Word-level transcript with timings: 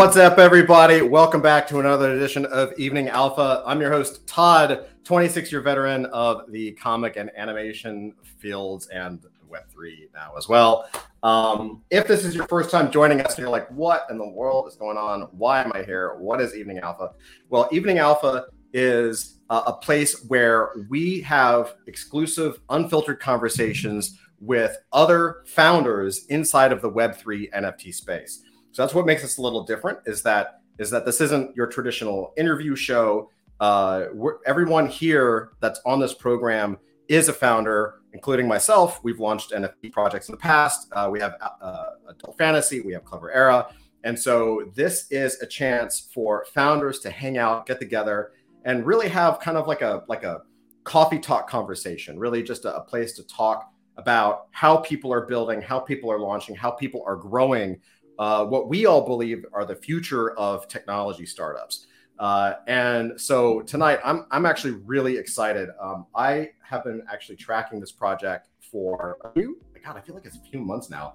What's 0.00 0.16
up, 0.16 0.38
everybody? 0.38 1.02
Welcome 1.02 1.42
back 1.42 1.68
to 1.68 1.78
another 1.78 2.14
edition 2.14 2.46
of 2.46 2.72
Evening 2.78 3.10
Alpha. 3.10 3.62
I'm 3.66 3.82
your 3.82 3.90
host, 3.90 4.26
Todd, 4.26 4.86
26 5.04 5.52
year 5.52 5.60
veteran 5.60 6.06
of 6.06 6.50
the 6.50 6.72
comic 6.72 7.16
and 7.18 7.30
animation 7.36 8.14
fields 8.38 8.86
and 8.86 9.20
Web3 9.52 10.08
now 10.14 10.32
as 10.38 10.48
well. 10.48 10.88
Um, 11.22 11.82
if 11.90 12.08
this 12.08 12.24
is 12.24 12.34
your 12.34 12.46
first 12.46 12.70
time 12.70 12.90
joining 12.90 13.20
us 13.20 13.34
and 13.34 13.40
you're 13.40 13.50
like, 13.50 13.68
what 13.68 14.06
in 14.08 14.16
the 14.16 14.26
world 14.26 14.66
is 14.68 14.74
going 14.74 14.96
on? 14.96 15.28
Why 15.32 15.62
am 15.62 15.70
I 15.74 15.82
here? 15.82 16.14
What 16.18 16.40
is 16.40 16.56
Evening 16.56 16.78
Alpha? 16.78 17.10
Well, 17.50 17.68
Evening 17.70 17.98
Alpha 17.98 18.46
is 18.72 19.40
uh, 19.50 19.64
a 19.66 19.74
place 19.74 20.24
where 20.28 20.70
we 20.88 21.20
have 21.20 21.74
exclusive, 21.86 22.58
unfiltered 22.70 23.20
conversations 23.20 24.18
with 24.40 24.78
other 24.94 25.42
founders 25.44 26.24
inside 26.30 26.72
of 26.72 26.80
the 26.80 26.90
Web3 26.90 27.52
NFT 27.52 27.94
space. 27.94 28.44
So 28.72 28.82
that's 28.82 28.94
what 28.94 29.06
makes 29.06 29.24
us 29.24 29.38
a 29.38 29.42
little 29.42 29.64
different. 29.64 29.98
Is 30.06 30.22
that 30.22 30.60
is 30.78 30.90
that 30.90 31.04
this 31.04 31.20
isn't 31.20 31.54
your 31.56 31.66
traditional 31.66 32.32
interview 32.36 32.74
show. 32.74 33.30
Uh, 33.60 34.06
everyone 34.46 34.86
here 34.86 35.50
that's 35.60 35.80
on 35.84 36.00
this 36.00 36.14
program 36.14 36.78
is 37.08 37.28
a 37.28 37.32
founder, 37.32 37.96
including 38.14 38.48
myself. 38.48 39.00
We've 39.02 39.20
launched 39.20 39.52
NFT 39.52 39.92
projects 39.92 40.28
in 40.28 40.32
the 40.32 40.38
past. 40.38 40.88
Uh, 40.92 41.08
we 41.12 41.20
have 41.20 41.34
uh, 41.60 41.84
Adult 42.08 42.38
Fantasy, 42.38 42.80
we 42.80 42.92
have 42.94 43.04
Clever 43.04 43.30
Era, 43.32 43.66
and 44.04 44.18
so 44.18 44.70
this 44.74 45.06
is 45.10 45.40
a 45.42 45.46
chance 45.46 46.08
for 46.14 46.46
founders 46.54 47.00
to 47.00 47.10
hang 47.10 47.36
out, 47.36 47.66
get 47.66 47.78
together, 47.78 48.32
and 48.64 48.86
really 48.86 49.08
have 49.08 49.40
kind 49.40 49.58
of 49.58 49.66
like 49.66 49.82
a 49.82 50.04
like 50.08 50.22
a 50.22 50.42
coffee 50.84 51.18
talk 51.18 51.48
conversation. 51.50 52.18
Really, 52.18 52.42
just 52.42 52.64
a, 52.64 52.76
a 52.76 52.80
place 52.80 53.12
to 53.14 53.26
talk 53.26 53.70
about 53.96 54.46
how 54.52 54.78
people 54.78 55.12
are 55.12 55.26
building, 55.26 55.60
how 55.60 55.78
people 55.78 56.10
are 56.10 56.18
launching, 56.18 56.54
how 56.54 56.70
people 56.70 57.02
are 57.06 57.16
growing 57.16 57.78
uh, 58.20 58.44
what 58.44 58.68
we 58.68 58.84
all 58.84 59.04
believe 59.04 59.46
are 59.52 59.64
the 59.64 59.74
future 59.74 60.32
of 60.38 60.68
technology 60.68 61.24
startups. 61.24 61.86
Uh, 62.18 62.56
and 62.66 63.18
so 63.18 63.62
tonight, 63.62 63.98
I'm, 64.04 64.26
I'm 64.30 64.44
actually 64.44 64.74
really 64.84 65.16
excited. 65.16 65.70
Um, 65.80 66.06
I 66.14 66.50
have 66.62 66.84
been 66.84 67.02
actually 67.10 67.36
tracking 67.36 67.80
this 67.80 67.90
project 67.90 68.48
for 68.60 69.16
a 69.24 69.32
few, 69.32 69.58
God, 69.82 69.96
I 69.96 70.02
feel 70.02 70.14
like 70.14 70.26
it's 70.26 70.36
a 70.36 70.50
few 70.50 70.60
months 70.60 70.90
now. 70.90 71.14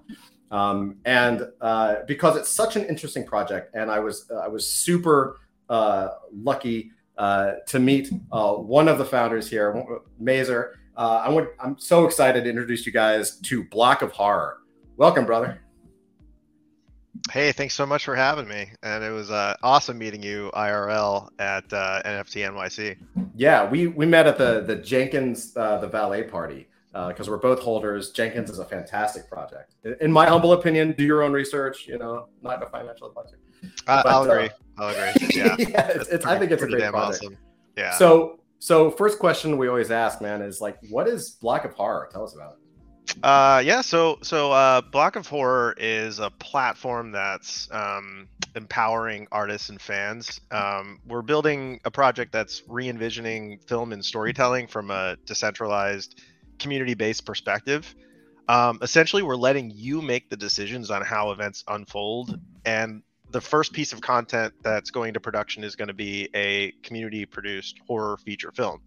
Um, 0.50 0.96
and 1.04 1.46
uh, 1.60 1.96
because 2.08 2.36
it's 2.36 2.48
such 2.48 2.74
an 2.74 2.84
interesting 2.84 3.24
project, 3.24 3.74
and 3.74 3.88
I 3.90 4.00
was 4.00 4.30
I 4.30 4.48
was 4.48 4.68
super 4.68 5.38
uh, 5.68 6.08
lucky 6.32 6.90
uh, 7.18 7.52
to 7.68 7.78
meet 7.78 8.12
uh, 8.32 8.54
one 8.54 8.88
of 8.88 8.98
the 8.98 9.04
founders 9.04 9.48
here, 9.48 9.86
Maazer. 10.20 10.72
I 10.96 11.46
I'm 11.60 11.78
so 11.78 12.04
excited 12.04 12.44
to 12.44 12.50
introduce 12.50 12.86
you 12.86 12.92
guys 12.92 13.38
to 13.42 13.64
Block 13.64 14.02
of 14.02 14.12
Horror. 14.12 14.58
Welcome, 14.96 15.26
brother. 15.26 15.65
Hey, 17.30 17.52
thanks 17.52 17.74
so 17.74 17.86
much 17.86 18.04
for 18.04 18.14
having 18.14 18.48
me. 18.48 18.68
And 18.82 19.04
it 19.04 19.10
was 19.10 19.30
uh, 19.30 19.56
awesome 19.62 19.98
meeting 19.98 20.22
you 20.22 20.50
IRL 20.54 21.28
at 21.38 21.72
uh, 21.72 22.02
NFT 22.04 22.50
NYC. 22.50 22.96
Yeah, 23.34 23.68
we, 23.68 23.86
we 23.88 24.06
met 24.06 24.26
at 24.26 24.38
the, 24.38 24.62
the 24.62 24.76
Jenkins, 24.76 25.56
uh, 25.56 25.78
the 25.78 25.88
valet 25.88 26.24
party, 26.24 26.68
because 26.92 27.28
uh, 27.28 27.32
we're 27.32 27.38
both 27.38 27.60
holders. 27.60 28.10
Jenkins 28.10 28.50
is 28.50 28.58
a 28.58 28.64
fantastic 28.64 29.28
project. 29.28 29.74
In 30.00 30.10
my 30.10 30.26
humble 30.26 30.52
opinion, 30.52 30.92
do 30.92 31.04
your 31.04 31.22
own 31.22 31.32
research, 31.32 31.86
you 31.86 31.98
know, 31.98 32.28
not 32.42 32.62
a 32.62 32.66
financial 32.66 33.08
advisor. 33.08 33.38
But, 33.86 34.06
I'll 34.06 34.30
agree. 34.30 34.50
I'll 34.78 34.88
agree. 34.88 35.28
Yeah. 35.36 35.56
yeah 35.58 35.88
it's, 35.88 36.08
it's, 36.08 36.26
I 36.26 36.38
think 36.38 36.52
it's 36.52 36.62
a 36.62 36.66
great 36.66 36.90
project. 36.90 37.22
Awesome. 37.22 37.38
Yeah. 37.76 37.92
So, 37.92 38.40
so 38.58 38.90
first 38.90 39.18
question 39.18 39.58
we 39.58 39.68
always 39.68 39.90
ask, 39.90 40.20
man, 40.20 40.42
is 40.42 40.60
like, 40.60 40.78
what 40.90 41.08
is 41.08 41.30
Block 41.30 41.64
of 41.64 41.72
Horror? 41.74 42.08
Tell 42.10 42.24
us 42.24 42.34
about 42.34 42.54
it. 42.54 42.65
Uh, 43.22 43.62
yeah. 43.64 43.80
So, 43.80 44.18
so 44.22 44.52
uh, 44.52 44.80
Block 44.80 45.16
of 45.16 45.26
Horror 45.26 45.74
is 45.78 46.18
a 46.18 46.30
platform 46.30 47.12
that's 47.12 47.68
um, 47.70 48.28
empowering 48.54 49.26
artists 49.32 49.68
and 49.68 49.80
fans. 49.80 50.40
Um, 50.50 51.00
we're 51.06 51.22
building 51.22 51.80
a 51.84 51.90
project 51.90 52.32
that's 52.32 52.62
re-envisioning 52.68 53.58
film 53.66 53.92
and 53.92 54.04
storytelling 54.04 54.66
from 54.66 54.90
a 54.90 55.16
decentralized, 55.24 56.20
community-based 56.58 57.24
perspective. 57.24 57.94
Um, 58.48 58.78
essentially, 58.82 59.22
we're 59.22 59.36
letting 59.36 59.72
you 59.74 60.00
make 60.00 60.30
the 60.30 60.36
decisions 60.36 60.90
on 60.90 61.02
how 61.02 61.32
events 61.32 61.64
unfold, 61.66 62.38
and 62.64 63.02
the 63.30 63.40
first 63.40 63.72
piece 63.72 63.92
of 63.92 64.00
content 64.00 64.54
that's 64.62 64.90
going 64.90 65.14
to 65.14 65.20
production 65.20 65.64
is 65.64 65.74
going 65.74 65.88
to 65.88 65.94
be 65.94 66.28
a 66.34 66.72
community-produced 66.84 67.80
horror 67.88 68.16
feature 68.18 68.52
film. 68.52 68.80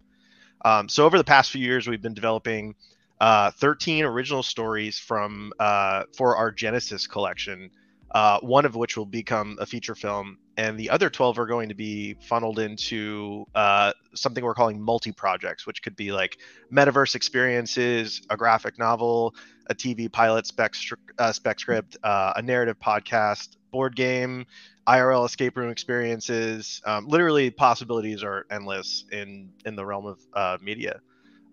Um, 0.64 0.88
so, 0.88 1.04
over 1.04 1.18
the 1.18 1.24
past 1.24 1.50
few 1.50 1.62
years, 1.62 1.86
we've 1.86 2.00
been 2.00 2.14
developing 2.14 2.74
uh, 3.20 3.50
13 3.50 4.04
original 4.04 4.42
stories 4.42 4.98
from 4.98 5.52
uh, 5.60 6.04
for 6.16 6.36
our 6.36 6.50
Genesis 6.50 7.06
collection, 7.06 7.70
uh, 8.12 8.40
one 8.40 8.64
of 8.64 8.74
which 8.74 8.96
will 8.96 9.06
become 9.06 9.58
a 9.60 9.66
feature 9.66 9.94
film, 9.94 10.38
and 10.56 10.78
the 10.78 10.88
other 10.88 11.10
12 11.10 11.38
are 11.38 11.46
going 11.46 11.68
to 11.68 11.74
be 11.74 12.14
funneled 12.14 12.58
into 12.58 13.44
uh, 13.54 13.92
something 14.14 14.42
we're 14.42 14.54
calling 14.54 14.80
multi 14.80 15.12
projects, 15.12 15.66
which 15.66 15.82
could 15.82 15.96
be 15.96 16.12
like 16.12 16.38
metaverse 16.72 17.14
experiences, 17.14 18.22
a 18.30 18.36
graphic 18.36 18.78
novel, 18.78 19.34
a 19.68 19.74
TV 19.74 20.10
pilot 20.10 20.46
spec, 20.46 20.74
uh, 21.18 21.32
spec 21.32 21.60
script, 21.60 21.98
uh, 22.02 22.32
a 22.36 22.42
narrative 22.42 22.78
podcast, 22.80 23.56
board 23.70 23.94
game, 23.94 24.46
IRL 24.88 25.26
escape 25.26 25.58
room 25.58 25.70
experiences. 25.70 26.80
Um, 26.86 27.06
literally, 27.06 27.50
possibilities 27.50 28.24
are 28.24 28.46
endless 28.50 29.04
in 29.12 29.50
in 29.66 29.76
the 29.76 29.84
realm 29.84 30.16
of 30.32 30.62
media. 30.62 31.00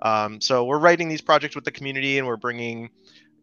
Um, 0.02 0.42
so 0.42 0.66
we're 0.66 0.80
writing 0.80 1.10
these 1.10 1.22
projects 1.22 1.56
with 1.56 1.66
the 1.66 1.72
community, 1.72 2.18
and 2.18 2.28
we're 2.28 2.38
bringing 2.38 2.90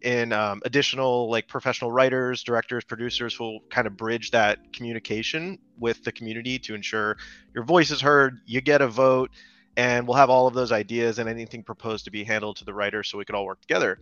in 0.02 0.32
um, 0.32 0.60
additional 0.64 1.30
like 1.30 1.48
professional 1.48 1.90
writers, 1.90 2.42
directors, 2.42 2.84
producers 2.84 3.34
who 3.34 3.44
will 3.44 3.60
kind 3.70 3.86
of 3.86 3.96
bridge 3.96 4.30
that 4.32 4.72
communication 4.72 5.58
with 5.78 6.04
the 6.04 6.12
community 6.12 6.58
to 6.58 6.74
ensure 6.74 7.16
your 7.54 7.64
voice 7.64 7.90
is 7.90 8.02
heard, 8.02 8.40
you 8.44 8.60
get 8.60 8.82
a 8.82 8.88
vote, 8.88 9.30
and 9.76 10.06
we'll 10.06 10.16
have 10.16 10.30
all 10.30 10.46
of 10.46 10.54
those 10.54 10.72
ideas 10.72 11.18
and 11.18 11.28
anything 11.28 11.62
proposed 11.62 12.04
to 12.04 12.10
be 12.10 12.22
handled 12.22 12.56
to 12.56 12.64
the 12.64 12.74
writers 12.74 13.08
so 13.08 13.18
we 13.18 13.24
could 13.24 13.34
all 13.34 13.46
work 13.46 13.60
together. 13.62 13.98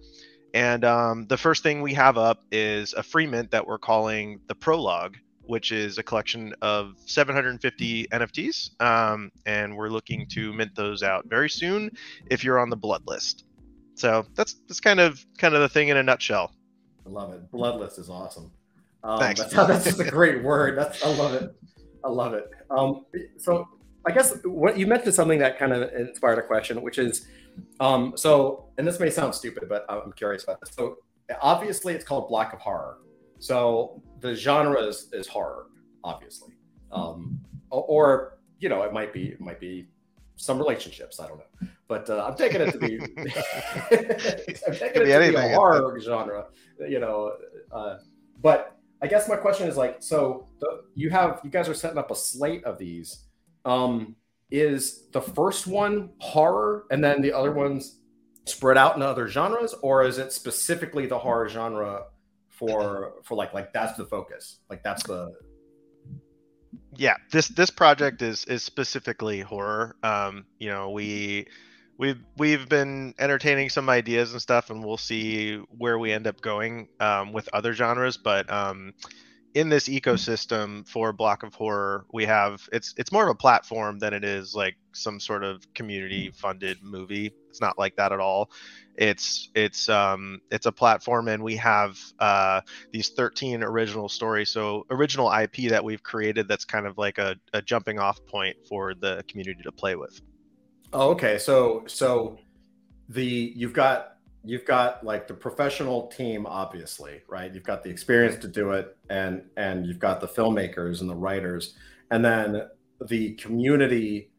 And 0.52 0.84
um, 0.84 1.26
the 1.28 1.38
first 1.38 1.62
thing 1.62 1.80
we 1.80 1.94
have 1.94 2.18
up 2.18 2.42
is 2.50 2.92
a 2.92 3.02
free 3.02 3.26
mint 3.26 3.52
that 3.52 3.66
we're 3.66 3.78
calling 3.78 4.41
the 4.48 4.54
Prologue, 4.54 5.16
which 5.47 5.72
is 5.72 5.98
a 5.98 6.03
collection 6.03 6.54
of 6.62 6.94
750 7.06 8.06
NFTs. 8.08 8.80
Um, 8.80 9.30
and 9.47 9.76
we're 9.76 9.88
looking 9.88 10.26
to 10.28 10.53
mint 10.53 10.75
those 10.75 11.03
out 11.03 11.26
very 11.26 11.50
soon 11.50 11.91
if 12.30 12.44
you're 12.44 12.58
on 12.58 12.70
the 12.70 12.76
blood 12.76 13.03
list. 13.06 13.44
So 13.94 14.25
that's 14.34 14.54
that's 14.66 14.80
kind 14.80 15.00
of 15.00 15.25
kind 15.38 15.54
of 15.54 15.60
the 15.60 15.69
thing 15.69 15.88
in 15.88 15.97
a 15.97 16.03
nutshell. 16.03 16.53
I 17.06 17.10
love 17.10 17.32
it. 17.32 17.50
Blood 17.50 17.80
list 17.80 17.98
is 17.98 18.08
awesome. 18.08 18.50
Um, 19.04 19.19
Thanks. 19.19 19.41
That's, 19.41 19.54
that's 19.54 19.84
just 19.84 20.00
a 20.00 20.10
great 20.10 20.42
word. 20.42 20.78
That's 20.78 21.04
I 21.04 21.08
love 21.08 21.34
it. 21.34 21.54
I 22.04 22.09
love 22.09 22.34
it. 22.34 22.50
Um, 22.70 23.04
so 23.36 23.69
I 24.06 24.12
guess 24.12 24.36
what 24.44 24.78
you 24.78 24.86
mentioned 24.86 25.14
something 25.14 25.38
that 25.41 25.59
kind 25.59 25.72
of 25.72 25.92
inspired 25.94 26.38
a 26.38 26.42
question, 26.42 26.82
which 26.82 26.98
is, 26.98 27.26
um, 27.78 28.14
so, 28.16 28.66
and 28.78 28.86
this 28.86 28.98
may 28.98 29.10
sound 29.10 29.34
stupid, 29.34 29.69
but 29.69 29.84
I'm 29.88 30.12
curious 30.12 30.42
about 30.44 30.60
this. 30.60 30.74
So 30.74 30.98
obviously, 31.41 31.94
it's 31.94 32.04
called 32.04 32.28
Block 32.28 32.53
of 32.53 32.60
Horror. 32.60 32.98
So 33.38 34.03
the 34.22 34.34
genre 34.34 34.81
is, 34.81 35.09
is 35.12 35.27
horror, 35.27 35.66
obviously, 36.03 36.55
um, 36.91 37.38
or, 37.71 38.38
you 38.59 38.69
know 38.69 38.83
it 38.83 38.93
might 38.93 39.12
be 39.12 39.31
it 39.31 39.41
might 39.41 39.59
be 39.59 39.88
some 40.36 40.57
relationships. 40.57 41.19
I 41.19 41.27
don't 41.27 41.39
know, 41.39 41.69
but 41.89 42.09
uh, 42.09 42.24
I'm 42.24 42.36
taking 42.36 42.60
it 42.60 42.71
to 42.71 42.78
be 42.78 42.98
I'm 44.69 44.74
taking 44.74 45.03
it, 45.03 45.07
to 45.07 45.30
be 45.30 45.34
a 45.34 45.54
horror 45.54 45.98
genre, 46.01 46.47
you 46.89 47.01
know. 47.01 47.36
Uh, 47.72 47.97
but 48.41 48.78
I 49.03 49.09
guess 49.09 49.28
my 49.28 49.34
question 49.34 49.69
is 49.69 49.77
like, 49.77 49.97
so 49.98 50.47
the, 50.60 50.84
you 50.95 51.10
have 51.10 51.41
you 51.42 51.51
guys 51.51 51.68
are 51.68 51.75
setting 51.75 51.98
up 51.98 52.10
a 52.10 52.15
slate 52.15 52.65
of 52.65 52.78
these. 52.78 53.27
Um, 53.65 54.16
is 54.53 55.09
the 55.13 55.21
first 55.21 55.66
one 55.66 56.10
horror, 56.18 56.84
and 56.91 57.03
then 57.03 57.22
the 57.22 57.33
other 57.33 57.53
ones 57.53 57.98
spread 58.45 58.77
out 58.77 58.97
in 58.97 59.03
other 59.03 59.27
genres, 59.27 59.75
or 59.83 60.04
is 60.04 60.18
it 60.18 60.33
specifically 60.33 61.07
the 61.07 61.18
horror 61.18 61.48
genre 61.48 62.04
for 62.62 63.14
for 63.24 63.34
like 63.34 63.53
like 63.53 63.72
that's 63.72 63.97
the 63.97 64.06
focus. 64.06 64.60
Like 64.70 64.84
that's 64.84 65.03
the 65.03 65.32
yeah 66.94 67.16
this 67.32 67.48
this 67.48 67.70
project 67.70 68.22
is 68.22 68.44
is 68.44 68.62
specifically 68.62 69.41
horror. 69.41 69.97
Um 70.04 70.47
you 70.60 70.68
know 70.68 70.91
we 70.91 71.48
we've 71.98 72.20
we've 72.38 72.68
been 72.68 73.14
entertaining 73.18 73.68
some 73.68 73.88
ideas 73.88 74.30
and 74.30 74.41
stuff 74.41 74.70
and 74.70 74.84
we'll 74.84 74.97
see 74.97 75.56
where 75.76 75.98
we 75.98 76.12
end 76.12 76.28
up 76.28 76.41
going 76.41 76.88
um, 77.00 77.32
with 77.32 77.48
other 77.53 77.72
genres 77.72 78.16
but 78.16 78.50
um 78.50 78.94
in 79.54 79.69
this 79.69 79.89
ecosystem 79.89 80.87
for 80.89 81.13
block 81.13 81.43
of 81.43 81.54
horror 81.54 82.07
we 82.13 82.25
have 82.25 82.66
it's 82.72 82.95
it's 82.97 83.13
more 83.13 83.25
of 83.25 83.28
a 83.28 83.34
platform 83.34 83.99
than 83.99 84.15
it 84.15 84.25
is 84.25 84.54
like 84.54 84.77
some 84.93 85.21
sort 85.21 85.45
of 85.45 85.63
community 85.75 86.31
funded 86.31 86.83
movie. 86.83 87.33
It's 87.49 87.60
not 87.60 87.78
like 87.78 87.97
that 87.97 88.13
at 88.13 88.21
all. 88.21 88.51
It's 88.97 89.51
it's 89.54 89.89
um 89.89 90.41
it's 90.51 90.66
a 90.66 90.72
platform 90.72 91.28
and 91.28 91.43
we 91.43 91.57
have 91.57 91.99
uh 92.19 92.60
these 92.93 93.09
13 93.10 93.63
original 93.63 94.09
stories 94.09 94.51
so 94.51 94.87
original 94.91 95.33
ip 95.33 95.57
that 95.71 95.83
we've 95.83 96.03
created 96.03 96.47
that's 96.47 96.65
kind 96.65 96.87
of 96.87 96.99
like 96.99 97.19
a, 97.19 97.37
a 97.54 97.63
jumping 97.63 97.99
off 97.99 98.25
point 98.27 98.57
for 98.69 98.95
the 98.95 99.25
community 99.28 99.63
to 99.63 99.72
play 99.72 99.97
with. 99.97 100.21
Oh 100.93 101.10
okay. 101.10 101.39
So 101.39 101.84
so 101.87 102.39
the 103.09 103.53
you've 103.57 103.72
got 103.72 104.16
you've 104.44 104.65
got 104.65 105.04
like 105.04 105.28
the 105.28 105.34
professional 105.34 106.09
team 106.09 106.47
obviously 106.47 107.22
right? 107.28 107.53
You've 107.54 107.65
got 107.65 107.83
the 107.83 107.91
experience 107.91 108.36
to 108.42 108.48
do 108.48 108.72
it 108.72 108.97
and 109.09 109.44
and 109.56 109.86
you've 109.86 109.98
got 109.98 110.21
the 110.21 110.28
filmmakers 110.28 111.00
and 111.00 111.09
the 111.09 111.15
writers. 111.15 111.74
And 112.10 112.24
then 112.24 112.68
the 113.09 113.34
community 113.34 114.30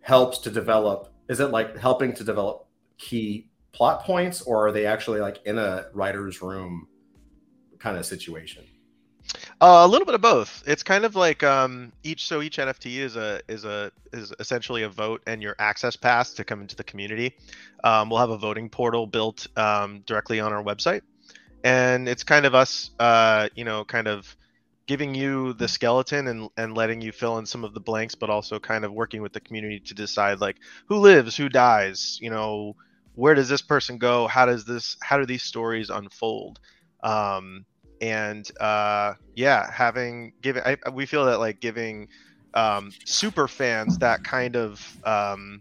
helps 0.00 0.38
to 0.38 0.50
develop 0.50 1.12
is 1.28 1.40
it 1.40 1.50
like 1.50 1.76
helping 1.76 2.12
to 2.14 2.24
develop 2.24 2.66
key 2.96 3.50
plot 3.72 4.02
points 4.02 4.40
or 4.42 4.66
are 4.66 4.72
they 4.72 4.86
actually 4.86 5.20
like 5.20 5.38
in 5.44 5.58
a 5.58 5.86
writer's 5.92 6.40
room 6.40 6.88
kind 7.78 7.96
of 7.96 8.04
situation 8.06 8.64
uh, 9.60 9.82
a 9.84 9.88
little 9.88 10.06
bit 10.06 10.14
of 10.14 10.20
both. 10.20 10.62
It's 10.66 10.82
kind 10.82 11.04
of 11.04 11.16
like 11.16 11.42
um, 11.42 11.92
each 12.02 12.26
so 12.26 12.42
each 12.42 12.58
NFT 12.58 12.98
is 12.98 13.16
a 13.16 13.40
is 13.48 13.64
a 13.64 13.92
is 14.12 14.32
essentially 14.38 14.82
a 14.82 14.88
vote 14.88 15.22
and 15.26 15.42
your 15.42 15.56
access 15.58 15.96
pass 15.96 16.32
to 16.34 16.44
come 16.44 16.60
into 16.60 16.76
the 16.76 16.84
community. 16.84 17.36
Um, 17.84 18.10
we'll 18.10 18.20
have 18.20 18.30
a 18.30 18.38
voting 18.38 18.68
portal 18.68 19.06
built 19.06 19.46
um, 19.56 20.02
directly 20.06 20.40
on 20.40 20.52
our 20.52 20.62
website, 20.62 21.02
and 21.64 22.08
it's 22.08 22.24
kind 22.24 22.46
of 22.46 22.54
us, 22.54 22.90
uh, 22.98 23.48
you 23.54 23.64
know, 23.64 23.84
kind 23.84 24.08
of 24.08 24.36
giving 24.86 25.14
you 25.14 25.52
the 25.54 25.68
skeleton 25.68 26.26
and 26.28 26.48
and 26.56 26.74
letting 26.74 27.00
you 27.00 27.12
fill 27.12 27.38
in 27.38 27.46
some 27.46 27.64
of 27.64 27.74
the 27.74 27.80
blanks, 27.80 28.14
but 28.14 28.30
also 28.30 28.58
kind 28.58 28.84
of 28.84 28.92
working 28.92 29.22
with 29.22 29.32
the 29.32 29.40
community 29.40 29.80
to 29.80 29.94
decide 29.94 30.40
like 30.40 30.56
who 30.86 30.96
lives, 30.96 31.36
who 31.36 31.48
dies, 31.48 32.18
you 32.20 32.30
know, 32.30 32.74
where 33.14 33.34
does 33.34 33.48
this 33.48 33.62
person 33.62 33.98
go, 33.98 34.28
how 34.28 34.46
does 34.46 34.64
this, 34.64 34.96
how 35.02 35.18
do 35.18 35.26
these 35.26 35.42
stories 35.42 35.90
unfold. 35.90 36.60
Um, 37.02 37.66
and 38.00 38.48
uh, 38.60 39.14
yeah, 39.34 39.70
having 39.70 40.32
given 40.42 40.62
I, 40.64 40.90
we 40.90 41.06
feel 41.06 41.24
that 41.26 41.38
like 41.38 41.60
giving 41.60 42.08
um, 42.54 42.92
super 43.04 43.48
fans 43.48 43.98
that 43.98 44.24
kind 44.24 44.56
of 44.56 44.96
um, 45.04 45.60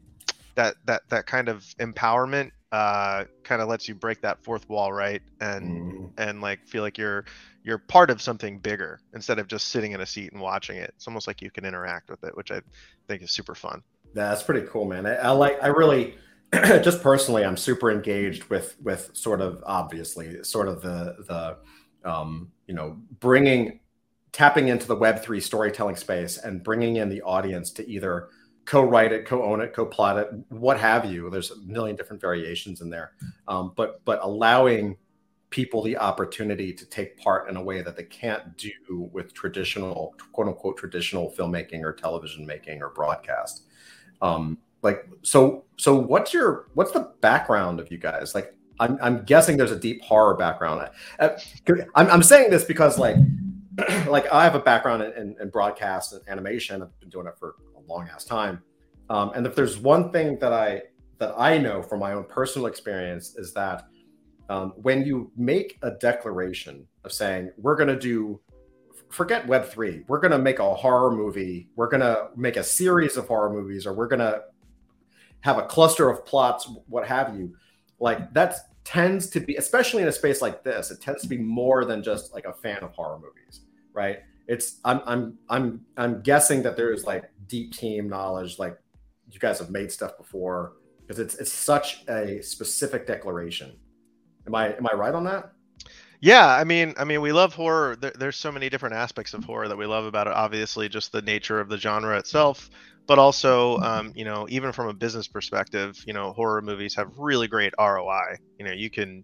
that 0.56 0.76
that 0.86 1.04
that 1.10 1.28
kind 1.28 1.50
of 1.50 1.64
empowerment 1.80 2.52
uh, 2.72 3.26
kind 3.44 3.62
of 3.62 3.70
lets 3.70 3.88
you 3.88 3.96
break 3.96 4.22
that 4.22 4.44
fourth 4.44 4.68
wall, 4.70 4.92
right? 4.92 5.22
And 5.40 5.94
mm. 5.94 6.10
and 6.18 6.42
like 6.42 6.66
feel 6.68 6.84
like 6.84 6.98
you're 6.98 7.26
you're 7.64 7.78
part 7.78 8.10
of 8.10 8.22
something 8.22 8.60
bigger 8.60 9.00
instead 9.14 9.40
of 9.40 9.48
just 9.48 9.70
sitting 9.70 9.92
in 9.92 10.02
a 10.02 10.06
seat 10.06 10.32
and 10.32 10.42
watching 10.42 10.78
it. 10.78 10.94
It's 10.96 11.08
almost 11.08 11.28
like 11.28 11.42
you 11.42 11.52
can 11.52 11.66
interact 11.66 12.10
with 12.10 12.24
it, 12.24 12.36
which 12.36 12.52
I 12.52 12.62
think 13.08 13.22
is 13.22 13.32
super 13.32 13.56
fun. 13.56 13.84
That's 14.14 14.42
pretty 14.42 14.66
cool, 14.68 14.86
man. 14.86 15.06
I, 15.06 15.16
I 15.16 15.30
like. 15.32 15.62
I 15.62 15.68
really, 15.68 16.16
just 16.54 17.02
personally, 17.02 17.46
I'm 17.46 17.58
super 17.58 17.92
engaged 17.92 18.46
with 18.46 18.76
with 18.82 19.12
sort 19.14 19.42
of 19.42 19.64
obviously 19.66 20.44
sort 20.44 20.68
of 20.68 20.82
the 20.82 21.18
the 21.28 21.58
um, 22.08 22.52
you 22.68 22.74
know, 22.74 22.98
bringing, 23.20 23.80
tapping 24.32 24.70
into 24.70 24.88
the 24.88 24.96
Web3 24.96 25.42
storytelling 25.42 25.96
space 25.96 26.38
and 26.38 26.64
bringing 26.64 26.98
in 26.98 27.10
the 27.10 27.22
audience 27.22 27.72
to 27.72 27.88
either 27.90 28.30
co-write 28.66 29.12
it, 29.12 29.26
co-own 29.26 29.62
it, 29.62 29.74
co-plot 29.74 30.18
it, 30.18 30.30
what 30.50 30.80
have 30.80 31.06
you. 31.06 31.30
There's 31.30 31.52
a 31.52 31.58
million 31.62 31.96
different 31.96 32.22
variations 32.22 32.82
in 32.82 32.90
there, 32.90 33.14
um, 33.48 33.74
but 33.76 34.04
but 34.06 34.20
allowing 34.22 34.98
people 35.50 35.82
the 35.82 35.98
opportunity 35.98 36.74
to 36.74 36.86
take 36.86 37.18
part 37.18 37.50
in 37.50 37.56
a 37.56 37.64
way 37.64 37.82
that 37.82 37.96
they 37.96 38.04
can't 38.04 38.58
do 38.58 39.10
with 39.14 39.34
traditional, 39.34 40.14
quote 40.34 40.48
unquote, 40.48 40.78
traditional 40.78 41.34
filmmaking 41.38 41.82
or 41.84 41.94
television 41.94 42.46
making 42.46 42.82
or 42.82 42.90
broadcast. 42.90 43.64
Um, 44.22 44.58
like, 44.82 45.08
so 45.22 45.64
so 45.78 45.96
what's 45.96 46.34
your 46.34 46.68
what's 46.74 46.92
the 46.92 47.12
background 47.22 47.80
of 47.80 47.92
you 47.92 47.98
guys? 47.98 48.36
Like, 48.36 48.54
I'm, 48.80 48.98
I'm 49.02 49.24
guessing 49.24 49.58
there's 49.58 49.72
a 49.72 49.80
deep 49.80 50.04
horror 50.04 50.36
background. 50.36 50.90
Uh, 51.20 51.30
I'm, 51.96 52.10
I'm 52.10 52.24
saying 52.24 52.50
this 52.52 52.64
because 52.64 52.98
like 52.98 53.18
like 54.08 54.32
I 54.32 54.44
have 54.44 54.56
a 54.56 54.60
background 54.60 55.04
in, 55.04 55.14
in, 55.14 55.36
in, 55.40 55.50
broadcast 55.50 56.14
and 56.14 56.22
animation. 56.28 56.82
I've 56.82 57.00
been 57.00 57.10
doing 57.10 57.28
it 57.28 57.38
for 57.38 57.56
a 57.76 57.92
long 57.92 58.10
ass 58.14 58.26
time. 58.26 58.62
Um, 59.10 59.32
and 59.36 59.46
if 59.46 59.56
there's 59.56 59.78
one 59.78 60.12
thing 60.12 60.40
that 60.40 60.52
I 60.52 60.84
that 61.20 61.34
I 61.38 61.58
know 61.58 61.82
from 61.82 62.00
my 62.00 62.14
own 62.14 62.26
personal 62.26 62.68
experience 62.68 63.36
is 63.38 63.54
that 63.54 63.88
um, 64.50 64.74
when 64.78 65.06
you 65.06 65.32
make 65.36 65.78
a 65.82 65.92
declaration 65.92 66.88
of 67.04 67.12
saying 67.12 67.52
we're 67.58 67.76
going 67.76 67.90
to 67.90 68.00
do 68.00 68.40
forget 69.10 69.48
web 69.48 69.66
3 69.66 70.04
we're 70.08 70.20
going 70.20 70.32
to 70.32 70.38
make 70.38 70.60
a 70.60 70.74
horror 70.74 71.12
movie 71.12 71.70
we're 71.76 71.88
going 71.88 72.02
to 72.02 72.28
make 72.36 72.58
a 72.58 72.64
series 72.64 73.16
of 73.16 73.28
horror 73.28 73.50
movies 73.50 73.86
or 73.86 73.94
we're 73.94 74.08
going 74.08 74.20
to 74.20 74.42
have 75.42 75.58
a 75.58 75.64
cluster 75.64 76.10
of 76.10 76.26
plots 76.26 76.70
what 76.88 77.08
have 77.08 77.36
you 77.36 77.56
like 78.00 78.34
that 78.34 78.56
tends 78.84 79.30
to 79.30 79.40
be 79.40 79.56
especially 79.56 80.02
in 80.02 80.08
a 80.08 80.12
space 80.12 80.42
like 80.42 80.64
this 80.64 80.92
it 80.92 81.02
tends 81.02 81.22
to 81.22 81.28
be 81.28 81.38
more 81.38 81.84
than 81.84 82.02
just 82.02 82.34
like 82.34 82.46
a 82.46 82.54
fan 82.54 82.78
of 82.84 82.92
horror 82.94 83.20
movies 83.20 83.62
right? 83.98 84.20
It's 84.48 84.80
i'm 84.86 85.02
i'm 85.06 85.38
i'm 85.50 85.82
i'm 85.98 86.22
guessing 86.22 86.62
that 86.64 86.78
there 86.78 86.94
is 86.94 87.04
like 87.04 87.30
deep 87.48 87.74
team 87.74 88.08
knowledge 88.08 88.60
like 88.60 88.78
you 89.30 89.40
guys 89.40 89.60
have 89.60 89.72
made 89.72 89.92
stuff 89.92 90.18
before 90.18 90.74
because 91.02 91.20
it's 91.20 91.36
it's 91.36 91.52
such 91.52 92.06
a 92.08 92.42
specific 92.42 93.06
declaration. 93.06 93.74
Am 94.46 94.56
i 94.56 94.74
am 94.74 94.88
i 94.88 94.96
right 94.96 95.14
on 95.14 95.26
that? 95.26 95.52
Yeah 96.22 96.48
i 96.48 96.64
mean 96.64 96.94
i 96.98 97.04
mean 97.04 97.20
we 97.20 97.34
love 97.34 97.54
horror. 97.54 97.98
There, 97.98 98.14
there's 98.18 98.38
so 98.38 98.52
many 98.52 98.70
different 98.70 98.96
aspects 98.96 99.34
of 99.34 99.44
horror 99.44 99.68
that 99.68 99.78
we 99.78 99.86
love 99.86 100.06
about 100.06 100.28
it. 100.28 100.34
Obviously 100.34 100.88
just 100.88 101.12
the 101.12 101.22
nature 101.24 101.60
of 101.60 101.68
the 101.68 101.78
genre 101.78 102.18
itself 102.18 102.70
but 103.08 103.18
also 103.18 103.78
um, 103.78 104.12
you 104.16 104.26
know 104.26 104.46
even 104.50 104.72
from 104.72 104.88
a 104.88 104.94
business 104.94 105.28
perspective 105.28 106.02
you 106.06 106.14
know 106.14 106.34
horror 106.34 106.62
movies 106.62 106.96
have 106.96 107.18
really 107.18 107.48
great 107.48 107.74
roi 107.80 108.36
you 108.60 108.66
know 108.66 108.72
you 108.72 108.90
can 108.90 109.24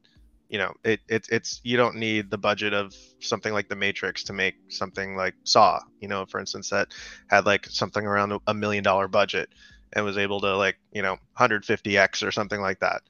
you 0.49 0.57
know 0.57 0.73
it, 0.83 0.99
it 1.07 1.27
it's 1.29 1.61
you 1.63 1.77
don't 1.77 1.95
need 1.95 2.29
the 2.29 2.37
budget 2.37 2.73
of 2.73 2.93
something 3.19 3.53
like 3.53 3.69
the 3.69 3.75
matrix 3.75 4.23
to 4.23 4.33
make 4.33 4.55
something 4.69 5.15
like 5.15 5.35
saw 5.43 5.79
you 5.99 6.07
know 6.07 6.25
for 6.25 6.39
instance 6.39 6.69
that 6.69 6.87
had 7.27 7.45
like 7.45 7.65
something 7.65 8.05
around 8.05 8.39
a 8.47 8.53
million 8.53 8.83
dollar 8.83 9.07
budget 9.07 9.49
and 9.93 10.05
was 10.05 10.17
able 10.17 10.39
to 10.41 10.55
like 10.55 10.77
you 10.91 11.01
know 11.01 11.17
150x 11.37 12.25
or 12.25 12.31
something 12.31 12.61
like 12.61 12.79
that. 12.79 13.01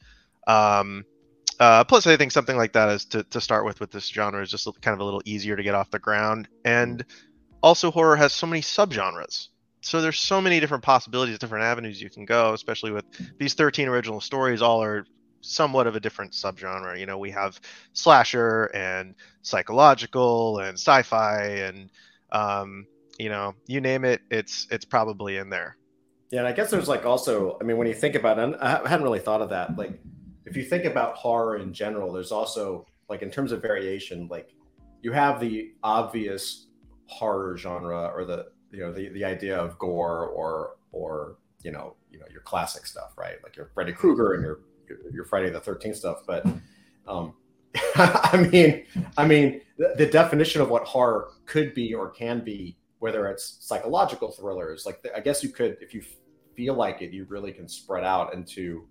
Um 0.48 1.06
uh, 1.60 1.84
plus 1.84 2.08
i 2.08 2.18
think 2.18 2.32
something 2.32 2.58
like 2.58 2.74
that 2.74 2.90
is 2.90 3.06
to, 3.06 3.24
to 3.26 3.40
start 3.40 3.64
with 3.64 3.80
with 3.80 3.92
this 3.92 4.08
genre 4.08 4.42
is 4.42 4.50
just 4.50 4.66
kind 4.82 4.94
of 4.94 5.00
a 5.00 5.04
little 5.04 5.22
easier 5.24 5.56
to 5.56 5.64
get 5.64 5.76
off 5.76 5.92
the 5.92 6.00
ground. 6.00 6.48
And 6.66 7.06
also 7.62 7.92
horror 7.92 8.16
has 8.16 8.34
so 8.34 8.48
many 8.48 8.62
subgenres 8.62 9.50
so 9.84 10.02
there's 10.02 10.20
so 10.20 10.42
many 10.42 10.60
different 10.60 10.84
possibilities, 10.84 11.38
different 11.38 11.66
avenues 11.66 12.02
you 12.02 12.10
can 12.10 12.26
go, 12.26 12.54
especially 12.54 12.92
with 12.92 13.06
these 13.38 13.54
13 13.54 13.88
original 13.88 14.22
stories. 14.22 14.62
All 14.62 14.82
are 14.82 15.06
somewhat 15.42 15.88
of 15.88 15.96
a 15.96 16.00
different 16.00 16.32
subgenre. 16.32 17.00
You 17.00 17.06
know, 17.06 17.18
we 17.18 17.32
have 17.32 17.60
slasher 17.92 18.72
and 18.74 19.16
psychological 19.42 20.60
and 20.60 20.78
sci-fi 20.78 21.44
and 21.44 21.90
um, 22.32 22.88
you 23.20 23.30
know, 23.30 23.54
you 23.68 23.80
name 23.80 24.06
it, 24.06 24.22
it's 24.32 24.68
it's 24.72 24.86
probably 24.86 25.38
in 25.38 25.50
there. 25.50 25.78
Yeah, 26.32 26.40
and 26.40 26.48
I 26.48 26.52
guess 26.52 26.72
there's 26.72 26.88
like 26.88 27.06
also, 27.06 27.58
I 27.62 27.64
mean, 27.64 27.78
when 27.78 27.88
you 27.88 27.94
think 27.94 28.16
about 28.16 28.40
it, 28.40 28.58
I 28.60 28.88
hadn't 28.88 29.04
really 29.04 29.20
thought 29.20 29.42
of 29.42 29.50
that. 29.50 29.78
Like, 29.78 30.00
if 30.46 30.58
you 30.58 30.64
think 30.64 30.86
about 30.86 31.16
horror 31.16 31.58
in 31.58 31.74
general, 31.74 32.12
there's 32.12 32.32
also 32.32 32.88
like 33.10 33.22
in 33.22 33.30
terms 33.30 33.52
of 33.52 33.62
variation, 33.62 34.28
like 34.30 34.56
you 35.02 35.12
have 35.12 35.40
the 35.40 35.74
obvious 35.84 36.68
horror 37.06 37.56
genre 37.58 38.12
or 38.16 38.26
the 38.26 38.48
you 38.74 38.80
know 38.80 38.92
the, 38.92 39.10
the 39.10 39.24
idea 39.24 39.58
of 39.58 39.78
gore 39.78 40.28
or 40.28 40.76
or 40.92 41.38
you 41.64 41.72
know 41.72 41.96
you 42.12 42.20
know 42.20 42.26
your 42.32 42.42
classic 42.42 42.86
stuff 42.86 43.14
right? 43.18 43.36
Like 43.44 43.56
your 43.56 43.70
freddy 43.74 43.94
krueger 43.94 44.34
and 44.34 44.44
your 44.44 44.60
your 45.14 45.24
friday 45.26 45.50
the 45.50 45.62
13th 45.62 45.96
stuff 45.96 46.24
but 46.28 46.46
um 47.08 47.34
i 47.96 48.48
mean 48.52 48.86
i 49.18 49.26
mean 49.26 49.62
the, 49.78 49.96
the, 49.98 50.06
definition 50.06 50.62
of 50.62 50.70
what 50.70 50.84
horror 50.84 51.32
could 51.46 51.74
be 51.74 51.94
or 51.94 52.10
can 52.10 52.44
be 52.44 52.78
whether 53.00 53.28
it's 53.28 53.58
psychological 53.62 54.30
thrillers 54.30 54.86
like 54.86 55.04
i 55.16 55.22
guess 55.22 55.42
you 55.42 55.50
could 55.50 55.78
if 55.80 55.94
you 55.94 56.04
feel 56.54 56.74
like 56.76 57.02
it 57.02 57.12
you 57.12 57.26
really 57.30 57.52
can 57.52 57.68
spread 57.68 58.04
out 58.04 58.34
into 58.34 58.86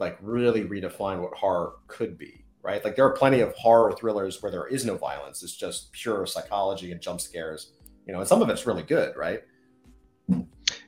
like 0.00 0.18
really 0.22 0.64
redefine 0.64 1.20
what 1.20 1.34
horror 1.34 1.74
could 1.86 2.16
be 2.16 2.42
right? 2.62 2.84
Like 2.84 2.96
there 2.96 3.04
are 3.04 3.12
plenty 3.12 3.40
of 3.40 3.52
horror 3.54 3.92
thrillers 3.92 4.40
where 4.40 4.52
there 4.52 4.66
is 4.66 4.84
no 4.84 4.96
violence. 4.96 5.42
It's 5.42 5.56
just 5.56 5.92
pure 5.92 6.26
psychology 6.26 6.92
and 6.92 7.00
jump 7.00 7.20
scares 7.20 7.72
you 8.06 8.12
know, 8.12 8.20
and 8.20 8.28
some 8.28 8.42
of 8.42 8.48
it's 8.48 8.66
really 8.66 8.82
good, 8.82 9.16
right? 9.16 9.42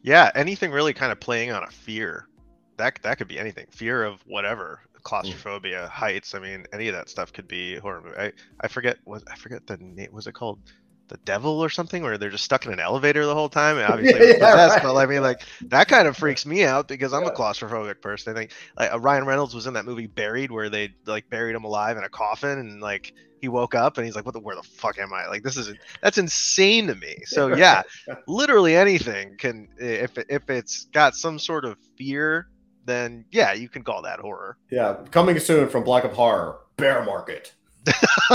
Yeah, 0.02 0.30
anything 0.34 0.70
really 0.70 0.92
kind 0.92 1.12
of 1.12 1.20
playing 1.20 1.50
on 1.50 1.62
a 1.62 1.70
fear. 1.70 2.28
That 2.76 2.98
that 3.02 3.18
could 3.18 3.28
be 3.28 3.38
anything. 3.38 3.66
Fear 3.70 4.04
of 4.04 4.20
whatever, 4.26 4.80
claustrophobia, 5.02 5.84
mm. 5.84 5.88
heights. 5.88 6.34
I 6.34 6.40
mean, 6.40 6.66
any 6.72 6.88
of 6.88 6.94
that 6.94 7.08
stuff 7.08 7.32
could 7.32 7.48
be 7.48 7.76
horror 7.76 8.02
movie. 8.02 8.18
I 8.18 8.32
I 8.60 8.68
forget 8.68 8.98
what 9.04 9.22
I 9.30 9.36
forget 9.36 9.66
the 9.66 9.76
name. 9.78 10.10
Was 10.12 10.26
it 10.26 10.32
called? 10.32 10.58
The 11.08 11.16
devil 11.18 11.60
or 11.60 11.68
something 11.68 12.02
where 12.02 12.16
they're 12.16 12.30
just 12.30 12.44
stuck 12.44 12.64
in 12.66 12.72
an 12.72 12.80
elevator 12.80 13.26
the 13.26 13.34
whole 13.34 13.48
time 13.48 13.76
and 13.76 13.86
obviously 13.92 14.26
yeah, 14.26 14.32
possessed, 14.34 14.74
right. 14.76 14.82
but 14.82 14.96
I 14.96 15.06
mean 15.06 15.22
like 15.22 15.42
that 15.62 15.88
kind 15.88 16.08
of 16.08 16.16
freaks 16.16 16.46
me 16.46 16.64
out 16.64 16.88
because 16.88 17.12
I'm 17.12 17.22
yeah. 17.22 17.28
a 17.28 17.34
claustrophobic 17.34 18.00
person. 18.00 18.34
I 18.34 18.38
think 18.38 18.52
like 18.76 18.92
uh, 18.92 18.98
Ryan 18.98 19.26
Reynolds 19.26 19.54
was 19.54 19.66
in 19.66 19.74
that 19.74 19.84
movie 19.84 20.06
Buried 20.06 20.50
where 20.50 20.70
they 20.70 20.94
like 21.06 21.28
buried 21.30 21.54
him 21.54 21.64
alive 21.64 21.96
in 21.96 22.04
a 22.04 22.08
coffin 22.08 22.58
and 22.58 22.80
like 22.80 23.12
he 23.44 23.48
woke 23.48 23.74
up 23.74 23.98
and 23.98 24.06
he's 24.06 24.16
like, 24.16 24.24
"What 24.24 24.32
the? 24.32 24.40
Where 24.40 24.56
the 24.56 24.62
fuck 24.62 24.98
am 24.98 25.12
I? 25.12 25.26
Like, 25.26 25.42
this 25.42 25.58
is 25.58 25.74
that's 26.00 26.16
insane 26.16 26.86
to 26.86 26.94
me." 26.94 27.16
So 27.26 27.54
yeah, 27.54 27.82
literally 28.26 28.74
anything 28.74 29.36
can 29.36 29.68
if 29.78 30.16
if 30.30 30.48
it's 30.48 30.86
got 30.86 31.14
some 31.14 31.38
sort 31.38 31.66
of 31.66 31.76
fear, 31.98 32.48
then 32.86 33.26
yeah, 33.30 33.52
you 33.52 33.68
can 33.68 33.82
call 33.82 34.00
that 34.02 34.18
horror. 34.18 34.56
Yeah, 34.70 34.96
coming 35.10 35.38
soon 35.38 35.68
from 35.68 35.84
Block 35.84 36.04
of 36.04 36.12
Horror, 36.12 36.60
Bear 36.78 37.04
Market. 37.04 37.52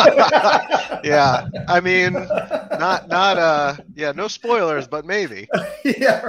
yeah, 1.04 1.48
I 1.68 1.80
mean, 1.82 2.14
not 2.14 3.08
not 3.08 3.38
uh, 3.38 3.76
yeah, 3.96 4.12
no 4.12 4.28
spoilers, 4.28 4.88
but 4.88 5.06
maybe. 5.06 5.48
yeah, 5.84 6.22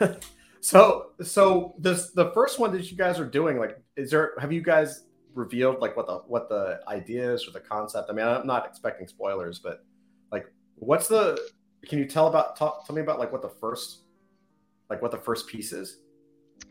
right. 0.00 0.18
so 0.60 1.10
so 1.22 1.74
this 1.78 2.10
the 2.10 2.30
first 2.32 2.58
one 2.58 2.72
that 2.72 2.90
you 2.90 2.96
guys 2.96 3.18
are 3.18 3.26
doing 3.26 3.58
like 3.58 3.78
is 3.96 4.10
there 4.10 4.32
have 4.38 4.52
you 4.52 4.62
guys 4.62 5.04
revealed 5.34 5.80
like 5.80 5.96
what 5.96 6.06
the 6.06 6.18
what 6.26 6.48
the 6.48 6.80
idea 6.88 7.32
is 7.32 7.46
or 7.46 7.50
the 7.50 7.60
concept? 7.60 8.08
I 8.10 8.14
mean, 8.14 8.26
I'm 8.26 8.46
not 8.46 8.66
expecting 8.66 9.06
spoilers, 9.06 9.58
but 9.58 9.84
like, 10.32 10.46
what's 10.76 11.08
the? 11.08 11.38
Can 11.86 11.98
you 11.98 12.06
tell 12.06 12.26
about 12.26 12.56
talk 12.56 12.86
tell 12.86 12.96
me 12.96 13.02
about 13.02 13.18
like 13.18 13.32
what 13.32 13.42
the 13.42 13.48
first 13.48 14.04
like 14.88 15.02
what 15.02 15.10
the 15.10 15.18
first 15.18 15.46
piece 15.48 15.72
is? 15.72 15.98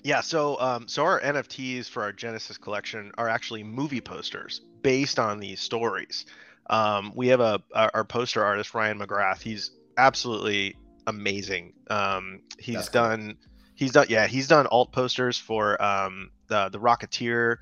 Yeah, 0.04 0.22
so 0.22 0.60
um, 0.60 0.88
so 0.88 1.04
our 1.04 1.20
NFTs 1.22 1.90
for 1.90 2.04
our 2.04 2.12
Genesis 2.12 2.58
collection 2.58 3.12
are 3.18 3.28
actually 3.28 3.64
movie 3.64 4.02
posters 4.02 4.62
based 4.82 5.20
on 5.20 5.40
these 5.40 5.60
stories. 5.60 6.26
Um, 6.70 7.14
we 7.16 7.28
have 7.30 7.40
a 7.40 7.62
our, 7.74 8.04
poster 8.04 8.44
artist 8.44 8.74
Ryan 8.74 9.00
McGrath. 9.00 9.42
He's 9.42 9.72
absolutely 9.98 10.76
amazing. 11.08 11.74
Um, 11.90 12.42
he's 12.60 12.76
That's 12.76 12.90
done 12.90 13.28
cool. 13.28 13.52
he's 13.76 13.92
done 13.92 14.06
yeah 14.10 14.28
he's 14.28 14.48
done 14.48 14.68
alt 14.68 14.92
posters 14.92 15.38
for 15.38 15.82
um, 15.82 16.32
the 16.48 16.70
the 16.70 16.80
Rocketeer. 16.80 17.58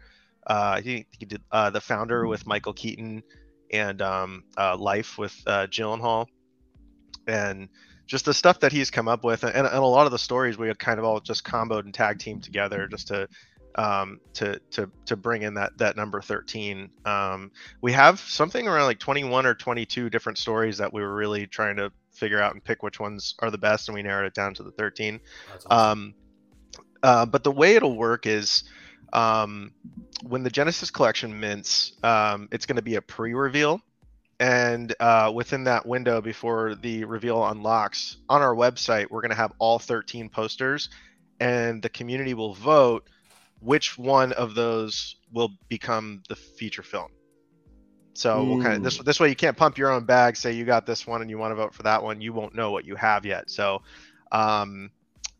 Uh, 0.46 0.76
I 0.78 0.82
think 0.82 1.08
he 1.18 1.26
did 1.26 1.42
uh, 1.52 1.70
the 1.70 1.82
founder 1.82 2.28
with 2.28 2.46
Michael 2.46 2.74
Keaton 2.74 3.24
and 3.72 4.02
um, 4.02 4.44
uh, 4.58 4.78
Life 4.78 5.18
with 5.18 5.42
uh, 5.46 5.68
Gyllenhaal, 5.68 6.28
and 7.28 7.70
just 8.06 8.26
the 8.26 8.34
stuff 8.34 8.62
that 8.62 8.72
he's 8.72 8.90
come 8.90 9.10
up 9.10 9.26
with, 9.26 9.44
and, 9.44 9.54
and 9.54 9.68
a 9.68 9.82
lot 9.82 10.06
of 10.06 10.12
the 10.12 10.20
stories 10.20 10.58
we 10.58 10.68
had 10.70 10.80
kind 10.80 11.00
of 11.00 11.06
all 11.06 11.20
just 11.20 11.44
comboed 11.44 11.84
and 11.84 11.94
tag 11.94 12.20
teamed 12.20 12.44
together 12.44 12.88
just 12.88 13.10
to 13.10 13.28
um, 13.78 14.20
to 14.34 14.60
to 14.72 14.90
to 15.06 15.16
bring 15.16 15.44
in 15.44 15.54
that 15.56 15.78
that 15.78 15.96
number 15.96 16.22
13. 16.22 16.90
Um, 17.06 17.52
we 17.82 17.92
have 17.94 18.20
something 18.20 18.68
around 18.68 18.86
like 18.86 19.00
21 19.00 19.46
or 19.46 19.54
22 19.54 20.10
different 20.10 20.38
stories 20.38 20.78
that 20.78 20.92
we 20.92 21.02
were 21.02 21.14
really 21.14 21.48
trying 21.48 21.78
to 21.78 21.92
figure 22.12 22.42
out 22.42 22.54
and 22.54 22.64
pick 22.64 22.84
which 22.84 23.00
ones 23.00 23.36
are 23.40 23.52
the 23.52 23.58
best, 23.58 23.88
and 23.88 23.96
we 23.96 24.02
narrowed 24.02 24.26
it 24.26 24.34
down 24.34 24.54
to 24.56 24.64
the 24.64 24.72
13. 24.72 25.20
Awesome. 25.56 25.72
Um, 25.72 26.14
uh, 27.04 27.26
but 27.26 27.44
the 27.44 27.52
way 27.52 27.76
it'll 27.76 27.96
work 27.96 28.26
is 28.26 28.64
um, 29.14 29.72
when 30.24 30.44
the 30.44 30.50
Genesis 30.50 30.90
collection 30.90 31.40
mints, 31.40 31.94
um, 32.04 32.50
it's 32.52 32.66
going 32.66 32.78
to 32.78 32.82
be 32.82 32.96
a 32.96 33.02
pre-reveal 33.02 33.82
and 34.40 34.94
uh, 35.00 35.32
within 35.34 35.64
that 35.64 35.86
window 35.86 36.22
before 36.22 36.76
the 36.76 37.04
reveal 37.06 37.46
unlocks 37.46 38.18
on 38.30 38.42
our 38.42 38.54
website 38.54 39.10
we're 39.10 39.22
going 39.22 39.32
to 39.32 39.36
have 39.36 39.52
all 39.58 39.80
13 39.80 40.30
posters 40.30 40.90
and 41.40 41.82
the 41.82 41.90
community 41.90 42.34
will 42.34 42.54
vote 42.54 43.08
which 43.60 43.98
one 43.98 44.34
of 44.34 44.56
those 44.56 45.16
will 45.32 45.50
become 45.70 46.22
the 46.30 46.36
feature 46.36 46.84
film. 46.84 47.10
So 48.14 48.44
we'll 48.46 48.62
kind 48.64 48.76
of 48.76 48.84
this 48.84 48.98
this 49.00 49.20
way 49.20 49.30
you 49.30 49.36
can't 49.36 49.56
pump 49.56 49.78
your 49.78 49.92
own 49.92 50.06
bag 50.06 50.36
say 50.36 50.52
you 50.52 50.66
got 50.66 50.88
this 50.88 51.06
one 51.06 51.22
and 51.22 51.30
you 51.30 51.38
want 51.38 51.52
to 51.52 51.56
vote 51.56 51.74
for 51.74 51.84
that 51.84 52.02
one 52.02 52.20
you 52.20 52.34
won't 52.34 52.56
know 52.56 52.72
what 52.72 52.86
you 52.86 52.96
have 52.96 53.26
yet. 53.26 53.50
So 53.50 53.80
um 54.32 54.90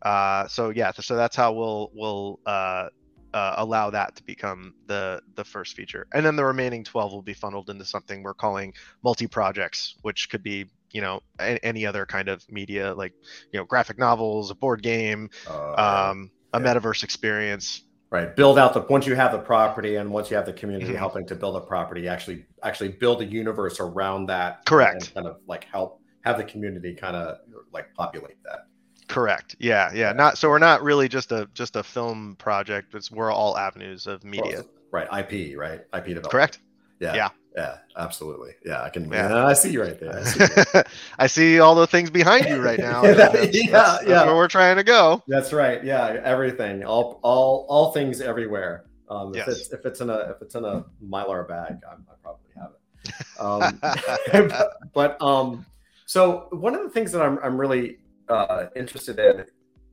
uh 0.04 0.48
so 0.48 0.70
yeah 0.70 0.92
so 0.92 1.16
that's 1.16 1.36
how 1.36 1.54
we'll 1.54 1.90
we'll 1.94 2.40
uh 2.46 2.90
uh, 3.34 3.56
allow 3.58 3.90
that 3.90 4.16
to 4.16 4.24
become 4.24 4.74
the 4.88 5.22
the 5.36 5.44
first 5.44 5.76
feature. 5.76 6.08
And 6.14 6.26
then 6.26 6.36
the 6.36 6.46
remaining 6.46 6.84
12 6.84 7.12
will 7.12 7.22
be 7.22 7.34
funneled 7.34 7.70
into 7.70 7.86
something 7.86 8.24
we're 8.24 8.34
calling 8.34 8.74
multi 9.04 9.28
projects 9.28 9.96
which 10.02 10.30
could 10.30 10.44
be 10.44 10.66
you 10.92 11.02
know 11.02 11.20
a- 11.40 11.64
any 11.66 11.86
other 11.86 12.06
kind 12.06 12.30
of 12.30 12.44
media 12.50 12.94
like 12.94 13.14
you 13.52 13.60
know 13.60 13.66
graphic 13.66 14.00
novels 14.00 14.52
a 14.52 14.56
board 14.56 14.82
game 14.82 15.30
uh, 15.48 16.10
um, 16.10 16.32
a 16.54 16.62
yeah. 16.62 16.66
metaverse 16.66 17.04
experience 17.04 17.84
right 18.10 18.36
build 18.36 18.58
out 18.58 18.74
the 18.74 18.82
once 18.90 19.06
you 19.06 19.16
have 19.16 19.32
the 19.32 19.40
property 19.40 19.96
and 19.96 20.10
once 20.10 20.30
you 20.30 20.36
have 20.36 20.46
the 20.46 20.54
community 20.54 20.88
mm-hmm. 20.88 20.98
helping 20.98 21.26
to 21.26 21.36
build 21.36 21.56
a 21.56 21.62
property 21.62 22.08
actually 22.08 22.46
actually 22.64 22.90
build 22.90 23.22
a 23.22 23.26
universe 23.26 23.80
around 23.80 24.26
that 24.26 24.66
correct 24.66 25.14
kind 25.14 25.28
of 25.28 25.38
like 25.48 25.66
help 25.66 26.02
have 26.22 26.38
the 26.38 26.44
community 26.44 26.94
kind 26.94 27.16
of 27.16 27.40
like 27.72 27.94
populate 27.94 28.42
that 28.44 28.68
Correct. 29.08 29.56
Yeah, 29.60 29.92
yeah. 29.94 30.12
Not 30.12 30.38
so 30.38 30.50
we're 30.50 30.60
not 30.60 30.84
really 30.84 31.08
just 31.08 31.32
a 31.32 31.50
just 31.54 31.76
a 31.76 31.84
film 31.84 32.36
project. 32.38 32.94
It's 32.94 33.10
we're 33.10 33.32
all 33.32 33.58
avenues 33.58 34.06
of 34.06 34.24
media. 34.24 34.64
Well, 34.64 34.66
right. 34.92 35.32
IP. 35.32 35.58
Right. 35.58 35.80
IP 35.94 36.06
development. 36.06 36.30
Correct. 36.30 36.60
Yeah. 37.00 37.16
Yeah. 37.16 37.30
Yeah. 37.58 37.78
Absolutely. 37.98 38.52
Yeah. 38.64 38.84
I 38.84 38.90
can. 38.90 39.10
Yeah. 39.12 39.46
I 39.46 39.54
see 39.54 39.72
you 39.72 39.82
right 39.82 40.00
there. 40.00 40.20
I 40.20 40.24
see, 40.24 40.82
I 41.20 41.28
see 41.28 41.60
all 41.60 41.74
the 41.74 41.88
things 41.88 42.12
behind 42.12 42.46
you 42.46 42.62
right 42.62 42.78
now. 42.78 43.04
yeah. 43.04 43.14
That's, 43.14 43.34
yeah. 43.56 43.72
That's, 43.72 44.06
that's 44.06 44.26
where 44.28 44.36
we're 44.36 44.48
trying 44.48 44.76
to 44.78 44.84
go. 44.84 45.24
That's 45.28 45.52
right. 45.52 45.84
Yeah. 45.84 46.22
Everything. 46.24 46.84
All 46.84 47.20
all 47.24 47.66
all 47.68 47.92
things 47.92 48.22
everywhere. 48.22 48.86
Um, 49.10 49.32
if 49.32 49.48
yes. 49.48 49.48
it's 49.48 49.74
if 49.74 49.86
it's 49.86 50.02
in 50.02 50.12
a 50.12 50.18
if 50.36 50.42
it's 50.42 50.54
in 50.54 50.66
a 50.66 50.86
mylar 51.04 51.48
bag, 51.48 51.78
I'm, 51.92 52.06
i 52.08 52.14
probably 52.22 52.52
have 52.56 52.72
it. 52.74 53.40
Um, 53.40 53.80
but, 54.50 54.78
but 54.94 55.22
um, 55.22 55.66
so 56.06 56.50
one 56.52 56.76
of 56.76 56.84
the 56.84 56.92
things 56.92 57.12
that 57.14 57.24
I'm 57.24 57.40
I'm 57.40 57.60
really 57.60 57.98
uh, 58.30 58.68
interested 58.76 59.18
in 59.18 59.46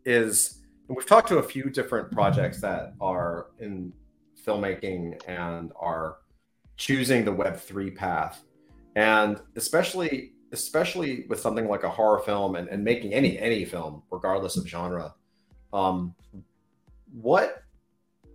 is 0.04 0.60
we've 0.88 1.06
talked 1.06 1.28
to 1.28 1.38
a 1.38 1.42
few 1.42 1.70
different 1.70 2.10
projects 2.12 2.60
that 2.60 2.92
are 3.00 3.46
in 3.58 3.94
filmmaking 4.46 5.18
and 5.26 5.72
are 5.80 6.18
choosing 6.76 7.24
the 7.24 7.32
web3 7.32 7.94
path. 7.94 8.42
And 8.96 9.40
especially 9.56 10.32
especially 10.52 11.26
with 11.28 11.40
something 11.40 11.68
like 11.68 11.82
a 11.82 11.90
horror 11.90 12.20
film 12.20 12.54
and, 12.54 12.68
and 12.68 12.84
making 12.84 13.12
any 13.12 13.36
any 13.38 13.64
film 13.64 14.02
regardless 14.12 14.56
of 14.56 14.64
genre 14.68 15.12
um 15.72 16.14
what 17.10 17.64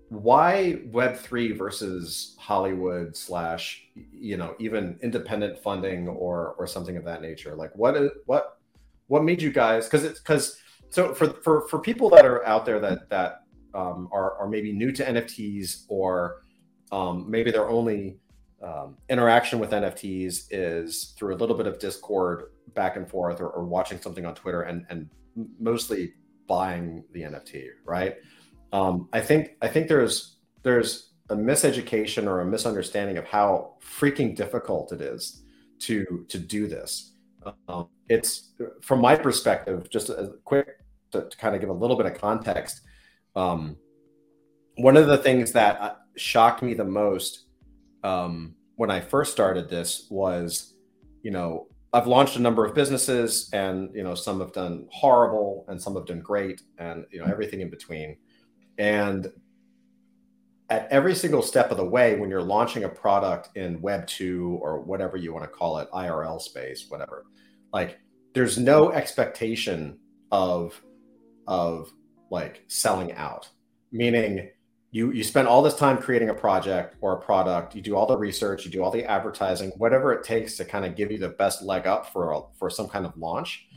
why 0.10 0.82
web3 0.90 1.58
versus 1.58 2.36
hollywood 2.38 3.16
slash 3.16 3.86
you 4.12 4.38
know 4.38 4.56
even 4.60 5.00
independent 5.02 5.58
funding 5.60 6.08
or 6.08 6.56
or 6.58 6.68
something 6.68 6.98
of 6.98 7.06
that 7.06 7.22
nature? 7.22 7.56
Like 7.56 7.76
what 7.76 7.96
is 7.96 8.10
what 8.26 8.60
what 9.08 9.24
made 9.24 9.42
you 9.42 9.52
guys 9.52 9.86
because 9.86 10.04
it's 10.04 10.20
because 10.20 10.58
so 10.90 11.14
for 11.14 11.30
for 11.44 11.68
for 11.68 11.80
people 11.80 12.10
that 12.10 12.26
are 12.26 12.46
out 12.46 12.66
there 12.66 12.80
that 12.80 13.10
that 13.10 13.44
um, 13.74 14.10
are 14.12 14.38
are 14.38 14.48
maybe 14.48 14.74
new 14.74 14.92
to 14.92 15.06
NFTs 15.06 15.86
or 15.90 16.44
um, 16.92 17.30
maybe 17.30 17.52
they're 17.52 17.70
only 17.70 18.18
um, 18.62 18.98
interaction 19.10 19.60
with 19.60 19.72
NFTs 19.72 20.48
is 20.52 21.14
through 21.18 21.36
a 21.36 21.38
little 21.38 21.56
bit 21.56 21.68
of 21.68 21.80
Discord 21.80 22.52
back 22.74 22.96
and 22.96 23.08
forth 23.08 23.40
or, 23.42 23.50
or 23.50 23.66
watching 23.66 24.00
something 24.00 24.26
on 24.26 24.36
Twitter 24.36 24.64
and 24.64 24.86
and 24.90 25.10
mostly 25.60 26.14
buying 26.48 27.04
the 27.14 27.22
NFT, 27.22 27.68
right? 27.86 28.16
Um, 28.74 29.08
I 29.14 29.22
think 29.22 29.56
I 29.62 29.68
think 29.68 29.88
there's 29.88 30.38
there's 30.64 31.12
a 31.30 31.36
miseducation 31.36 32.26
or 32.28 32.42
a 32.42 32.46
misunderstanding 32.46 33.18
of 33.18 33.26
how 33.26 33.76
freaking 33.82 34.36
difficult 34.36 34.92
it 34.92 35.02
is 35.02 35.44
to 35.80 36.26
to 36.28 36.38
do 36.38 36.68
this. 36.68 37.14
Um, 37.68 37.88
it's 38.10 38.52
from 38.82 39.00
my 39.00 39.16
perspective, 39.16 39.90
just 39.90 40.10
a 40.10 40.34
quick 40.44 40.68
to, 41.12 41.30
to, 41.30 41.38
kind 41.38 41.56
of 41.56 41.62
give 41.62 41.70
a 41.70 41.74
little 41.74 41.96
bit 41.96 42.06
of 42.06 42.20
context. 42.20 42.82
Um, 43.36 43.78
one 44.76 44.98
of 44.98 45.08
the 45.08 45.18
things 45.18 45.52
that 45.54 45.80
uh, 45.80 45.96
shocked 46.16 46.62
me 46.62 46.74
the 46.74 46.84
most 46.84 47.46
um, 48.04 48.56
when 48.76 48.92
I 48.92 49.00
first 49.00 49.32
started 49.32 49.70
this 49.70 50.08
was, 50.10 50.74
you 51.22 51.32
know, 51.32 51.68
I've 51.92 52.08
launched 52.08 52.36
a 52.36 52.42
number 52.42 52.66
of 52.66 52.76
businesses, 52.76 53.50
and 53.52 53.90
you 53.96 54.04
know, 54.04 54.16
some 54.16 54.40
have 54.40 54.54
done 54.54 54.88
horrible, 54.92 55.66
and 55.68 55.82
some 55.82 55.96
have 55.96 56.06
done 56.06 56.22
great, 56.22 56.62
and 56.78 57.06
you 57.12 57.20
know, 57.20 57.26
everything 57.26 57.62
in 57.62 57.70
between. 57.70 58.18
And 58.78 59.28
at 60.70 60.88
every 60.92 61.16
single 61.16 61.42
step 61.42 61.72
of 61.72 61.78
the 61.78 61.86
way, 61.86 62.16
when 62.16 62.30
you're 62.30 62.44
launching 62.44 62.84
a 62.84 62.90
product 62.90 63.50
in 63.56 63.82
Web 63.82 64.06
two 64.06 64.60
or 64.62 64.82
whatever 64.82 65.18
you 65.18 65.34
want 65.34 65.46
to 65.46 65.50
call 65.50 65.80
it, 65.80 65.90
IRL 65.92 66.40
space, 66.40 66.86
whatever, 66.90 67.26
like 67.74 68.00
there's 68.34 68.58
no 68.58 68.92
expectation 68.92 69.98
of 70.32 70.80
of 71.48 71.92
like 72.30 72.64
selling 72.68 73.12
out 73.14 73.50
meaning 73.92 74.50
you 74.92 75.12
you 75.12 75.24
spend 75.24 75.48
all 75.48 75.62
this 75.62 75.76
time 75.76 75.98
creating 75.98 76.30
a 76.30 76.34
project 76.34 76.96
or 77.02 77.14
a 77.14 77.22
product 77.22 77.76
you 77.76 77.82
do 77.82 77.96
all 77.96 78.08
the 78.08 78.18
research 78.18 78.66
you 78.66 78.72
do 78.72 78.84
all 78.84 78.92
the 78.92 79.06
advertising 79.06 79.70
whatever 79.78 80.14
it 80.14 80.24
takes 80.24 80.58
to 80.58 80.66
kind 80.66 80.86
of 80.86 80.96
give 80.96 81.12
you 81.12 81.18
the 81.18 81.30
best 81.30 81.62
leg 81.62 81.86
up 81.86 82.12
for 82.12 82.32
a, 82.32 82.42
for 82.58 82.70
some 82.70 82.88
kind 82.88 83.06
of 83.06 83.16
launch. 83.18 83.68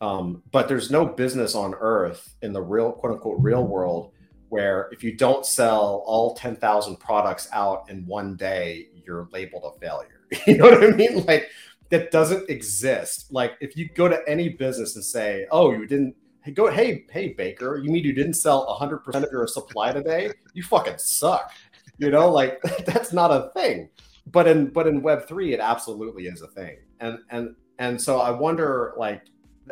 Um, 0.00 0.42
but 0.52 0.68
there's 0.68 0.90
no 0.90 1.04
business 1.04 1.54
on 1.54 1.74
earth 1.74 2.36
in 2.42 2.52
the 2.52 2.62
real 2.62 2.92
quote 2.92 3.14
unquote 3.14 3.40
real 3.40 3.66
world 3.66 4.12
where 4.48 4.88
if 4.92 5.02
you 5.02 5.16
don't 5.16 5.44
sell 5.44 6.02
all 6.06 6.34
10,000 6.34 6.96
products 6.96 7.48
out 7.52 7.90
in 7.90 8.06
one 8.06 8.36
day 8.36 8.88
you're 9.04 9.28
labeled 9.32 9.64
a 9.74 9.78
failure. 9.80 10.20
You 10.46 10.58
know 10.58 10.70
what 10.70 10.84
i 10.84 10.88
mean? 10.88 11.24
Like 11.24 11.48
that 11.90 12.10
doesn't 12.10 12.50
exist. 12.50 13.32
Like 13.32 13.54
if 13.60 13.76
you 13.76 13.88
go 13.88 14.08
to 14.08 14.20
any 14.28 14.50
business 14.50 14.94
and 14.94 15.04
say, 15.04 15.46
"Oh, 15.50 15.72
you 15.72 15.86
didn't 15.86 16.14
hey, 16.48 16.54
go 16.54 16.70
hey 16.70 17.04
hey 17.10 17.34
baker, 17.34 17.76
you 17.76 17.90
mean 17.90 18.04
you 18.04 18.12
didn't 18.12 18.34
sell 18.34 18.66
100% 18.80 19.14
of 19.22 19.30
your 19.30 19.46
supply 19.46 19.92
today? 19.92 20.30
You 20.54 20.62
fucking 20.62 20.98
suck." 20.98 21.52
You 21.98 22.10
know, 22.10 22.30
like 22.30 22.60
that's 22.86 23.12
not 23.12 23.30
a 23.30 23.50
thing. 23.54 23.90
But 24.26 24.46
in 24.46 24.70
but 24.70 24.86
in 24.86 25.02
web3 25.02 25.52
it 25.52 25.60
absolutely 25.60 26.26
is 26.26 26.42
a 26.42 26.48
thing. 26.48 26.78
And 27.00 27.18
and 27.30 27.54
and 27.78 28.00
so 28.00 28.20
I 28.20 28.30
wonder 28.30 28.94
like 28.96 29.22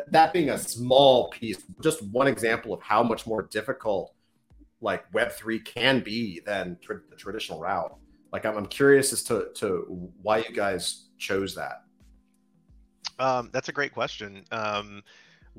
that 0.09 0.33
being 0.33 0.51
a 0.51 0.57
small 0.57 1.29
piece, 1.29 1.63
just 1.81 2.01
one 2.03 2.27
example 2.27 2.73
of 2.73 2.81
how 2.81 3.01
much 3.01 3.25
more 3.25 3.43
difficult 3.43 4.13
like 4.81 5.11
web3 5.11 5.65
can 5.65 6.01
be 6.01 6.41
than 6.45 6.77
tra- 6.81 7.01
the 7.09 7.15
traditional 7.15 7.59
route. 7.59 7.95
Like 8.31 8.45
I'm, 8.45 8.57
I'm 8.57 8.67
curious 8.67 9.13
as 9.13 9.23
to 9.23 9.47
to 9.55 10.11
why 10.21 10.39
you 10.39 10.53
guys 10.53 11.09
chose 11.17 11.55
that. 11.55 11.83
Um, 13.19 13.49
that's 13.51 13.69
a 13.69 13.71
great 13.71 13.93
question. 13.93 14.43
Um, 14.51 15.01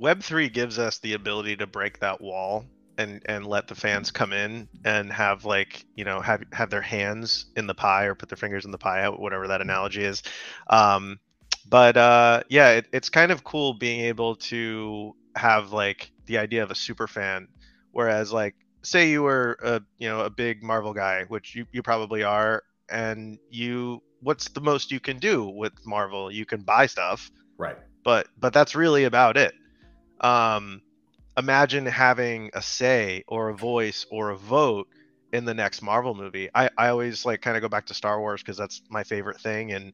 Web3 0.01 0.53
gives 0.53 0.79
us 0.79 0.99
the 0.99 1.15
ability 1.15 1.57
to 1.57 1.67
break 1.67 2.01
that 2.01 2.21
wall 2.21 2.65
and 2.97 3.23
and 3.27 3.47
let 3.47 3.69
the 3.69 3.75
fans 3.75 4.11
come 4.11 4.33
in 4.33 4.69
and 4.85 5.13
have 5.13 5.45
like 5.45 5.85
you 5.95 6.05
know 6.05 6.21
have 6.21 6.43
have 6.53 6.69
their 6.69 6.83
hands 6.83 7.47
in 7.57 7.67
the 7.67 7.75
pie 7.75 8.05
or 8.05 8.15
put 8.15 8.29
their 8.29 8.37
fingers 8.37 8.65
in 8.65 8.71
the 8.71 8.79
pie 8.79 9.09
whatever 9.09 9.49
that 9.49 9.61
analogy 9.61 10.05
is. 10.05 10.23
Um 10.69 11.19
but 11.69 11.97
uh 11.97 12.43
yeah 12.49 12.71
it, 12.71 12.87
it's 12.93 13.09
kind 13.09 13.31
of 13.33 13.45
cool 13.45 13.75
being 13.75 14.01
able 14.01 14.37
to 14.37 15.15
have 15.37 15.73
like 15.73 16.11
the 16.27 16.39
idea 16.39 16.63
of 16.63 16.71
a 16.71 16.75
super 16.75 17.07
fan. 17.07 17.49
Whereas 17.93 18.33
like 18.33 18.55
say 18.83 19.11
you 19.11 19.23
were 19.23 19.59
a 19.63 19.81
you 19.99 20.09
know 20.09 20.21
a 20.21 20.31
big 20.31 20.63
marvel 20.63 20.93
guy 20.93 21.25
which 21.29 21.55
you, 21.55 21.67
you 21.73 21.83
probably 21.83 22.23
are 22.23 22.63
and 22.89 23.39
you 23.51 24.03
what's 24.21 24.49
the 24.49 24.61
most 24.61 24.91
you 24.91 24.99
can 24.99 25.19
do 25.19 25.49
with 25.49 25.73
marvel? 25.87 26.31
You 26.33 26.45
can 26.45 26.63
buy 26.63 26.87
stuff. 26.87 27.31
Right. 27.57 27.77
But 28.05 28.27
but 28.39 28.53
that's 28.53 28.75
really 28.75 29.05
about 29.05 29.37
it 29.37 29.55
um 30.21 30.83
imagine 31.37 31.87
having 31.87 32.51
a 32.53 32.61
say 32.61 33.25
or 33.29 33.49
a 33.49 33.57
voice 33.57 34.05
or 34.11 34.31
a 34.31 34.37
vote 34.37 34.89
in 35.33 35.45
the 35.45 35.55
next 35.55 35.83
Marvel 35.83 36.15
movie. 36.15 36.49
I, 36.55 36.71
I 36.77 36.89
always 36.89 37.25
like 37.25 37.43
kind 37.43 37.57
of 37.57 37.63
go 37.63 37.69
back 37.69 37.87
to 37.87 37.95
Star 37.95 38.19
Wars 38.19 38.43
because 38.43 38.57
that's 38.57 38.83
my 38.91 39.05
favorite 39.05 39.41
thing. 39.41 39.73
And 39.73 39.93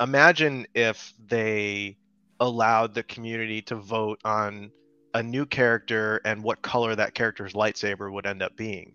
imagine 0.00 0.66
if 0.74 1.12
they 1.26 1.96
allowed 2.38 2.94
the 2.94 3.02
community 3.02 3.62
to 3.62 3.74
vote 3.74 4.20
on 4.24 4.70
a 5.14 5.22
new 5.22 5.46
character 5.46 6.20
and 6.24 6.42
what 6.42 6.62
color 6.62 6.94
that 6.94 7.14
character's 7.14 7.54
lightsaber 7.54 8.12
would 8.12 8.26
end 8.26 8.42
up 8.42 8.56
being. 8.56 8.94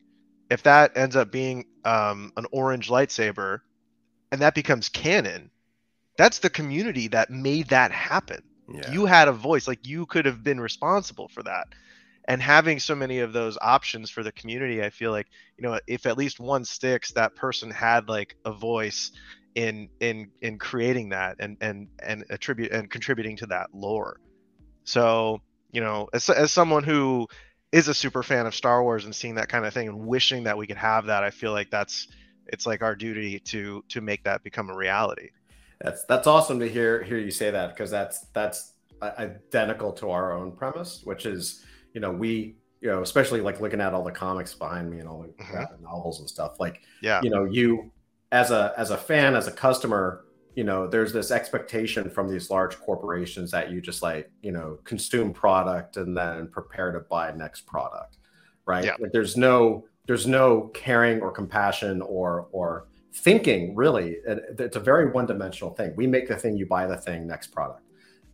If 0.49 0.63
that 0.63 0.95
ends 0.95 1.15
up 1.15 1.31
being 1.31 1.65
um, 1.83 2.31
an 2.37 2.45
orange 2.51 2.89
lightsaber 2.89 3.59
and 4.31 4.41
that 4.41 4.55
becomes 4.55 4.89
canon, 4.89 5.49
that's 6.17 6.39
the 6.39 6.49
community 6.49 7.07
that 7.09 7.31
made 7.31 7.69
that 7.69 7.91
happen. 7.91 8.43
Yeah. 8.69 8.91
You 8.91 9.05
had 9.05 9.27
a 9.27 9.33
voice, 9.33 9.67
like 9.67 9.85
you 9.85 10.05
could 10.05 10.25
have 10.25 10.43
been 10.43 10.59
responsible 10.59 11.27
for 11.27 11.43
that. 11.43 11.67
And 12.25 12.41
having 12.41 12.79
so 12.79 12.95
many 12.95 13.19
of 13.19 13.33
those 13.33 13.57
options 13.61 14.09
for 14.09 14.23
the 14.23 14.31
community, 14.31 14.81
I 14.81 14.89
feel 14.89 15.11
like, 15.11 15.27
you 15.57 15.67
know, 15.67 15.79
if 15.87 16.05
at 16.05 16.17
least 16.17 16.39
one 16.39 16.63
sticks, 16.63 17.11
that 17.13 17.35
person 17.35 17.69
had 17.69 18.07
like 18.07 18.35
a 18.45 18.53
voice 18.53 19.11
in 19.55 19.89
in 19.99 20.31
in 20.41 20.57
creating 20.57 21.09
that 21.09 21.35
and 21.39 21.57
and 21.61 21.87
and 22.01 22.23
attribute 22.29 22.71
and 22.71 22.89
contributing 22.89 23.35
to 23.37 23.47
that 23.47 23.67
lore. 23.73 24.19
So, 24.85 25.41
you 25.71 25.81
know, 25.81 26.07
as 26.13 26.29
as 26.29 26.51
someone 26.51 26.83
who 26.83 27.27
is 27.73 27.87
a 27.87 27.93
super 27.93 28.23
fan 28.23 28.45
of 28.45 28.55
Star 28.55 28.81
Wars 28.83 29.05
and 29.05 29.15
seeing 29.15 29.35
that 29.35 29.49
kind 29.49 29.65
of 29.65 29.73
thing 29.73 29.89
and 29.89 30.07
wishing 30.07 30.43
that 30.43 30.57
we 30.57 30.67
could 30.67 30.77
have 30.77 31.07
that, 31.07 31.23
I 31.23 31.31
feel 31.31 31.51
like 31.51 31.69
that's 31.69 32.07
it's 32.47 32.65
like 32.65 32.81
our 32.81 32.95
duty 32.95 33.39
to 33.39 33.83
to 33.89 34.01
make 34.01 34.23
that 34.23 34.43
become 34.43 34.69
a 34.69 34.75
reality. 34.75 35.29
That's 35.81 36.05
that's 36.05 36.27
awesome 36.27 36.59
to 36.59 36.69
hear 36.69 37.03
hear 37.03 37.17
you 37.17 37.31
say 37.31 37.51
that 37.51 37.69
because 37.69 37.91
that's 37.91 38.27
that's 38.33 38.73
identical 39.01 39.91
to 39.93 40.09
our 40.11 40.31
own 40.33 40.51
premise, 40.51 41.01
which 41.03 41.25
is 41.25 41.63
you 41.93 42.01
know 42.01 42.11
we 42.11 42.55
you 42.83 42.89
know 42.89 43.01
especially 43.01 43.41
like 43.41 43.61
looking 43.61 43.81
at 43.81 43.93
all 43.93 44.03
the 44.03 44.11
comics 44.11 44.53
behind 44.53 44.89
me 44.89 44.99
and 44.99 45.07
all 45.07 45.21
the 45.21 45.43
mm-hmm. 45.43 45.83
novels 45.83 46.19
and 46.19 46.29
stuff 46.29 46.59
like 46.59 46.81
yeah 47.01 47.21
you 47.23 47.29
know 47.29 47.45
you 47.45 47.91
as 48.31 48.51
a 48.51 48.73
as 48.77 48.91
a 48.91 48.97
fan 48.97 49.35
as 49.35 49.47
a 49.47 49.51
customer 49.51 50.25
you 50.55 50.65
know 50.65 50.85
there's 50.85 51.13
this 51.13 51.31
expectation 51.31 52.09
from 52.09 52.29
these 52.29 52.49
large 52.49 52.77
corporations 52.79 53.49
that 53.51 53.71
you 53.71 53.79
just 53.79 54.03
like 54.03 54.29
you 54.41 54.51
know 54.51 54.77
consume 54.83 55.31
product 55.31 55.95
and 55.95 56.15
then 56.15 56.47
prepare 56.47 56.91
to 56.91 56.99
buy 56.99 57.31
next 57.31 57.61
product 57.61 58.17
right 58.65 58.83
yeah. 58.83 58.95
like 58.99 59.11
there's 59.13 59.37
no 59.37 59.85
there's 60.05 60.27
no 60.27 60.69
caring 60.73 61.21
or 61.21 61.31
compassion 61.31 62.01
or 62.01 62.47
or 62.51 62.87
thinking 63.15 63.75
really 63.75 64.17
it's 64.25 64.75
a 64.75 64.79
very 64.79 65.11
one-dimensional 65.11 65.73
thing. 65.75 65.93
We 65.95 66.07
make 66.07 66.27
the 66.27 66.35
thing 66.35 66.57
you 66.57 66.65
buy 66.65 66.87
the 66.87 66.97
thing 66.97 67.27
next 67.27 67.47
product. 67.47 67.87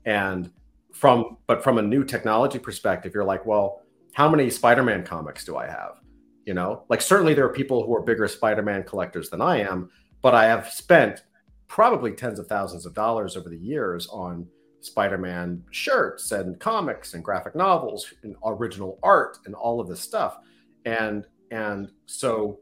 And 0.06 0.52
from 0.94 1.38
but 1.48 1.63
from 1.63 1.78
a 1.78 1.82
new 1.82 2.04
technology 2.04 2.58
perspective 2.58 3.13
you're 3.13 3.24
like 3.24 3.46
well 3.46 3.84
how 4.13 4.28
many 4.28 4.50
spider-man 4.50 5.04
comics 5.04 5.46
do 5.46 5.56
i 5.56 5.68
have? 5.68 6.00
You 6.46 6.56
know 6.56 6.84
like 6.89 7.02
certainly 7.02 7.34
there 7.34 7.46
are 7.46 7.54
people 7.54 7.86
who 7.86 7.96
are 7.96 8.02
bigger 8.02 8.28
spider-man 8.28 8.84
collectors 8.84 9.30
than 9.30 9.42
i 9.42 9.60
am 9.60 9.89
but 10.24 10.34
i 10.34 10.46
have 10.46 10.68
spent 10.70 11.24
probably 11.68 12.12
tens 12.12 12.39
of 12.39 12.48
thousands 12.48 12.86
of 12.88 12.96
dollars 12.96 13.38
over 13.38 13.50
the 13.50 13.58
years 13.58 14.08
on 14.08 14.48
spider-man 14.82 15.63
shirts 15.72 16.32
and 16.32 16.60
comics 16.60 17.13
and 17.13 17.24
graphic 17.24 17.56
novels 17.56 18.13
and 18.24 18.36
original 18.46 19.00
art 19.04 19.38
and 19.46 19.56
all 19.56 19.80
of 19.80 19.88
this 19.88 20.02
stuff. 20.02 20.38
And 20.86 21.26
and 21.52 21.92
so 22.06 22.60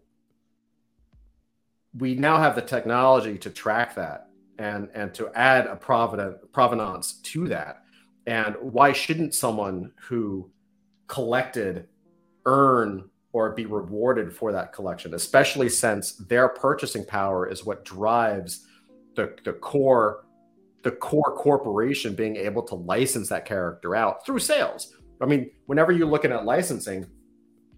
we 1.98 2.16
now 2.16 2.38
have 2.38 2.56
the 2.56 2.62
technology 2.62 3.38
to 3.38 3.50
track 3.50 3.96
that 3.96 4.28
and 4.60 4.90
and 4.94 5.14
to 5.14 5.30
add 5.36 5.68
a 5.68 5.76
provenance 5.76 6.38
provenance 6.52 7.14
to 7.14 7.48
that. 7.48 7.84
And 8.26 8.56
why 8.62 8.92
shouldn't 8.92 9.34
someone 9.34 9.92
who 10.02 10.52
collected 11.08 11.88
earn 12.46 13.10
or 13.32 13.52
be 13.52 13.66
rewarded 13.66 14.34
for 14.34 14.52
that 14.52 14.74
collection 14.74 15.14
especially 15.14 15.70
since 15.70 16.14
their 16.14 16.50
purchasing 16.50 17.06
power 17.06 17.50
is 17.50 17.66
what 17.66 17.86
drives 17.86 18.66
the 19.16 19.36
the 19.44 19.54
core 19.54 20.26
the 20.84 20.92
core 20.92 21.36
corporation 21.36 22.16
being 22.16 22.36
able 22.36 22.62
to 22.62 22.76
license 22.76 23.30
that 23.30 23.46
character 23.46 23.96
out 23.96 24.26
through 24.26 24.40
sales? 24.40 24.94
I 25.22 25.26
mean 25.26 25.52
whenever 25.66 25.92
you're 25.92 26.08
looking 26.08 26.32
at 26.32 26.46
licensing 26.46 27.06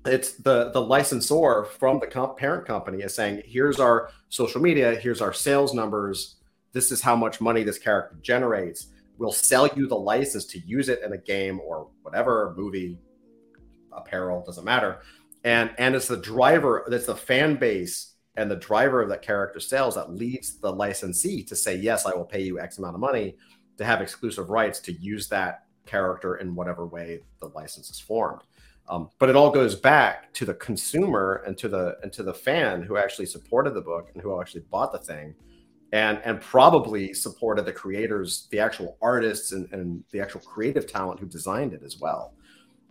it's 0.09 0.33
the 0.33 0.71
the 0.71 0.81
licensor 0.81 1.65
from 1.65 1.99
the 1.99 2.07
comp 2.07 2.37
parent 2.37 2.65
company 2.65 3.03
is 3.03 3.13
saying 3.13 3.43
here's 3.45 3.79
our 3.79 4.09
social 4.29 4.61
media 4.61 4.95
here's 4.95 5.21
our 5.21 5.33
sales 5.33 5.73
numbers. 5.73 6.35
This 6.71 6.91
is 6.91 7.01
how 7.01 7.15
much 7.15 7.41
money 7.41 7.63
this 7.63 7.79
character 7.79 8.17
generates. 8.21 8.87
We'll 9.17 9.31
sell 9.31 9.67
you 9.75 9.87
the 9.87 9.95
license 9.95 10.45
to 10.45 10.59
use 10.59 10.87
it 10.89 11.01
in 11.03 11.13
a 11.13 11.17
game 11.17 11.59
or 11.59 11.89
whatever 12.03 12.53
movie 12.57 12.97
apparel 13.91 14.43
doesn't 14.45 14.65
matter. 14.65 14.99
And 15.43 15.71
and 15.77 15.95
it's 15.95 16.07
the 16.07 16.17
driver 16.17 16.85
that's 16.87 17.05
the 17.05 17.15
fan 17.15 17.55
base 17.55 18.15
and 18.35 18.49
the 18.49 18.55
driver 18.55 19.01
of 19.01 19.09
that 19.09 19.21
character 19.21 19.59
sales 19.59 19.95
that 19.95 20.13
leads 20.13 20.59
the 20.59 20.71
licensee 20.71 21.43
to 21.43 21.55
say 21.55 21.75
yes 21.75 22.05
i 22.05 22.13
will 22.13 22.25
pay 22.25 22.41
you 22.41 22.59
x 22.59 22.77
amount 22.77 22.95
of 22.95 23.01
money 23.01 23.35
to 23.77 23.85
have 23.85 24.01
exclusive 24.01 24.49
rights 24.49 24.79
to 24.79 24.93
use 24.93 25.27
that 25.27 25.65
character 25.85 26.35
in 26.35 26.55
whatever 26.55 26.85
way 26.85 27.19
the 27.39 27.47
license 27.49 27.89
is 27.89 27.99
formed 27.99 28.41
um, 28.89 29.09
but 29.19 29.29
it 29.29 29.35
all 29.35 29.51
goes 29.51 29.75
back 29.75 30.33
to 30.33 30.45
the 30.45 30.55
consumer 30.55 31.43
and 31.45 31.57
to 31.59 31.69
the 31.69 31.97
and 32.01 32.11
to 32.13 32.23
the 32.23 32.33
fan 32.33 32.81
who 32.81 32.97
actually 32.97 33.27
supported 33.27 33.73
the 33.75 33.81
book 33.81 34.09
and 34.13 34.21
who 34.21 34.39
actually 34.41 34.63
bought 34.71 34.91
the 34.91 34.97
thing, 34.97 35.35
and 35.93 36.19
and 36.25 36.41
probably 36.41 37.13
supported 37.13 37.65
the 37.65 37.73
creators, 37.73 38.47
the 38.51 38.59
actual 38.59 38.97
artists 39.01 39.51
and, 39.51 39.71
and 39.71 40.03
the 40.11 40.19
actual 40.19 40.41
creative 40.41 40.87
talent 40.87 41.19
who 41.19 41.27
designed 41.27 41.73
it 41.73 41.83
as 41.83 41.99
well. 41.99 42.33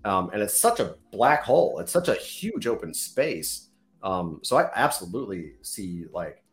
Um, 0.05 0.31
and 0.33 0.41
it's 0.41 0.57
such 0.57 0.79
a 0.79 0.95
black 1.11 1.43
hole. 1.43 1.81
It's 1.81 1.93
such 1.93 2.09
a 2.09 2.15
huge 2.15 2.69
open 2.69 2.95
space. 2.95 3.69
Um, 4.03 4.39
so 4.45 4.57
I 4.57 4.71
absolutely 4.77 5.55
see 5.63 6.05
like 6.13 6.45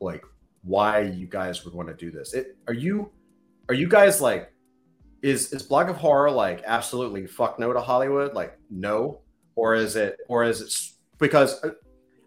like 0.00 0.24
why 0.62 1.00
you 1.00 1.26
guys 1.26 1.64
would 1.64 1.74
want 1.74 1.88
to 1.88 1.94
do 1.94 2.10
this. 2.10 2.32
It 2.32 2.56
are 2.68 2.74
you 2.74 3.10
are 3.68 3.74
you 3.74 3.88
guys 3.88 4.20
like 4.20 4.51
is 5.22 5.52
is 5.52 5.62
Block 5.62 5.88
of 5.88 5.96
Horror 5.96 6.30
like 6.30 6.62
absolutely 6.66 7.26
fuck 7.26 7.58
no 7.58 7.72
to 7.72 7.80
Hollywood? 7.80 8.34
Like 8.34 8.58
no, 8.70 9.20
or 9.54 9.74
is 9.74 9.96
it 9.96 10.18
or 10.28 10.44
is 10.44 10.60
it 10.60 10.74
because 11.18 11.62
uh, 11.64 11.70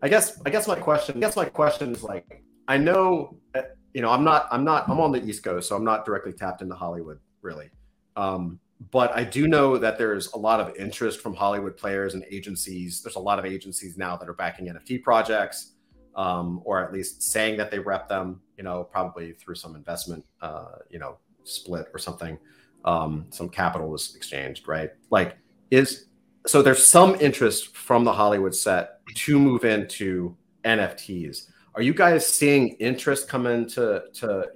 I 0.02 0.08
guess 0.08 0.42
I 0.46 0.50
guess 0.50 0.68
my 0.68 0.80
question 0.80 1.18
I 1.18 1.20
guess 1.20 1.36
my 1.36 1.46
question 1.46 1.94
is 1.94 2.04
like 2.04 2.44
I 2.68 2.78
know 2.78 3.38
uh, 3.54 3.62
you 3.94 4.02
know 4.02 4.10
I'm 4.10 4.24
not 4.24 4.48
I'm 4.50 4.64
not 4.64 4.90
I'm 4.90 5.00
on 5.00 5.12
the 5.12 5.24
East 5.24 5.44
Coast, 5.44 5.68
so 5.68 5.76
I'm 5.76 5.84
not 5.84 6.06
directly 6.06 6.32
tapped 6.32 6.62
into 6.62 6.76
Hollywood 6.76 7.20
really. 7.42 7.70
Um, 8.16 8.60
but 8.92 9.16
I 9.16 9.24
do 9.24 9.48
know 9.48 9.78
that 9.78 9.98
there's 9.98 10.32
a 10.34 10.38
lot 10.38 10.60
of 10.60 10.76
interest 10.76 11.22
from 11.22 11.34
Hollywood 11.34 11.78
players 11.78 12.14
and 12.14 12.24
agencies. 12.30 13.02
There's 13.02 13.16
a 13.16 13.20
lot 13.20 13.40
of 13.40 13.46
agencies 13.46 13.98
now 13.98 14.16
that 14.18 14.28
are 14.28 14.34
backing 14.34 14.68
NFT 14.68 15.02
projects, 15.02 15.74
um, 16.16 16.62
or 16.64 16.84
at 16.84 16.94
least 16.94 17.24
saying 17.24 17.58
that 17.58 17.72
they 17.72 17.80
rep 17.80 18.08
them. 18.08 18.42
You 18.58 18.64
know, 18.64 18.86
probably 18.86 19.34
through 19.34 19.56
some 19.56 19.76
investment, 19.76 20.26
uh, 20.42 20.78
you 20.90 21.00
know, 21.00 21.18
split 21.44 21.88
or 21.94 22.00
something 22.00 22.38
um, 22.86 23.26
some 23.32 23.50
capital 23.50 23.90
was 23.90 24.16
exchanged, 24.16 24.68
right? 24.68 24.92
Like, 25.10 25.38
is 25.72 26.06
so 26.46 26.62
there's 26.62 26.86
some 26.86 27.16
interest 27.20 27.76
from 27.76 28.04
the 28.04 28.14
Hollywood 28.14 28.56
set 28.56 29.06
to 29.16 29.40
move 29.40 29.66
into 29.66 30.38
NFTs. 30.64 31.50
Are 31.74 31.82
you 31.82 31.94
guys 31.94 32.26
seeing 32.26 32.70
interest 32.80 33.28
come 33.28 33.48
into 33.48 34.04
to 34.14 34.50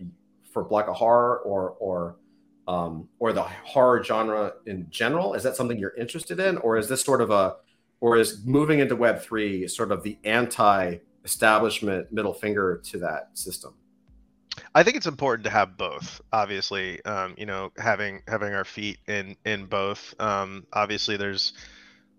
for 0.51 0.63
Block 0.63 0.87
of 0.87 0.95
Horror 0.95 1.39
or 1.39 1.71
or 1.79 2.15
um, 2.67 3.09
or 3.17 3.33
the 3.33 3.41
horror 3.41 4.03
genre 4.03 4.53
in 4.67 4.87
general? 4.89 5.33
Is 5.33 5.43
that 5.43 5.55
something 5.55 5.79
you're 5.79 5.95
interested 5.95 6.39
in, 6.39 6.57
or 6.57 6.77
is 6.77 6.87
this 6.87 7.01
sort 7.01 7.21
of 7.21 7.31
a 7.31 7.55
or 7.99 8.17
is 8.17 8.45
moving 8.45 8.79
into 8.79 8.95
Web 8.95 9.19
three 9.21 9.67
sort 9.67 9.91
of 9.91 10.03
the 10.03 10.17
anti-establishment 10.23 12.13
middle 12.13 12.33
finger 12.33 12.79
to 12.85 12.99
that 12.99 13.29
system? 13.33 13.73
I 14.73 14.83
think 14.83 14.97
it's 14.97 15.07
important 15.07 15.45
to 15.45 15.49
have 15.49 15.77
both. 15.77 16.21
Obviously, 16.31 17.03
um, 17.05 17.35
you 17.37 17.45
know, 17.45 17.71
having 17.77 18.21
having 18.27 18.53
our 18.53 18.65
feet 18.65 18.99
in 19.07 19.35
in 19.45 19.65
both. 19.65 20.13
Um, 20.19 20.65
obviously, 20.71 21.17
there's 21.17 21.53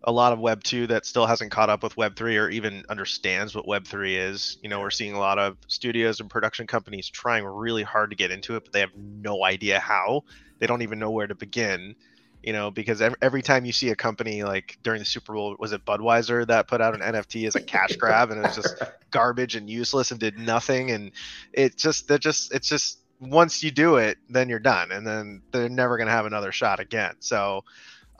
a 0.02 0.12
lot 0.12 0.32
of 0.32 0.38
Web 0.40 0.62
two 0.64 0.86
that 0.88 1.06
still 1.06 1.26
hasn't 1.26 1.52
caught 1.52 1.70
up 1.70 1.82
with 1.82 1.96
Web 1.96 2.16
three 2.16 2.38
or 2.38 2.48
even 2.48 2.84
understands 2.88 3.54
what 3.54 3.68
Web 3.68 3.86
three 3.86 4.16
is. 4.16 4.58
You 4.62 4.68
know, 4.68 4.80
we're 4.80 4.90
seeing 4.90 5.14
a 5.14 5.18
lot 5.18 5.38
of 5.38 5.58
studios 5.68 6.20
and 6.20 6.30
production 6.30 6.66
companies 6.66 7.08
trying 7.08 7.44
really 7.44 7.82
hard 7.82 8.10
to 8.10 8.16
get 8.16 8.30
into 8.30 8.56
it, 8.56 8.64
but 8.64 8.72
they 8.72 8.80
have 8.80 8.96
no 8.96 9.44
idea 9.44 9.78
how. 9.78 10.24
They 10.58 10.66
don't 10.66 10.82
even 10.82 10.98
know 10.98 11.10
where 11.10 11.26
to 11.26 11.34
begin. 11.34 11.94
You 12.42 12.52
know, 12.52 12.70
because 12.70 13.02
every, 13.02 13.42
time 13.42 13.64
you 13.64 13.72
see 13.72 13.90
a 13.90 13.96
company 13.96 14.42
like 14.42 14.78
during 14.82 14.98
the 14.98 15.04
Super 15.04 15.34
Bowl, 15.34 15.56
was 15.58 15.72
it 15.72 15.84
Budweiser 15.84 16.46
that 16.46 16.68
put 16.68 16.80
out 16.80 16.94
an 16.94 17.00
NFT 17.00 17.46
as 17.46 17.54
a 17.54 17.60
cash 17.60 17.96
grab 17.96 18.30
and 18.30 18.40
it 18.40 18.42
was 18.42 18.56
just 18.56 18.82
garbage 19.10 19.56
and 19.56 19.68
useless 19.68 20.10
and 20.10 20.20
did 20.20 20.38
nothing, 20.38 20.90
and 20.90 21.12
it 21.52 21.76
just 21.76 22.08
that 22.08 22.20
just 22.20 22.52
it's 22.52 22.68
just 22.68 23.00
once 23.20 23.62
you 23.62 23.70
do 23.70 23.96
it, 23.96 24.18
then 24.28 24.48
you're 24.48 24.58
done, 24.58 24.92
and 24.92 25.06
then 25.06 25.42
they're 25.52 25.68
never 25.68 25.98
gonna 25.98 26.10
have 26.10 26.26
another 26.26 26.52
shot 26.52 26.80
again. 26.80 27.14
So 27.20 27.64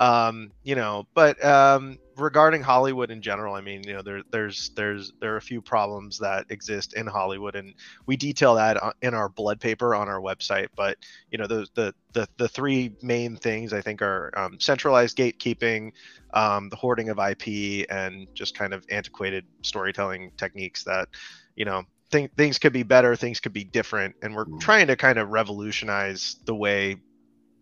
um, 0.00 0.50
you 0.62 0.74
know, 0.74 1.06
but 1.14 1.42
um, 1.44 1.98
regarding 2.20 2.62
Hollywood 2.62 3.11
in 3.11 3.22
general, 3.22 3.54
I 3.54 3.61
mean, 3.61 3.83
you 3.87 3.94
know, 3.94 4.02
there, 4.02 4.22
there's 4.30 4.70
there's 4.70 5.12
there 5.20 5.35
are 5.35 5.38
a 5.38 5.42
few 5.42 5.61
problems 5.61 6.18
that 6.18 6.46
exist 6.50 6.94
in 6.94 7.06
Hollywood, 7.06 7.56
and 7.56 7.74
we 8.06 8.16
detail 8.16 8.54
that 8.54 8.76
in 9.02 9.14
our 9.14 9.28
blood 9.28 9.61
paper 9.61 9.94
on 9.94 10.09
our 10.09 10.20
website. 10.20 10.68
But 10.76 10.98
you 11.30 11.38
know, 11.38 11.46
the 11.46 11.66
the 11.74 11.94
the, 12.12 12.28
the 12.37 12.48
three 12.48 12.92
main 13.02 13.37
things 13.37 13.72
I 13.72 13.80
think 13.80 14.02
are 14.02 14.33
um, 14.37 14.59
centralized 14.61 15.16
gatekeeping, 15.16 15.92
um, 16.35 16.68
the 16.68 16.76
hoarding 16.76 17.09
of 17.09 17.18
IP, 17.18 17.87
and 17.90 18.26
just 18.35 18.56
kind 18.56 18.74
of 18.74 18.85
antiquated 18.90 19.44
storytelling 19.62 20.33
techniques 20.37 20.85
that, 20.85 21.09
you 21.56 21.64
know, 21.64 21.85
think 22.11 22.37
things 22.37 22.59
could 22.59 22.72
be 22.72 22.83
better, 22.83 23.16
things 23.16 23.40
could 23.40 23.52
be 23.52 23.64
different, 23.64 24.16
and 24.22 24.35
we're 24.35 24.44
mm. 24.44 24.61
trying 24.61 24.88
to 24.88 24.96
kind 24.96 25.18
of 25.18 25.30
revolutionize 25.30 26.37
the 26.44 26.54
way 26.54 26.96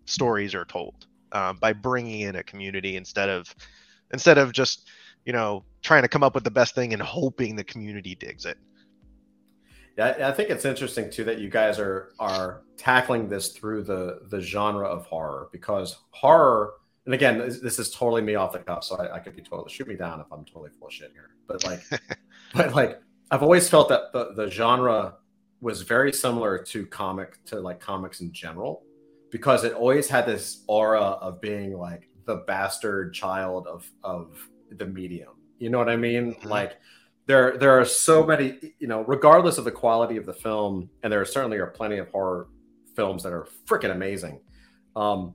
stories 0.07 0.55
are 0.55 0.65
told 0.65 1.07
uh, 1.33 1.53
by 1.53 1.73
bringing 1.73 2.21
in 2.21 2.37
a 2.37 2.43
community 2.43 2.97
instead 2.97 3.29
of 3.29 3.55
instead 4.13 4.39
of 4.39 4.53
just 4.53 4.89
you 5.25 5.33
know 5.33 5.65
trying 5.83 6.03
to 6.03 6.09
come 6.09 6.23
up 6.23 6.35
with 6.35 6.45
the 6.45 6.51
best 6.51 6.75
thing 6.75 6.93
and 6.93 7.03
hoping 7.03 7.57
the 7.57 7.65
community 7.65 8.15
digs 8.15 8.45
it. 8.45 8.59
Yeah, 9.97 10.29
I 10.29 10.33
think 10.33 10.51
it's 10.51 10.65
interesting 10.65 11.11
too 11.11 11.25
that 11.25 11.39
you 11.39 11.51
guys 11.51 11.79
are 11.81 12.13
are 12.21 12.63
tackling 12.77 13.29
this 13.29 13.49
through 13.51 13.83
the 13.83 14.21
the 14.31 14.41
genre 14.41 14.87
of 14.87 15.07
horror 15.07 15.49
because 15.51 15.99
horror, 16.11 16.75
and 17.05 17.15
again, 17.15 17.39
this, 17.39 17.81
is 17.81 17.91
totally 17.91 18.23
me 18.23 18.37
off 18.37 18.53
the 18.53 18.61
cuff, 18.61 18.85
so 18.85 18.97
I, 18.97 19.17
I, 19.17 19.19
could 19.19 19.35
be 19.35 19.43
totally 19.43 19.73
shoot 19.73 19.89
me 19.89 19.97
down 19.97 20.21
if 20.21 20.27
I'm 20.31 20.45
totally 20.45 20.71
full 20.79 20.87
of 20.87 20.95
shit 20.95 21.11
here. 21.13 21.31
But 21.49 21.65
like, 21.65 21.83
but 22.55 22.75
like, 22.75 23.01
I've 23.33 23.43
always 23.43 23.69
felt 23.69 23.89
that 23.89 24.13
the 24.13 24.35
the 24.35 24.49
genre 24.49 25.15
was 25.61 25.83
very 25.83 26.13
similar 26.13 26.59
to 26.59 26.87
comic 26.87 27.45
to 27.47 27.59
like 27.59 27.81
comics 27.81 28.21
in 28.21 28.33
general 28.33 28.85
because 29.31 29.65
it 29.65 29.73
always 29.73 30.09
had 30.09 30.27
this 30.27 30.63
aura 30.69 31.01
of 31.01 31.41
being 31.41 31.77
like 31.77 32.09
the 32.29 32.37
bastard 32.47 33.13
child 33.13 33.67
of 33.67 33.91
of 34.05 34.39
the 34.71 34.87
medium. 34.87 35.33
You 35.59 35.71
know 35.71 35.79
what 35.79 35.89
I 35.89 35.97
mean? 35.97 36.35
Mm-hmm. 36.35 36.49
Like 36.49 36.79
there 37.27 37.57
there 37.59 37.81
are 37.81 37.85
so 37.85 38.25
many, 38.25 38.75
you 38.79 38.87
know, 38.87 39.03
regardless 39.03 39.59
of 39.59 39.65
the 39.65 39.73
quality 39.73 40.17
of 40.17 40.27
the 40.27 40.33
film, 40.33 40.89
and 41.03 41.13
there 41.13 41.25
certainly 41.25 41.59
are 41.59 41.67
plenty 41.67 41.99
of 41.99 42.09
horror 42.11 42.49
films 42.95 43.25
that 43.25 43.33
are 43.33 43.49
freaking 43.67 43.91
amazing. 43.91 44.41
Um, 44.95 45.35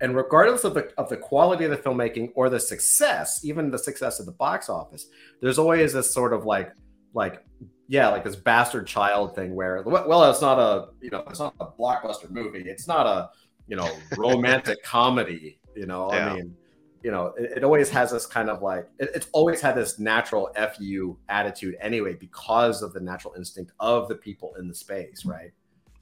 and 0.00 0.16
regardless 0.16 0.64
of 0.64 0.74
the 0.74 0.92
of 0.96 1.08
the 1.08 1.16
quality 1.16 1.64
of 1.64 1.70
the 1.70 1.76
filmmaking 1.76 2.32
or 2.34 2.48
the 2.48 2.58
success, 2.58 3.44
even 3.44 3.70
the 3.70 3.78
success 3.78 4.18
of 4.18 4.26
the 4.26 4.32
box 4.32 4.68
office, 4.68 5.06
there's 5.40 5.58
always 5.58 5.92
this 5.92 6.12
sort 6.12 6.32
of 6.32 6.44
like 6.44 6.72
like 7.14 7.44
yeah, 7.88 8.08
like 8.08 8.24
this 8.24 8.36
bastard 8.36 8.86
child 8.86 9.34
thing 9.34 9.54
where 9.54 9.82
well, 9.82 10.30
it's 10.30 10.40
not 10.40 10.58
a 10.58 10.88
you 11.02 11.10
know, 11.10 11.22
it's 11.28 11.40
not 11.40 11.54
a 11.60 11.66
blockbuster 11.66 12.30
movie. 12.30 12.64
It's 12.66 12.88
not 12.88 13.06
a 13.06 13.30
you 13.66 13.76
know 13.76 13.90
romantic 14.16 14.82
comedy. 14.84 15.59
You 15.74 15.86
know, 15.86 16.12
yeah. 16.12 16.32
I 16.32 16.34
mean, 16.34 16.56
you 17.02 17.10
know, 17.10 17.32
it, 17.38 17.58
it, 17.58 17.64
always 17.64 17.88
has 17.90 18.12
this 18.12 18.26
kind 18.26 18.50
of 18.50 18.62
like 18.62 18.88
it, 18.98 19.10
it's 19.14 19.28
always 19.32 19.60
had 19.60 19.74
this 19.74 19.98
natural 19.98 20.50
fu 20.76 21.16
attitude 21.28 21.76
anyway 21.80 22.14
because 22.14 22.82
of 22.82 22.92
the 22.92 23.00
natural 23.00 23.34
instinct 23.34 23.72
of 23.80 24.08
the 24.08 24.14
people 24.14 24.54
in 24.58 24.68
the 24.68 24.74
space, 24.74 25.24
right? 25.24 25.52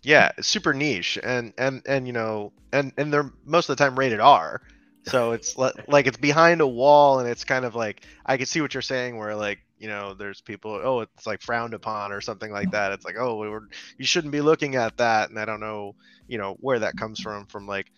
Yeah, 0.02 0.33
super 0.40 0.72
niche, 0.72 1.18
and 1.22 1.52
and 1.59 1.83
and 1.87 2.07
you 2.07 2.12
know, 2.12 2.52
and 2.72 2.92
and 2.96 3.12
they're 3.12 3.31
most 3.44 3.68
of 3.68 3.76
the 3.76 3.85
time 3.85 3.98
rated 3.98 4.20
R. 4.20 4.62
So 5.04 5.33
it's 5.33 5.57
like 5.57 6.07
it's 6.07 6.16
behind 6.16 6.61
a 6.61 6.66
wall, 6.66 7.20
and 7.20 7.28
it's 7.28 7.44
kind 7.44 7.64
of 7.64 7.74
like 7.74 8.04
I 8.26 8.37
can 8.37 8.46
see 8.46 8.61
what 8.61 8.74
you're 8.74 8.83
saying, 8.83 9.16
where 9.16 9.35
like 9.35 9.61
you 9.78 9.88
know 9.88 10.14
there's 10.14 10.40
people 10.40 10.81
oh 10.83 11.00
it's 11.00 11.26
like 11.26 11.40
frowned 11.40 11.74
upon 11.74 12.12
or 12.12 12.20
something 12.20 12.50
like 12.50 12.70
that 12.72 12.92
it's 12.92 13.04
like 13.04 13.16
oh 13.16 13.61
you 13.96 14.04
shouldn't 14.04 14.33
be 14.33 14.40
looking 14.40 14.74
at 14.74 14.96
that 14.96 15.31
and 15.31 15.38
i 15.38 15.44
don't 15.44 15.61
know 15.61 15.94
you 16.26 16.37
know 16.37 16.57
where 16.61 16.81
that 16.81 16.96
comes 16.96 17.20
from 17.20 17.46
from 17.46 17.66
like 17.66 17.90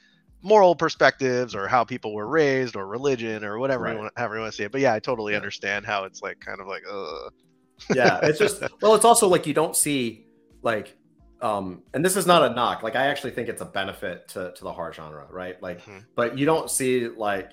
moral 0.42 0.74
perspectives 0.74 1.55
or 1.55 1.68
how 1.68 1.85
people 1.85 2.14
were 2.14 2.26
raised 2.26 2.76
or 2.76 2.87
religion 2.87 3.44
or 3.44 3.59
whatever 3.59 3.85
right. 3.85 3.94
you 3.94 3.98
want 4.00 4.12
however 4.16 4.37
you 4.37 4.40
want 4.40 4.53
to 4.53 4.57
see 4.57 4.64
it 4.64 4.72
but 4.72 4.81
yeah 4.81 4.94
i 4.94 4.98
totally 4.98 5.33
yeah. 5.33 5.37
understand 5.37 5.85
how 5.85 6.05
it's 6.05 6.22
like 6.22 6.40
kind 6.40 6.61
of 6.61 6.66
like 6.66 6.83
Ugh. 6.90 7.33
yeah 7.94 8.20
it's 8.22 8.38
just 8.38 8.62
well 8.81 8.94
it's 8.94 9.05
also 9.05 9.29
like 9.29 9.46
you 9.46 9.55
don't 9.55 9.76
see 9.76 10.26
like 10.62 10.96
um 11.42 11.83
and 11.94 12.05
this 12.05 12.16
is 12.16 12.26
not 12.26 12.50
a 12.50 12.55
knock 12.55 12.83
like 12.83 12.96
i 12.96 13.07
actually 13.07 13.31
think 13.31 13.48
it's 13.48 13.62
a 13.62 13.66
benefit 13.66 14.29
to 14.29 14.53
to 14.53 14.64
the 14.64 14.72
horror 14.72 14.92
genre 14.92 15.26
right 15.31 15.62
like 15.62 15.81
mm-hmm. 15.83 15.98
but 16.14 16.38
you 16.38 16.46
don't 16.46 16.70
see 16.70 17.09
like 17.09 17.53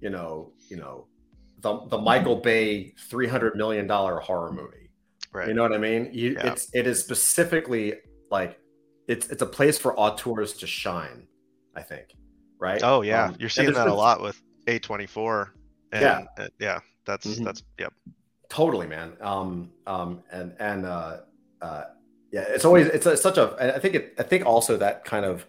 you 0.00 0.10
know 0.10 0.52
you 0.68 0.76
know 0.76 1.06
the 1.60 1.86
the 1.88 1.98
Michael 1.98 2.36
Bay 2.36 2.94
three 3.08 3.26
hundred 3.26 3.56
million 3.56 3.86
dollar 3.86 4.20
horror 4.20 4.52
movie. 4.52 4.90
Right. 5.32 5.48
You 5.48 5.54
know 5.54 5.62
what 5.62 5.72
I 5.72 5.78
mean? 5.78 6.10
You, 6.12 6.32
yeah. 6.32 6.52
It's 6.52 6.68
it 6.72 6.86
is 6.86 7.00
specifically 7.00 7.94
like 8.30 8.58
it's 9.08 9.28
it's 9.28 9.42
a 9.42 9.46
place 9.46 9.78
for 9.78 9.98
auteurs 9.98 10.54
to 10.54 10.66
shine. 10.66 11.26
I 11.74 11.82
think. 11.82 12.14
Right. 12.58 12.80
Oh 12.82 13.02
yeah, 13.02 13.26
um, 13.26 13.36
you're 13.38 13.48
seeing 13.48 13.72
that 13.72 13.88
a 13.88 13.94
lot 13.94 14.22
with 14.22 14.40
A 14.66 14.78
twenty 14.78 15.06
four. 15.06 15.52
Yeah. 15.92 16.24
Yeah. 16.58 16.80
That's 17.04 17.26
mm-hmm. 17.26 17.44
that's 17.44 17.62
yep. 17.78 17.92
Totally, 18.48 18.86
man. 18.86 19.12
Um. 19.20 19.70
Um. 19.86 20.22
And 20.30 20.54
and 20.58 20.86
uh. 20.86 21.18
Uh. 21.60 21.84
Yeah. 22.32 22.44
It's 22.48 22.64
always 22.64 22.86
it's 22.86 23.06
a, 23.06 23.16
such 23.16 23.38
a. 23.38 23.76
I 23.76 23.78
think 23.78 23.94
it. 23.94 24.14
I 24.18 24.22
think 24.22 24.46
also 24.46 24.76
that 24.78 25.04
kind 25.04 25.24
of 25.24 25.46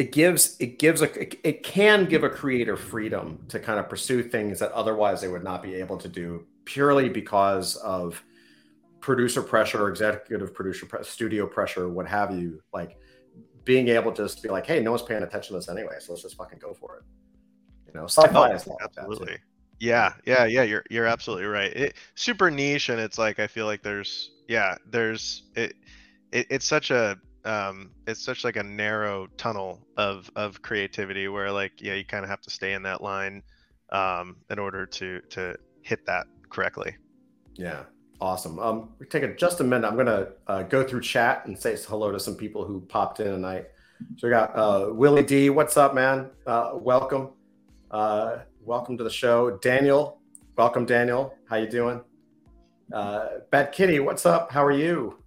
it 0.00 0.12
gives 0.12 0.56
it 0.58 0.78
gives 0.78 1.02
a 1.02 1.46
it 1.46 1.62
can 1.62 2.06
give 2.06 2.24
a 2.24 2.30
creator 2.30 2.74
freedom 2.74 3.44
to 3.48 3.60
kind 3.60 3.78
of 3.78 3.86
pursue 3.86 4.22
things 4.22 4.58
that 4.58 4.72
otherwise 4.72 5.20
they 5.20 5.28
would 5.28 5.44
not 5.44 5.62
be 5.62 5.74
able 5.74 5.98
to 5.98 6.08
do 6.08 6.46
purely 6.64 7.10
because 7.10 7.76
of 7.76 8.24
producer 9.00 9.42
pressure 9.42 9.90
executive 9.90 10.54
producer 10.54 10.86
studio 11.02 11.46
pressure 11.46 11.90
what 11.90 12.06
have 12.06 12.34
you 12.34 12.62
like 12.72 12.96
being 13.64 13.88
able 13.88 14.12
to 14.12 14.22
just 14.22 14.42
be 14.42 14.48
like 14.48 14.66
hey 14.66 14.80
no 14.80 14.90
one's 14.90 15.02
paying 15.02 15.22
attention 15.22 15.54
to 15.54 15.58
this 15.58 15.68
anyway 15.68 15.96
so 15.98 16.12
let's 16.12 16.22
just 16.22 16.36
fucking 16.36 16.58
go 16.58 16.74
for 16.74 16.96
it. 16.96 17.02
You 17.86 17.94
know 17.94 18.06
sci-fi 18.06 18.50
oh, 18.50 18.54
is 18.54 18.68
absolutely. 18.80 19.38
yeah 19.78 20.14
yeah 20.26 20.44
yeah 20.44 20.62
you're 20.62 20.84
you're 20.90 21.06
absolutely 21.06 21.46
right. 21.46 21.72
It, 21.72 21.94
super 22.14 22.50
niche 22.50 22.88
and 22.88 23.00
it's 23.00 23.18
like 23.18 23.38
i 23.38 23.46
feel 23.46 23.66
like 23.66 23.82
there's 23.82 24.30
yeah 24.48 24.76
there's 24.86 25.44
it, 25.56 25.74
it 26.32 26.46
it's 26.50 26.66
such 26.66 26.90
a 26.90 27.18
um 27.44 27.90
it's 28.06 28.22
such 28.22 28.44
like 28.44 28.56
a 28.56 28.62
narrow 28.62 29.26
tunnel 29.36 29.80
of 29.96 30.30
of 30.36 30.62
creativity 30.62 31.28
where 31.28 31.50
like 31.50 31.72
yeah 31.80 31.94
you 31.94 32.04
kind 32.04 32.24
of 32.24 32.30
have 32.30 32.40
to 32.42 32.50
stay 32.50 32.74
in 32.74 32.82
that 32.82 33.02
line 33.02 33.42
um 33.90 34.36
in 34.50 34.58
order 34.58 34.86
to 34.86 35.20
to 35.30 35.56
hit 35.82 36.04
that 36.06 36.26
correctly. 36.50 36.96
Yeah 37.54 37.84
awesome 38.20 38.58
um 38.58 38.90
we 38.98 39.06
take 39.06 39.22
a, 39.22 39.34
just 39.34 39.60
a 39.60 39.64
minute 39.64 39.86
i'm 39.86 39.96
gonna 39.96 40.28
uh, 40.46 40.62
go 40.64 40.86
through 40.86 41.00
chat 41.00 41.46
and 41.46 41.58
say 41.58 41.76
hello 41.88 42.12
to 42.12 42.20
some 42.20 42.34
people 42.34 42.64
who 42.64 42.80
popped 42.82 43.20
in 43.20 43.26
tonight 43.26 43.66
so 44.16 44.26
we 44.26 44.30
got 44.30 44.54
uh 44.56 44.88
willie 44.90 45.22
d 45.22 45.50
what's 45.50 45.76
up 45.76 45.94
man 45.94 46.30
uh 46.46 46.72
welcome 46.74 47.30
uh 47.90 48.38
welcome 48.62 48.96
to 48.96 49.04
the 49.04 49.10
show 49.10 49.56
daniel 49.58 50.20
welcome 50.56 50.84
daniel 50.84 51.34
how 51.48 51.56
you 51.56 51.68
doing 51.68 52.00
uh 52.92 53.26
bad 53.50 53.72
kitty 53.72 54.00
what's 54.00 54.26
up 54.26 54.50
how 54.52 54.64
are 54.64 54.72
you 54.72 55.20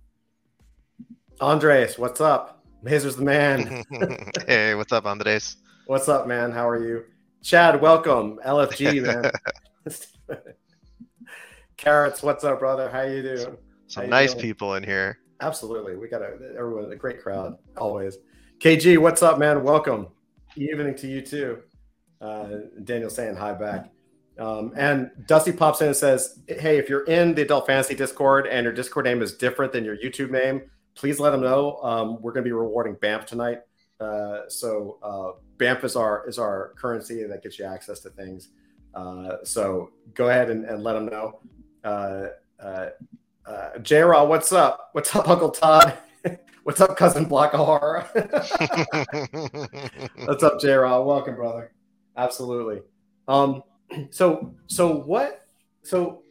Andres, 1.44 1.98
what's 1.98 2.22
up? 2.22 2.64
Maazer's 2.86 3.16
the 3.18 3.24
man. 3.24 3.84
hey, 4.48 4.76
what's 4.76 4.94
up, 4.94 5.06
Andres? 5.06 5.58
What's 5.88 6.08
up, 6.08 6.28
man? 6.28 6.52
How 6.52 6.70
are 6.70 6.82
you? 6.82 7.04
Chad, 7.42 7.82
welcome. 7.82 8.40
LFG, 8.46 9.04
man. 9.04 9.32
Carrots, 11.78 12.22
what's 12.24 12.44
up, 12.44 12.60
brother? 12.60 12.90
How 12.90 13.02
you 13.02 13.22
doing? 13.22 13.58
Some 13.88 14.10
nice 14.10 14.34
doing? 14.34 14.42
people 14.42 14.76
in 14.76 14.84
here. 14.84 15.20
Absolutely. 15.42 15.96
We 15.96 16.08
got 16.08 16.22
a 16.22 16.38
everyone 16.58 16.92
a 16.92 16.96
great 16.96 17.22
crowd, 17.22 17.58
always. 17.78 18.18
KG, 18.60 18.98
what's 18.98 19.22
up, 19.22 19.40
man? 19.40 19.64
Welcome. 19.64 20.08
Evening 20.56 20.96
to 20.96 21.08
you 21.08 21.22
too. 21.22 21.60
Uh, 22.22 22.48
Daniel 22.84 23.10
saying 23.10 23.36
hi 23.36 23.54
back. 23.54 23.92
Um, 24.40 24.72
and 24.76 25.12
Dusty 25.28 25.52
pops 25.52 25.82
in 25.82 25.88
and 25.88 25.96
says, 25.96 26.40
Hey, 26.48 26.78
if 26.78 26.90
you're 26.90 27.04
in 27.06 27.36
the 27.36 27.42
adult 27.44 27.68
fantasy 27.68 27.96
Discord 27.96 28.48
and 28.48 28.64
your 28.64 28.74
Discord 28.74 29.06
name 29.06 29.22
is 29.22 29.34
different 29.34 29.74
than 29.74 29.84
your 29.84 29.98
YouTube 29.98 30.32
name, 30.32 30.62
please 30.96 31.20
let 31.20 31.32
them 31.32 31.42
know. 31.42 31.78
Um, 31.84 32.22
we're 32.22 32.32
going 32.32 32.44
to 32.44 32.48
be 32.48 32.54
rewarding 32.54 32.96
BAMF 32.96 33.26
tonight. 33.26 33.60
Uh, 34.00 34.42
so 34.48 34.98
uh, 35.04 35.40
BAMF 35.58 35.84
is 35.84 35.96
our 35.96 36.28
is 36.28 36.40
our 36.40 36.74
currency 36.78 37.24
that 37.26 37.44
gets 37.44 37.60
you 37.60 37.66
access 37.66 38.00
to 38.02 38.10
things. 38.10 38.50
Uh, 38.96 39.38
so 39.44 39.90
go 40.14 40.30
ahead 40.30 40.50
and, 40.50 40.66
and 40.66 40.84
let 40.84 40.94
them 40.94 41.08
know. 41.08 41.40
Uh, 41.84 42.28
uh, 42.60 42.90
uh, 43.46 43.78
J 43.80 44.02
Raw, 44.02 44.24
what's 44.24 44.54
up? 44.54 44.90
What's 44.94 45.14
up, 45.16 45.28
Uncle 45.28 45.52
Todd? 45.52 45.98
what's 46.64 46.80
up, 46.80 46.96
cousin 46.96 47.26
Block 47.26 47.54
of 47.54 47.66
Horror? 47.66 48.08
what's 50.26 50.44
up, 50.44 50.62
J 50.62 50.74
Raw? 50.74 51.02
Welcome, 51.02 51.36
brother. 51.36 51.74
Absolutely. 52.16 52.82
Um, 53.28 53.64
so 54.12 54.56
so 54.68 54.96
what 54.96 55.46
so 55.84 56.24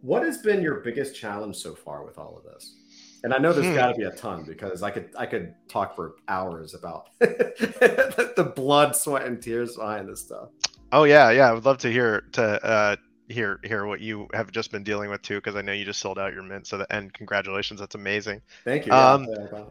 what 0.00 0.24
has 0.24 0.38
been 0.38 0.62
your 0.62 0.80
biggest 0.80 1.14
challenge 1.14 1.56
so 1.56 1.74
far 1.74 2.04
with 2.04 2.18
all 2.18 2.36
of 2.36 2.52
this? 2.52 2.74
And 3.22 3.32
I 3.32 3.38
know 3.38 3.52
there's 3.52 3.66
hmm. 3.66 3.74
got 3.74 3.92
to 3.92 3.94
be 3.94 4.04
a 4.04 4.10
ton 4.10 4.44
because 4.44 4.82
I 4.82 4.90
could 4.90 5.10
I 5.16 5.26
could 5.26 5.54
talk 5.68 5.94
for 5.94 6.16
hours 6.26 6.74
about 6.74 7.10
the 7.20 8.52
blood, 8.56 8.96
sweat, 8.96 9.26
and 9.26 9.40
tears 9.40 9.76
behind 9.76 10.08
this 10.08 10.22
stuff. 10.22 10.48
Oh 10.90 11.04
yeah, 11.04 11.30
yeah. 11.30 11.48
I 11.48 11.52
would 11.52 11.64
love 11.64 11.78
to 11.78 11.92
hear 11.92 12.22
to 12.32 12.64
uh, 12.64 12.96
hear 13.30 13.60
hear 13.62 13.86
what 13.86 14.00
you 14.00 14.28
have 14.34 14.50
just 14.50 14.70
been 14.70 14.84
dealing 14.84 15.10
with 15.10 15.22
too, 15.22 15.36
because 15.36 15.56
I 15.56 15.62
know 15.62 15.72
you 15.72 15.84
just 15.84 16.00
sold 16.00 16.18
out 16.18 16.34
your 16.34 16.42
mint. 16.42 16.66
So 16.66 16.78
the, 16.78 16.86
and 16.94 17.12
congratulations, 17.12 17.80
that's 17.80 17.94
amazing. 17.94 18.42
Thank 18.64 18.86
you. 18.86 18.92
Um, 18.92 19.26
yeah, 19.28 19.64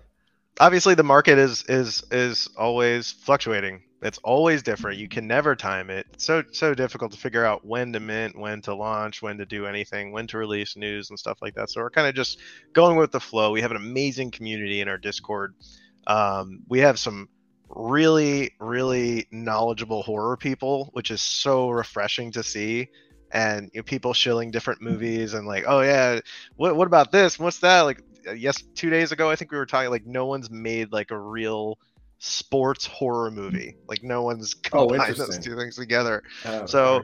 obviously, 0.59 0.95
the 0.95 1.03
market 1.03 1.37
is 1.37 1.63
is 1.67 2.03
is 2.11 2.49
always 2.57 3.11
fluctuating. 3.11 3.83
It's 4.01 4.17
always 4.19 4.63
different. 4.63 4.97
You 4.97 5.09
can 5.09 5.27
never 5.27 5.55
time 5.55 5.89
it. 5.89 6.07
It's 6.13 6.25
so 6.25 6.43
so 6.51 6.73
difficult 6.73 7.11
to 7.11 7.17
figure 7.17 7.45
out 7.45 7.65
when 7.65 7.91
to 7.93 7.99
mint, 7.99 8.37
when 8.37 8.61
to 8.63 8.73
launch, 8.73 9.21
when 9.21 9.37
to 9.39 9.45
do 9.45 9.65
anything, 9.65 10.11
when 10.11 10.27
to 10.27 10.37
release 10.37 10.77
news 10.77 11.09
and 11.09 11.19
stuff 11.19 11.39
like 11.41 11.55
that. 11.55 11.69
So 11.69 11.81
we're 11.81 11.89
kind 11.89 12.07
of 12.07 12.15
just 12.15 12.39
going 12.73 12.97
with 12.97 13.11
the 13.11 13.19
flow. 13.19 13.51
We 13.51 13.61
have 13.61 13.71
an 13.71 13.77
amazing 13.77 14.31
community 14.31 14.81
in 14.81 14.87
our 14.87 14.97
Discord. 14.97 15.55
Um, 16.07 16.61
we 16.69 16.79
have 16.79 16.97
some 16.97 17.29
really 17.67 18.51
really 18.59 19.27
knowledgeable 19.31 20.01
horror 20.01 20.37
people, 20.37 20.89
which 20.93 21.11
is 21.11 21.21
so 21.21 21.69
refreshing 21.69 22.31
to 22.31 22.43
see 22.43 22.87
and 23.31 23.69
you 23.73 23.79
know, 23.79 23.83
people 23.83 24.13
shilling 24.13 24.51
different 24.51 24.81
movies 24.81 25.33
and 25.33 25.47
like, 25.47 25.65
oh 25.67 25.81
yeah, 25.81 26.19
what 26.55 26.75
what 26.75 26.87
about 26.87 27.11
this? 27.11 27.39
What's 27.39 27.59
that? 27.59 27.81
Like, 27.81 28.01
uh, 28.27 28.33
yes, 28.33 28.61
two 28.75 28.89
days 28.89 29.11
ago 29.11 29.29
I 29.29 29.35
think 29.35 29.51
we 29.51 29.57
were 29.57 29.65
talking 29.65 29.89
like 29.89 30.05
no 30.05 30.25
one's 30.25 30.49
made 30.49 30.91
like 30.91 31.11
a 31.11 31.17
real 31.17 31.77
sports 32.19 32.85
horror 32.85 33.31
movie. 33.31 33.75
Like 33.87 34.03
no 34.03 34.23
one's 34.23 34.55
oh, 34.73 34.87
combined 34.87 35.15
oh, 35.19 35.25
those 35.25 35.39
two 35.39 35.55
things 35.55 35.75
together. 35.75 36.23
Oh, 36.45 36.65
so, 36.65 37.03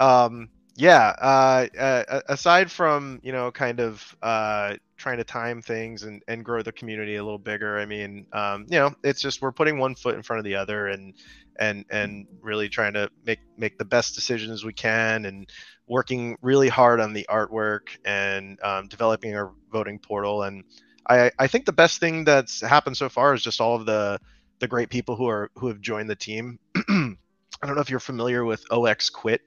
um, 0.00 0.48
yeah. 0.76 1.14
Uh, 1.20 1.66
uh, 1.78 2.20
aside 2.28 2.70
from 2.70 3.20
you 3.22 3.32
know 3.32 3.50
kind 3.50 3.80
of 3.80 4.16
uh, 4.22 4.76
trying 4.96 5.18
to 5.18 5.24
time 5.24 5.60
things 5.60 6.02
and 6.04 6.22
and 6.28 6.44
grow 6.44 6.62
the 6.62 6.72
community 6.72 7.16
a 7.16 7.24
little 7.24 7.38
bigger, 7.38 7.78
I 7.78 7.86
mean, 7.86 8.26
um, 8.32 8.66
you 8.68 8.78
know, 8.78 8.94
it's 9.02 9.20
just 9.20 9.42
we're 9.42 9.52
putting 9.52 9.78
one 9.78 9.94
foot 9.94 10.14
in 10.14 10.22
front 10.22 10.38
of 10.38 10.44
the 10.44 10.54
other 10.56 10.88
and 10.88 11.14
and 11.56 11.84
and 11.90 12.26
really 12.40 12.68
trying 12.68 12.94
to 12.94 13.10
make 13.24 13.40
make 13.56 13.78
the 13.78 13.84
best 13.84 14.14
decisions 14.14 14.64
we 14.64 14.72
can 14.72 15.24
and 15.24 15.50
working 15.86 16.36
really 16.42 16.68
hard 16.68 17.00
on 17.00 17.12
the 17.12 17.26
artwork 17.28 17.96
and 18.04 18.58
um, 18.62 18.88
developing 18.88 19.36
our 19.36 19.52
voting 19.70 19.98
portal. 19.98 20.42
And 20.42 20.64
I, 21.08 21.30
I 21.38 21.46
think 21.46 21.66
the 21.66 21.72
best 21.72 22.00
thing 22.00 22.24
that's 22.24 22.60
happened 22.60 22.96
so 22.96 23.08
far 23.08 23.34
is 23.34 23.42
just 23.42 23.60
all 23.60 23.76
of 23.76 23.86
the 23.86 24.18
the 24.60 24.68
great 24.68 24.88
people 24.88 25.16
who 25.16 25.28
are 25.28 25.50
who 25.56 25.68
have 25.68 25.80
joined 25.80 26.08
the 26.08 26.16
team. 26.16 26.58
I 26.76 27.66
don't 27.66 27.76
know 27.76 27.82
if 27.82 27.90
you're 27.90 28.00
familiar 28.00 28.44
with 28.44 28.66
0xQuit, 28.68 29.38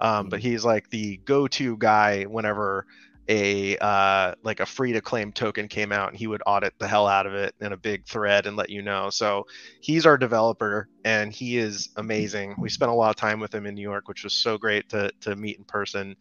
um, 0.00 0.28
but 0.28 0.40
he's 0.40 0.64
like 0.64 0.90
the 0.90 1.18
go-to 1.18 1.76
guy 1.76 2.24
whenever 2.24 2.86
a 3.30 3.76
uh, 3.78 4.34
like 4.42 4.58
a 4.58 4.66
free 4.66 4.92
to 4.92 5.00
claim 5.00 5.32
token 5.32 5.68
came 5.68 5.92
out 5.92 6.08
and 6.10 6.18
he 6.18 6.26
would 6.26 6.42
audit 6.46 6.74
the 6.78 6.88
hell 6.88 7.06
out 7.06 7.26
of 7.26 7.34
it 7.34 7.54
in 7.60 7.72
a 7.72 7.76
big 7.76 8.04
thread 8.04 8.46
and 8.46 8.56
let 8.56 8.70
you 8.70 8.82
know. 8.82 9.08
So 9.08 9.46
he's 9.80 10.04
our 10.04 10.18
developer 10.18 10.88
and 11.04 11.32
he 11.32 11.56
is 11.56 11.90
amazing. 11.96 12.56
We 12.58 12.68
spent 12.68 12.90
a 12.90 12.94
lot 12.94 13.10
of 13.10 13.16
time 13.16 13.38
with 13.38 13.54
him 13.54 13.66
in 13.66 13.74
new 13.74 13.82
york 13.82 14.08
which 14.08 14.24
was 14.24 14.34
so 14.34 14.58
great 14.58 14.88
to, 14.90 15.12
to 15.20 15.36
meet 15.36 15.58
in 15.58 15.64
person. 15.64 16.16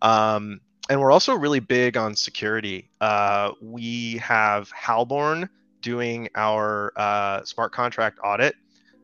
Um, 0.00 0.60
and 0.88 0.98
we're 0.98 1.12
also 1.12 1.34
really 1.34 1.60
big 1.60 1.98
on 1.98 2.16
security. 2.16 2.90
Uh, 3.02 3.52
we 3.60 4.16
have 4.18 4.72
halborn 4.72 5.50
doing 5.82 6.28
our 6.34 6.92
uh, 6.96 7.44
smart 7.44 7.72
contract 7.72 8.18
audit. 8.24 8.54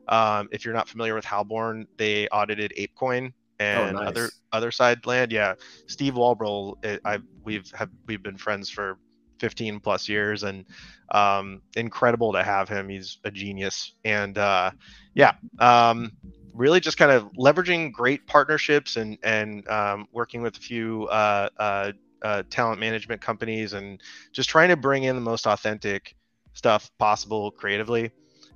Um, 0.07 0.49
if 0.51 0.65
you're 0.65 0.73
not 0.73 0.89
familiar 0.89 1.13
with 1.13 1.23
halborn 1.23 1.85
they 1.97 2.27
audited 2.29 2.73
apecoin 2.77 3.31
and 3.59 3.97
oh, 3.97 3.99
nice. 3.99 4.07
other 4.07 4.29
other 4.51 4.71
side 4.71 5.05
land. 5.05 5.31
Yeah, 5.31 5.55
Steve 5.87 6.13
Walbroehl, 6.13 6.75
eh, 6.83 6.97
I 7.05 7.19
we've 7.43 7.69
have 7.71 7.89
we've 8.07 8.23
been 8.23 8.37
friends 8.37 8.69
for 8.69 8.97
15 9.39 9.79
plus 9.79 10.07
years, 10.07 10.43
and 10.43 10.65
um, 11.11 11.61
incredible 11.75 12.33
to 12.33 12.43
have 12.43 12.69
him. 12.69 12.89
He's 12.89 13.17
a 13.23 13.31
genius, 13.31 13.93
and 14.05 14.37
uh, 14.37 14.71
yeah, 15.13 15.33
um, 15.59 16.11
really 16.53 16.79
just 16.79 16.97
kind 16.97 17.11
of 17.11 17.31
leveraging 17.33 17.91
great 17.91 18.25
partnerships 18.27 18.95
and 18.95 19.17
and 19.23 19.67
um, 19.67 20.07
working 20.11 20.41
with 20.41 20.57
a 20.57 20.59
few 20.59 21.07
uh, 21.07 21.49
uh, 21.57 21.91
uh, 22.21 22.43
talent 22.49 22.79
management 22.79 23.21
companies, 23.21 23.73
and 23.73 24.01
just 24.31 24.49
trying 24.49 24.69
to 24.69 24.77
bring 24.77 25.03
in 25.03 25.15
the 25.15 25.21
most 25.21 25.45
authentic 25.45 26.15
stuff 26.53 26.91
possible 26.97 27.51
creatively 27.51 28.11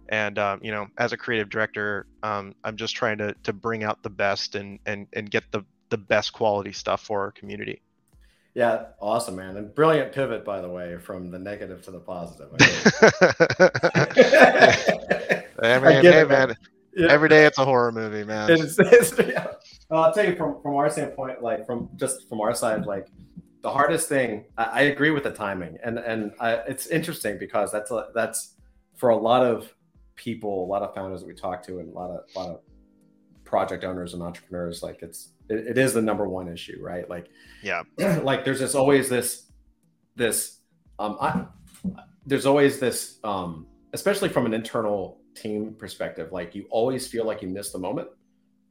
and 0.10 0.38
um, 0.40 0.60
you 0.64 0.72
know 0.72 0.88
as 0.98 1.14
a 1.14 1.18
creative 1.18 1.50
director 1.50 2.06
um, 2.24 2.54
i'm 2.64 2.76
just 2.76 2.96
trying 2.96 3.18
to 3.18 3.34
to 3.44 3.54
bring 3.54 3.84
out 3.84 4.02
the 4.04 4.10
best 4.10 4.56
and 4.56 4.80
and 4.86 5.08
and 5.14 5.30
get 5.32 5.44
the 5.52 5.64
the 5.90 5.98
best 5.98 6.34
quality 6.34 6.72
stuff 6.72 7.02
for 7.02 7.22
our 7.22 7.32
community. 7.32 7.82
Yeah 8.54 8.86
awesome 9.00 9.36
man. 9.36 9.56
And 9.58 9.74
brilliant 9.74 10.12
pivot 10.12 10.44
by 10.44 10.62
the 10.62 10.70
way 10.70 10.98
from 10.98 11.32
the 11.32 11.40
negative 11.40 11.84
to 11.84 11.92
the 11.92 12.00
positive 12.00 12.50
I 15.62 15.80
mean, 15.80 16.04
hey 16.04 16.22
it, 16.22 16.30
man, 16.30 16.56
Yeah. 16.94 17.08
every 17.10 17.30
day 17.30 17.46
it's 17.46 17.58
a 17.58 17.66
horror 17.66 17.92
movie 17.92 18.24
man. 18.24 18.50
It's, 18.52 18.78
it's, 18.80 19.18
yeah. 19.20 19.48
well, 19.90 20.04
i'll 20.04 20.14
tell 20.14 20.26
you 20.26 20.36
from 20.36 20.62
from 20.62 20.76
our 20.76 20.90
standpoint 20.90 21.42
like 21.42 21.66
from 21.66 21.90
just 21.96 22.28
from 22.28 22.42
our 22.42 22.54
side 22.54 22.86
like 22.86 23.08
the 23.62 23.70
hardest 23.70 24.10
thing 24.10 24.46
i, 24.58 24.64
I 24.64 24.82
agree 24.82 25.12
with 25.12 25.24
the 25.24 25.32
timing. 25.32 25.78
And 25.84 26.00
and 26.00 26.34
I, 26.40 26.54
it's 26.68 26.88
interesting 26.88 27.38
because 27.38 27.72
that's 27.72 27.92
a, 27.92 28.08
that's 28.14 28.56
for 28.96 29.10
a 29.10 29.18
lot 29.18 29.44
of 29.46 29.72
people, 30.18 30.66
a 30.66 30.68
lot 30.68 30.82
of 30.82 30.94
founders 30.94 31.22
that 31.22 31.28
we 31.28 31.34
talk 31.34 31.64
to, 31.68 31.80
and 31.80 31.90
a 31.90 31.96
lot 31.98 32.12
of 32.12 32.26
a 32.36 32.40
lot 32.40 32.50
of 32.50 32.62
project 33.46 33.86
owners 33.86 34.14
and 34.14 34.22
entrepreneurs, 34.22 34.84
like 34.84 35.02
it's 35.02 35.30
it, 35.50 35.68
it 35.68 35.78
is 35.78 35.94
the 35.94 36.02
number 36.02 36.28
one 36.28 36.50
issue, 36.50 36.78
right? 36.82 37.10
Like, 37.10 37.28
yeah, 37.64 37.84
like 38.24 38.44
there's 38.44 38.60
just 38.60 38.76
always 38.76 39.08
this 39.08 39.46
this 40.16 40.60
um 41.00 41.18
I, 41.22 41.46
there's 42.26 42.46
always 42.46 42.80
this 42.80 43.20
um 43.24 43.66
especially 43.94 44.30
from 44.30 44.46
an 44.46 44.54
internal 44.54 45.22
team 45.34 45.74
perspective, 45.78 46.32
like 46.34 46.54
you 46.54 46.66
always 46.70 47.08
feel 47.08 47.26
like 47.26 47.42
you 47.42 47.48
missed 47.48 47.72
the 47.72 47.80
moment, 47.80 48.10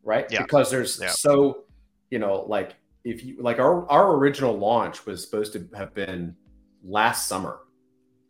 right? 0.03 0.27
Yeah. 0.31 0.43
Because 0.43 0.71
there's 0.71 1.01
yeah. 1.01 1.09
so 1.09 1.65
you 2.11 2.19
know 2.19 2.45
like 2.47 2.75
if 3.05 3.25
you 3.25 3.37
like 3.41 3.59
our 3.59 3.89
our 3.91 4.17
original 4.17 4.57
launch 4.59 5.07
was 5.07 5.25
supposed 5.25 5.53
to 5.55 5.69
have 5.75 5.95
been 5.95 6.37
last 6.85 7.29
summer 7.29 7.61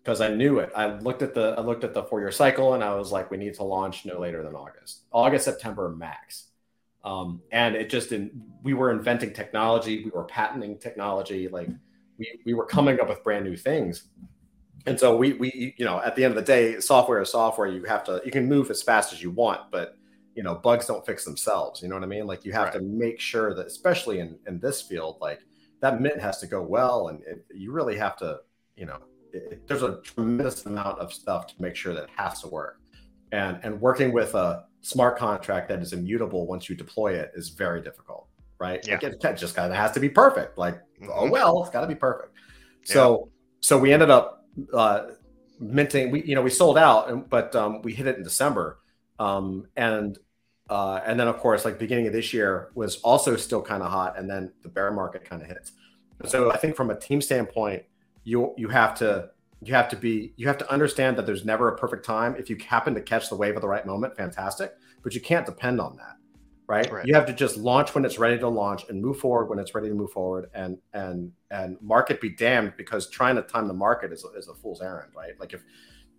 because 0.07 0.21
I 0.21 0.29
knew 0.29 0.61
it. 0.61 0.71
I 0.77 0.87
looked 0.87 1.23
at 1.23 1.35
the 1.35 1.57
I 1.59 1.63
looked 1.63 1.83
at 1.83 1.93
the 1.93 2.05
four 2.05 2.21
year 2.21 2.31
cycle 2.31 2.75
and 2.75 2.85
I 2.85 2.95
was 2.95 3.11
like, 3.11 3.29
we 3.29 3.37
need 3.37 3.55
to 3.55 3.65
launch 3.65 4.07
no 4.07 4.21
later 4.21 4.41
than 4.41 4.55
August, 4.55 5.03
August 5.11 5.45
September 5.45 5.89
max. 5.89 6.45
Um, 7.05 7.43
and 7.51 7.75
it 7.75 7.91
just 7.91 8.13
in 8.13 8.31
we 8.63 8.73
were 8.73 8.93
inventing 8.93 9.33
technology, 9.33 10.05
we 10.05 10.11
were 10.13 10.23
patenting 10.23 10.79
technology, 10.79 11.49
like 11.49 11.69
we 12.19 12.39
we 12.47 12.55
were 12.55 12.67
coming 12.67 13.01
up 13.01 13.09
with 13.09 13.25
brand 13.25 13.45
new 13.45 13.57
things. 13.57 14.05
And 14.87 14.99
so 14.99 15.17
we 15.17 15.33
we 15.33 15.75
you 15.77 15.85
know 15.85 16.01
at 16.01 16.15
the 16.15 16.23
end 16.23 16.31
of 16.31 16.37
the 16.37 16.53
day, 16.53 16.79
software 16.79 17.21
is 17.21 17.31
software. 17.31 17.67
You 17.67 17.83
have 17.85 18.05
to 18.05 18.23
you 18.25 18.31
can 18.31 18.47
move 18.47 18.71
as 18.71 18.85
fast 18.85 19.13
as 19.13 19.21
you 19.21 19.33
want, 19.33 19.73
but 19.73 19.99
you 20.37 20.45
know 20.45 20.55
bugs 20.55 20.87
don't 20.87 21.05
fix 21.05 21.25
themselves. 21.25 21.83
You 21.83 21.89
know 21.89 21.97
what 21.97 22.05
I 22.05 22.07
mean? 22.07 22.29
Like 22.29 22.45
you 22.45 22.53
have 22.53 22.67
right. 22.67 22.75
to 22.75 22.81
make 22.81 23.19
sure 23.19 23.55
that 23.55 23.67
especially 23.67 24.21
in 24.21 24.39
in 24.47 24.61
this 24.61 24.83
field, 24.83 25.19
like 25.21 25.41
that 25.81 26.01
mint 26.01 26.21
has 26.21 26.39
to 26.39 26.47
go 26.47 26.63
well, 26.63 27.09
and 27.09 27.25
it, 27.25 27.45
you 27.53 27.73
really 27.73 27.97
have 27.97 28.17
to 28.19 28.39
you 28.77 28.87
know 28.87 28.99
it, 29.33 29.67
there's 29.67 29.83
a 29.83 30.01
tremendous 30.03 30.67
amount 30.67 30.99
of 30.99 31.13
stuff 31.13 31.47
to 31.49 31.55
make 31.61 31.77
sure 31.77 31.95
that 31.95 32.05
it 32.05 32.11
has 32.17 32.41
to 32.43 32.49
work. 32.49 32.81
And 33.33 33.59
and 33.63 33.81
working 33.81 34.13
with 34.13 34.35
a 34.35 34.65
smart 34.83 35.19
contract 35.19 35.69
that 35.69 35.81
is 35.83 35.93
immutable 35.93 36.47
once 36.47 36.69
you 36.69 36.77
deploy 36.77 37.15
it 37.15 37.33
is 37.35 37.49
very 37.49 37.83
difficult, 37.83 38.29
right? 38.59 38.87
Yeah. 38.87 38.95
Like 39.03 39.05
it 39.05 39.37
just 39.37 39.57
kind 39.57 39.71
of 39.71 39.77
has 39.77 39.91
to 39.93 40.01
be 40.01 40.09
perfect. 40.09 40.59
Like, 40.59 40.81
oh, 41.03 41.05
mm-hmm. 41.05 41.13
oh 41.15 41.31
well, 41.31 41.63
it's 41.63 41.71
got 41.71 41.81
to 41.81 41.87
be 41.87 41.95
perfect. 41.95 42.33
Yeah. 42.87 42.95
So 42.95 43.31
so 43.61 43.79
we 43.79 43.93
ended 43.93 44.11
up 44.11 44.45
uh, 44.73 45.07
minting. 45.59 46.11
We 46.11 46.23
you 46.23 46.35
know 46.35 46.43
we 46.43 46.51
sold 46.51 46.79
out, 46.79 47.11
and, 47.11 47.29
but 47.29 47.55
um, 47.57 47.83
we 47.83 47.93
hit 47.93 48.07
it 48.07 48.17
in 48.17 48.23
December, 48.23 48.79
um, 49.19 49.67
and 49.77 50.19
uh, 50.69 51.01
and 51.05 51.19
then 51.19 51.29
of 51.29 51.39
course 51.39 51.65
like 51.65 51.79
beginning 51.79 52.07
of 52.07 52.13
this 52.13 52.33
year 52.33 52.71
was 52.75 52.97
also 52.99 53.37
still 53.37 53.63
kind 53.63 53.83
of 53.83 53.91
hot, 53.91 54.19
and 54.19 54.31
then 54.31 54.53
the 54.63 54.69
bear 54.69 54.93
market 54.93 55.25
kind 55.25 55.43
of 55.43 55.49
hits. 55.49 55.73
So 56.27 56.51
I 56.51 56.57
think 56.57 56.77
from 56.77 56.91
a 56.91 56.99
team 56.99 57.21
standpoint, 57.21 57.83
you 58.27 58.53
you 58.57 58.69
have 58.69 58.95
to 58.97 59.31
you 59.63 59.73
have 59.73 59.89
to 59.89 59.97
be 59.97 60.35
you 60.37 60.49
have 60.49 60.59
to 60.59 60.71
understand 60.71 61.17
that 61.17 61.25
there's 61.25 61.45
never 61.45 61.69
a 61.69 61.77
perfect 61.79 62.05
time 62.05 62.35
if 62.37 62.51
you 62.51 62.57
happen 62.57 62.93
to 62.93 63.01
catch 63.01 63.29
the 63.29 63.37
wave 63.37 63.55
at 63.55 63.63
the 63.63 63.69
right 63.69 63.87
moment 63.87 64.15
fantastic 64.17 64.75
but 65.03 65.15
you 65.15 65.21
can't 65.21 65.47
depend 65.47 65.81
on 65.81 65.97
that 65.97 66.17
right? 66.67 66.91
right? 66.91 67.07
you 67.07 67.15
have 67.15 67.25
to 67.25 67.33
just 67.33 67.57
launch 67.57 67.95
when 67.95 68.05
it's 68.05 68.19
ready 68.19 68.37
to 68.37 68.49
launch 68.49 68.85
and 68.89 69.01
move 69.01 69.19
forward 69.19 69.47
when 69.47 69.61
it's 69.61 69.75
ready 69.75 69.89
to 69.89 69.95
move 69.95 70.11
forward 70.11 70.51
and 70.55 70.77
and 70.93 71.31
and 71.53 71.81
market 71.81 72.21
be 72.21 72.29
damned 72.29 72.73
because 72.77 73.09
trying 73.09 73.37
to 73.37 73.43
time 73.43 73.69
the 73.69 73.75
market 73.75 74.13
is, 74.13 74.27
is 74.37 74.49
a 74.49 74.55
fool's 74.55 74.83
errand 74.83 75.13
right 75.17 75.39
like 75.39 75.55
if 75.55 75.63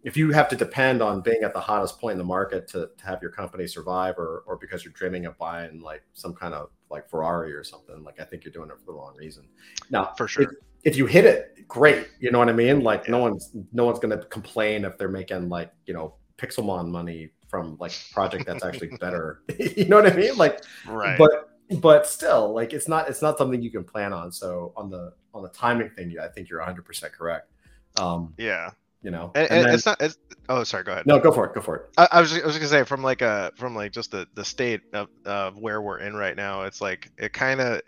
if 0.03 0.15
you 0.15 0.31
have 0.31 0.47
to 0.47 0.55
depend 0.55 1.01
on 1.01 1.19
being 1.19 1.41
at 1.43 1.53
the 1.53 1.59
hottest 1.59 1.99
point 1.99 2.13
in 2.13 2.17
the 2.17 2.23
market 2.23 2.67
to, 2.69 2.89
to 2.97 3.05
have 3.05 3.21
your 3.21 3.31
company 3.31 3.67
survive 3.67 4.17
or 4.17 4.43
or 4.47 4.55
because 4.55 4.85
you're 4.85 4.93
dreaming 4.93 5.25
of 5.25 5.37
buying 5.37 5.81
like 5.81 6.03
some 6.13 6.33
kind 6.33 6.53
of 6.53 6.69
like 6.89 7.09
ferrari 7.09 7.53
or 7.53 7.65
something 7.65 8.01
like 8.03 8.17
i 8.21 8.23
think 8.23 8.45
you're 8.45 8.53
doing 8.53 8.69
it 8.69 8.79
for 8.79 8.85
the 8.85 8.93
wrong 8.93 9.13
reason 9.17 9.45
now 9.89 10.13
for 10.15 10.25
sure 10.25 10.53
if 10.83 10.95
you 10.95 11.05
hit 11.05 11.25
it, 11.25 11.67
great. 11.67 12.07
You 12.19 12.31
know 12.31 12.39
what 12.39 12.49
I 12.49 12.53
mean? 12.53 12.81
Like 12.81 13.05
yeah. 13.05 13.11
no 13.11 13.19
one's 13.19 13.51
no 13.73 13.85
one's 13.85 13.99
gonna 13.99 14.23
complain 14.25 14.85
if 14.85 14.97
they're 14.97 15.09
making 15.09 15.49
like 15.49 15.71
you 15.85 15.93
know 15.93 16.15
Pixelmon 16.37 16.89
money 16.89 17.31
from 17.47 17.77
like 17.79 17.93
project 18.11 18.45
that's 18.45 18.63
actually 18.63 18.95
better. 18.99 19.41
you 19.59 19.85
know 19.85 20.01
what 20.01 20.11
I 20.11 20.15
mean? 20.15 20.35
Like, 20.37 20.63
right. 20.87 21.17
But 21.17 21.49
but 21.79 22.07
still, 22.07 22.53
like 22.53 22.73
it's 22.73 22.87
not 22.87 23.09
it's 23.09 23.21
not 23.21 23.37
something 23.37 23.61
you 23.61 23.71
can 23.71 23.83
plan 23.83 24.13
on. 24.13 24.31
So 24.31 24.73
on 24.75 24.89
the 24.89 25.13
on 25.33 25.43
the 25.43 25.49
timing 25.49 25.89
thing, 25.91 26.15
I 26.21 26.27
think 26.27 26.49
you're 26.49 26.59
100 26.59 26.85
percent 26.85 27.13
correct. 27.13 27.51
Um, 27.99 28.33
yeah. 28.37 28.71
You 29.03 29.11
know, 29.11 29.31
And, 29.35 29.43
and 29.43 29.59
and 29.59 29.67
then- 29.67 29.75
it's 29.75 29.85
not. 29.85 30.01
It's, 30.01 30.17
oh, 30.49 30.63
sorry. 30.63 30.83
Go 30.83 30.91
ahead. 30.91 31.05
no, 31.05 31.19
go 31.19 31.31
for 31.31 31.45
it. 31.45 31.53
Go 31.53 31.61
for 31.61 31.75
it. 31.75 31.89
I, 31.97 32.07
I 32.13 32.21
was 32.21 32.33
I 32.33 32.45
was 32.45 32.57
gonna 32.57 32.67
say 32.67 32.83
from 32.83 33.03
like 33.03 33.21
a 33.21 33.51
from 33.55 33.75
like 33.75 33.91
just 33.91 34.11
the 34.11 34.27
the 34.33 34.43
state 34.43 34.81
of, 34.93 35.07
of 35.25 35.57
where 35.57 35.81
we're 35.81 35.99
in 35.99 36.15
right 36.15 36.35
now. 36.35 36.63
It's 36.63 36.81
like 36.81 37.11
it 37.17 37.31
kind 37.31 37.61
of, 37.61 37.81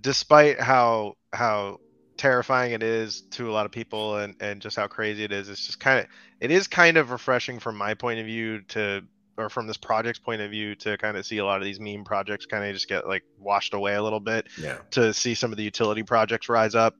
despite 0.00 0.58
how 0.58 1.16
how 1.32 1.80
terrifying 2.18 2.72
it 2.72 2.82
is 2.82 3.22
to 3.30 3.48
a 3.48 3.52
lot 3.52 3.64
of 3.64 3.72
people 3.72 4.16
and 4.18 4.34
and 4.40 4.60
just 4.60 4.76
how 4.76 4.86
crazy 4.86 5.24
it 5.24 5.32
is, 5.32 5.48
it's 5.48 5.64
just 5.66 5.80
kind 5.80 6.00
of 6.00 6.06
it 6.40 6.50
is 6.50 6.66
kind 6.66 6.96
of 6.98 7.10
refreshing 7.10 7.58
from 7.58 7.76
my 7.76 7.94
point 7.94 8.20
of 8.20 8.26
view 8.26 8.60
to 8.68 9.02
or 9.38 9.48
from 9.48 9.66
this 9.68 9.76
project's 9.76 10.18
point 10.18 10.42
of 10.42 10.50
view 10.50 10.74
to 10.74 10.98
kind 10.98 11.16
of 11.16 11.24
see 11.24 11.38
a 11.38 11.44
lot 11.44 11.58
of 11.58 11.64
these 11.64 11.78
meme 11.78 12.02
projects 12.04 12.44
kind 12.44 12.64
of 12.64 12.74
just 12.74 12.88
get 12.88 13.06
like 13.06 13.22
washed 13.38 13.72
away 13.72 13.94
a 13.94 14.02
little 14.02 14.18
bit 14.20 14.48
Yeah. 14.58 14.78
to 14.90 15.14
see 15.14 15.34
some 15.34 15.52
of 15.52 15.56
the 15.56 15.62
utility 15.62 16.02
projects 16.02 16.48
rise 16.48 16.74
up. 16.74 16.94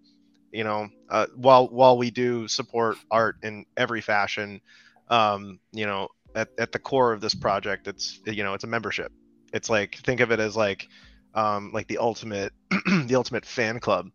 You 0.53 0.65
know 0.65 0.89
uh, 1.11 1.27
while 1.37 1.69
while 1.69 1.99
we 1.99 2.11
do 2.11 2.49
support 2.49 2.97
art 3.11 3.37
in 3.43 3.67
every 3.77 4.01
fashion 4.01 4.61
um 5.09 5.59
you 5.73 5.85
know 5.85 6.09
at, 6.35 6.49
at 6.59 6.73
the 6.73 6.79
core 6.79 7.13
of 7.13 7.21
this 7.21 7.35
project 7.35 7.89
it's 7.89 8.21
you 8.25 8.45
know 8.45 8.55
it's 8.55 8.65
a 8.65 8.69
membership. 8.69 9.13
It's 9.53 9.69
like 9.69 9.97
think 9.97 10.21
of 10.21 10.31
it 10.31 10.41
as 10.41 10.57
like 10.57 10.89
um 11.35 11.71
like 11.75 11.89
the 11.89 11.99
ultimate 11.99 12.53
the 12.71 13.15
ultimate 13.17 13.45
fan 13.45 13.79
club 13.81 14.09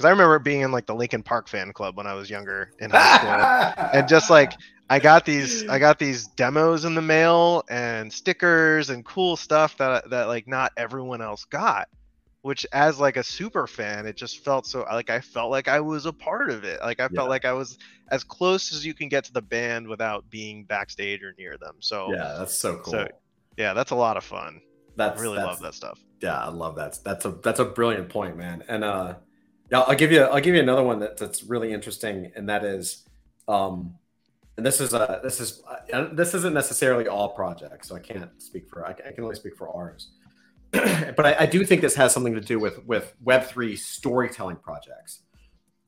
because 0.00 0.08
i 0.08 0.10
remember 0.10 0.38
being 0.38 0.62
in 0.62 0.72
like 0.72 0.86
the 0.86 0.94
Linkin 0.94 1.22
Park 1.22 1.48
fan 1.48 1.72
club 1.72 1.96
when 1.96 2.06
i 2.06 2.14
was 2.14 2.30
younger 2.30 2.70
in 2.80 2.90
high 2.90 3.18
school 3.18 3.88
and 3.92 4.08
just 4.08 4.30
like 4.30 4.52
I 4.92 4.98
got 4.98 5.24
these 5.24 5.64
I 5.68 5.78
got 5.78 6.00
these 6.00 6.26
demos 6.26 6.84
in 6.84 6.96
the 6.96 7.02
mail 7.02 7.62
and 7.70 8.12
stickers 8.12 8.90
and 8.90 9.04
cool 9.04 9.36
stuff 9.36 9.76
that 9.78 10.10
that 10.10 10.24
like 10.26 10.48
not 10.48 10.72
everyone 10.76 11.22
else 11.22 11.44
got. 11.44 11.88
Which 12.42 12.66
as 12.72 12.98
like 12.98 13.16
a 13.16 13.22
super 13.22 13.66
fan, 13.68 14.06
it 14.06 14.16
just 14.16 14.42
felt 14.44 14.66
so 14.66 14.84
like 14.90 15.10
I 15.10 15.20
felt 15.20 15.50
like 15.50 15.68
I 15.68 15.80
was 15.80 16.06
a 16.06 16.12
part 16.12 16.50
of 16.50 16.64
it. 16.64 16.80
Like 16.80 16.98
I 17.00 17.08
Yeah. 17.08 17.14
felt 17.14 17.28
like 17.28 17.44
I 17.44 17.52
was 17.52 17.78
as 18.10 18.24
close 18.24 18.72
as 18.72 18.84
you 18.84 18.94
can 18.94 19.08
get 19.08 19.24
to 19.26 19.32
the 19.32 19.42
band 19.42 19.86
without 19.86 20.28
being 20.30 20.64
backstage 20.64 21.22
or 21.22 21.34
near 21.38 21.56
them. 21.58 21.76
So 21.80 22.12
yeah, 22.12 22.34
that's 22.38 22.54
so 22.54 22.78
cool. 22.78 22.92
So, 22.92 23.08
yeah, 23.56 23.74
that's 23.74 23.92
a 23.92 23.96
lot 23.96 24.16
of 24.16 24.24
fun. 24.24 24.60
that's 24.96 25.18
I 25.18 25.22
really 25.22 25.36
that's, 25.36 25.46
love 25.46 25.60
that 25.60 25.74
stuff. 25.74 26.00
Yeah, 26.20 26.38
I 26.38 26.48
love 26.48 26.76
that. 26.76 26.98
That's 27.04 27.24
a 27.24 27.30
that's 27.32 27.60
a 27.60 27.64
brilliant 27.64 28.08
point, 28.08 28.36
man. 28.36 28.64
And 28.68 28.84
uh, 28.84 29.16
yeah, 29.70 29.80
I'll 29.80 29.94
give 29.94 30.10
you 30.10 30.22
I'll 30.22 30.40
give 30.40 30.54
you 30.54 30.60
another 30.60 30.82
one 30.82 30.98
that, 31.00 31.16
that's 31.16 31.44
really 31.44 31.72
interesting, 31.72 32.32
and 32.34 32.48
that 32.48 32.64
is, 32.64 33.06
um, 33.46 33.94
and 34.56 34.66
this 34.66 34.80
is 34.80 34.92
a 34.92 35.20
this 35.22 35.40
is 35.40 35.62
uh, 35.92 36.08
this 36.12 36.34
isn't 36.34 36.52
necessarily 36.52 37.06
all 37.06 37.30
projects, 37.30 37.88
so 37.88 37.94
I 37.94 38.00
can't 38.00 38.30
speak 38.42 38.68
for 38.68 38.84
I 38.84 38.92
can, 38.92 39.06
I 39.06 39.12
can 39.12 39.24
only 39.24 39.36
speak 39.36 39.56
for 39.56 39.74
ours. 39.74 40.10
but 40.72 41.24
I, 41.24 41.36
I 41.40 41.46
do 41.46 41.64
think 41.64 41.82
this 41.82 41.94
has 41.94 42.12
something 42.12 42.34
to 42.34 42.40
do 42.40 42.58
with 42.58 42.84
with 42.84 43.14
Web 43.22 43.44
three 43.44 43.76
storytelling 43.76 44.56
projects, 44.56 45.22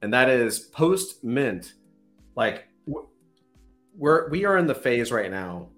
and 0.01 0.15
that 0.15 0.29
is 0.29 0.61
post 0.61 1.25
mint, 1.25 1.75
like 2.37 2.69
we're 3.97 4.31
we 4.31 4.45
are 4.45 4.59
in 4.59 4.67
the 4.67 4.75
phase 4.75 5.11
right 5.11 5.31
now 5.31 5.69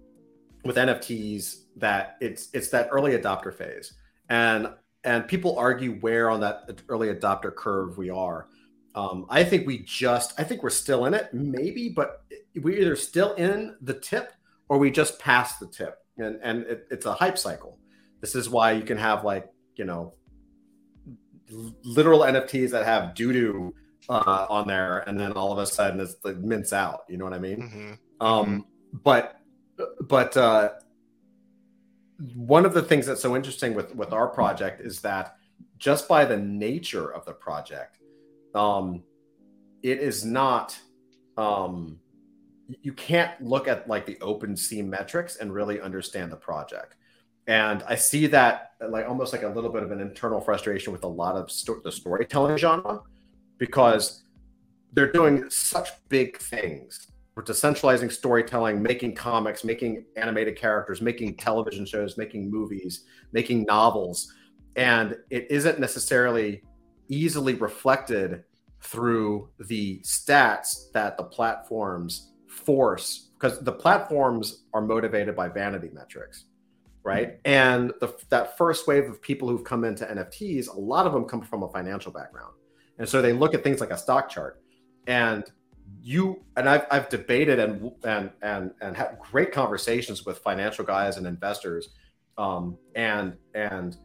with 0.62 0.76
NFTs 0.76 1.62
that 1.76 2.16
it's 2.20 2.48
it's 2.52 2.68
that 2.68 2.88
early 2.90 3.16
adopter 3.16 3.52
phase, 3.52 3.94
and 4.28 4.68
and 5.04 5.26
people 5.28 5.58
argue 5.58 5.94
where 5.96 6.30
on 6.30 6.40
that 6.40 6.82
early 6.88 7.08
adopter 7.08 7.54
curve 7.54 7.98
we 7.98 8.10
are. 8.10 8.48
Um, 8.94 9.26
I 9.28 9.42
think 9.44 9.66
we 9.66 9.78
just 9.80 10.38
I 10.38 10.44
think 10.44 10.62
we're 10.62 10.70
still 10.70 11.06
in 11.06 11.14
it, 11.14 11.32
maybe, 11.34 11.88
but 11.88 12.22
we're 12.62 12.78
either 12.78 12.96
still 12.96 13.34
in 13.34 13.76
the 13.80 13.94
tip 13.94 14.32
or 14.68 14.78
we 14.78 14.90
just 14.90 15.18
passed 15.18 15.60
the 15.60 15.66
tip, 15.66 15.98
and 16.16 16.38
and 16.42 16.62
it, 16.62 16.86
it's 16.90 17.06
a 17.06 17.12
hype 17.12 17.38
cycle. 17.38 17.78
This 18.20 18.34
is 18.34 18.48
why 18.48 18.72
you 18.72 18.82
can 18.82 18.96
have 18.96 19.24
like 19.24 19.48
you 19.76 19.84
know 19.84 20.14
literal 21.82 22.20
NFTs 22.20 22.70
that 22.70 22.84
have 22.86 23.14
doo 23.14 23.32
doo 23.32 23.74
uh, 24.08 24.46
on 24.48 24.68
there, 24.68 25.00
and 25.00 25.18
then 25.18 25.32
all 25.32 25.52
of 25.52 25.58
a 25.58 25.66
sudden 25.66 26.00
it's 26.00 26.16
like 26.24 26.36
mints 26.36 26.72
out. 26.72 27.00
You 27.08 27.18
know 27.18 27.24
what 27.24 27.34
I 27.34 27.38
mean? 27.38 27.60
hmm 27.60 27.92
Um, 28.24 28.66
but 28.92 29.40
but 30.00 30.36
uh, 30.36 30.70
one 32.34 32.64
of 32.64 32.74
the 32.74 32.82
things 32.82 33.06
that's 33.06 33.20
so 33.20 33.34
interesting 33.34 33.74
with 33.74 33.94
with 33.94 34.12
our 34.12 34.28
project 34.28 34.80
is 34.80 35.00
that 35.00 35.36
just 35.78 36.08
by 36.08 36.24
the 36.24 36.36
nature 36.36 37.12
of 37.12 37.24
the 37.24 37.32
project, 37.32 37.98
um, 38.54 39.02
it 39.82 39.98
is 39.98 40.24
not. 40.24 40.78
Um, 41.36 41.98
you 42.82 42.92
can't 42.92 43.38
look 43.42 43.68
at 43.68 43.88
like 43.88 44.06
the 44.06 44.14
OpenSea 44.16 44.86
metrics 44.86 45.36
and 45.36 45.52
really 45.52 45.80
understand 45.80 46.32
the 46.32 46.36
project. 46.36 46.96
And 47.46 47.82
I 47.82 47.94
see 47.94 48.26
that 48.28 48.72
like 48.88 49.06
almost 49.06 49.34
like 49.34 49.42
a 49.42 49.48
little 49.48 49.70
bit 49.70 49.82
of 49.82 49.90
an 49.90 50.00
internal 50.00 50.40
frustration 50.40 50.92
with 50.92 51.04
a 51.04 51.08
lot 51.08 51.36
of 51.36 51.50
sto- 51.50 51.80
the 51.84 51.92
storytelling 51.92 52.56
genre 52.56 53.00
because 53.58 54.22
they're 54.94 55.12
doing 55.12 55.50
such 55.50 55.90
big 56.08 56.38
things 56.38 57.08
we're 57.34 57.42
decentralizing 57.42 58.12
storytelling, 58.12 58.80
making 58.80 59.14
comics, 59.14 59.64
making 59.64 60.04
animated 60.16 60.56
characters, 60.56 61.02
making 61.02 61.36
television 61.36 61.84
shows, 61.84 62.16
making 62.16 62.50
movies, 62.50 63.04
making 63.32 63.64
novels. 63.64 64.32
And 64.76 65.16
it 65.30 65.50
isn't 65.50 65.80
necessarily 65.80 66.62
easily 67.08 67.54
reflected 67.54 68.44
through 68.80 69.48
the 69.58 70.00
stats 70.00 70.92
that 70.92 71.16
the 71.16 71.24
platforms 71.24 72.32
force, 72.46 73.30
because 73.38 73.60
the 73.60 73.72
platforms 73.72 74.64
are 74.72 74.82
motivated 74.82 75.34
by 75.34 75.48
vanity 75.48 75.90
metrics, 75.92 76.44
right? 77.02 77.40
And 77.44 77.92
the, 78.00 78.14
that 78.28 78.56
first 78.56 78.86
wave 78.86 79.08
of 79.08 79.20
people 79.20 79.48
who've 79.48 79.64
come 79.64 79.84
into 79.84 80.04
NFTs, 80.04 80.68
a 80.68 80.78
lot 80.78 81.06
of 81.06 81.12
them 81.12 81.24
come 81.24 81.42
from 81.42 81.64
a 81.64 81.68
financial 81.70 82.12
background. 82.12 82.54
And 82.98 83.08
so 83.08 83.20
they 83.20 83.32
look 83.32 83.54
at 83.54 83.64
things 83.64 83.80
like 83.80 83.90
a 83.90 83.98
stock 83.98 84.28
chart 84.28 84.62
and 85.06 85.44
you 86.00 86.42
and 86.56 86.68
I've, 86.68 86.86
I've 86.90 87.08
debated 87.08 87.58
and 87.58 87.92
and 88.04 88.30
and 88.42 88.72
and 88.80 88.96
had 88.96 89.18
great 89.30 89.52
conversations 89.52 90.26
with 90.26 90.38
financial 90.38 90.84
guys 90.84 91.16
and 91.16 91.26
investors 91.26 91.90
um, 92.36 92.76
and 92.94 93.36
and 93.54 93.96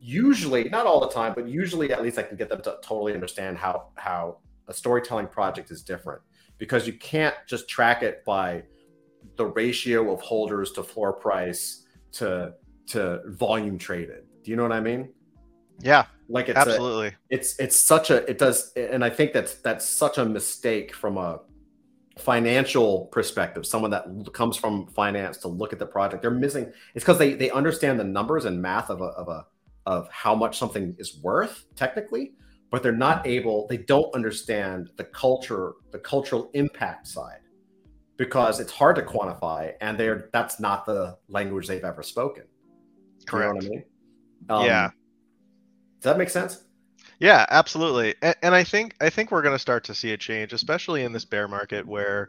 usually 0.00 0.64
not 0.64 0.86
all 0.86 1.00
the 1.00 1.08
time 1.08 1.32
but 1.34 1.46
usually 1.46 1.92
at 1.92 2.02
least 2.02 2.18
i 2.18 2.22
can 2.24 2.36
get 2.36 2.48
them 2.48 2.60
to 2.60 2.76
totally 2.82 3.14
understand 3.14 3.56
how 3.56 3.86
how 3.94 4.38
a 4.68 4.74
storytelling 4.74 5.26
project 5.26 5.70
is 5.70 5.82
different. 5.82 6.22
Because 6.58 6.86
you 6.86 6.94
can't 6.94 7.34
just 7.46 7.68
track 7.68 8.02
it 8.02 8.24
by 8.24 8.62
the 9.36 9.46
ratio 9.46 10.12
of 10.12 10.20
holders 10.20 10.72
to 10.72 10.82
floor 10.82 11.12
price 11.12 11.84
to 12.12 12.54
to 12.86 13.20
volume 13.26 13.78
traded. 13.78 14.24
Do 14.42 14.50
you 14.50 14.56
know 14.56 14.64
what 14.64 14.72
i 14.72 14.80
mean 14.80 15.08
Yeah, 15.80 16.06
like 16.32 16.48
it's 16.48 16.56
a, 16.56 16.60
absolutely. 16.60 17.14
it's 17.28 17.58
it's 17.58 17.76
such 17.76 18.10
a 18.10 18.28
it 18.28 18.38
does 18.38 18.72
and 18.72 19.04
i 19.04 19.10
think 19.10 19.32
that's 19.32 19.54
that's 19.56 19.86
such 19.88 20.18
a 20.18 20.24
mistake 20.24 20.94
from 20.94 21.18
a 21.18 21.40
financial 22.18 23.06
perspective 23.06 23.66
someone 23.66 23.90
that 23.90 24.06
comes 24.32 24.56
from 24.56 24.86
finance 24.88 25.36
to 25.38 25.48
look 25.48 25.72
at 25.72 25.78
the 25.78 25.86
project 25.86 26.22
they're 26.22 26.30
missing 26.30 26.72
it's 26.94 27.04
because 27.04 27.18
they 27.18 27.34
they 27.34 27.50
understand 27.50 27.98
the 27.98 28.04
numbers 28.04 28.44
and 28.44 28.60
math 28.60 28.90
of 28.90 29.00
a 29.00 29.04
of 29.04 29.28
a 29.28 29.46
of 29.86 30.08
how 30.10 30.34
much 30.34 30.58
something 30.58 30.94
is 30.98 31.18
worth 31.22 31.64
technically 31.76 32.32
but 32.70 32.82
they're 32.82 32.92
not 32.92 33.26
able 33.26 33.66
they 33.68 33.76
don't 33.78 34.14
understand 34.14 34.90
the 34.96 35.04
culture 35.04 35.74
the 35.90 35.98
cultural 35.98 36.50
impact 36.54 37.06
side 37.06 37.40
because 38.16 38.60
it's 38.60 38.72
hard 38.72 38.96
to 38.96 39.02
quantify 39.02 39.72
and 39.80 39.98
they're 39.98 40.28
that's 40.32 40.60
not 40.60 40.86
the 40.86 41.16
language 41.28 41.66
they've 41.66 41.84
ever 41.84 42.02
spoken 42.02 42.44
Do 43.26 43.36
you 43.36 43.42
know 43.42 43.46
what 43.48 43.60
Correct. 43.62 43.64
i 43.66 43.68
mean 43.68 43.84
Um, 44.48 44.66
yeah. 44.66 44.90
Does 46.02 46.12
that 46.12 46.18
make 46.18 46.30
sense 46.30 46.62
Yeah, 47.20 47.46
absolutely. 47.50 48.14
And, 48.22 48.34
and 48.42 48.54
I 48.54 48.64
think 48.64 48.94
I 49.00 49.10
think 49.10 49.30
we're 49.30 49.42
going 49.42 49.54
to 49.54 49.58
start 49.58 49.84
to 49.84 49.94
see 49.94 50.12
a 50.12 50.16
change, 50.16 50.52
especially 50.52 51.02
in 51.04 51.12
this 51.12 51.24
bear 51.24 51.48
market 51.48 51.86
where, 51.86 52.28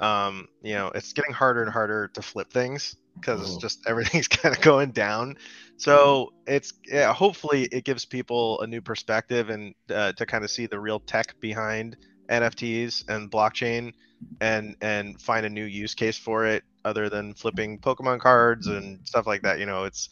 um, 0.00 0.46
you 0.62 0.74
know, 0.74 0.90
it's 0.94 1.12
getting 1.12 1.32
harder 1.32 1.62
and 1.62 1.70
harder 1.72 2.08
to 2.14 2.22
flip 2.22 2.52
things 2.52 2.96
because 3.20 3.40
it's 3.42 3.56
Mhm. 3.56 3.58
just 3.58 3.80
everything's 3.86 4.28
kind 4.28 4.54
of 4.54 4.60
going 4.60 4.92
down. 4.92 5.36
So 5.76 6.30
it's 6.46 6.72
yeah, 6.86 7.12
hopefully 7.12 7.64
it 7.72 7.84
gives 7.84 8.04
people 8.04 8.60
a 8.60 8.66
new 8.66 8.80
perspective 8.82 9.50
and 9.50 9.74
uh, 9.90 10.12
to 10.14 10.26
kind 10.26 10.44
of 10.44 10.50
see 10.50 10.66
the 10.66 10.80
real 10.80 11.00
tech 11.00 11.34
behind 11.40 11.96
NFTs 12.28 13.04
and 13.08 13.30
blockchain 13.30 13.92
and 14.40 14.74
and 14.80 15.20
find 15.20 15.46
a 15.46 15.50
new 15.50 15.64
use 15.64 15.94
case 15.94 16.18
for 16.18 16.46
it 16.46 16.64
other 16.84 17.08
than 17.08 17.34
flipping 17.34 17.78
Pokemon 17.78 18.20
cards 18.20 18.66
and 18.66 18.98
stuff 19.04 19.26
like 19.26 19.42
that. 19.42 19.58
You 19.58 19.66
know, 19.66 19.84
it's 19.84 20.08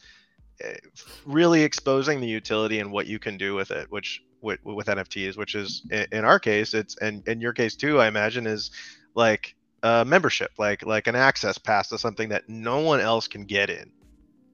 really 1.24 1.62
exposing 1.62 2.20
the 2.20 2.26
utility 2.26 2.78
and 2.80 2.90
what 2.92 3.06
you 3.06 3.18
can 3.18 3.36
do 3.36 3.54
with 3.54 3.70
it, 3.70 3.90
which 3.90 4.22
with, 4.40 4.58
with 4.64 4.86
NFTs, 4.86 5.36
which 5.36 5.54
is 5.54 5.82
in 5.90 6.24
our 6.24 6.38
case, 6.38 6.74
it's 6.74 6.96
and 6.98 7.26
in 7.28 7.40
your 7.40 7.52
case 7.52 7.76
too, 7.76 8.00
I 8.00 8.08
imagine 8.08 8.46
is 8.46 8.70
like 9.14 9.54
a 9.82 10.04
membership, 10.04 10.50
like 10.58 10.84
like 10.84 11.06
an 11.06 11.16
access 11.16 11.58
pass 11.58 11.88
to 11.88 11.98
something 11.98 12.28
that 12.30 12.48
no 12.48 12.80
one 12.80 13.00
else 13.00 13.28
can 13.28 13.44
get 13.44 13.70
in. 13.70 13.92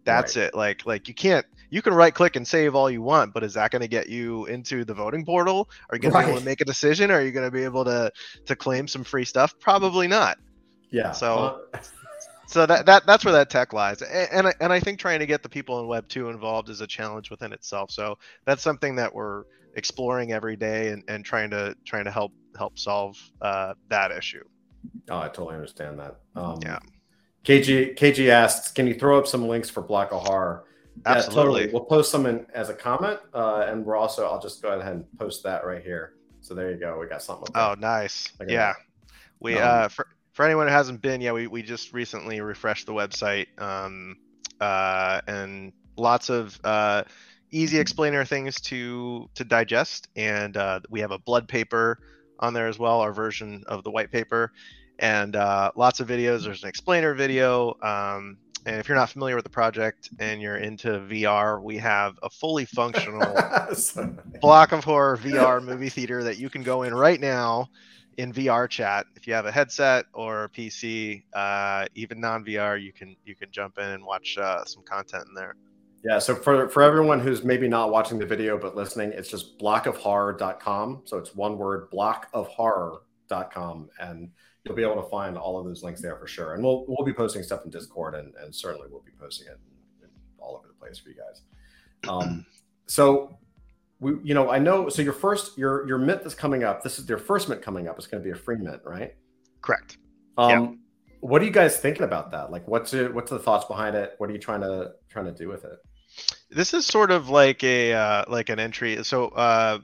That's 0.05 0.37
it. 0.37 0.55
Like 0.55 0.87
like 0.87 1.09
you 1.09 1.15
can't 1.15 1.45
you 1.69 1.83
can 1.83 1.93
right 1.95 2.15
click 2.15 2.37
and 2.37 2.47
save 2.47 2.77
all 2.77 2.89
you 2.89 3.03
want, 3.03 3.35
but 3.35 3.43
is 3.43 3.55
that 3.55 3.73
going 3.73 3.83
to 3.83 3.89
get 3.89 4.09
you 4.09 4.47
into 4.47 4.85
the 4.85 4.95
voting 4.95 5.25
portal? 5.25 5.69
Are 5.91 5.97
you 5.97 6.01
going 6.03 6.13
to 6.15 6.21
be 6.21 6.25
able 6.31 6.39
to 6.39 6.45
make 6.45 6.61
a 6.61 6.65
decision? 6.65 7.11
Are 7.11 7.21
you 7.21 7.33
going 7.33 7.45
to 7.45 7.51
be 7.51 7.65
able 7.65 7.85
to 7.85 8.13
to 8.47 8.55
claim 8.57 8.87
some 8.87 9.03
free 9.03 9.25
stuff? 9.25 9.59
Probably 9.59 10.07
not. 10.07 10.39
yeah 10.91 11.11
So- 11.13 11.61
Uh, 11.75 11.79
So 12.49 12.65
that, 12.67 12.87
that 12.87 13.07
that's 13.07 13.25
where 13.25 13.33
that 13.33 13.51
tech 13.51 13.73
lies, 13.73 14.03
A- 14.03 14.35
and 14.35 14.47
I, 14.49 14.55
and 14.61 14.73
I 14.73 14.81
think 14.81 14.99
trying 14.99 15.19
to 15.19 15.27
get 15.27 15.43
the 15.43 15.49
people 15.49 15.81
in 15.81 15.87
Web 15.89 16.09
two 16.09 16.29
involved 16.31 16.69
is 16.69 16.81
a 16.81 16.87
challenge 16.87 17.31
within 17.31 17.53
itself. 17.53 17.91
So 17.91 18.19
that's 18.45 18.63
something 18.63 18.95
that 18.97 19.13
we're 19.13 19.45
exploring 19.75 20.33
every 20.33 20.57
day 20.57 20.89
and, 20.89 21.03
and 21.09 21.25
trying 21.25 21.51
to 21.51 21.75
trying 21.85 22.05
to 22.05 22.11
help 22.11 22.33
help 22.57 22.79
solve 22.79 23.17
uh, 23.43 23.75
that 23.89 24.11
issue. 24.13 24.45
Oh, 25.11 25.19
I 25.19 25.29
totally 25.29 25.55
understand 25.55 25.99
that. 25.99 26.17
Um, 26.35 26.61
Yeah. 26.63 26.79
KG 27.45 27.97
KG 27.97 28.29
asks, 28.29 28.73
can 28.73 28.87
you 28.87 28.95
throw 28.95 29.19
up 29.19 29.27
some 29.27 29.47
links 29.47 29.69
for 29.71 29.83
Block 29.83 30.13
of 30.13 30.27
Horror? 30.27 30.65
Yeah, 31.05 31.13
Absolutely. 31.17 31.43
totally. 31.63 31.73
We'll 31.73 31.85
post 31.85 32.11
some 32.11 32.27
in, 32.27 32.47
as 32.55 32.71
a 32.71 32.75
comment, 32.75 33.21
uh, 33.35 33.67
and 33.69 33.85
we're 33.85 33.97
also 33.97 34.27
I'll 34.27 34.41
just 34.41 34.63
go 34.63 34.71
ahead 34.79 34.93
and 34.95 35.05
post 35.19 35.43
that 35.45 35.65
right 35.67 35.83
here. 35.83 36.15
So 36.41 36.55
there 36.55 36.71
you 36.71 36.77
go. 36.79 36.99
We 36.99 37.07
got 37.07 37.23
something. 37.23 37.49
up 37.55 37.79
Oh, 37.79 37.81
nice. 37.81 38.33
Yeah. 38.49 38.75
We 39.41 39.55
Um, 39.57 39.63
uh 39.63 39.89
for 39.89 40.07
for 40.37 40.45
anyone 40.45 40.67
who 40.67 40.73
hasn't 40.75 41.01
been, 41.01 41.23
yeah, 41.23 41.33
we, 41.33 41.47
we 41.47 41.63
just 41.63 41.95
recently 41.95 42.43
refreshed 42.43 42.85
the 42.85 42.93
website. 42.93 43.47
Um 43.59 44.19
uh 44.61 45.21
and 45.27 45.73
lots 45.97 46.29
of 46.29 46.61
uh 46.63 47.05
easy 47.51 47.79
explainer 47.79 48.25
things 48.25 48.61
to 48.61 49.29
to 49.35 49.45
digest 49.45 50.09
and 50.15 50.57
uh 50.57 50.81
we 50.91 51.01
have 51.01 51.11
a 51.11 51.19
blood 51.19 51.49
paper 51.49 51.99
on 52.39 52.53
there 52.53 52.69
as 52.69 52.79
well, 52.79 53.01
our 53.01 53.15
version 53.15 53.65
of 53.67 53.83
the 53.83 53.91
white 53.91 54.13
paper. 54.13 54.53
And 54.99 55.35
uh 55.37 55.73
lots 55.75 56.01
of 56.01 56.09
videos. 56.09 56.45
There's 56.45 56.63
an 56.63 56.69
explainer 56.69 57.15
video. 57.15 57.75
Um 57.83 58.37
and 58.67 58.77
if 58.77 58.89
you're 58.91 58.99
not 58.99 59.09
familiar 59.09 59.37
with 59.37 59.45
the 59.45 59.51
project 59.51 60.11
and 60.19 60.43
you're 60.43 60.59
into 60.59 60.89
VR, 60.89 61.63
we 61.63 61.79
have 61.79 62.19
a 62.23 62.29
fully 62.29 62.67
functional 62.67 63.21
block 64.43 64.73
of 64.73 64.85
horror 64.85 65.17
VR 65.17 65.65
movie 65.65 65.89
theater 65.89 66.25
that 66.25 66.37
you 66.39 66.51
can 66.51 66.63
go 66.63 66.83
in 66.83 66.95
right 66.95 67.21
now 67.21 67.71
in 68.17 68.33
VR 68.33 68.69
chat. 68.69 69.07
If 69.15 69.27
you 69.27 69.35
have 69.35 69.47
a 69.47 69.53
headset 69.53 70.07
or 70.13 70.45
a 70.45 70.49
PC, 70.49 71.23
uh, 71.33 71.87
even 71.95 72.21
non 72.21 72.45
VR, 72.45 72.83
you 72.83 72.93
can 72.93 73.17
you 73.25 73.35
can 73.35 73.51
jump 73.51 73.79
in 73.79 73.85
and 73.85 74.05
watch 74.05 74.39
uh, 74.39 74.65
some 74.65 74.83
content 74.83 75.25
in 75.29 75.35
there. 75.35 75.57
Yeah, 76.05 76.19
so 76.19 76.35
for 76.35 76.69
for 76.69 76.83
everyone 76.83 77.21
who's 77.21 77.45
maybe 77.45 77.69
not 77.69 77.91
watching 77.91 78.19
the 78.19 78.27
video 78.27 78.59
but 78.59 78.77
listening, 78.77 79.13
it's 79.13 79.29
just 79.29 79.59
blockofhorror.com. 79.59 81.03
So 81.05 81.19
it's 81.19 81.35
one 81.35 81.59
word, 81.59 81.91
blockofhorror.com, 81.91 83.91
and 84.01 84.31
you'll 84.65 84.77
be 84.77 84.83
able 84.83 85.03
to 85.03 85.09
find 85.09 85.37
all 85.37 85.59
of 85.59 85.67
those 85.67 85.83
links 85.83 86.01
there 86.01 86.17
for 86.17 86.27
sure. 86.27 86.55
And 86.55 86.63
we'll 86.63 86.85
we'll 86.87 87.05
be 87.05 87.13
posting 87.13 87.43
stuff 87.43 87.65
in 87.65 87.71
Discord, 87.71 88.15
and, 88.15 88.33
and 88.41 88.55
certainly 88.55 88.89
we'll 88.91 89.03
be 89.03 89.13
posting 89.19 89.49
it 89.49 89.59
all 90.39 90.57
over 90.57 90.69
the 90.69 90.75
place 90.75 90.99
for 90.99 91.09
you 91.09 91.17
guys. 91.17 91.43
Um, 92.09 92.47
so 92.87 93.37
we, 94.01 94.13
you 94.23 94.35
know, 94.35 94.51
I 94.51 94.59
know. 94.59 94.89
So 94.89 95.03
your 95.03 95.13
first 95.13 95.57
your 95.57 95.87
your 95.89 95.99
mint 95.99 96.23
that's 96.23 96.35
coming 96.35 96.65
up. 96.65 96.83
This 96.83 96.99
is 96.99 97.09
your 97.09 97.19
first 97.19 97.49
mint 97.49 97.63
coming 97.63 97.89
up. 97.89 97.97
It's 97.99 98.07
going 98.07 98.23
to 98.23 98.25
be 98.25 98.33
a 98.33 98.41
free 98.41 98.57
mint, 98.57 98.81
right? 98.85 99.15
Correct. 99.63 99.99
Um, 100.39 100.81
What 101.21 101.43
are 101.43 101.45
you 101.45 101.51
guys 101.51 101.79
thinking 101.79 102.05
about 102.05 102.31
that? 102.33 102.51
Like, 102.51 102.69
what's 102.69 102.93
it? 102.95 103.13
What's 103.13 103.31
the 103.31 103.39
thoughts 103.39 103.65
behind 103.65 103.97
it? 103.97 104.15
What 104.19 104.29
are 104.31 104.33
you 104.33 104.39
trying 104.39 104.61
to 104.61 104.93
trying 105.09 105.25
to 105.25 105.33
do 105.33 105.49
with 105.49 105.65
it? 105.65 105.79
This 106.51 106.75
is 106.75 106.87
sort 106.87 107.11
of 107.11 107.29
like 107.29 107.65
a 107.65 107.93
uh, 107.95 108.25
like 108.29 108.49
an 108.49 108.59
entry. 108.59 109.03
So 109.03 109.29
uh, 109.29 109.79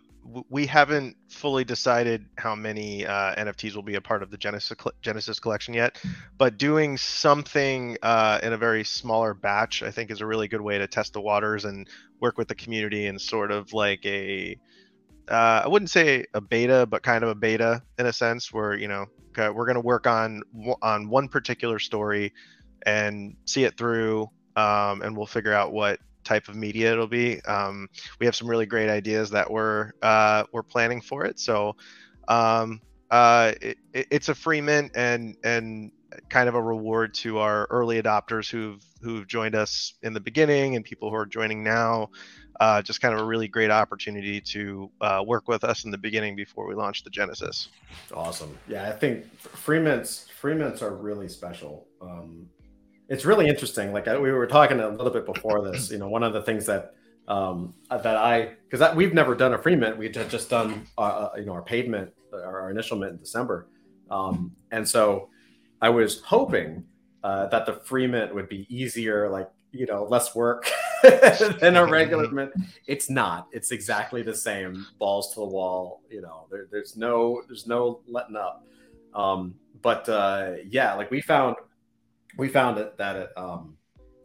we 0.49 0.67
haven't 0.67 1.17
fully 1.29 1.65
decided 1.65 2.27
how 2.39 2.55
many 2.55 3.07
uh, 3.07 3.35
NFTs 3.35 3.75
will 3.75 3.83
be 3.83 3.97
a 3.97 4.01
part 4.01 4.23
of 4.23 4.31
the 4.31 4.37
Genesis 4.37 4.77
Genesis 5.01 5.41
collection 5.41 5.75
yet, 5.75 5.99
but 6.39 6.59
doing 6.59 6.97
something 6.97 7.97
uh, 8.03 8.39
in 8.43 8.53
a 8.53 8.57
very 8.57 8.85
smaller 8.85 9.35
batch, 9.35 9.83
I 9.83 9.91
think, 9.91 10.11
is 10.11 10.21
a 10.21 10.27
really 10.27 10.49
good 10.49 10.61
way 10.61 10.79
to 10.79 10.87
test 10.87 11.13
the 11.13 11.21
waters 11.21 11.65
and 11.65 11.89
work 12.21 12.39
with 12.39 12.49
the 12.49 12.55
community 12.55 13.07
and 13.07 13.21
sort 13.21 13.51
of 13.51 13.73
like 13.73 14.05
a 14.07 14.59
uh, 15.29 15.63
I 15.65 15.69
wouldn't 15.69 15.91
say 15.91 16.27
a 16.35 16.41
beta, 16.41 16.87
but 16.87 17.03
kind 17.03 17.23
of 17.23 17.31
a 17.31 17.35
beta 17.35 17.83
in 17.99 18.07
a 18.07 18.13
sense, 18.13 18.53
where 18.53 18.77
you 18.77 18.89
know 18.89 19.07
we're 19.37 19.67
going 19.67 19.75
to 19.75 19.81
work 19.81 20.07
on 20.07 20.43
on 20.83 21.09
one 21.09 21.29
particular 21.29 21.79
story 21.79 22.33
and 22.85 23.37
see 23.45 23.65
it 23.65 23.77
through, 23.77 24.31
um, 24.57 25.03
and 25.03 25.17
we'll 25.17 25.27
figure 25.27 25.53
out 25.53 25.73
what 25.73 26.01
type 26.25 26.49
of 26.49 26.55
media 26.57 26.93
it'll 26.93 27.07
be. 27.07 27.41
Um, 27.43 27.89
we 28.21 28.27
have 28.27 28.35
some 28.37 28.49
really 28.49 28.67
great 28.67 28.89
ideas 28.89 29.31
that 29.31 29.51
we're 29.51 29.93
uh, 30.03 30.45
we're 30.53 30.63
planning 30.63 31.01
for 31.01 31.25
it. 31.25 31.39
So 31.39 31.77
um, 32.29 32.81
uh, 33.11 33.53
it, 33.61 33.79
it- 33.93 34.07
it's 34.11 34.29
a 34.29 34.35
free 34.35 34.61
mint 34.61 34.93
and 34.95 35.37
and 35.45 35.93
kind 36.29 36.47
of 36.49 36.55
a 36.55 36.63
reward 36.63 37.15
to 37.15 37.39
our 37.39 37.67
early 37.71 38.01
adopters 38.03 38.51
who've 38.51 38.85
who've 39.01 39.27
joined 39.27 39.55
us 39.55 39.95
in 40.03 40.13
the 40.13 40.21
beginning 40.21 40.77
and 40.77 40.85
people 40.85 41.09
who 41.11 41.17
are 41.17 41.27
joining 41.27 41.63
now. 41.63 42.09
Uh, 42.61 42.81
just 42.83 43.01
kind 43.01 43.13
of 43.15 43.21
a 43.21 43.25
really 43.25 43.49
great 43.49 43.71
opportunity 43.71 44.41
to 44.41 44.89
uh, 45.01 45.25
work 45.27 45.49
with 45.49 45.65
us 45.65 45.85
in 45.85 45.91
the 45.91 45.99
beginning 45.99 46.37
before 46.37 46.67
we 46.69 46.75
launch 46.75 47.03
the 47.03 47.11
Genesis. 47.11 47.71
Awesome. 48.15 48.57
Yeah, 48.69 48.89
I 48.89 48.93
think 48.93 49.25
free 49.41 49.81
mints 49.81 50.29
free 50.39 50.55
mints 50.55 50.81
are 50.83 50.95
really 50.95 51.29
special. 51.29 51.89
Um, 52.01 52.49
it's 53.13 53.27
really 53.27 53.47
interesting. 53.47 53.93
Like 53.93 54.09
I, 54.09 54.19
we 54.19 54.33
were 54.33 54.47
talking 54.47 54.81
a 54.81 54.89
little 54.89 55.11
bit 55.11 55.27
before 55.27 55.71
this. 55.71 55.91
You 55.91 55.99
know, 55.99 56.09
one 56.09 56.23
of 56.23 56.33
the 56.33 56.41
things 56.41 56.65
that 56.65 56.95
um, 57.29 57.75
that 57.91 58.07
I 58.07 58.55
because 58.69 58.97
we've 58.97 59.13
never 59.13 59.35
done 59.35 59.53
a 59.53 59.59
free 59.59 59.77
mint. 59.77 59.99
We 59.99 60.07
had 60.07 60.31
just 60.31 60.49
done 60.49 60.87
uh, 60.97 61.01
uh, 61.01 61.31
you 61.37 61.45
know 61.45 61.53
our 61.53 61.63
paid 61.63 61.91
mint, 61.91 62.11
our, 62.33 62.71
initial 62.71 62.97
mint 62.97 63.13
in 63.13 63.19
December, 63.19 63.69
um, 64.11 64.53
and 64.71 64.89
so 64.89 65.29
I 65.83 65.91
was 65.91 66.23
hoping 66.23 66.85
uh, 67.23 67.49
that 67.49 67.67
the 67.67 67.75
free 67.75 68.07
mint 68.07 68.35
would 68.35 68.49
be 68.49 68.67
easier, 68.75 69.29
like 69.29 69.51
you 69.73 69.85
know, 69.85 70.05
less 70.05 70.35
work 70.35 70.71
than 71.61 71.77
a 71.77 71.85
regular 71.85 72.31
mint. 72.31 72.53
It's 72.87 73.11
not. 73.11 73.47
It's 73.53 73.73
exactly 73.73 74.23
the 74.23 74.35
same. 74.35 74.87
Balls 74.99 75.35
to 75.35 75.41
the 75.41 75.47
wall. 75.47 76.01
You 76.11 76.23
know, 76.23 76.47
there, 76.51 76.67
there's 76.71 76.97
no 76.97 77.43
there's 77.47 77.67
no 77.67 78.01
letting 78.09 78.37
up. 78.37 78.67
Um, 79.15 79.55
but 79.83 80.09
uh, 80.09 80.53
yeah, 80.67 80.95
like 80.95 81.11
we 81.11 81.21
found 81.21 81.57
we 82.39 82.49
found 82.49 82.79
it 82.79 82.97
that 82.99 83.17
it 83.17 83.31
um, 83.37 83.77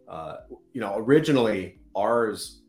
uh, 0.08 0.38
you 0.74 0.82
know 0.82 0.95
originally 0.97 1.80
ours 1.95 2.62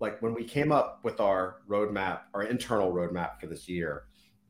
like 0.00 0.20
when 0.22 0.32
we 0.32 0.44
came 0.44 0.72
up 0.72 1.00
with 1.02 1.20
our 1.20 1.56
roadmap, 1.68 2.20
our 2.32 2.44
internal 2.44 2.90
roadmap 2.90 3.38
for 3.38 3.46
this 3.46 3.68
year, 3.68 4.04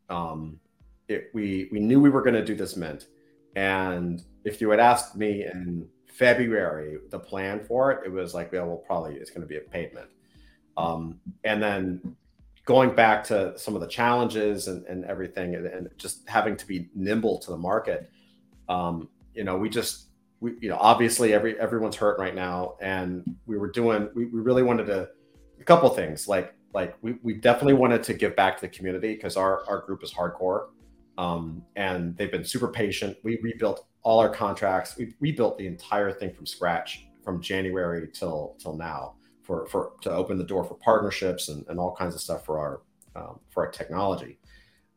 um, 0.09 0.61
it, 1.09 1.31
we 1.35 1.68
we 1.72 1.81
knew 1.81 2.01
we 2.01 2.11
were 2.11 2.22
going 2.22 2.35
to 2.35 2.45
do 2.45 2.55
this 2.55 2.76
mint, 2.76 3.09
and 3.57 4.22
if 4.45 4.61
you 4.61 4.70
had 4.70 4.81
asked 4.81 5.16
me 5.16 5.45
in 5.45 5.89
February 6.07 6.99
the 7.11 7.18
plan 7.18 7.61
for 7.61 7.91
it, 7.91 8.07
it 8.07 8.12
was 8.12 8.35
like, 8.35 8.51
yeah, 8.53 8.62
well, 8.62 8.76
probably 8.76 9.14
it's 9.14 9.31
going 9.31 9.43
to 9.43 9.47
be 9.47 9.57
a 9.57 9.61
paid 9.61 9.95
mint. 9.95 10.09
Um, 10.76 11.20
and 11.45 11.62
then 11.62 12.16
going 12.64 12.95
back 12.95 13.24
to 13.24 13.59
some 13.59 13.74
of 13.74 13.81
the 13.81 13.87
challenges 13.87 14.68
and, 14.68 14.85
and 14.87 15.05
everything, 15.05 15.55
and, 15.55 15.66
and 15.66 15.89
just 15.97 16.28
having 16.28 16.57
to 16.57 16.66
be 16.66 16.89
nimble 16.95 17.39
to 17.39 17.51
the 17.51 17.57
market, 17.57 18.11
um, 18.68 19.09
you 19.35 19.45
know, 19.45 19.57
we 19.57 19.68
just, 19.68 20.09
we, 20.41 20.55
you 20.61 20.68
know, 20.68 20.78
obviously 20.80 21.32
every 21.32 21.59
everyone's 21.61 21.97
hurt 21.97 22.18
right 22.18 22.34
now, 22.34 22.76
and 22.80 23.24
we 23.47 23.59
were 23.59 23.70
doing, 23.70 24.09
we, 24.14 24.26
we 24.26 24.41
really 24.41 24.62
wanted 24.62 24.86
to, 24.86 25.09
a 25.61 25.64
couple 25.64 25.88
things 25.91 26.26
like 26.26 26.55
like 26.72 26.97
we, 27.03 27.16
we 27.22 27.34
definitely 27.34 27.74
wanted 27.74 28.03
to 28.05 28.14
give 28.14 28.34
back 28.36 28.57
to 28.57 28.62
the 28.62 28.68
community 28.68 29.14
because 29.14 29.36
our 29.36 29.64
our 29.68 29.80
group 29.82 30.03
is 30.03 30.12
hardcore, 30.12 30.68
um, 31.18 31.62
and 31.76 32.16
they've 32.16 32.32
been 32.32 32.45
super 32.45 32.68
patient. 32.68 33.16
We 33.22 33.38
rebuilt 33.43 33.86
all 34.03 34.18
our 34.20 34.30
contracts. 34.30 34.97
We 34.97 35.14
rebuilt 35.20 35.59
the 35.59 35.66
entire 35.66 36.12
thing 36.12 36.32
from 36.32 36.47
scratch 36.47 37.07
from 37.22 37.43
January 37.43 38.09
till 38.12 38.57
till 38.59 38.76
now 38.76 39.14
for 39.43 39.66
for 39.66 39.93
to 40.01 40.11
open 40.11 40.38
the 40.38 40.45
door 40.45 40.64
for 40.64 40.74
partnerships 40.74 41.49
and, 41.49 41.64
and 41.68 41.78
all 41.78 41.95
kinds 41.95 42.14
of 42.14 42.20
stuff 42.20 42.47
for 42.47 42.59
our 42.59 42.80
um, 43.16 43.41
for 43.51 43.66
our 43.66 43.70
technology. 43.70 44.38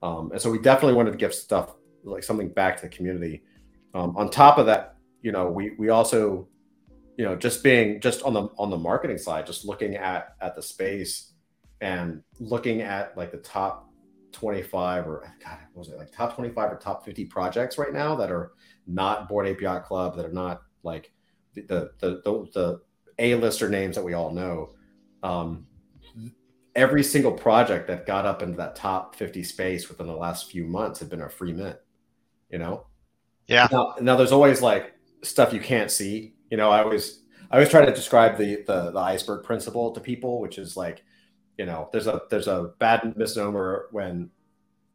Um, 0.02 0.32
and 0.32 0.42
so 0.42 0.52
we 0.52 0.60
definitely 0.60 0.96
wanted 0.96 1.12
to 1.12 1.18
give 1.18 1.34
stuff 1.34 1.74
like 2.04 2.24
something 2.24 2.50
back 2.50 2.78
to 2.78 2.84
the 2.84 2.90
community. 2.90 3.44
Um, 3.94 4.16
on 4.18 4.30
top 4.30 4.58
of 4.58 4.66
that, 4.66 4.93
you 5.24 5.32
know, 5.32 5.50
we 5.50 5.72
we 5.80 5.90
also, 5.90 6.48
you 7.18 7.26
know, 7.26 7.36
just 7.36 7.64
being 7.64 8.00
just 8.00 8.22
on 8.22 8.34
the 8.34 8.50
on 8.60 8.70
the 8.70 8.78
marketing 8.78 9.18
side, 9.18 9.48
just 9.48 9.66
looking 9.66 9.96
at 9.96 10.36
at 10.42 10.54
the 10.54 10.62
space 10.62 11.32
and 11.82 12.22
looking 12.40 12.82
at 12.82 13.18
like 13.18 13.32
the 13.32 13.38
top 13.38 13.90
25 14.34 15.08
or 15.08 15.34
God, 15.44 15.58
what 15.74 15.80
was 15.80 15.90
it 15.90 15.98
like 15.98 16.12
top 16.12 16.36
25 16.36 16.72
or 16.72 16.76
top 16.76 17.06
50 17.06 17.26
projects 17.26 17.78
right 17.78 17.94
now 17.94 18.16
that 18.16 18.32
are 18.32 18.52
not 18.86 19.28
Bored 19.28 19.48
Ape 19.48 19.62
Yacht 19.62 19.86
Club 19.86 20.16
that 20.18 20.26
are 20.26 20.32
not 20.32 20.62
like 20.84 21.12
the 21.54 21.62
the 21.62 21.92
the, 22.00 22.22
the, 22.24 22.50
the 22.54 22.82
A-lister 23.20 23.70
names 23.70 23.96
that 23.96 24.04
we 24.04 24.14
all 24.14 24.32
know. 24.32 24.76
Um, 25.24 25.68
every 26.76 27.04
single 27.04 27.32
project 27.32 27.88
that 27.88 28.06
got 28.06 28.26
up 28.26 28.42
into 28.42 28.58
that 28.58 28.76
top 28.76 29.16
50 29.16 29.44
space 29.44 29.88
within 29.88 30.08
the 30.08 30.16
last 30.16 30.52
few 30.52 30.66
months 30.66 31.00
had 31.00 31.10
been 31.10 31.22
a 31.22 31.30
free 31.30 31.54
mint, 31.54 31.78
you 32.50 32.58
know? 32.58 32.88
Yeah. 33.48 33.68
Now, 33.72 33.96
now 34.02 34.16
there's 34.16 34.32
always 34.32 34.62
like 34.62 34.93
stuff 35.24 35.54
you 35.54 35.60
can't 35.60 35.90
see. 35.90 36.34
You 36.50 36.58
know, 36.58 36.70
I 36.70 36.84
always 36.84 37.22
I 37.50 37.56
always 37.56 37.70
try 37.70 37.86
to 37.86 37.94
describe 37.94 38.38
the, 38.38 38.64
the 38.68 38.92
the 38.92 39.00
iceberg 39.00 39.44
principle 39.44 39.92
to 39.92 40.00
people, 40.00 40.40
which 40.42 40.58
is 40.58 40.78
like, 40.78 41.04
you 41.58 41.66
know, 41.66 41.90
there's 41.92 42.08
a 42.08 42.22
there's 42.30 42.48
a 42.48 42.72
bad 42.80 43.16
misnomer 43.18 43.88
when 43.92 44.30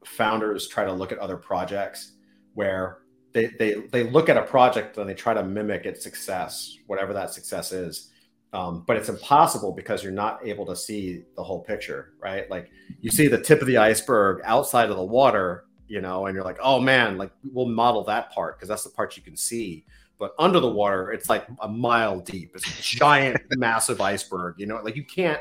founders 0.04 0.68
try 0.68 0.84
to 0.84 0.92
look 0.92 1.12
at 1.12 1.18
other 1.18 1.36
projects 1.36 2.12
where 2.54 2.98
they 3.32 3.46
they 3.58 3.74
they 3.92 4.10
look 4.10 4.28
at 4.28 4.36
a 4.36 4.42
project 4.42 4.96
and 4.98 5.08
they 5.08 5.14
try 5.14 5.34
to 5.34 5.42
mimic 5.42 5.86
its 5.86 6.02
success, 6.02 6.76
whatever 6.86 7.12
that 7.12 7.32
success 7.32 7.72
is. 7.72 8.12
Um, 8.52 8.84
but 8.86 8.96
it's 8.96 9.10
impossible 9.10 9.72
because 9.72 10.02
you're 10.02 10.12
not 10.12 10.44
able 10.46 10.64
to 10.66 10.74
see 10.74 11.24
the 11.36 11.44
whole 11.44 11.60
picture, 11.60 12.14
right? 12.18 12.50
Like 12.50 12.70
you 13.00 13.10
see 13.10 13.28
the 13.28 13.40
tip 13.40 13.60
of 13.60 13.66
the 13.66 13.76
iceberg 13.76 14.40
outside 14.44 14.88
of 14.88 14.96
the 14.96 15.04
water, 15.04 15.66
you 15.86 16.00
know, 16.00 16.26
and 16.26 16.34
you're 16.34 16.44
like, 16.44 16.58
oh 16.62 16.80
man, 16.80 17.18
like 17.18 17.30
we'll 17.52 17.66
model 17.66 18.04
that 18.04 18.32
part 18.32 18.56
because 18.56 18.68
that's 18.68 18.84
the 18.84 18.90
part 18.90 19.16
you 19.16 19.22
can 19.22 19.36
see. 19.36 19.84
But 20.18 20.34
under 20.38 20.58
the 20.58 20.68
water, 20.68 21.12
it's 21.12 21.28
like 21.28 21.46
a 21.60 21.68
mile 21.68 22.20
deep. 22.20 22.52
It's 22.54 22.66
a 22.66 22.82
giant, 22.82 23.40
massive 23.56 24.00
iceberg. 24.00 24.56
You 24.58 24.66
know, 24.66 24.80
like 24.82 24.96
you 24.96 25.04
can't 25.04 25.40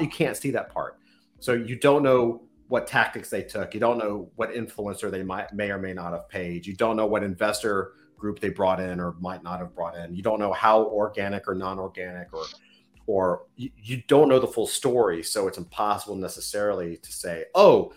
you 0.00 0.08
can't 0.08 0.36
see 0.36 0.50
that 0.52 0.72
part. 0.72 0.98
So 1.38 1.52
you 1.52 1.76
don't 1.76 2.02
know 2.02 2.42
what 2.68 2.86
tactics 2.86 3.30
they 3.30 3.42
took. 3.42 3.74
You 3.74 3.80
don't 3.80 3.98
know 3.98 4.30
what 4.36 4.52
influencer 4.52 5.10
they 5.10 5.22
might 5.22 5.52
may 5.52 5.70
or 5.70 5.78
may 5.78 5.92
not 5.92 6.12
have 6.12 6.28
paid. 6.28 6.66
You 6.66 6.74
don't 6.74 6.96
know 6.96 7.06
what 7.06 7.22
investor 7.22 7.92
group 8.16 8.40
they 8.40 8.48
brought 8.48 8.80
in 8.80 8.98
or 8.98 9.12
might 9.20 9.42
not 9.42 9.60
have 9.60 9.74
brought 9.74 9.96
in. 9.96 10.14
You 10.14 10.22
don't 10.22 10.40
know 10.40 10.52
how 10.52 10.84
organic 10.84 11.46
or 11.46 11.54
non-organic 11.54 12.32
or 12.32 12.44
or 13.06 13.42
you, 13.54 13.70
you 13.76 14.02
don't 14.08 14.28
know 14.28 14.40
the 14.40 14.46
full 14.48 14.66
story. 14.66 15.22
So 15.22 15.46
it's 15.46 15.58
impossible 15.58 16.16
necessarily 16.16 16.96
to 16.96 17.12
say, 17.12 17.44
oh, 17.54 17.92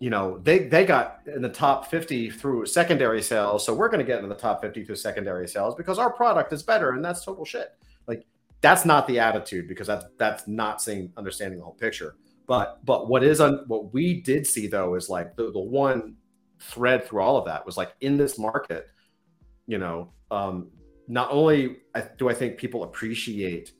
you 0.00 0.08
know, 0.08 0.38
they 0.38 0.60
they 0.60 0.86
got 0.86 1.20
in 1.26 1.42
the 1.42 1.48
top 1.48 1.90
50 1.90 2.30
through 2.30 2.64
secondary 2.66 3.22
sales, 3.22 3.64
so 3.64 3.74
we're 3.74 3.90
going 3.90 4.00
to 4.00 4.04
get 4.04 4.22
in 4.22 4.28
the 4.30 4.34
top 4.34 4.62
50 4.62 4.84
through 4.84 4.96
secondary 4.96 5.46
sales 5.46 5.74
because 5.74 5.98
our 5.98 6.10
product 6.10 6.52
is 6.54 6.62
better, 6.62 6.92
and 6.92 7.04
that's 7.04 7.22
total 7.22 7.44
shit. 7.44 7.76
Like 8.08 8.26
that's 8.62 8.86
not 8.86 9.06
the 9.06 9.18
attitude 9.18 9.68
because 9.68 9.86
that's 9.86 10.06
that's 10.16 10.48
not 10.48 10.80
seeing 10.80 11.12
understanding 11.18 11.58
the 11.58 11.64
whole 11.64 11.74
picture. 11.74 12.16
But 12.46 12.84
but 12.84 13.08
what 13.08 13.22
is 13.22 13.42
on 13.42 13.64
what 13.66 13.92
we 13.92 14.22
did 14.22 14.46
see 14.46 14.66
though 14.66 14.94
is 14.94 15.10
like 15.10 15.36
the, 15.36 15.52
the 15.52 15.60
one 15.60 16.16
thread 16.60 17.06
through 17.06 17.20
all 17.20 17.36
of 17.36 17.44
that 17.44 17.64
was 17.66 17.76
like 17.76 17.92
in 18.00 18.16
this 18.16 18.38
market, 18.38 18.88
you 19.66 19.76
know, 19.76 20.12
um, 20.30 20.70
not 21.08 21.30
only 21.30 21.76
do 22.16 22.30
I 22.30 22.34
think 22.34 22.56
people 22.56 22.84
appreciate 22.84 23.72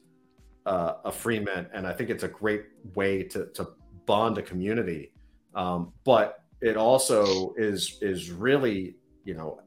uh, 0.67 0.95
a 1.07 1.11
free 1.11 1.41
mint, 1.41 1.69
and 1.73 1.87
I 1.87 1.95
think 1.95 2.11
it's 2.11 2.25
a 2.25 2.29
great 2.29 2.65
way 2.95 3.23
to 3.23 3.47
to 3.55 3.69
bond 4.05 4.37
a 4.37 4.43
community, 4.43 5.13
um, 5.55 5.93
but 6.05 6.43
it 6.61 6.77
also 6.77 7.55
is 7.57 7.99
is 8.03 8.31
really 8.31 8.97
you 9.25 9.35
know 9.35 9.61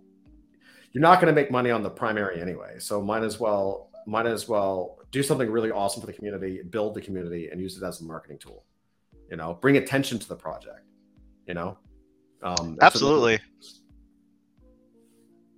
you're 0.91 1.01
not 1.01 1.19
going 1.19 1.33
to 1.33 1.39
make 1.39 1.49
money 1.49 1.71
on 1.71 1.81
the 1.81 1.89
primary 1.89 2.39
anyway, 2.41 2.75
so 2.79 3.01
might 3.01 3.23
as 3.23 3.39
well 3.39 3.89
might 4.05 4.25
as 4.25 4.47
well 4.47 4.99
do 5.11 5.23
something 5.23 5.49
really 5.49 5.71
awesome 5.71 6.01
for 6.01 6.07
the 6.07 6.13
community, 6.13 6.61
build 6.61 6.93
the 6.93 7.01
community, 7.01 7.49
and 7.49 7.61
use 7.61 7.77
it 7.77 7.83
as 7.83 8.01
a 8.01 8.03
marketing 8.03 8.37
tool. 8.37 8.63
You 9.29 9.37
know 9.37 9.57
bring 9.59 9.77
attention 9.77 10.19
to 10.19 10.27
the 10.27 10.35
project 10.35 10.83
you 11.47 11.53
know? 11.53 11.77
Um, 12.41 12.77
absolutely 12.81 13.39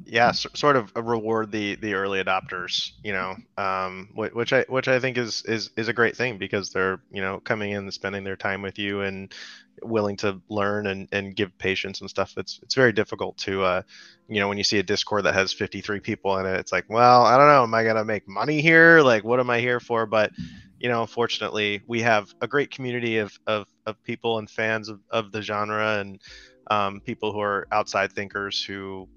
yeah 0.05 0.31
so, 0.31 0.49
sort 0.53 0.75
of 0.75 0.91
reward 0.95 1.51
the 1.51 1.75
the 1.75 1.93
early 1.93 2.23
adopters 2.23 2.91
you 3.03 3.11
know 3.11 3.35
um, 3.57 4.09
which 4.13 4.53
i 4.53 4.63
which 4.69 4.87
i 4.87 4.99
think 4.99 5.17
is 5.17 5.43
is 5.45 5.71
is 5.75 5.87
a 5.87 5.93
great 5.93 6.15
thing 6.15 6.37
because 6.37 6.71
they're 6.71 6.99
you 7.11 7.21
know 7.21 7.39
coming 7.39 7.71
in 7.71 7.79
and 7.79 7.93
spending 7.93 8.23
their 8.23 8.35
time 8.35 8.61
with 8.61 8.77
you 8.77 9.01
and 9.01 9.33
willing 9.81 10.15
to 10.15 10.41
learn 10.49 10.87
and, 10.87 11.09
and 11.11 11.35
give 11.35 11.57
patience 11.57 11.99
and 11.99 12.09
stuff. 12.09 12.33
It's 12.37 12.59
it's 12.63 12.75
very 12.75 12.93
difficult 12.93 13.37
to 13.39 13.63
uh 13.63 13.81
you 14.27 14.39
know 14.39 14.47
when 14.47 14.57
you 14.57 14.63
see 14.63 14.79
a 14.79 14.83
discord 14.83 15.25
that 15.25 15.33
has 15.33 15.53
53 15.53 15.99
people 15.99 16.37
in 16.37 16.45
it 16.45 16.59
it's 16.59 16.71
like 16.71 16.85
well 16.89 17.23
i 17.25 17.37
don't 17.37 17.47
know 17.47 17.63
am 17.63 17.73
i 17.73 17.83
gonna 17.83 18.05
make 18.05 18.27
money 18.27 18.61
here? 18.61 19.01
Like 19.01 19.23
what 19.23 19.39
am 19.39 19.49
i 19.49 19.59
here 19.59 19.79
for? 19.79 20.05
But 20.05 20.31
you 20.79 20.89
know, 20.89 21.05
fortunately, 21.05 21.81
we 21.87 22.01
have 22.01 22.33
a 22.41 22.47
great 22.47 22.69
community 22.69 23.17
of, 23.17 23.37
of, 23.47 23.65
of 23.85 24.01
people 24.03 24.37
and 24.39 24.49
fans 24.49 24.89
of, 24.89 24.99
of 25.09 25.31
the 25.31 25.41
genre 25.41 25.99
and 25.99 26.21
um, 26.69 26.99
people 26.99 27.31
who 27.31 27.39
are 27.39 27.67
outside 27.71 28.11
thinkers 28.11 28.63
who 28.63 29.07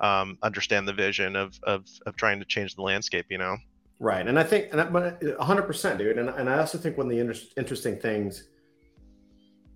um, 0.00 0.38
understand 0.42 0.86
the 0.86 0.92
vision 0.92 1.36
of, 1.36 1.58
of, 1.62 1.84
of 2.06 2.16
trying 2.16 2.38
to 2.38 2.44
change 2.44 2.74
the 2.74 2.82
landscape, 2.82 3.26
you 3.30 3.38
know? 3.38 3.56
Right. 4.00 4.26
And 4.26 4.38
I 4.38 4.44
think, 4.44 4.68
and 4.72 4.80
I, 4.80 4.84
100%, 4.86 5.98
dude. 5.98 6.18
And, 6.18 6.28
and 6.28 6.48
I 6.48 6.58
also 6.58 6.78
think 6.78 6.96
one 6.96 7.06
of 7.06 7.10
the 7.10 7.18
inter- 7.18 7.40
interesting 7.56 7.96
things 7.96 8.48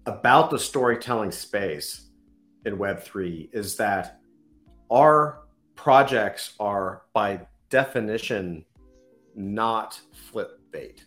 about 0.06 0.50
the 0.50 0.58
storytelling 0.58 1.32
space 1.32 2.10
in 2.64 2.78
Web3 2.78 3.48
is 3.52 3.76
that 3.76 4.20
our 4.90 5.40
projects 5.74 6.54
are 6.60 7.02
by 7.12 7.40
definition 7.70 8.64
not 9.34 10.00
flip 10.12 10.60
bait 10.70 11.04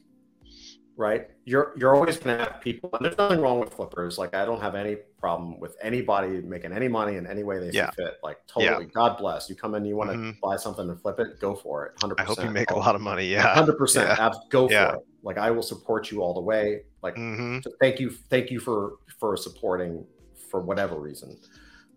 right? 0.98 1.30
You're 1.46 1.74
you're 1.78 1.96
always 1.96 2.18
to 2.20 2.30
have 2.30 2.62
people, 2.62 2.90
and 2.94 3.06
there's 3.06 3.18
nothing 3.18 3.42
wrong 3.42 3.60
with 3.60 3.74
flippers. 3.74 4.18
Like 4.18 4.34
I 4.34 4.46
don't 4.46 4.62
have 4.62 4.76
any 4.76 4.98
problem 5.26 5.60
with 5.60 5.76
anybody 5.82 6.40
making 6.42 6.72
any 6.72 6.88
money 6.88 7.16
in 7.16 7.26
any 7.26 7.42
way 7.42 7.58
they 7.60 7.72
yeah. 7.72 7.90
see 7.90 8.04
fit. 8.04 8.20
Like 8.22 8.38
totally, 8.46 8.86
yeah. 8.86 8.92
God 8.94 9.18
bless. 9.18 9.50
You 9.50 9.56
come 9.56 9.74
in, 9.74 9.84
you 9.84 9.96
want 9.96 10.12
to 10.12 10.18
mm-hmm. 10.18 10.40
buy 10.40 10.56
something 10.56 10.88
and 10.88 11.02
flip 11.02 11.20
it, 11.20 11.40
go 11.40 11.56
for 11.56 11.88
it. 11.88 11.94
Hundred. 12.00 12.20
I 12.20 12.24
hope 12.26 12.44
you 12.44 12.52
make 12.52 12.70
a 12.70 12.78
lot 12.78 12.94
of 12.94 13.02
money. 13.02 13.26
Yeah, 13.26 13.42
hundred 13.56 13.80
percent. 13.80 14.20
Go 14.50 14.68
for 14.68 14.96
it. 14.96 15.00
Like 15.24 15.40
I 15.40 15.50
will 15.50 15.64
support 15.64 16.12
you 16.12 16.22
all 16.22 16.36
the 16.36 16.42
way. 16.42 16.82
Like 17.02 17.16
mm-hmm. 17.16 17.68
thank 17.82 18.00
you, 18.00 18.12
thank 18.12 18.52
you 18.52 18.60
for 18.60 18.98
for 19.20 19.36
supporting 19.36 20.06
for 20.52 20.62
whatever 20.62 21.00
reason. 21.00 21.40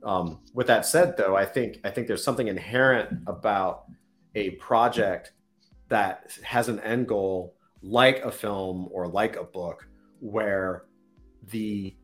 Um, 0.02 0.40
with 0.54 0.66
that 0.68 0.86
said, 0.86 1.16
though, 1.18 1.36
I 1.36 1.44
think 1.44 1.80
I 1.84 1.90
think 1.90 2.06
there's 2.06 2.24
something 2.24 2.48
inherent 2.48 3.10
about 3.26 3.84
a 4.34 4.52
project 4.52 5.32
that 5.88 6.32
has 6.42 6.68
an 6.68 6.80
end 6.80 7.08
goal 7.08 7.56
like 7.82 8.24
a 8.24 8.32
film 8.32 8.88
or 8.90 9.06
like 9.06 9.36
a 9.36 9.44
book 9.44 9.86
where 10.20 10.84
the 11.50 11.94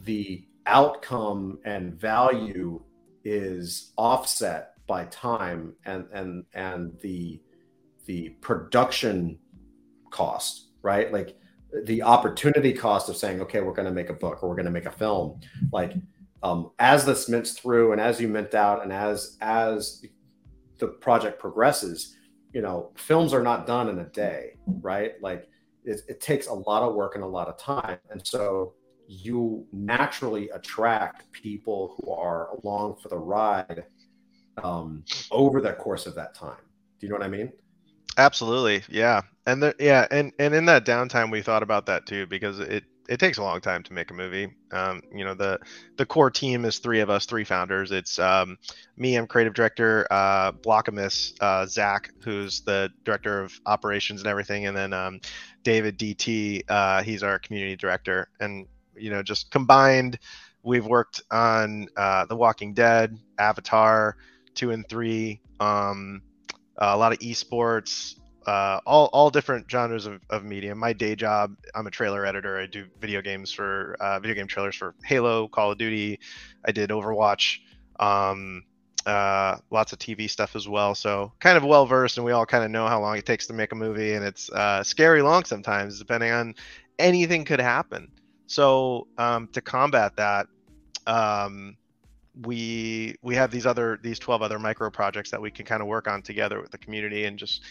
the 0.00 0.44
outcome 0.66 1.58
and 1.64 1.94
value 1.94 2.82
is 3.24 3.92
offset 3.96 4.74
by 4.86 5.04
time 5.06 5.74
and 5.86 6.06
and 6.12 6.44
and 6.54 6.98
the 7.00 7.40
the 8.06 8.30
production 8.40 9.38
cost 10.10 10.68
right 10.82 11.12
like 11.12 11.36
the 11.84 12.02
opportunity 12.02 12.72
cost 12.72 13.08
of 13.08 13.16
saying 13.16 13.40
okay 13.40 13.60
we're 13.60 13.72
going 13.72 13.88
to 13.88 13.94
make 13.94 14.10
a 14.10 14.14
book 14.14 14.42
or 14.42 14.48
we're 14.48 14.54
going 14.54 14.66
to 14.66 14.70
make 14.70 14.86
a 14.86 14.90
film 14.90 15.40
like 15.72 15.94
um, 16.42 16.70
as 16.78 17.06
this 17.06 17.28
mints 17.28 17.52
through 17.52 17.92
and 17.92 18.00
as 18.00 18.20
you 18.20 18.28
mint 18.28 18.54
out 18.54 18.82
and 18.82 18.92
as 18.92 19.38
as 19.40 20.04
the 20.78 20.86
project 20.86 21.38
progresses 21.38 22.14
you 22.54 22.62
know, 22.62 22.92
films 22.94 23.34
are 23.34 23.42
not 23.42 23.66
done 23.66 23.88
in 23.88 23.98
a 23.98 24.04
day, 24.04 24.56
right? 24.80 25.20
Like 25.20 25.48
it, 25.84 26.00
it 26.08 26.20
takes 26.20 26.46
a 26.46 26.54
lot 26.54 26.82
of 26.82 26.94
work 26.94 27.16
and 27.16 27.24
a 27.24 27.26
lot 27.26 27.48
of 27.48 27.58
time. 27.58 27.98
And 28.10 28.24
so 28.24 28.74
you 29.06 29.66
naturally 29.72 30.48
attract 30.50 31.30
people 31.32 31.96
who 31.96 32.12
are 32.12 32.50
along 32.56 32.96
for 33.02 33.08
the 33.08 33.18
ride 33.18 33.84
um, 34.62 35.04
over 35.30 35.60
the 35.60 35.72
course 35.72 36.06
of 36.06 36.14
that 36.14 36.34
time. 36.34 36.56
Do 36.98 37.06
you 37.06 37.12
know 37.12 37.18
what 37.18 37.26
I 37.26 37.30
mean? 37.30 37.52
Absolutely, 38.16 38.82
yeah, 38.88 39.22
and 39.46 39.62
the, 39.62 39.74
yeah, 39.78 40.06
and 40.10 40.32
and 40.38 40.54
in 40.54 40.66
that 40.66 40.86
downtime, 40.86 41.32
we 41.32 41.42
thought 41.42 41.62
about 41.64 41.86
that 41.86 42.06
too 42.06 42.26
because 42.26 42.60
it 42.60 42.84
it 43.08 43.18
takes 43.18 43.38
a 43.38 43.42
long 43.42 43.60
time 43.60 43.82
to 43.82 43.92
make 43.92 44.10
a 44.10 44.14
movie. 44.14 44.48
Um, 44.72 45.02
you 45.12 45.24
know, 45.24 45.34
the 45.34 45.58
the 45.96 46.06
core 46.06 46.30
team 46.30 46.64
is 46.64 46.78
three 46.78 47.00
of 47.00 47.10
us, 47.10 47.26
three 47.26 47.44
founders. 47.44 47.90
It's 47.90 48.18
um, 48.18 48.56
me, 48.96 49.16
I'm 49.16 49.26
creative 49.26 49.54
director, 49.54 50.06
uh, 50.10 50.52
Blockamus, 50.52 51.34
uh, 51.40 51.66
Zach, 51.66 52.10
who's 52.22 52.60
the 52.62 52.90
director 53.04 53.42
of 53.42 53.52
operations 53.66 54.20
and 54.20 54.28
everything, 54.28 54.66
and 54.66 54.76
then 54.76 54.92
um, 54.92 55.20
David 55.62 55.98
DT, 55.98 56.62
uh, 56.68 57.02
he's 57.02 57.22
our 57.22 57.38
community 57.38 57.76
director. 57.76 58.28
And 58.40 58.66
you 58.96 59.10
know, 59.10 59.22
just 59.22 59.50
combined, 59.50 60.18
we've 60.62 60.86
worked 60.86 61.22
on 61.30 61.88
uh, 61.96 62.26
The 62.26 62.36
Walking 62.36 62.74
Dead, 62.74 63.18
Avatar, 63.38 64.16
two 64.54 64.70
and 64.70 64.88
three, 64.88 65.40
um, 65.60 66.22
a 66.78 66.96
lot 66.96 67.12
of 67.12 67.18
esports, 67.20 68.16
uh, 68.46 68.80
all 68.86 69.06
all 69.12 69.30
different 69.30 69.70
genres 69.70 70.06
of, 70.06 70.20
of 70.30 70.44
media. 70.44 70.74
My 70.74 70.92
day 70.92 71.14
job, 71.14 71.56
I'm 71.74 71.86
a 71.86 71.90
trailer 71.90 72.26
editor. 72.26 72.58
I 72.58 72.66
do 72.66 72.86
video 73.00 73.22
games 73.22 73.52
for 73.52 73.96
uh, 74.00 74.20
video 74.20 74.34
game 74.34 74.46
trailers 74.46 74.76
for 74.76 74.94
Halo, 75.04 75.48
Call 75.48 75.72
of 75.72 75.78
Duty. 75.78 76.18
I 76.64 76.72
did 76.72 76.90
Overwatch, 76.90 77.58
um, 78.00 78.64
uh, 79.06 79.56
lots 79.70 79.92
of 79.92 79.98
TV 79.98 80.28
stuff 80.28 80.56
as 80.56 80.68
well. 80.68 80.94
So 80.94 81.32
kind 81.40 81.56
of 81.56 81.64
well 81.64 81.86
versed, 81.86 82.18
and 82.18 82.24
we 82.24 82.32
all 82.32 82.46
kind 82.46 82.64
of 82.64 82.70
know 82.70 82.86
how 82.86 83.00
long 83.00 83.16
it 83.16 83.26
takes 83.26 83.46
to 83.46 83.52
make 83.52 83.72
a 83.72 83.76
movie, 83.76 84.14
and 84.14 84.24
it's 84.24 84.50
uh, 84.50 84.82
scary 84.82 85.22
long 85.22 85.44
sometimes, 85.44 85.98
depending 85.98 86.30
on 86.30 86.54
anything 86.98 87.44
could 87.44 87.60
happen. 87.60 88.10
So 88.46 89.08
um, 89.18 89.48
to 89.48 89.60
combat 89.60 90.16
that, 90.16 90.46
um, 91.06 91.76
we 92.42 93.14
we 93.22 93.34
have 93.36 93.50
these 93.50 93.66
other 93.66 93.98
these 94.02 94.18
12 94.18 94.42
other 94.42 94.58
micro 94.58 94.90
projects 94.90 95.30
that 95.30 95.40
we 95.40 95.50
can 95.50 95.64
kind 95.64 95.80
of 95.80 95.88
work 95.88 96.08
on 96.08 96.22
together 96.22 96.60
with 96.60 96.70
the 96.70 96.78
community 96.78 97.26
and 97.26 97.38
just 97.38 97.62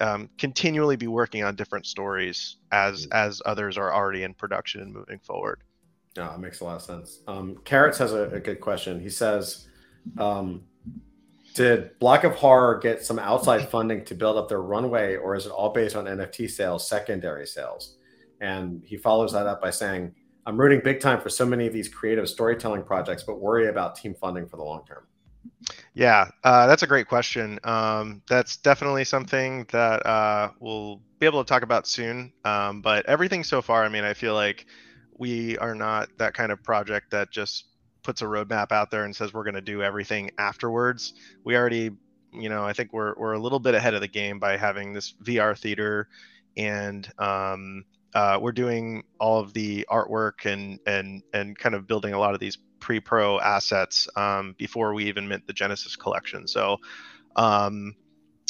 um, 0.00 0.28
continually 0.38 0.96
be 0.96 1.06
working 1.06 1.42
on 1.44 1.54
different 1.56 1.86
stories 1.86 2.56
as 2.72 3.06
mm-hmm. 3.06 3.12
as 3.12 3.40
others 3.46 3.78
are 3.78 3.92
already 3.92 4.22
in 4.22 4.34
production 4.34 4.82
and 4.82 4.92
moving 4.92 5.18
forward. 5.20 5.62
Yeah, 6.16 6.34
it 6.34 6.40
makes 6.40 6.60
a 6.60 6.64
lot 6.64 6.76
of 6.76 6.82
sense. 6.82 7.20
Um, 7.28 7.58
Carrots 7.64 7.98
has 7.98 8.12
a, 8.12 8.24
a, 8.30 8.40
good 8.40 8.60
question. 8.60 9.00
He 9.00 9.10
says, 9.10 9.68
um, 10.18 10.64
"Did 11.54 11.98
Block 11.98 12.24
of 12.24 12.34
Horror 12.34 12.78
get 12.78 13.04
some 13.04 13.18
outside 13.18 13.68
funding 13.68 14.04
to 14.06 14.14
build 14.14 14.36
up 14.36 14.48
their 14.48 14.60
runway, 14.60 15.16
or 15.16 15.36
is 15.36 15.46
it 15.46 15.52
all 15.52 15.70
based 15.70 15.96
on 15.96 16.06
NFT 16.06 16.50
sales, 16.50 16.88
secondary 16.88 17.46
sales?" 17.46 17.96
And 18.40 18.82
he 18.84 18.96
follows 18.96 19.32
that 19.32 19.46
up 19.46 19.60
by 19.60 19.70
saying, 19.70 20.14
"I'm 20.46 20.58
rooting 20.58 20.80
big 20.82 21.00
time 21.00 21.20
for 21.20 21.28
so 21.28 21.46
many 21.46 21.66
of 21.66 21.72
these 21.72 21.88
creative 21.88 22.28
storytelling 22.28 22.82
projects, 22.82 23.22
but 23.22 23.40
worry 23.40 23.68
about 23.68 23.96
team 23.96 24.14
funding 24.14 24.46
for 24.46 24.56
the 24.56 24.64
long 24.64 24.84
term." 24.86 25.06
Yeah, 25.94 26.30
uh, 26.44 26.66
that's 26.66 26.82
a 26.82 26.86
great 26.86 27.08
question. 27.08 27.58
Um, 27.64 28.22
that's 28.28 28.56
definitely 28.56 29.04
something 29.04 29.66
that 29.70 30.04
uh, 30.06 30.50
we'll 30.60 31.00
be 31.18 31.26
able 31.26 31.44
to 31.44 31.48
talk 31.48 31.62
about 31.62 31.86
soon. 31.86 32.32
Um, 32.44 32.80
but 32.80 33.06
everything 33.06 33.44
so 33.44 33.60
far, 33.60 33.84
I 33.84 33.88
mean, 33.88 34.04
I 34.04 34.14
feel 34.14 34.34
like 34.34 34.66
we 35.18 35.58
are 35.58 35.74
not 35.74 36.08
that 36.18 36.34
kind 36.34 36.52
of 36.52 36.62
project 36.62 37.10
that 37.10 37.30
just 37.30 37.66
puts 38.02 38.22
a 38.22 38.24
roadmap 38.24 38.72
out 38.72 38.90
there 38.90 39.04
and 39.04 39.14
says 39.14 39.34
we're 39.34 39.44
going 39.44 39.54
to 39.54 39.60
do 39.60 39.82
everything 39.82 40.30
afterwards. 40.38 41.14
We 41.44 41.56
already, 41.56 41.90
you 42.32 42.48
know, 42.48 42.64
I 42.64 42.72
think 42.72 42.92
we're 42.92 43.14
we're 43.16 43.34
a 43.34 43.38
little 43.38 43.58
bit 43.58 43.74
ahead 43.74 43.94
of 43.94 44.00
the 44.00 44.08
game 44.08 44.38
by 44.38 44.56
having 44.56 44.92
this 44.92 45.14
VR 45.22 45.58
theater 45.58 46.08
and 46.56 47.06
um, 47.18 47.84
uh, 48.14 48.38
we're 48.40 48.52
doing 48.52 49.04
all 49.18 49.38
of 49.40 49.52
the 49.52 49.86
artwork 49.90 50.44
and 50.44 50.80
and 50.86 51.22
and 51.32 51.58
kind 51.58 51.74
of 51.74 51.86
building 51.86 52.12
a 52.12 52.18
lot 52.18 52.34
of 52.34 52.40
these 52.40 52.58
pre-pro 52.80 53.38
assets 53.38 54.08
um, 54.16 54.54
before 54.58 54.94
we 54.94 55.04
even 55.06 55.28
mint 55.28 55.46
the 55.46 55.52
Genesis 55.52 55.96
collection. 55.96 56.48
So, 56.48 56.78
um, 57.36 57.94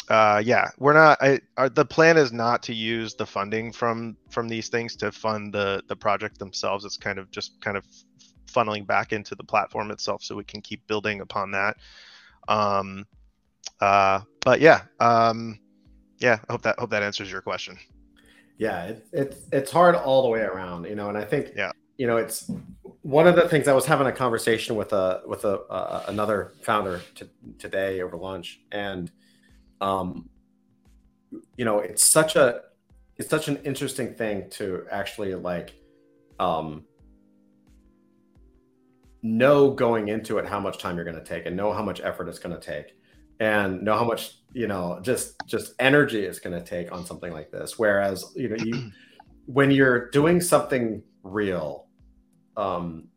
uh, 0.09 0.43
yeah, 0.45 0.71
we're 0.79 0.95
not. 0.95 1.19
I, 1.21 1.41
our, 1.57 1.69
the 1.69 1.85
plan 1.85 2.17
is 2.17 2.33
not 2.33 2.65
to 2.65 2.75
use 2.75 3.15
the 3.15 3.27
funding 3.27 3.73
from 3.73 4.17
from 4.31 4.49
these 4.49 4.69
things 4.69 4.97
to 4.97 5.13
fund 5.13 5.53
the 5.53 5.83
the 5.89 5.97
project 5.97 6.39
themselves. 6.39 6.85
It's 6.85 6.97
kind 6.97 7.19
of 7.19 7.31
just 7.31 7.61
kind 7.61 7.77
of 7.77 7.85
funneling 8.47 8.87
back 8.87 9.13
into 9.13 9.35
the 9.35 9.45
platform 9.45 9.91
itself, 9.91 10.23
so 10.23 10.35
we 10.37 10.45
can 10.45 10.63
keep 10.63 10.87
building 10.87 11.21
upon 11.21 11.53
that. 11.53 11.77
Um, 12.49 13.07
uh, 13.81 14.21
but 14.45 14.61
yeah, 14.61 14.83
um, 14.99 15.61
yeah. 16.19 16.39
I 16.49 16.53
hope 16.53 16.63
that 16.63 16.79
hope 16.79 16.91
that 16.91 17.03
answers 17.03 17.31
your 17.31 17.43
question. 17.43 17.79
Yeah, 18.61 18.85
it, 18.85 19.07
it's 19.11 19.37
it's 19.53 19.71
hard 19.71 19.95
all 19.95 20.23
the 20.23 20.29
way 20.29 20.43
around, 20.43 20.85
you 20.85 20.95
know, 20.95 21.09
and 21.09 21.17
I 21.17 21.25
think 21.25 21.53
yeah, 21.57 21.73
you 21.97 22.07
know, 22.07 22.19
it's 22.19 22.51
one 23.01 23.27
of 23.27 23.35
the 23.35 23.49
things 23.49 23.67
I 23.67 23.73
was 23.73 23.87
having 23.87 24.07
a 24.07 24.13
conversation 24.13 24.77
with 24.77 24.93
a 24.93 25.23
with 25.27 25.47
a 25.47 25.61
uh, 25.61 26.05
another 26.09 26.53
founder 26.61 27.01
t- 27.15 27.31
today 27.59 28.03
over 28.03 28.19
lunch, 28.19 28.61
and 28.71 29.11
um, 29.81 30.29
you 31.57 31.65
know, 31.65 31.79
it's 31.79 32.05
such 32.05 32.37
a 32.37 32.61
it's 33.17 33.31
such 33.31 33.49
an 33.49 33.57
interesting 33.65 34.13
thing 34.13 34.51
to 34.51 34.85
actually 34.91 35.35
like 35.35 35.73
um 36.39 36.85
know 39.23 39.71
going 39.71 40.09
into 40.09 40.37
it 40.37 40.47
how 40.47 40.61
much 40.61 40.77
time 40.77 40.97
you're 40.97 41.05
going 41.07 41.17
to 41.17 41.25
take 41.25 41.47
and 41.47 41.57
know 41.57 41.73
how 41.73 41.83
much 41.83 42.03
effort 42.03 42.29
it's 42.29 42.39
going 42.39 42.55
to 42.55 42.61
take 42.61 42.95
and 43.41 43.83
know 43.83 43.97
how 43.97 44.05
much 44.05 44.37
you 44.53 44.69
know 44.69 45.01
just 45.03 45.35
just 45.47 45.75
energy 45.79 46.25
it's 46.25 46.39
going 46.39 46.57
to 46.57 46.65
take 46.65 46.93
on 46.93 47.05
something 47.05 47.33
like 47.33 47.51
this. 47.51 47.79
Whereas 47.79 48.33
you 48.37 48.49
know 48.49 48.65
you 48.65 48.91
when 49.47 49.71
you're 49.71 50.09
doing 50.11 50.41
something 50.41 51.03
real 51.23 51.87
um 52.57 53.09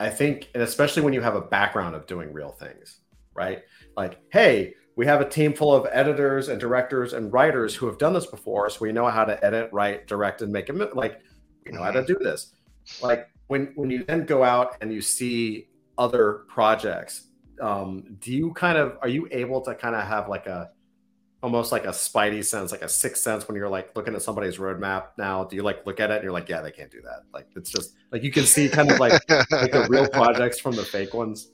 i 0.00 0.10
think 0.10 0.50
and 0.54 0.62
especially 0.62 1.02
when 1.02 1.14
you 1.14 1.20
have 1.20 1.36
a 1.36 1.40
background 1.40 1.94
of 1.94 2.06
doing 2.06 2.32
real 2.32 2.50
things 2.50 3.00
right? 3.36 3.62
Like 3.96 4.18
hey 4.32 4.74
we 4.96 5.04
have 5.06 5.20
a 5.20 5.28
team 5.28 5.52
full 5.52 5.74
of 5.74 5.86
editors 5.92 6.48
and 6.48 6.58
directors 6.58 7.12
and 7.12 7.30
writers 7.32 7.74
who 7.74 7.86
have 7.86 7.98
done 7.98 8.14
this 8.14 8.26
before 8.26 8.70
so 8.70 8.78
we 8.80 8.92
know 8.92 9.06
how 9.08 9.24
to 9.24 9.44
edit 9.44 9.68
write 9.72 10.06
direct 10.06 10.40
and 10.40 10.50
make 10.50 10.70
it 10.70 10.96
like 10.96 11.20
we 11.64 11.72
know 11.72 11.82
how 11.82 11.90
to 11.90 12.04
do 12.04 12.16
this. 12.18 12.54
Like 13.02 13.28
when 13.48 13.72
when 13.76 13.90
you 13.90 14.04
then 14.04 14.24
go 14.24 14.42
out 14.42 14.76
and 14.80 14.92
you 14.92 15.00
see 15.00 15.68
other 15.98 16.44
projects 16.48 17.28
um, 17.60 18.16
do 18.20 18.32
you 18.32 18.52
kind 18.52 18.78
of 18.78 18.98
are 19.02 19.08
you 19.08 19.28
able 19.30 19.60
to 19.62 19.74
kind 19.74 19.94
of 19.94 20.04
have 20.04 20.28
like 20.28 20.46
a 20.46 20.70
almost 21.42 21.70
like 21.70 21.84
a 21.84 21.90
spidey 21.90 22.44
sense 22.44 22.72
like 22.72 22.82
a 22.82 22.88
sixth 22.88 23.22
sense 23.22 23.46
when 23.46 23.56
you're 23.56 23.68
like 23.68 23.94
looking 23.94 24.14
at 24.14 24.22
somebody's 24.22 24.56
roadmap 24.56 25.08
now? 25.18 25.44
Do 25.44 25.56
you 25.56 25.62
like 25.62 25.86
look 25.86 26.00
at 26.00 26.10
it 26.10 26.16
and 26.16 26.22
you're 26.24 26.32
like 26.32 26.48
yeah 26.48 26.62
they 26.62 26.72
can't 26.72 26.90
do 26.90 27.00
that. 27.02 27.22
Like 27.32 27.48
it's 27.56 27.70
just 27.70 27.94
like 28.10 28.22
you 28.22 28.30
can 28.30 28.44
see 28.44 28.68
kind 28.68 28.90
of 28.90 28.98
like 28.98 29.12
like 29.30 29.72
the 29.72 29.86
real 29.88 30.08
projects 30.12 30.58
from 30.58 30.76
the 30.76 30.84
fake 30.84 31.14
ones. 31.14 31.48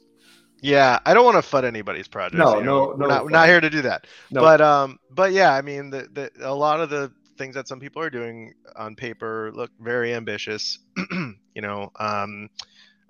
Yeah 0.62 1.00
i 1.04 1.12
don't 1.12 1.24
want 1.24 1.42
to 1.44 1.50
fud 1.50 1.64
anybody's 1.64 2.06
project 2.06 2.38
no 2.38 2.58
you 2.58 2.64
know? 2.64 2.92
no 2.92 2.96
we're 2.96 3.08
not, 3.08 3.24
we're 3.24 3.30
not 3.30 3.48
here 3.48 3.60
to 3.60 3.68
do 3.68 3.82
that. 3.82 4.06
No. 4.30 4.40
but 4.42 4.60
um 4.60 4.96
but 5.10 5.32
yeah 5.32 5.52
i 5.52 5.60
mean 5.60 5.90
the, 5.90 6.08
the 6.12 6.30
a 6.40 6.54
lot 6.54 6.80
of 6.80 6.88
the 6.88 7.12
things 7.36 7.56
that 7.56 7.66
some 7.66 7.80
people 7.80 8.00
are 8.00 8.10
doing 8.10 8.54
on 8.76 8.94
paper 8.94 9.50
look 9.54 9.70
very 9.80 10.14
ambitious 10.14 10.78
you 11.10 11.62
know 11.62 11.90
um 11.98 12.48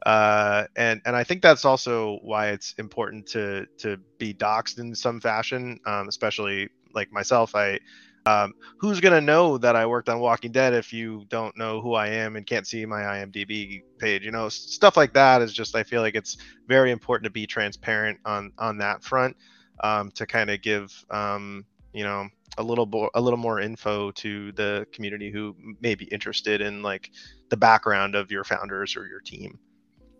uh, 0.07 0.64
and 0.76 1.00
and 1.05 1.14
I 1.14 1.24
think 1.24 1.42
that's 1.42 1.64
also 1.64 2.18
why 2.22 2.48
it's 2.48 2.74
important 2.78 3.26
to 3.28 3.66
to 3.78 3.98
be 4.18 4.34
doxxed 4.34 4.78
in 4.78 4.94
some 4.94 5.20
fashion, 5.20 5.78
um, 5.86 6.09
especially 6.09 6.68
like 6.94 7.12
myself. 7.12 7.55
I 7.55 7.78
um, 8.26 8.55
who's 8.78 9.00
gonna 9.00 9.20
know 9.20 9.59
that 9.59 9.76
I 9.76 9.86
worked 9.86 10.09
on 10.09 10.20
Walking 10.20 10.53
Dead 10.53 10.74
if 10.74 10.92
you 10.92 11.24
don't 11.28 11.57
know 11.57 11.80
who 11.80 11.94
I 11.94 12.09
am 12.09 12.36
and 12.36 12.46
can't 12.46 12.66
see 12.66 12.84
my 12.86 13.03
IMDb 13.03 13.82
page? 13.98 14.24
You 14.24 14.30
know, 14.30 14.48
stuff 14.48 14.96
like 14.96 15.12
that 15.14 15.42
is 15.42 15.53
just 15.53 15.76
I 15.76 15.82
feel 15.82 16.03
like 16.03 16.14
it's 16.14 16.36
very 16.68 16.90
important 16.90 17.24
to 17.24 17.30
be 17.30 17.46
transparent 17.46 18.18
on 18.24 18.53
on 18.59 18.78
that 18.78 19.05
front 19.05 19.36
um, 19.82 20.11
to 20.12 20.26
kind 20.26 20.50
of 20.50 20.62
give 20.62 20.92
um, 21.11 21.64
you 21.92 22.05
know 22.05 22.28
a 22.59 22.62
little 22.62 22.86
more 22.86 23.11
a 23.14 23.20
little 23.20 23.38
more 23.38 23.61
info 23.61 24.11
to 24.12 24.53
the 24.53 24.86
community 24.92 25.30
who 25.30 25.57
may 25.80 25.94
be 25.94 26.07
interested 26.07 26.61
in 26.61 26.82
like 26.82 27.11
the 27.50 27.57
background 27.57 28.14
of 28.14 28.30
your 28.30 28.44
founders 28.44 28.96
or 28.96 29.07
your 29.07 29.20
team. 29.20 29.59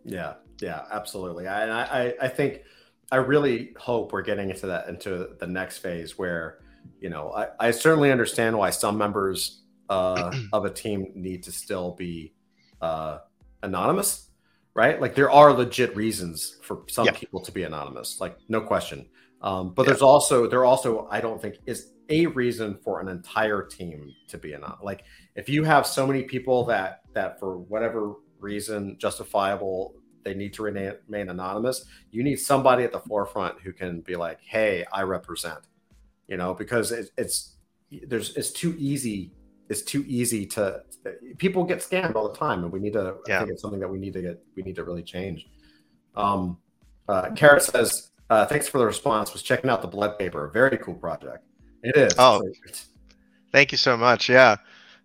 Yeah, 0.05 0.35
yeah, 0.61 0.85
absolutely. 0.91 1.47
I, 1.47 1.83
I, 1.83 2.15
I 2.23 2.29
think 2.29 2.63
I 3.11 3.17
really 3.17 3.75
hope 3.79 4.13
we're 4.13 4.23
getting 4.23 4.51
into 4.51 4.67
that 4.67 4.89
into 4.89 5.31
the 5.39 5.47
next 5.47 5.79
phase 5.79 6.19
where, 6.19 6.61
you 7.01 7.11
know, 7.11 7.33
I, 7.33 7.49
I 7.61 7.71
certainly 7.71 8.11
understand 8.11 8.57
why 8.57 8.71
some 8.71 8.97
members 8.97 9.63
uh, 9.89 10.35
of 10.53 10.65
a 10.65 10.71
team 10.71 11.13
need 11.15 11.43
to 11.45 11.53
still 11.53 11.93
be 11.93 12.33
uh, 12.81 13.19
anonymous, 13.63 14.31
right? 14.75 15.01
Like 15.01 15.15
there 15.15 15.31
are 15.31 15.53
legit 15.53 15.95
reasons 15.95 16.59
for 16.63 16.85
some 16.89 17.07
yeah. 17.07 17.13
people 17.13 17.41
to 17.41 17.53
be 17.53 17.65
anonymous, 17.65 18.21
like 18.21 18.39
no 18.49 18.61
question. 18.61 19.09
Um, 19.43 19.75
but 19.75 19.83
yeah. 19.83 19.89
there's 19.91 20.03
also 20.03 20.47
there 20.47 20.65
also 20.65 21.09
I 21.11 21.21
don't 21.21 21.41
think 21.41 21.57
is 21.67 21.93
a 22.09 22.27
reason 22.27 22.79
for 22.83 23.01
an 23.01 23.09
entire 23.09 23.63
team 23.63 24.13
to 24.29 24.39
be 24.39 24.53
anonymous. 24.53 24.85
Like 24.85 25.05
if 25.37 25.49
you 25.49 25.65
have 25.65 25.87
so 25.87 26.07
many 26.07 26.23
people 26.23 26.65
that 26.67 27.03
that 27.13 27.39
for 27.39 27.59
whatever 27.59 28.15
reason 28.43 28.97
justifiable 28.99 29.95
they 30.25 30.35
need 30.35 30.53
to 30.55 30.63
remain, 30.63 30.93
remain 31.09 31.31
anonymous 31.31 31.87
you 32.11 32.23
need 32.23 32.37
somebody 32.37 32.85
at 32.85 32.93
the 32.93 33.01
forefront 33.01 33.61
who 33.61 33.73
can 33.73 34.01
be 34.01 34.17
like 34.17 34.39
hey 34.43 34.85
i 34.93 35.03
represent 35.03 35.61
you 36.29 36.37
know 36.37 36.55
because 36.55 36.93
it, 36.93 37.11
it's 37.17 37.57
there's 38.07 38.37
it's 38.37 38.51
too 38.51 38.75
easy 38.79 39.33
it's 39.69 39.83
too 39.83 40.05
easy 40.07 40.45
to 40.45 40.83
people 41.39 41.65
get 41.65 41.79
scammed 41.79 42.15
all 42.15 42.29
the 42.29 42.37
time 42.37 42.63
and 42.63 42.73
we 42.73 42.79
need 42.79 42.93
to 42.93 43.17
yeah. 43.27 43.37
i 43.37 43.39
think 43.41 43.53
it's 43.53 43.63
something 43.63 43.81
that 43.81 43.89
we 43.89 43.99
need 43.99 44.13
to 44.13 44.21
get 44.21 44.43
we 44.55 44.63
need 44.63 44.77
to 44.77 44.85
really 44.85 45.03
change. 45.03 45.47
Um 46.15 46.59
uh 47.09 47.31
carrot 47.31 47.63
says 47.63 48.11
uh, 48.31 48.47
thanks 48.47 48.67
for 48.67 48.79
the 48.79 48.87
response. 48.87 49.33
Was 49.35 49.43
checking 49.43 49.69
out 49.69 49.83
the 49.83 49.89
blood 49.89 50.19
paper. 50.19 50.49
Very 50.49 50.79
cool 50.79 50.95
project. 50.95 51.45
It 51.83 51.95
is. 51.99 52.15
Oh. 52.17 52.43
Thank 53.51 53.73
you 53.73 53.77
so 53.77 53.95
much. 53.95 54.31
Yeah 54.31 54.57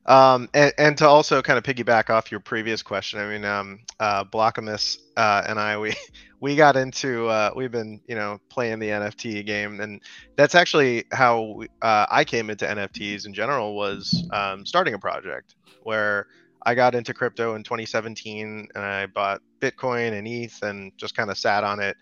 um, 0.07 0.49
and, 0.53 0.73
and, 0.77 0.97
to 0.99 1.07
also 1.07 1.41
kind 1.41 1.57
of 1.57 1.63
piggyback 1.63 2.09
off 2.09 2.31
your 2.31 2.39
previous 2.39 2.81
question, 2.81 3.19
I 3.19 3.27
mean, 3.27 3.43
um, 3.43 3.79
uh, 3.99 4.23
Blockamus 4.23 4.99
uh, 5.17 5.43
and 5.47 5.59
I, 5.59 5.77
we 5.77 5.93
we 6.39 6.55
got 6.55 6.77
into 6.77 7.27
uh, 7.27 7.51
we've 7.55 7.71
been 7.71 7.99
you 8.07 8.15
know 8.15 8.39
playing 8.49 8.79
the 8.79 8.87
NFT 8.87 9.45
game, 9.45 9.81
and 9.81 10.01
that's 10.37 10.55
actually 10.55 11.05
how 11.11 11.41
we, 11.57 11.67
uh, 11.81 12.05
I 12.09 12.23
came 12.23 12.49
into 12.49 12.65
NFTs 12.65 13.25
in 13.25 13.33
general 13.33 13.75
was 13.75 14.27
um, 14.31 14.65
starting 14.65 14.93
a 14.93 14.99
project 14.99 15.55
where 15.83 16.27
I 16.65 16.75
got 16.75 16.95
into 16.95 17.13
crypto 17.13 17.55
in 17.55 17.63
2017, 17.63 18.69
and 18.75 18.83
I 18.83 19.07
bought 19.07 19.41
Bitcoin 19.59 20.13
and 20.17 20.27
ETH, 20.27 20.61
and 20.63 20.91
just 20.97 21.15
kind 21.15 21.29
of 21.29 21.37
sat 21.37 21.63
on 21.63 21.81
it. 21.81 21.97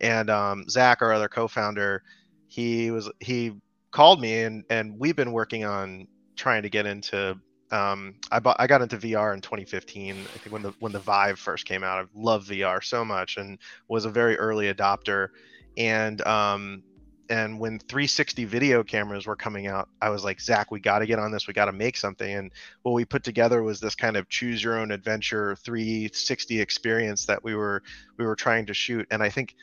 And 0.00 0.28
um, 0.28 0.68
Zach, 0.68 1.02
our 1.02 1.12
other 1.12 1.28
co-founder, 1.28 2.02
he 2.48 2.90
was 2.90 3.10
he 3.20 3.52
called 3.92 4.20
me, 4.20 4.42
and 4.42 4.64
and 4.70 4.98
we've 4.98 5.16
been 5.16 5.32
working 5.32 5.64
on 5.64 6.08
trying 6.36 6.62
to 6.62 6.68
get 6.68 6.86
into 6.86 7.38
um, 7.70 8.14
I 8.30 8.40
bought 8.40 8.56
I 8.58 8.66
got 8.66 8.82
into 8.82 8.96
VR 8.96 9.34
in 9.34 9.40
2015. 9.40 10.14
I 10.14 10.38
think 10.38 10.52
when 10.52 10.62
the 10.62 10.74
when 10.80 10.92
the 10.92 11.00
Vive 11.00 11.38
first 11.38 11.66
came 11.66 11.82
out, 11.82 12.04
I 12.04 12.08
loved 12.14 12.50
VR 12.50 12.82
so 12.82 13.04
much 13.04 13.36
and 13.36 13.58
was 13.88 14.04
a 14.04 14.10
very 14.10 14.36
early 14.36 14.72
adopter. 14.72 15.28
And 15.76 16.24
um, 16.26 16.82
and 17.30 17.58
when 17.58 17.78
360 17.78 18.44
video 18.44 18.82
cameras 18.82 19.26
were 19.26 19.36
coming 19.36 19.66
out, 19.66 19.88
I 20.02 20.10
was 20.10 20.24
like, 20.24 20.40
Zach, 20.40 20.70
we 20.70 20.80
got 20.80 20.98
to 20.98 21.06
get 21.06 21.18
on 21.18 21.32
this. 21.32 21.46
We 21.46 21.54
got 21.54 21.66
to 21.66 21.72
make 21.72 21.96
something. 21.96 22.34
And 22.34 22.52
what 22.82 22.92
we 22.92 23.04
put 23.04 23.24
together 23.24 23.62
was 23.62 23.80
this 23.80 23.94
kind 23.94 24.16
of 24.16 24.28
choose 24.28 24.62
your 24.62 24.78
own 24.78 24.90
adventure 24.90 25.56
360 25.56 26.60
experience 26.60 27.26
that 27.26 27.42
we 27.42 27.54
were 27.54 27.82
we 28.18 28.26
were 28.26 28.36
trying 28.36 28.66
to 28.66 28.74
shoot. 28.74 29.06
And 29.10 29.22
I 29.22 29.30
think 29.30 29.54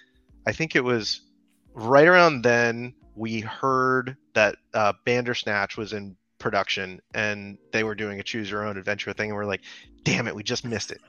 I 0.48 0.52
think 0.52 0.76
it 0.76 0.84
was 0.84 1.22
right 1.74 2.08
around 2.08 2.44
then 2.44 2.94
we 3.16 3.42
heard 3.42 4.18
that 4.34 4.56
uh, 4.74 4.94
Bandersnatch 5.06 5.78
was 5.78 5.94
in 5.94 6.16
production 6.42 7.00
and 7.14 7.58
they 7.72 7.84
were 7.84 7.96
doing 7.96 8.20
a 8.20 8.24
choose 8.24 8.52
your 8.52 8.66
own 8.66 8.78
adventure 8.78 9.14
thing 9.14 9.30
and 9.30 9.38
we're 9.38 9.46
like 9.46 9.62
damn 10.04 10.28
it 10.28 10.36
we 10.36 10.44
just 10.44 10.66
missed 10.66 10.92
it. 10.92 11.00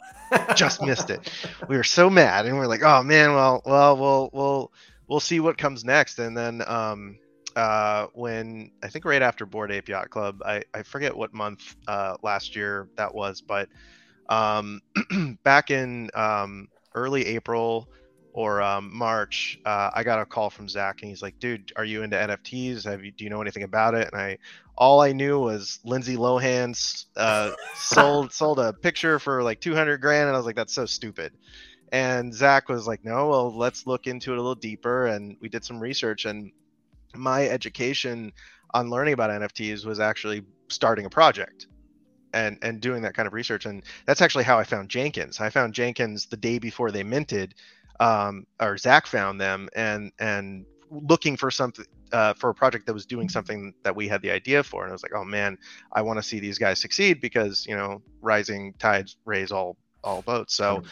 Just 0.55 0.83
missed 0.83 1.11
it. 1.11 1.33
We 1.69 1.77
were 1.77 1.85
so 1.85 2.11
mad 2.11 2.47
and 2.47 2.57
we're 2.57 2.67
like 2.67 2.83
oh 2.83 3.03
man 3.03 3.35
well 3.35 3.63
well 3.65 3.97
we'll 3.97 4.31
we'll 4.33 4.73
we'll 5.09 5.21
see 5.21 5.41
what 5.41 5.59
comes 5.59 5.85
next. 5.85 6.19
And 6.19 6.37
then 6.37 6.63
um 6.67 7.19
uh 7.57 8.07
when 8.15 8.71
i 8.83 8.89
think 8.89 9.05
right 9.05 9.21
after 9.21 9.45
bored 9.45 9.71
ape 9.71 9.89
yacht 9.89 10.09
club 10.09 10.41
i 10.45 10.63
i 10.73 10.83
forget 10.83 11.15
what 11.15 11.35
month 11.35 11.77
uh 11.87 12.17
last 12.23 12.57
year 12.57 12.89
that 12.97 13.15
was 13.15 13.43
but 13.43 13.69
um 14.31 14.81
back 15.45 15.71
in 15.71 16.09
um 16.15 16.67
early 16.95 17.27
april 17.27 17.89
or 18.33 18.63
um, 18.63 18.91
March, 18.97 19.59
uh, 19.67 19.91
I 19.95 20.05
got 20.05 20.21
a 20.21 20.27
call 20.27 20.51
from 20.51 20.69
Zach, 20.69 21.03
and 21.03 21.11
he's 21.11 21.23
like, 21.23 21.39
"Dude, 21.39 21.73
are 21.77 21.85
you 21.85 22.03
into 22.03 22.17
NFTs? 22.17 22.85
Have 22.85 23.05
you 23.05 23.13
do 23.13 23.25
you 23.25 23.31
know 23.31 23.43
anything 23.43 23.63
about 23.65 23.95
it?" 23.95 24.09
And 24.13 24.21
I 24.21 24.39
all 24.77 25.01
I 25.03 25.13
knew 25.13 25.39
was 25.41 25.81
Lindsay 25.85 26.17
Lohan 26.17 26.75
uh, 27.17 27.53
sold 27.75 28.33
sold 28.33 28.59
a 28.59 28.73
picture 28.73 29.19
for 29.19 29.43
like 29.43 29.61
200 29.61 29.99
grand, 29.99 30.29
and 30.29 30.35
I 30.37 30.39
was 30.39 30.47
like, 30.47 30.57
that's 30.57 30.75
so 30.75 30.87
stupid. 30.87 31.33
And 31.93 32.35
Zach 32.35 32.69
was 32.69 32.87
like, 32.87 33.05
no, 33.05 33.29
well, 33.29 33.57
let's 33.57 33.87
look 33.87 34.07
into 34.07 34.33
it 34.33 34.39
a 34.39 34.43
little 34.43 34.55
deeper, 34.57 35.07
and 35.07 35.37
we 35.41 35.49
did 35.49 35.65
some 35.65 35.79
research. 35.81 36.25
And 36.25 36.53
my 37.15 37.49
education 37.49 38.33
on 38.75 38.91
learning 38.91 39.15
about 39.15 39.31
NFTs 39.31 39.85
was 39.87 40.01
actually 40.01 40.43
starting 40.69 41.07
a 41.07 41.11
project. 41.11 41.67
and 42.33 42.59
and 42.63 42.81
doing 42.81 43.03
that 43.03 43.15
kind 43.15 43.27
of 43.27 43.33
research 43.35 43.67
and 43.67 43.85
that's 44.07 44.23
actually 44.23 44.45
how 44.45 44.59
i 44.59 44.65
found 44.65 44.89
jenkins 44.89 45.41
i 45.41 45.51
found 45.51 45.75
jenkins 45.75 46.27
the 46.27 46.37
day 46.37 46.59
before 46.59 46.91
they 46.91 47.03
minted 47.03 47.55
um, 48.01 48.47
or 48.61 48.77
zach 48.77 49.07
found 49.07 49.41
them 49.41 49.69
and 49.75 50.13
and 50.19 50.65
looking 50.91 51.37
for 51.37 51.51
something 51.51 51.87
uh, 52.13 52.35
for 52.35 52.51
a 52.51 52.55
project 52.55 52.85
that 52.87 52.93
was 52.93 53.07
doing 53.07 53.29
something 53.29 53.73
that 53.83 53.97
we 53.97 54.07
had 54.07 54.21
the 54.21 54.31
idea 54.31 54.63
for. 54.63 54.83
And 54.83 54.91
i 54.91 54.93
was 54.93 55.03
like 55.03 55.15
oh 55.15 55.25
man 55.25 55.57
i 55.93 56.03
want 56.03 56.19
to 56.19 56.23
see 56.23 56.41
these 56.41 56.59
guys 56.59 56.81
succeed 56.81 57.21
because 57.21 57.67
you 57.67 57.77
know 57.77 58.03
rising 58.21 58.75
tides 58.79 59.17
raise 59.25 59.53
all 59.53 59.77
all 60.05 60.23
boats. 60.23 60.55
So 60.55 60.83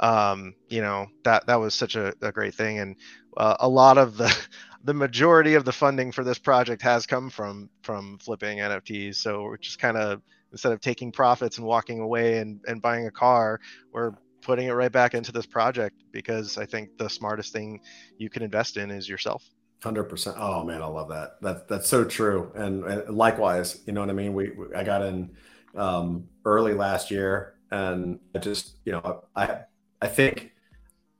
um, 0.00 0.54
you 0.68 0.82
know 0.82 1.06
that 1.24 1.46
that 1.46 1.56
was 1.56 1.74
such 1.74 1.96
a, 1.96 2.12
a 2.22 2.32
great 2.32 2.54
thing. 2.54 2.78
And 2.78 2.96
uh, 3.36 3.56
a 3.60 3.68
lot 3.68 3.98
of 3.98 4.16
the 4.16 4.36
the 4.84 4.94
majority 4.94 5.54
of 5.54 5.64
the 5.64 5.72
funding 5.72 6.12
for 6.12 6.24
this 6.24 6.38
project 6.38 6.82
has 6.82 7.06
come 7.06 7.28
from 7.30 7.68
from 7.82 8.16
flipping 8.18 8.58
nfts 8.58 9.16
so 9.16 9.42
we're 9.42 9.56
just 9.56 9.80
kind 9.80 9.96
of 9.96 10.22
instead 10.52 10.72
of 10.72 10.80
taking 10.80 11.10
profits 11.10 11.58
and 11.58 11.66
walking 11.66 11.98
away 11.98 12.38
and, 12.38 12.60
and 12.68 12.80
buying 12.80 13.06
a 13.06 13.10
car 13.10 13.60
we're 13.92 14.12
putting 14.42 14.68
it 14.68 14.72
right 14.72 14.92
back 14.92 15.14
into 15.14 15.32
this 15.32 15.46
project 15.46 15.96
because 16.12 16.58
i 16.58 16.64
think 16.64 16.96
the 16.98 17.08
smartest 17.08 17.52
thing 17.52 17.80
you 18.18 18.30
can 18.30 18.42
invest 18.42 18.76
in 18.76 18.90
is 18.90 19.08
yourself 19.08 19.50
Hundred 19.82 20.04
percent. 20.04 20.34
Oh 20.40 20.64
man, 20.64 20.82
I 20.82 20.86
love 20.86 21.08
that. 21.10 21.40
That 21.40 21.68
that's 21.68 21.88
so 21.88 22.04
true. 22.04 22.50
And, 22.56 22.82
and, 22.84 23.16
likewise, 23.16 23.80
you 23.86 23.92
know 23.92 24.00
what 24.00 24.10
I 24.10 24.12
mean. 24.12 24.34
We, 24.34 24.50
we 24.50 24.74
I 24.74 24.82
got 24.82 25.02
in 25.02 25.30
um, 25.76 26.26
early 26.44 26.74
last 26.74 27.12
year, 27.12 27.54
and 27.70 28.18
I 28.34 28.40
just 28.40 28.78
you 28.84 28.90
know 28.90 29.22
I 29.36 29.60
I 30.02 30.08
think 30.08 30.50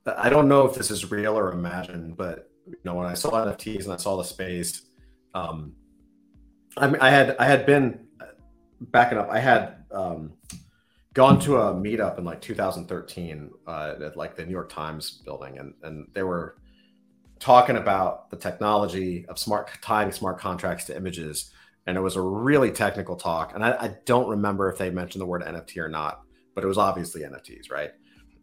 I 0.05 0.29
don't 0.29 0.49
know 0.49 0.65
if 0.65 0.75
this 0.75 0.91
is 0.91 1.09
real 1.09 1.39
or 1.39 1.53
imagined, 1.53 2.17
but 2.17 2.51
you 2.67 2.75
know 2.83 2.95
when 2.95 3.05
I 3.05 3.13
saw 3.13 3.31
NFTs 3.31 3.85
and 3.85 3.93
I 3.93 3.97
saw 3.97 4.17
the 4.17 4.25
space, 4.25 4.81
um, 5.33 5.71
I 6.75 6.87
mean 6.87 6.99
I 6.99 7.11
had 7.11 7.37
I 7.39 7.45
had 7.45 7.65
been 7.65 8.07
backing 8.81 9.19
up. 9.19 9.29
I 9.29 9.39
had 9.39 9.85
um, 9.89 10.33
gone 11.13 11.39
to 11.39 11.57
a 11.57 11.73
meetup 11.73 12.17
in 12.17 12.23
like 12.23 12.41
2013 12.41 13.51
uh, 13.67 13.95
at 14.03 14.15
like 14.15 14.35
the 14.35 14.45
New 14.45 14.51
York 14.51 14.69
Times 14.69 15.21
building, 15.25 15.57
and 15.57 15.73
and 15.83 16.07
they 16.13 16.23
were 16.23 16.57
talking 17.39 17.77
about 17.77 18.29
the 18.29 18.37
technology 18.37 19.25
of 19.29 19.39
smart 19.39 19.69
tying 19.81 20.11
smart 20.11 20.39
contracts 20.39 20.85
to 20.85 20.95
images 20.95 21.51
and 21.87 21.97
it 21.97 22.01
was 22.01 22.15
a 22.15 22.21
really 22.21 22.69
technical 22.69 23.15
talk 23.15 23.53
and 23.55 23.63
I, 23.63 23.71
I, 23.71 23.95
don't 24.05 24.27
remember 24.27 24.69
if 24.69 24.77
they 24.77 24.89
mentioned 24.89 25.21
the 25.21 25.25
word 25.25 25.41
nft 25.41 25.77
or 25.77 25.89
not 25.89 26.21
but 26.53 26.63
it 26.63 26.67
was 26.67 26.77
obviously 26.77 27.21
nfts 27.21 27.71
right 27.71 27.91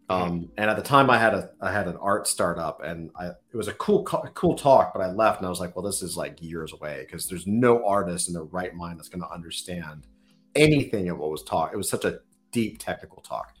mm-hmm. 0.09 0.21
um, 0.21 0.49
and 0.57 0.69
at 0.69 0.75
the 0.75 0.83
time 0.83 1.09
i 1.11 1.17
had 1.17 1.35
a 1.35 1.51
i 1.61 1.71
had 1.71 1.87
an 1.87 1.97
art 1.97 2.27
startup 2.27 2.83
and 2.83 3.11
I, 3.15 3.27
it 3.27 3.55
was 3.55 3.67
a 3.67 3.73
cool 3.73 4.03
cool 4.03 4.55
talk 4.55 4.93
but 4.93 5.01
i 5.01 5.11
left 5.11 5.39
and 5.39 5.45
i 5.45 5.49
was 5.49 5.59
like 5.59 5.75
well 5.75 5.85
this 5.85 6.01
is 6.01 6.17
like 6.17 6.41
years 6.41 6.73
away 6.73 7.05
because 7.05 7.27
there's 7.29 7.45
no 7.45 7.85
artist 7.85 8.27
in 8.27 8.33
their 8.33 8.43
right 8.45 8.73
mind 8.73 8.97
that's 8.97 9.09
going 9.09 9.21
to 9.21 9.31
understand 9.31 10.07
anything 10.55 11.09
of 11.09 11.19
what 11.19 11.29
was 11.29 11.43
taught 11.43 11.71
it 11.71 11.77
was 11.77 11.89
such 11.89 12.05
a 12.05 12.19
deep 12.51 12.79
technical 12.79 13.21
talk 13.21 13.53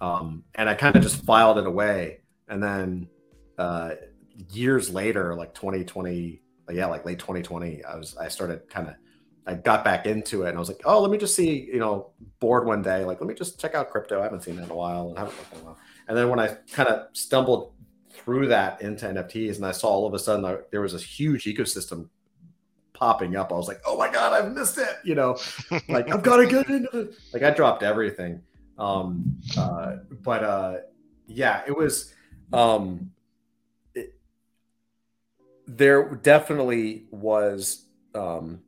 um, 0.00 0.44
and 0.54 0.68
i 0.68 0.74
kind 0.74 0.96
of 0.96 1.02
just 1.02 1.24
filed 1.24 1.58
it 1.58 1.66
away 1.66 2.18
and 2.48 2.62
then 2.62 3.08
uh, 3.58 3.94
years 4.50 4.92
later, 4.92 5.34
like 5.34 5.54
2020, 5.54 6.42
yeah, 6.70 6.86
like 6.86 7.04
late 7.04 7.18
2020, 7.18 7.84
I 7.84 7.96
was 7.96 8.16
I 8.16 8.28
started 8.28 8.68
kind 8.68 8.88
of 8.88 8.94
I 9.46 9.54
got 9.54 9.84
back 9.84 10.06
into 10.06 10.44
it 10.44 10.50
and 10.50 10.56
I 10.56 10.60
was 10.60 10.68
like, 10.68 10.82
oh, 10.84 11.00
let 11.00 11.10
me 11.10 11.18
just 11.18 11.34
see, 11.34 11.68
you 11.72 11.80
know, 11.80 12.10
bored 12.38 12.66
one 12.66 12.82
day, 12.82 13.04
like 13.04 13.20
let 13.20 13.28
me 13.28 13.34
just 13.34 13.60
check 13.60 13.74
out 13.74 13.90
crypto. 13.90 14.20
I 14.20 14.24
haven't 14.24 14.42
seen 14.42 14.56
that 14.56 14.64
in 14.64 14.70
a 14.70 14.74
while 14.74 15.08
and 15.08 15.18
haven't 15.18 15.36
looked 15.36 15.52
in 15.54 15.60
a 15.60 15.64
while. 15.64 15.78
And 16.08 16.16
then 16.16 16.28
when 16.28 16.38
I 16.38 16.56
kind 16.70 16.88
of 16.88 17.08
stumbled 17.12 17.72
through 18.10 18.48
that 18.48 18.82
into 18.82 19.06
NFTs 19.06 19.56
and 19.56 19.66
I 19.66 19.72
saw 19.72 19.88
all 19.88 20.06
of 20.06 20.14
a 20.14 20.18
sudden 20.18 20.44
uh, 20.44 20.58
there 20.70 20.80
was 20.80 20.92
this 20.92 21.02
huge 21.02 21.44
ecosystem 21.44 22.08
popping 23.02 23.34
up. 23.34 23.50
I 23.50 23.56
was 23.56 23.66
like, 23.66 23.80
oh 23.84 23.98
my 23.98 24.08
God, 24.08 24.32
I've 24.32 24.52
missed 24.52 24.78
it. 24.78 24.96
You 25.02 25.16
know, 25.16 25.36
like 25.88 26.08
I've 26.12 26.22
got 26.22 26.36
to 26.36 26.46
get 26.46 26.68
into 26.68 27.00
it. 27.00 27.14
Like 27.32 27.42
I 27.42 27.50
dropped 27.50 27.82
everything. 27.82 28.42
Um, 28.78 29.40
uh, 29.56 29.96
but 30.22 30.44
uh, 30.44 30.74
yeah, 31.26 31.62
it 31.66 31.76
was, 31.76 32.14
um, 32.52 33.10
there 35.66 36.14
definitely 36.14 37.06
was 37.10 37.86
um, 38.14 38.60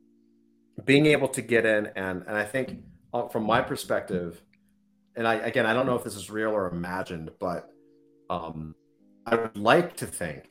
being 0.83 1.05
able 1.05 1.29
to 1.29 1.41
get 1.41 1.65
in 1.65 1.87
and 1.95 2.23
and 2.27 2.35
I 2.35 2.43
think 2.43 2.79
uh, 3.13 3.29
from 3.29 3.43
my 3.43 3.61
perspective, 3.61 4.41
and 5.15 5.25
I 5.25 5.35
again 5.35 5.65
I 5.65 5.73
don't 5.73 5.85
know 5.85 5.95
if 5.95 6.03
this 6.03 6.15
is 6.15 6.29
real 6.29 6.51
or 6.51 6.67
imagined, 6.67 7.31
but 7.39 7.69
um, 8.29 8.75
I 9.25 9.35
would 9.35 9.57
like 9.57 9.95
to 9.97 10.05
think 10.05 10.49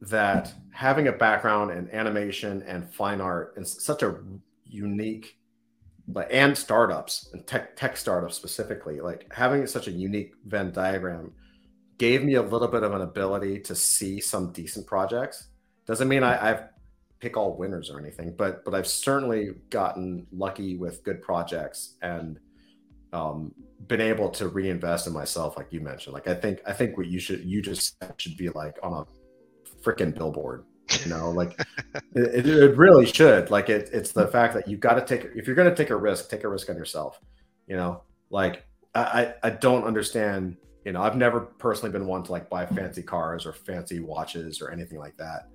that 0.00 0.52
having 0.72 1.08
a 1.08 1.12
background 1.12 1.70
in 1.70 1.90
animation 1.90 2.62
and 2.62 2.92
fine 2.92 3.20
art 3.20 3.54
is 3.56 3.82
such 3.84 4.02
a 4.02 4.16
unique 4.64 5.38
like 6.12 6.28
and 6.30 6.56
startups 6.56 7.30
and 7.32 7.46
tech 7.46 7.74
tech 7.76 7.96
startups 7.96 8.36
specifically 8.36 9.00
like 9.00 9.26
having 9.32 9.66
such 9.66 9.88
a 9.88 9.90
unique 9.90 10.34
venn 10.44 10.70
diagram 10.70 11.32
gave 11.98 12.22
me 12.22 12.34
a 12.34 12.42
little 12.42 12.68
bit 12.68 12.82
of 12.82 12.92
an 12.92 13.00
ability 13.00 13.58
to 13.58 13.74
see 13.74 14.20
some 14.20 14.52
decent 14.52 14.86
projects 14.86 15.48
doesn't 15.86 16.08
mean 16.08 16.22
I, 16.22 16.50
I've 16.50 16.68
pick 17.20 17.36
all 17.36 17.56
winners 17.56 17.90
or 17.90 17.98
anything, 17.98 18.34
but 18.36 18.64
but 18.64 18.74
I've 18.74 18.86
certainly 18.86 19.50
gotten 19.70 20.26
lucky 20.32 20.76
with 20.76 21.02
good 21.02 21.22
projects 21.22 21.96
and 22.02 22.38
um, 23.12 23.54
been 23.86 24.00
able 24.00 24.28
to 24.30 24.48
reinvest 24.48 25.06
in 25.06 25.12
myself, 25.12 25.56
like 25.56 25.72
you 25.72 25.80
mentioned. 25.80 26.14
Like 26.14 26.28
I 26.28 26.34
think 26.34 26.60
I 26.66 26.72
think 26.72 26.96
what 26.96 27.06
you 27.06 27.18
should 27.18 27.44
you 27.44 27.62
just 27.62 27.96
should 28.18 28.36
be 28.36 28.50
like 28.50 28.76
on 28.82 28.92
a 28.92 29.04
freaking 29.86 30.14
billboard. 30.14 30.64
You 31.04 31.10
know, 31.10 31.30
like 31.30 31.58
it, 32.14 32.46
it, 32.46 32.76
really 32.76 33.06
should. 33.06 33.50
Like 33.50 33.68
it, 33.68 33.90
it's 33.92 34.12
the 34.12 34.28
fact 34.28 34.54
that 34.54 34.68
you've 34.68 34.80
got 34.80 34.94
to 34.94 35.04
take 35.04 35.30
if 35.34 35.46
you're 35.46 35.56
going 35.56 35.68
to 35.68 35.74
take 35.74 35.90
a 35.90 35.96
risk, 35.96 36.30
take 36.30 36.44
a 36.44 36.48
risk 36.48 36.70
on 36.70 36.76
yourself. 36.76 37.20
You 37.66 37.76
know, 37.76 38.02
like 38.30 38.64
I 38.94 39.34
I 39.42 39.50
don't 39.50 39.84
understand. 39.84 40.56
You 40.84 40.92
know, 40.92 41.02
I've 41.02 41.16
never 41.16 41.40
personally 41.40 41.90
been 41.90 42.06
one 42.06 42.22
to 42.24 42.32
like 42.32 42.48
buy 42.48 42.64
fancy 42.64 43.02
cars 43.02 43.44
or 43.44 43.52
fancy 43.52 43.98
watches 43.98 44.60
or 44.60 44.70
anything 44.70 44.98
like 44.98 45.16
that 45.16 45.48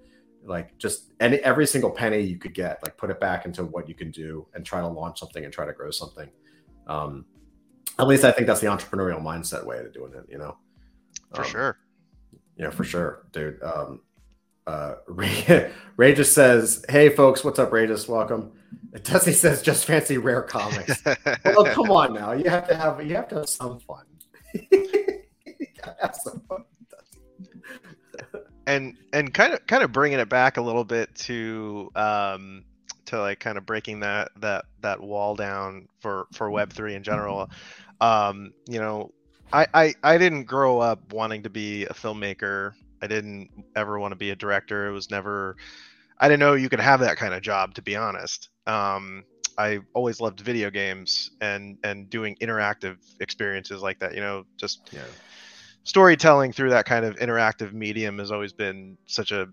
like 0.43 0.77
just 0.77 1.11
any 1.19 1.38
every 1.38 1.67
single 1.67 1.91
penny 1.91 2.19
you 2.19 2.38
could 2.38 2.53
get 2.53 2.82
like 2.84 2.97
put 2.97 3.09
it 3.09 3.19
back 3.19 3.45
into 3.45 3.63
what 3.63 3.88
you 3.88 3.95
can 3.95 4.11
do 4.11 4.47
and 4.53 4.65
try 4.65 4.82
to 4.82 4.88
launch 4.88 5.19
something 5.19 5.43
and 5.43 5.53
try 5.53 5.65
to 5.65 5.73
grow 5.73 5.91
something 5.91 6.29
um 6.88 7.25
at 7.99 8.07
least 8.07 8.23
i 8.23 8.32
think 8.32 8.47
that's 8.47 8.61
the 8.61 8.67
entrepreneurial 8.67 9.21
mindset 9.21 9.65
way 9.65 9.77
of 9.79 9.93
doing 9.93 10.13
it 10.13 10.25
you 10.29 10.38
know 10.38 10.57
for 11.34 11.41
um, 11.41 11.47
sure 11.47 11.77
yeah 12.57 12.69
for 12.69 12.84
sure 12.84 13.27
dude 13.32 13.61
um 13.61 14.01
uh 14.68 14.95
ray, 15.07 15.72
ray 15.97 16.14
just 16.14 16.34
says 16.34 16.86
hey 16.89 17.09
folks 17.09 17.43
what's 17.43 17.59
up 17.59 17.72
ray 17.72 17.88
just 17.88 18.07
welcome. 18.07 18.51
Dusty 19.03 19.34
says 19.34 19.62
just 19.62 19.86
fancy 19.86 20.18
rare 20.18 20.41
comics. 20.41 21.01
Well 21.45 21.66
come 21.66 21.91
on 21.91 22.14
now. 22.14 22.32
You 22.34 22.49
have 22.49 22.68
to 22.68 22.76
have 22.76 23.05
you 23.05 23.16
have 23.16 23.28
to 23.30 23.36
have 23.36 23.49
some 23.49 23.80
fun. 23.80 24.05
Have 26.01 26.16
some 26.16 26.41
fun 26.47 26.64
and 28.68 28.97
and 29.14 29.34
kind 29.34 29.53
of 29.53 29.66
kind 29.68 29.84
of 29.84 29.91
bringing 29.91 30.20
it 30.20 30.30
back 30.30 30.57
a 30.57 30.62
little 30.62 30.84
bit 30.84 31.14
to 31.16 31.91
um 31.95 32.64
to 33.05 33.20
like 33.20 33.39
kind 33.39 33.57
of 33.57 33.66
breaking 33.66 33.99
that 34.01 34.30
that 34.38 34.66
that 34.82 35.01
wall 35.01 35.36
down 35.36 35.88
for 35.99 36.28
for 36.32 36.49
web 36.49 36.72
3 36.72 36.95
in 36.95 37.03
general. 37.03 37.49
Um 37.99 38.53
you 38.68 38.80
know 38.80 39.12
I, 39.53 39.68
I 39.74 39.93
i 40.03 40.18
didn't 40.18 40.45
grow 40.45 40.80
up 40.80 41.12
wanting 41.12 41.43
to 41.43 41.49
be 41.49 41.86
a 41.86 41.93
filmmaker 41.93 42.74
i 43.02 43.08
didn't 43.08 43.49
ever 43.76 43.99
want 43.99 44.12
to 44.12 44.18
be 44.18 44.32
a 44.32 44.36
director 44.36 44.88
it 44.88 44.91
was 44.91 45.10
never 45.10 45.56
i 46.20 46.28
didn't 46.28 46.39
know 46.39 46.54
you 46.54 46.70
could 46.70 46.80
have 46.80 46.99
that 46.99 47.18
kind 47.18 47.34
of 47.34 47.41
job 47.41 47.74
to 47.74 47.82
be 47.82 47.95
honest 47.95 48.49
um 48.68 49.24
i 49.58 49.80
always 49.93 50.20
loved 50.22 50.39
video 50.39 50.70
games 50.70 51.32
and 51.41 51.78
and 51.84 52.10
doing 52.10 52.36
interactive 52.41 52.97
experiences 53.20 53.82
like 53.82 53.99
that 53.99 54.14
you 54.14 54.22
know 54.22 54.43
just 54.60 54.89
yeah 54.91 55.02
storytelling 55.84 56.52
through 56.52 56.70
that 56.70 56.86
kind 56.86 57.06
of 57.06 57.16
interactive 57.18 57.74
medium 57.74 58.20
has 58.20 58.32
always 58.32 58.54
been 58.54 58.97
such 59.08 59.32
a 59.32 59.47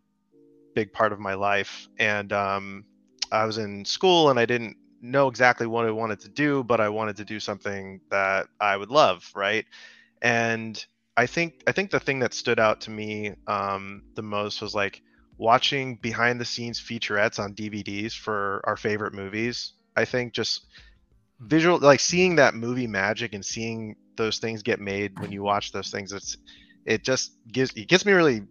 big 0.75 0.93
part 0.93 1.13
of 1.13 1.19
my 1.19 1.35
life. 1.35 1.89
And 1.99 2.33
um, 2.33 2.85
I 3.33 3.45
was 3.45 3.59
in 3.59 3.85
school 3.85 4.31
and 4.31 4.39
I 4.39 4.47
didn't 4.47 4.77
know 5.01 5.29
exactly 5.29 5.67
what 5.67 5.87
I 5.87 5.91
wanted 5.91 6.21
to 6.21 6.29
do, 6.29 6.65
but 6.65 6.81
I 6.81 6.89
wanted 6.89 7.17
to 7.17 7.25
do 7.25 7.41
something 7.41 8.01
that 8.11 8.47
I 8.61 8.77
would 8.77 8.91
love, 8.91 9.29
right? 9.35 9.65
And 10.23 10.85
I 11.19 11.27
think 11.27 11.65
I 11.67 11.73
think 11.73 11.91
the 11.91 11.99
thing 11.99 12.21
that 12.21 12.33
stood 12.33 12.61
out 12.61 12.83
to 12.83 12.93
me 12.93 13.35
um, 13.49 14.03
the 14.15 14.23
most 14.23 14.63
was 14.63 14.73
like 14.73 15.03
watching 15.37 15.97
behind 15.97 16.41
the 16.41 16.45
scenes 16.45 16.81
featurettes 16.81 17.41
on 17.41 17.55
DVDs 17.55 18.13
for 18.13 18.63
our 18.65 18.77
favorite 18.77 19.13
movies. 19.13 19.73
I 19.97 20.05
think 20.05 20.33
just 20.33 20.65
visual 21.41 21.81
like 21.81 21.99
seeing 21.99 22.37
that 22.37 22.55
movie 22.55 22.87
magic 22.87 23.35
and 23.35 23.45
seeing 23.45 23.97
those 24.17 24.39
things 24.39 24.63
get 24.63 24.79
made 24.79 25.19
when 25.19 25.33
you 25.33 25.43
watch 25.43 25.73
those 25.73 25.91
things 25.91 26.13
it's 26.13 26.37
it 26.85 27.05
just 27.05 27.33
gives 27.51 27.73
it 27.77 27.89
gets 27.89 28.05
me 28.07 28.13
really 28.13 28.43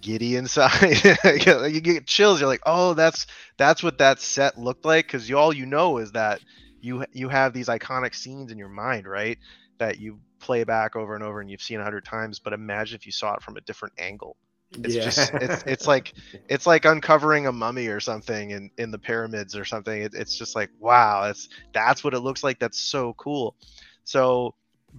giddy 0.00 0.36
inside 0.40 1.04
you 1.46 1.80
get 1.80 2.06
chills 2.06 2.40
you're 2.40 2.48
like 2.48 2.62
oh 2.66 2.94
that's 2.94 3.26
that's 3.56 3.82
what 3.82 3.98
that 3.98 4.20
set 4.20 4.58
looked 4.58 4.84
like 4.84 5.06
because 5.06 5.28
you 5.28 5.38
all 5.38 5.52
you 5.52 5.66
know 5.66 5.98
is 5.98 6.12
that 6.12 6.40
you 6.80 7.04
you 7.12 7.28
have 7.28 7.52
these 7.52 7.68
iconic 7.68 8.14
scenes 8.14 8.52
in 8.52 8.58
your 8.58 8.68
mind 8.68 9.06
right 9.06 9.38
that 9.78 9.98
you 9.98 10.18
play 10.40 10.64
back 10.64 10.96
over 10.96 11.14
and 11.14 11.24
over 11.24 11.40
and 11.40 11.50
you've 11.50 11.62
seen 11.62 11.80
a 11.80 11.84
hundred 11.84 12.04
times 12.04 12.38
but 12.38 12.52
imagine 12.52 12.96
if 12.96 13.06
you 13.06 13.12
saw 13.12 13.34
it 13.34 13.42
from 13.42 13.56
a 13.56 13.60
different 13.62 13.94
angle. 13.98 14.36
It's 14.72 14.94
yeah. 14.94 15.04
just 15.04 15.34
it's 15.34 15.62
it's 15.66 15.86
like 15.94 16.12
it's 16.48 16.66
like 16.66 16.84
uncovering 16.84 17.46
a 17.46 17.52
mummy 17.52 17.86
or 17.86 18.00
something 18.00 18.50
in 18.50 18.70
in 18.76 18.90
the 18.90 18.98
pyramids 18.98 19.56
or 19.56 19.64
something. 19.64 20.02
It, 20.02 20.14
it's 20.14 20.36
just 20.36 20.54
like 20.54 20.70
wow 20.78 21.24
that's 21.24 21.48
that's 21.72 22.04
what 22.04 22.14
it 22.14 22.20
looks 22.20 22.44
like. 22.44 22.58
That's 22.58 22.78
so 22.78 23.14
cool. 23.14 23.56
So 24.04 24.54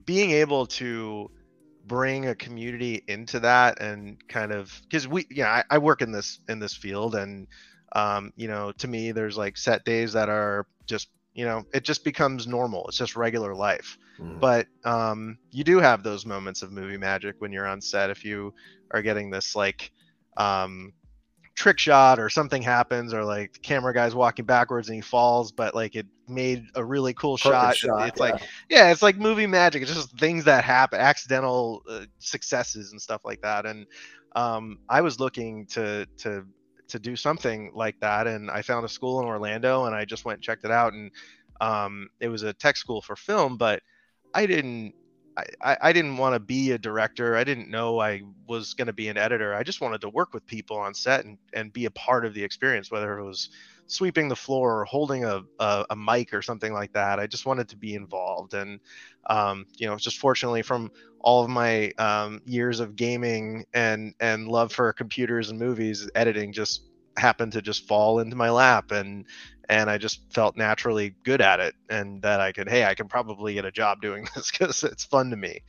being 0.05 0.31
able 0.31 0.65
to 0.67 1.29
bring 1.85 2.27
a 2.27 2.35
community 2.35 3.03
into 3.07 3.39
that 3.39 3.81
and 3.81 4.17
kind 4.27 4.51
of 4.51 4.79
because 4.83 5.07
we 5.07 5.25
yeah 5.29 5.49
I, 5.49 5.75
I, 5.75 5.77
work 5.79 6.03
in 6.03 6.11
this 6.11 6.39
in 6.47 6.59
this 6.59 6.75
field 6.75 7.15
and 7.15 7.47
um 7.93 8.31
you 8.35 8.47
know 8.47 8.71
to 8.73 8.87
me 8.87 9.11
there's 9.11 9.37
like 9.37 9.57
set 9.57 9.83
days 9.85 10.13
that 10.13 10.29
are 10.29 10.67
just 10.85 11.09
you 11.33 11.45
know 11.45 11.63
it 11.73 11.83
just 11.83 12.03
becomes 12.03 12.47
normal 12.47 12.85
it's 12.87 12.97
just 12.97 13.15
regular 13.15 13.53
life 13.55 13.97
mm. 14.19 14.39
but 14.39 14.67
um 14.83 15.37
you 15.51 15.63
do 15.63 15.79
have 15.79 16.03
those 16.03 16.25
moments 16.25 16.61
of 16.61 16.71
movie 16.71 16.97
magic 16.97 17.35
when 17.39 17.51
you're 17.51 17.67
on 17.67 17.81
set 17.81 18.09
if 18.09 18.25
you 18.25 18.53
are 18.91 19.01
getting 19.01 19.29
this 19.29 19.55
like 19.55 19.91
um 20.37 20.93
trick 21.55 21.77
shot 21.77 22.19
or 22.19 22.29
something 22.29 22.61
happens 22.61 23.13
or 23.13 23.25
like 23.25 23.51
the 23.51 23.59
camera 23.59 23.93
guy's 23.93 24.15
walking 24.15 24.45
backwards 24.45 24.87
and 24.87 24.95
he 24.95 25.01
falls 25.01 25.51
but 25.51 25.75
like 25.75 25.93
it 25.93 26.07
made 26.27 26.63
a 26.75 26.83
really 26.83 27.13
cool 27.13 27.35
shot. 27.35 27.75
shot. 27.75 28.07
it's 28.07 28.17
yeah. 28.17 28.23
like 28.23 28.41
yeah 28.69 28.91
it's 28.91 29.01
like 29.01 29.17
movie 29.17 29.45
magic 29.45 29.81
it's 29.81 29.93
just 29.93 30.17
things 30.17 30.45
that 30.45 30.63
happen 30.63 30.99
accidental 30.99 31.83
uh, 31.89 32.05
successes 32.19 32.91
and 32.91 33.01
stuff 33.01 33.25
like 33.25 33.41
that 33.41 33.65
and 33.65 33.85
um, 34.37 34.77
i 34.87 35.01
was 35.01 35.19
looking 35.19 35.65
to 35.65 36.05
to 36.17 36.45
to 36.89 36.99
do 36.99 37.15
something 37.15 37.71
like 37.73 37.99
that 37.99 38.27
and 38.27 38.49
i 38.51 38.61
found 38.61 38.85
a 38.85 38.89
school 38.89 39.19
in 39.19 39.25
orlando 39.25 39.85
and 39.85 39.95
i 39.95 40.05
just 40.05 40.25
went 40.25 40.37
and 40.37 40.43
checked 40.43 40.65
it 40.65 40.71
out 40.71 40.93
and 40.93 41.11
um, 41.61 42.07
it 42.21 42.29
was 42.29 42.43
a 42.43 42.53
tech 42.53 42.77
school 42.77 43.01
for 43.01 43.15
film 43.15 43.57
but 43.57 43.81
i 44.33 44.45
didn't 44.45 44.93
I, 45.61 45.77
I 45.81 45.93
didn't 45.93 46.17
want 46.17 46.35
to 46.35 46.39
be 46.39 46.71
a 46.71 46.77
director. 46.77 47.35
I 47.35 47.43
didn't 47.43 47.69
know 47.69 47.99
I 47.99 48.23
was 48.47 48.73
going 48.73 48.87
to 48.87 48.93
be 48.93 49.07
an 49.07 49.17
editor. 49.17 49.53
I 49.53 49.63
just 49.63 49.81
wanted 49.81 50.01
to 50.01 50.09
work 50.09 50.33
with 50.33 50.45
people 50.45 50.77
on 50.77 50.93
set 50.93 51.25
and, 51.25 51.37
and 51.53 51.71
be 51.71 51.85
a 51.85 51.91
part 51.91 52.25
of 52.25 52.33
the 52.33 52.43
experience, 52.43 52.91
whether 52.91 53.17
it 53.17 53.25
was 53.25 53.49
sweeping 53.89 54.29
the 54.29 54.35
floor 54.35 54.81
or 54.81 54.85
holding 54.85 55.25
a, 55.25 55.41
a, 55.59 55.85
a 55.89 55.95
mic 55.95 56.33
or 56.33 56.41
something 56.41 56.73
like 56.73 56.93
that. 56.93 57.19
I 57.19 57.27
just 57.27 57.45
wanted 57.45 57.69
to 57.69 57.77
be 57.77 57.95
involved. 57.95 58.53
And, 58.53 58.79
um, 59.29 59.65
you 59.77 59.87
know, 59.87 59.97
just 59.97 60.19
fortunately 60.19 60.61
from 60.61 60.91
all 61.19 61.43
of 61.43 61.49
my 61.49 61.91
um, 61.97 62.41
years 62.45 62.79
of 62.79 62.95
gaming 62.95 63.65
and, 63.73 64.13
and 64.19 64.47
love 64.47 64.71
for 64.71 64.93
computers 64.93 65.49
and 65.49 65.59
movies, 65.59 66.09
editing 66.15 66.53
just 66.53 66.83
happened 67.17 67.53
to 67.53 67.61
just 67.61 67.87
fall 67.87 68.19
into 68.19 68.35
my 68.37 68.49
lap. 68.49 68.91
And, 68.91 69.25
and 69.69 69.89
I 69.89 69.97
just 69.97 70.21
felt 70.33 70.57
naturally 70.57 71.15
good 71.23 71.41
at 71.41 71.59
it, 71.59 71.75
and 71.89 72.23
that 72.23 72.39
I 72.41 72.51
could, 72.51 72.67
hey, 72.67 72.85
I 72.85 72.95
can 72.95 73.07
probably 73.07 73.53
get 73.53 73.65
a 73.65 73.71
job 73.71 74.01
doing 74.01 74.27
this 74.35 74.51
because 74.51 74.83
it's 74.83 75.05
fun 75.05 75.29
to 75.29 75.37
me. 75.37 75.61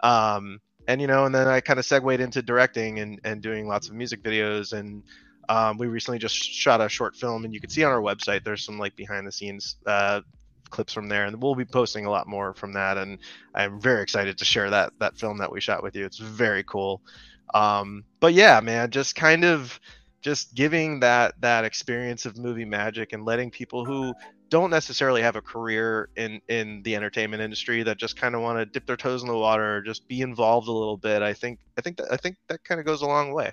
Um, 0.00 0.60
and 0.86 1.00
you 1.00 1.06
know, 1.06 1.24
and 1.24 1.34
then 1.34 1.48
I 1.48 1.60
kind 1.60 1.78
of 1.78 1.86
segued 1.86 2.20
into 2.20 2.42
directing 2.42 2.98
and 2.98 3.20
and 3.24 3.42
doing 3.42 3.66
lots 3.66 3.88
of 3.88 3.94
music 3.94 4.22
videos, 4.22 4.72
and 4.72 5.02
um, 5.48 5.78
we 5.78 5.86
recently 5.86 6.18
just 6.18 6.36
shot 6.36 6.80
a 6.80 6.88
short 6.88 7.16
film, 7.16 7.44
and 7.44 7.52
you 7.52 7.60
can 7.60 7.70
see 7.70 7.84
on 7.84 7.92
our 7.92 8.00
website 8.00 8.44
there's 8.44 8.64
some 8.64 8.78
like 8.78 8.96
behind 8.96 9.26
the 9.26 9.32
scenes 9.32 9.76
uh, 9.86 10.20
clips 10.70 10.92
from 10.92 11.08
there, 11.08 11.24
and 11.24 11.40
we'll 11.42 11.54
be 11.54 11.64
posting 11.64 12.06
a 12.06 12.10
lot 12.10 12.26
more 12.26 12.54
from 12.54 12.72
that. 12.72 12.98
And 12.98 13.18
I'm 13.54 13.80
very 13.80 14.02
excited 14.02 14.38
to 14.38 14.44
share 14.44 14.70
that 14.70 14.92
that 14.98 15.16
film 15.16 15.38
that 15.38 15.50
we 15.50 15.60
shot 15.60 15.82
with 15.82 15.96
you. 15.96 16.04
It's 16.04 16.18
very 16.18 16.64
cool. 16.64 17.00
Um, 17.52 18.04
but 18.20 18.34
yeah, 18.34 18.60
man, 18.60 18.90
just 18.90 19.14
kind 19.14 19.44
of 19.44 19.78
just 20.20 20.54
giving 20.54 21.00
that 21.00 21.40
that 21.40 21.64
experience 21.64 22.24
of 22.24 22.38
movie 22.38 22.64
magic 22.64 23.12
and 23.12 23.24
letting 23.24 23.50
people 23.50 23.84
who 23.84 24.14
don't 24.48 24.70
necessarily 24.70 25.20
have 25.20 25.36
a 25.36 25.40
career 25.40 26.08
in 26.16 26.40
in 26.48 26.82
the 26.82 26.96
entertainment 26.96 27.42
industry 27.42 27.82
that 27.82 27.98
just 27.98 28.16
kind 28.16 28.34
of 28.34 28.40
want 28.40 28.58
to 28.58 28.64
dip 28.64 28.86
their 28.86 28.96
toes 28.96 29.22
in 29.22 29.28
the 29.28 29.36
water 29.36 29.76
or 29.76 29.80
just 29.82 30.06
be 30.08 30.20
involved 30.20 30.68
a 30.68 30.72
little 30.72 30.96
bit 30.96 31.22
i 31.22 31.32
think 31.32 31.58
i 31.76 31.80
think 31.80 31.96
that 31.96 32.06
i 32.10 32.16
think 32.16 32.36
that 32.48 32.62
kind 32.64 32.78
of 32.78 32.86
goes 32.86 33.02
a 33.02 33.06
long 33.06 33.32
way 33.32 33.52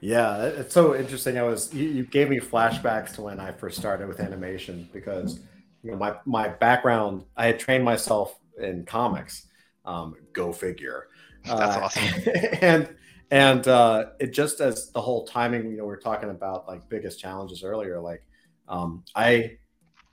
yeah 0.00 0.44
it's 0.44 0.74
so 0.74 0.94
interesting. 0.94 1.38
I 1.38 1.42
was 1.42 1.72
you, 1.72 1.88
you 1.88 2.04
gave 2.04 2.28
me 2.28 2.38
flashbacks 2.38 3.14
to 3.14 3.22
when 3.22 3.40
i 3.40 3.52
first 3.52 3.78
started 3.78 4.08
with 4.08 4.20
animation 4.20 4.88
because 4.92 5.40
you 5.82 5.90
know 5.90 5.96
my 5.96 6.16
my 6.24 6.48
background 6.48 7.24
i 7.36 7.46
had 7.46 7.58
trained 7.58 7.84
myself 7.84 8.38
in 8.58 8.84
comics 8.84 9.48
um, 9.84 10.16
go 10.32 10.52
figure. 10.52 11.08
That's 11.44 11.76
uh, 11.76 11.80
awesome. 11.82 12.22
and 12.60 12.94
and 13.30 13.68
uh, 13.68 14.06
it 14.18 14.32
just 14.32 14.60
as 14.60 14.90
the 14.92 15.00
whole 15.00 15.26
timing 15.26 15.70
you 15.70 15.78
know 15.78 15.84
we 15.86 15.92
are 15.92 15.98
talking 15.98 16.30
about 16.30 16.66
like 16.68 16.88
biggest 16.88 17.18
challenges 17.20 17.64
earlier 17.64 18.00
like 18.00 18.22
um, 18.68 19.02
i 19.14 19.56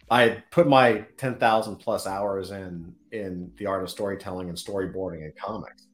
i 0.09 0.43
put 0.51 0.67
my 0.67 1.05
10000 1.17 1.77
plus 1.77 2.07
hours 2.07 2.51
in 2.51 2.93
in 3.11 3.51
the 3.57 3.65
art 3.65 3.83
of 3.83 3.89
storytelling 3.89 4.49
and 4.49 4.57
storyboarding 4.57 5.23
and 5.23 5.35
comics. 5.35 5.87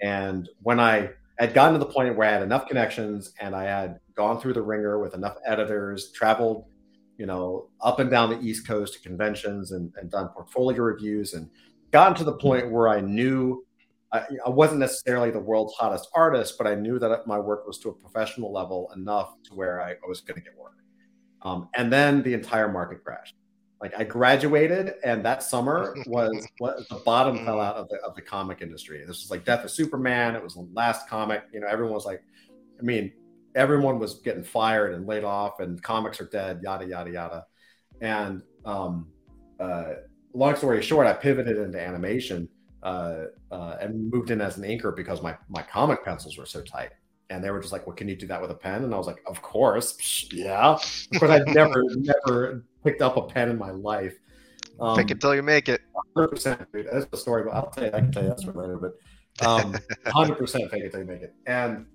And 0.00 0.48
when 0.62 0.80
i 0.80 1.10
had 1.38 1.54
gotten 1.54 1.72
to 1.72 1.78
the 1.78 1.90
point 1.90 2.16
where 2.16 2.28
i 2.28 2.32
had 2.32 2.42
enough 2.42 2.66
connections 2.66 3.32
and 3.40 3.54
i 3.54 3.64
had 3.64 3.98
gone 4.14 4.40
through 4.40 4.52
the 4.52 4.62
ringer 4.62 4.98
with 4.98 5.14
enough 5.14 5.36
editors 5.46 6.10
traveled 6.12 6.64
you 7.16 7.26
know 7.26 7.68
up 7.80 7.98
and 7.98 8.10
down 8.10 8.30
the 8.30 8.40
east 8.40 8.66
coast 8.66 8.94
to 8.94 9.00
conventions 9.00 9.72
and, 9.72 9.92
and 9.96 10.10
done 10.10 10.28
portfolio 10.28 10.82
reviews 10.82 11.34
and 11.34 11.48
gotten 11.90 12.14
to 12.14 12.24
the 12.24 12.34
point 12.34 12.70
where 12.70 12.88
i 12.88 13.00
knew 13.00 13.64
I, 14.12 14.22
I, 14.46 14.48
wasn't 14.48 14.80
necessarily 14.80 15.30
the 15.30 15.40
world's 15.40 15.74
hottest 15.74 16.08
artist, 16.14 16.56
but 16.56 16.66
I 16.66 16.74
knew 16.74 16.98
that 16.98 17.26
my 17.26 17.38
work 17.38 17.66
was 17.66 17.78
to 17.80 17.90
a 17.90 17.92
professional 17.92 18.50
level 18.50 18.90
enough 18.96 19.34
to 19.44 19.54
where 19.54 19.82
I, 19.82 19.96
was 20.06 20.22
going 20.22 20.36
to 20.36 20.42
get 20.42 20.56
work. 20.56 20.78
Um, 21.42 21.68
and 21.76 21.92
then 21.92 22.22
the 22.22 22.32
entire 22.32 22.72
market 22.72 23.04
crashed. 23.04 23.34
Like 23.80 23.94
I 23.96 24.04
graduated, 24.04 24.94
and 25.04 25.24
that 25.24 25.42
summer 25.42 25.94
was 26.06 26.46
what 26.58 26.88
the 26.88 26.96
bottom 26.96 27.44
fell 27.44 27.60
out 27.60 27.76
of 27.76 27.88
the 27.88 27.96
of 27.98 28.14
the 28.14 28.22
comic 28.22 28.60
industry. 28.60 29.00
This 29.00 29.22
was 29.22 29.30
like 29.30 29.44
Death 29.44 29.64
of 29.64 29.70
Superman. 29.70 30.34
It 30.34 30.42
was 30.42 30.54
the 30.54 30.68
last 30.72 31.08
comic. 31.08 31.44
You 31.52 31.60
know, 31.60 31.68
everyone 31.68 31.94
was 31.94 32.04
like, 32.04 32.22
I 32.78 32.82
mean, 32.82 33.12
everyone 33.54 33.98
was 33.98 34.14
getting 34.14 34.42
fired 34.42 34.94
and 34.94 35.06
laid 35.06 35.24
off, 35.24 35.60
and 35.60 35.80
comics 35.82 36.20
are 36.20 36.28
dead. 36.28 36.60
Yada 36.62 36.86
yada 36.86 37.10
yada. 37.10 37.44
And 38.00 38.42
um, 38.64 39.08
uh, 39.60 39.94
long 40.32 40.56
story 40.56 40.82
short, 40.82 41.06
I 41.06 41.12
pivoted 41.12 41.56
into 41.56 41.80
animation 41.80 42.48
uh, 42.82 43.24
uh, 43.50 43.76
and 43.80 44.10
moved 44.10 44.30
in 44.30 44.40
as 44.40 44.56
an 44.56 44.64
inker 44.64 44.94
because 44.94 45.22
my 45.22 45.36
my 45.48 45.62
comic 45.62 46.04
pencils 46.04 46.36
were 46.36 46.46
so 46.46 46.62
tight. 46.62 46.90
And 47.30 47.44
they 47.44 47.50
were 47.50 47.60
just 47.60 47.72
like, 47.72 47.86
"Well, 47.86 47.94
can 47.94 48.08
you 48.08 48.16
do 48.16 48.26
that 48.28 48.40
with 48.40 48.50
a 48.50 48.54
pen?" 48.54 48.84
And 48.84 48.94
I 48.94 48.96
was 48.96 49.06
like, 49.06 49.22
"Of 49.26 49.42
course, 49.42 50.28
yeah." 50.32 50.74
Of 50.74 51.20
course, 51.20 51.30
I'd 51.30 51.46
never 51.48 51.84
never 52.26 52.64
picked 52.84 53.02
up 53.02 53.16
a 53.16 53.22
pen 53.22 53.50
in 53.50 53.58
my 53.58 53.70
life. 53.70 54.16
Um, 54.80 54.96
Fake 54.96 55.10
it 55.10 55.20
till 55.20 55.34
you 55.34 55.42
make 55.42 55.68
it. 55.68 55.82
100%, 56.16 56.66
dude. 56.72 56.88
That's 56.90 57.06
the 57.06 57.16
story, 57.16 57.42
but 57.44 57.50
I'll 57.50 57.70
tell 57.70 57.84
you, 57.84 57.90
I 57.92 58.00
can 58.00 58.12
tell 58.12 58.22
you 58.22 58.28
that 58.28 58.40
story 58.40 58.56
later. 58.56 58.78
But 58.78 59.46
um, 59.46 59.72
100% 60.06 60.70
fake 60.70 60.84
it 60.84 60.90
till 60.90 61.00
you 61.00 61.06
make 61.06 61.22
it. 61.22 61.34
And 61.46 61.86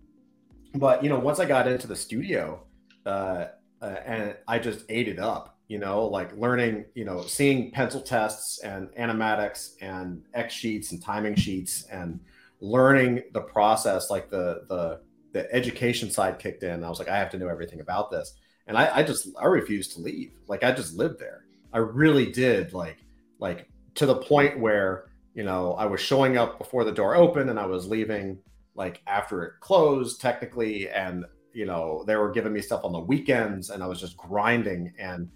but 0.76 1.04
you 1.04 1.10
know, 1.10 1.20
once 1.20 1.40
I 1.40 1.46
got 1.46 1.68
into 1.68 1.88
the 1.88 1.96
studio, 1.96 2.64
uh, 3.06 3.46
uh, 3.82 3.86
and 4.06 4.36
I 4.48 4.60
just 4.60 4.86
ate 4.90 5.08
it 5.08 5.20
up 5.20 5.54
you 5.68 5.80
know, 5.80 6.06
like 6.06 6.36
learning, 6.38 6.86
you 6.94 7.06
know, 7.06 7.24
seeing 7.24 7.72
pencil 7.72 8.02
tests 8.02 8.60
and 8.60 8.90
animatics 8.90 9.72
and 9.82 10.22
X 10.34 10.54
sheets 10.54 10.92
and 10.92 11.02
timing 11.02 11.36
sheets 11.36 11.86
and 11.86 12.20
learning 12.60 13.24
the 13.34 13.42
process, 13.42 14.10
like 14.10 14.30
the 14.30 14.66
the 14.70 15.02
the 15.34 15.54
education 15.54 16.10
side 16.10 16.40
kicked 16.40 16.64
in. 16.64 16.84
I 16.84 16.90
was 16.90 17.00
like, 17.00 17.10
I 17.10 17.18
have 17.18 17.30
to 17.32 17.38
know 17.38 17.48
everything 17.48 17.82
about 17.82 18.12
this. 18.12 18.34
And 18.68 18.78
I, 18.78 18.98
I 18.98 19.04
just 19.04 19.28
I 19.40 19.46
refused 19.46 19.94
to 19.94 20.02
leave. 20.02 20.34
Like 20.48 20.64
I 20.64 20.72
just 20.72 20.96
lived 20.96 21.20
there. 21.20 21.44
I 21.74 21.80
really 21.80 22.32
did 22.32 22.74
like 22.74 22.98
like 23.40 23.68
to 23.96 24.06
the 24.06 24.16
point 24.16 24.60
where, 24.60 25.06
you 25.34 25.44
know, 25.44 25.74
I 25.74 25.86
was 25.86 26.00
showing 26.00 26.38
up 26.38 26.58
before 26.58 26.84
the 26.86 26.92
door 26.92 27.16
opened 27.16 27.50
and 27.50 27.60
I 27.60 27.66
was 27.66 27.88
leaving 27.88 28.40
like 28.76 29.02
after 29.06 29.44
it 29.44 29.54
closed 29.60 30.22
technically 30.22 30.90
and 30.90 31.26
you 31.54 31.66
know 31.66 32.04
they 32.08 32.16
were 32.16 32.32
giving 32.32 32.54
me 32.54 32.62
stuff 32.62 32.84
on 32.84 32.92
the 32.92 33.00
weekends 33.00 33.70
and 33.70 33.84
i 33.84 33.86
was 33.86 34.00
just 34.00 34.18
grinding 34.18 34.92
and 34.98 35.30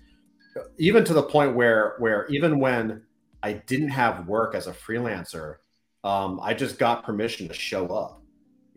even 0.78 1.04
to 1.06 1.14
the 1.14 1.24
point 1.24 1.56
where 1.56 1.96
where 2.00 2.26
even 2.28 2.60
when 2.60 3.04
I 3.44 3.54
didn't 3.54 3.90
have 3.90 4.28
work 4.28 4.56
as 4.56 4.68
a 4.68 4.74
freelancer, 4.74 5.56
um, 6.04 6.40
I 6.42 6.54
just 6.54 6.80
got 6.80 7.04
permission 7.04 7.48
to 7.48 7.54
show 7.54 7.88
up. 7.88 8.17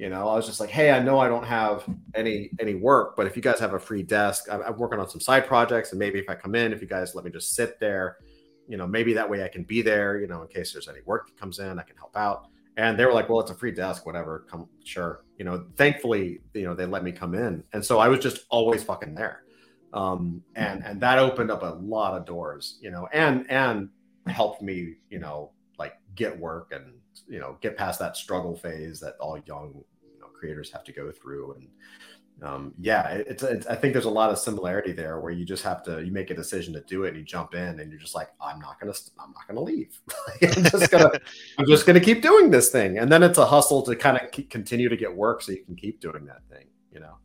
You 0.01 0.09
know, 0.09 0.29
I 0.29 0.35
was 0.35 0.47
just 0.47 0.61
like, 0.61 0.71
hey, 0.71 0.93
I 0.93 0.99
know 0.99 1.19
I 1.19 1.29
don't 1.29 1.45
have 1.45 1.85
any 2.15 2.51
any 2.59 2.75
work, 2.75 3.17
but 3.17 3.27
if 3.27 3.37
you 3.37 3.43
guys 3.43 3.61
have 3.61 3.75
a 3.75 3.79
free 3.79 4.03
desk, 4.03 4.47
I'm, 4.51 4.63
I'm 4.63 4.79
working 4.79 4.99
on 4.99 5.09
some 5.09 5.21
side 5.21 5.47
projects, 5.47 5.91
and 5.91 5.99
maybe 5.99 6.19
if 6.19 6.29
I 6.31 6.35
come 6.35 6.55
in, 6.55 6.73
if 6.73 6.81
you 6.81 6.89
guys 6.89 7.15
let 7.15 7.25
me 7.25 7.31
just 7.31 7.55
sit 7.55 7.79
there, 7.79 8.17
you 8.67 8.79
know, 8.79 8.87
maybe 8.87 9.13
that 9.13 9.29
way 9.29 9.45
I 9.45 9.49
can 9.49 9.63
be 9.63 9.83
there. 9.83 10.19
You 10.19 10.27
know, 10.27 10.41
in 10.41 10.49
case 10.49 10.73
there's 10.73 10.89
any 10.89 11.01
work 11.05 11.27
that 11.27 11.39
comes 11.39 11.59
in, 11.59 11.79
I 11.79 11.83
can 11.83 11.97
help 11.97 12.17
out. 12.17 12.47
And 12.79 12.99
they 12.99 13.05
were 13.05 13.13
like, 13.13 13.29
well, 13.29 13.41
it's 13.41 13.51
a 13.51 13.55
free 13.55 13.73
desk, 13.73 14.07
whatever. 14.07 14.47
Come, 14.51 14.69
sure. 14.85 15.23
You 15.37 15.45
know, 15.45 15.67
thankfully, 15.77 16.41
you 16.55 16.65
know, 16.65 16.75
they 16.75 16.87
let 16.87 17.05
me 17.05 17.13
come 17.13 17.35
in, 17.35 17.63
and 17.73 17.85
so 17.85 17.99
I 17.99 18.09
was 18.09 18.21
just 18.21 18.47
always 18.49 18.83
fucking 18.83 19.15
there 19.15 19.43
um, 19.93 20.43
and 20.55 20.85
and 20.85 21.01
that 21.01 21.19
opened 21.19 21.51
up 21.51 21.63
a 21.63 21.79
lot 21.81 22.17
of 22.17 22.25
doors, 22.25 22.79
you 22.81 22.91
know, 22.91 23.09
and 23.13 23.51
and 23.51 23.89
helped 24.27 24.63
me, 24.63 24.95
you 25.11 25.19
know, 25.19 25.51
like 25.79 25.95
get 26.15 26.39
work 26.39 26.73
and 26.73 26.95
you 27.29 27.41
know 27.41 27.57
get 27.61 27.77
past 27.77 27.99
that 27.99 28.17
struggle 28.17 28.57
phase 28.57 29.01
that 29.01 29.15
all 29.19 29.39
young 29.47 29.83
creators 30.41 30.73
have 30.73 30.85
to 30.85 30.93
go 30.93 31.13
through, 31.13 31.53
and 31.53 31.69
um, 32.43 32.75
yeah, 32.79 33.09
it's, 33.09 33.43
it's, 33.43 33.67
I 33.67 33.75
think 33.75 33.93
there's 33.93 34.07
a 34.07 34.11
lot 34.11 34.31
of 34.31 34.39
similarity 34.39 34.93
there 34.93 35.21
where 35.21 35.31
you 35.31 35.45
just 35.45 35.63
have 35.63 35.83
to 35.85 36.03
you 36.03 36.11
make 36.11 36.31
a 36.31 36.35
decision 36.35 36.73
to 36.73 36.81
do 36.81 37.05
it 37.05 37.09
and 37.09 37.19
you 37.19 37.25
jump 37.25 37.55
in 37.55 37.81
and 37.81 37.91
you're 37.91 38.01
just 38.01 38.15
like 38.15 38.31
I'm 38.41 38.59
not 38.59 38.81
gonna 38.81 38.95
I'm 39.19 39.33
not 39.33 39.47
gonna 39.47 39.61
leave. 39.61 40.01
I'm 40.43 40.65
just 40.65 40.91
gonna 40.91 41.11
I'm 41.59 41.67
just 41.67 41.87
gonna 41.87 42.01
keep 42.01 42.23
doing 42.23 42.51
this 42.51 42.71
thing, 42.71 42.99
and 42.99 43.13
then 43.13 43.23
it's 43.23 43.39
a 43.39 43.45
hustle 43.45 43.83
to 43.83 43.95
kind 43.95 44.19
of 44.19 44.49
continue 44.49 44.89
to 44.89 44.97
get 44.97 45.15
work 45.15 45.43
so 45.43 45.53
you 45.53 45.65
can 45.65 45.77
keep 45.77 46.01
doing 46.01 46.25
that 46.27 46.43
thing. 46.51 46.67
You 46.93 47.01
know. 47.01 47.17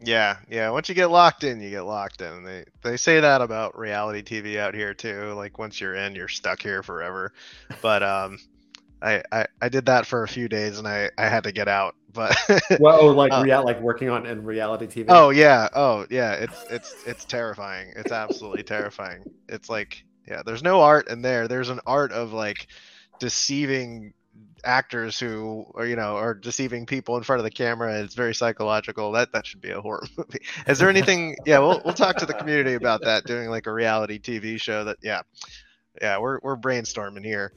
Yeah, 0.00 0.36
yeah. 0.48 0.70
Once 0.70 0.88
you 0.88 0.94
get 0.94 1.10
locked 1.10 1.42
in, 1.42 1.60
you 1.60 1.70
get 1.70 1.82
locked 1.82 2.20
in. 2.20 2.44
They 2.44 2.64
they 2.82 2.96
say 2.96 3.20
that 3.20 3.40
about 3.40 3.76
reality 3.76 4.22
TV 4.22 4.58
out 4.58 4.74
here 4.74 4.94
too. 4.94 5.32
Like 5.32 5.58
once 5.58 5.80
you're 5.80 5.94
in, 5.94 6.14
you're 6.14 6.28
stuck 6.28 6.62
here 6.62 6.82
forever. 6.82 7.32
But 7.82 8.02
um, 8.02 8.38
I, 9.00 9.22
I, 9.30 9.46
I 9.60 9.68
did 9.68 9.86
that 9.86 10.06
for 10.06 10.22
a 10.22 10.28
few 10.28 10.48
days 10.48 10.78
and 10.78 10.88
I, 10.88 11.10
I 11.16 11.28
had 11.28 11.44
to 11.44 11.52
get 11.52 11.68
out. 11.68 11.94
But 12.12 12.36
well, 12.80 13.00
oh, 13.00 13.06
like 13.08 13.32
uh, 13.32 13.42
real, 13.44 13.64
like 13.64 13.80
working 13.80 14.08
on 14.08 14.26
in 14.26 14.42
reality 14.42 14.86
TV. 14.86 15.06
Oh 15.08 15.30
yeah, 15.30 15.68
oh 15.74 16.06
yeah. 16.10 16.32
It's 16.32 16.64
it's 16.70 16.96
it's 17.06 17.24
terrifying. 17.24 17.92
It's 17.96 18.12
absolutely 18.12 18.62
terrifying. 18.64 19.24
It's 19.48 19.68
like 19.68 20.04
yeah, 20.26 20.42
there's 20.44 20.62
no 20.62 20.80
art 20.80 21.08
in 21.08 21.22
there. 21.22 21.48
There's 21.48 21.68
an 21.68 21.80
art 21.86 22.12
of 22.12 22.32
like 22.32 22.68
deceiving 23.18 24.14
actors 24.64 25.18
who 25.18 25.66
are 25.74 25.86
you 25.86 25.96
know 25.96 26.16
are 26.16 26.34
deceiving 26.34 26.86
people 26.86 27.16
in 27.16 27.22
front 27.22 27.40
of 27.40 27.44
the 27.44 27.50
camera. 27.50 28.00
It's 28.00 28.14
very 28.14 28.34
psychological. 28.34 29.12
That 29.12 29.32
that 29.32 29.46
should 29.46 29.60
be 29.60 29.70
a 29.70 29.80
horror 29.80 30.06
movie. 30.16 30.40
Is 30.66 30.78
there 30.78 30.88
anything? 30.88 31.36
yeah, 31.46 31.58
we'll 31.58 31.80
we'll 31.84 31.94
talk 31.94 32.16
to 32.16 32.26
the 32.26 32.34
community 32.34 32.74
about 32.74 33.02
that. 33.02 33.24
Doing 33.24 33.50
like 33.50 33.66
a 33.66 33.72
reality 33.72 34.18
TV 34.18 34.60
show. 34.60 34.84
That 34.84 34.96
yeah, 35.02 35.22
yeah. 36.00 36.18
We're 36.18 36.40
we're 36.42 36.56
brainstorming 36.56 37.24
here. 37.24 37.52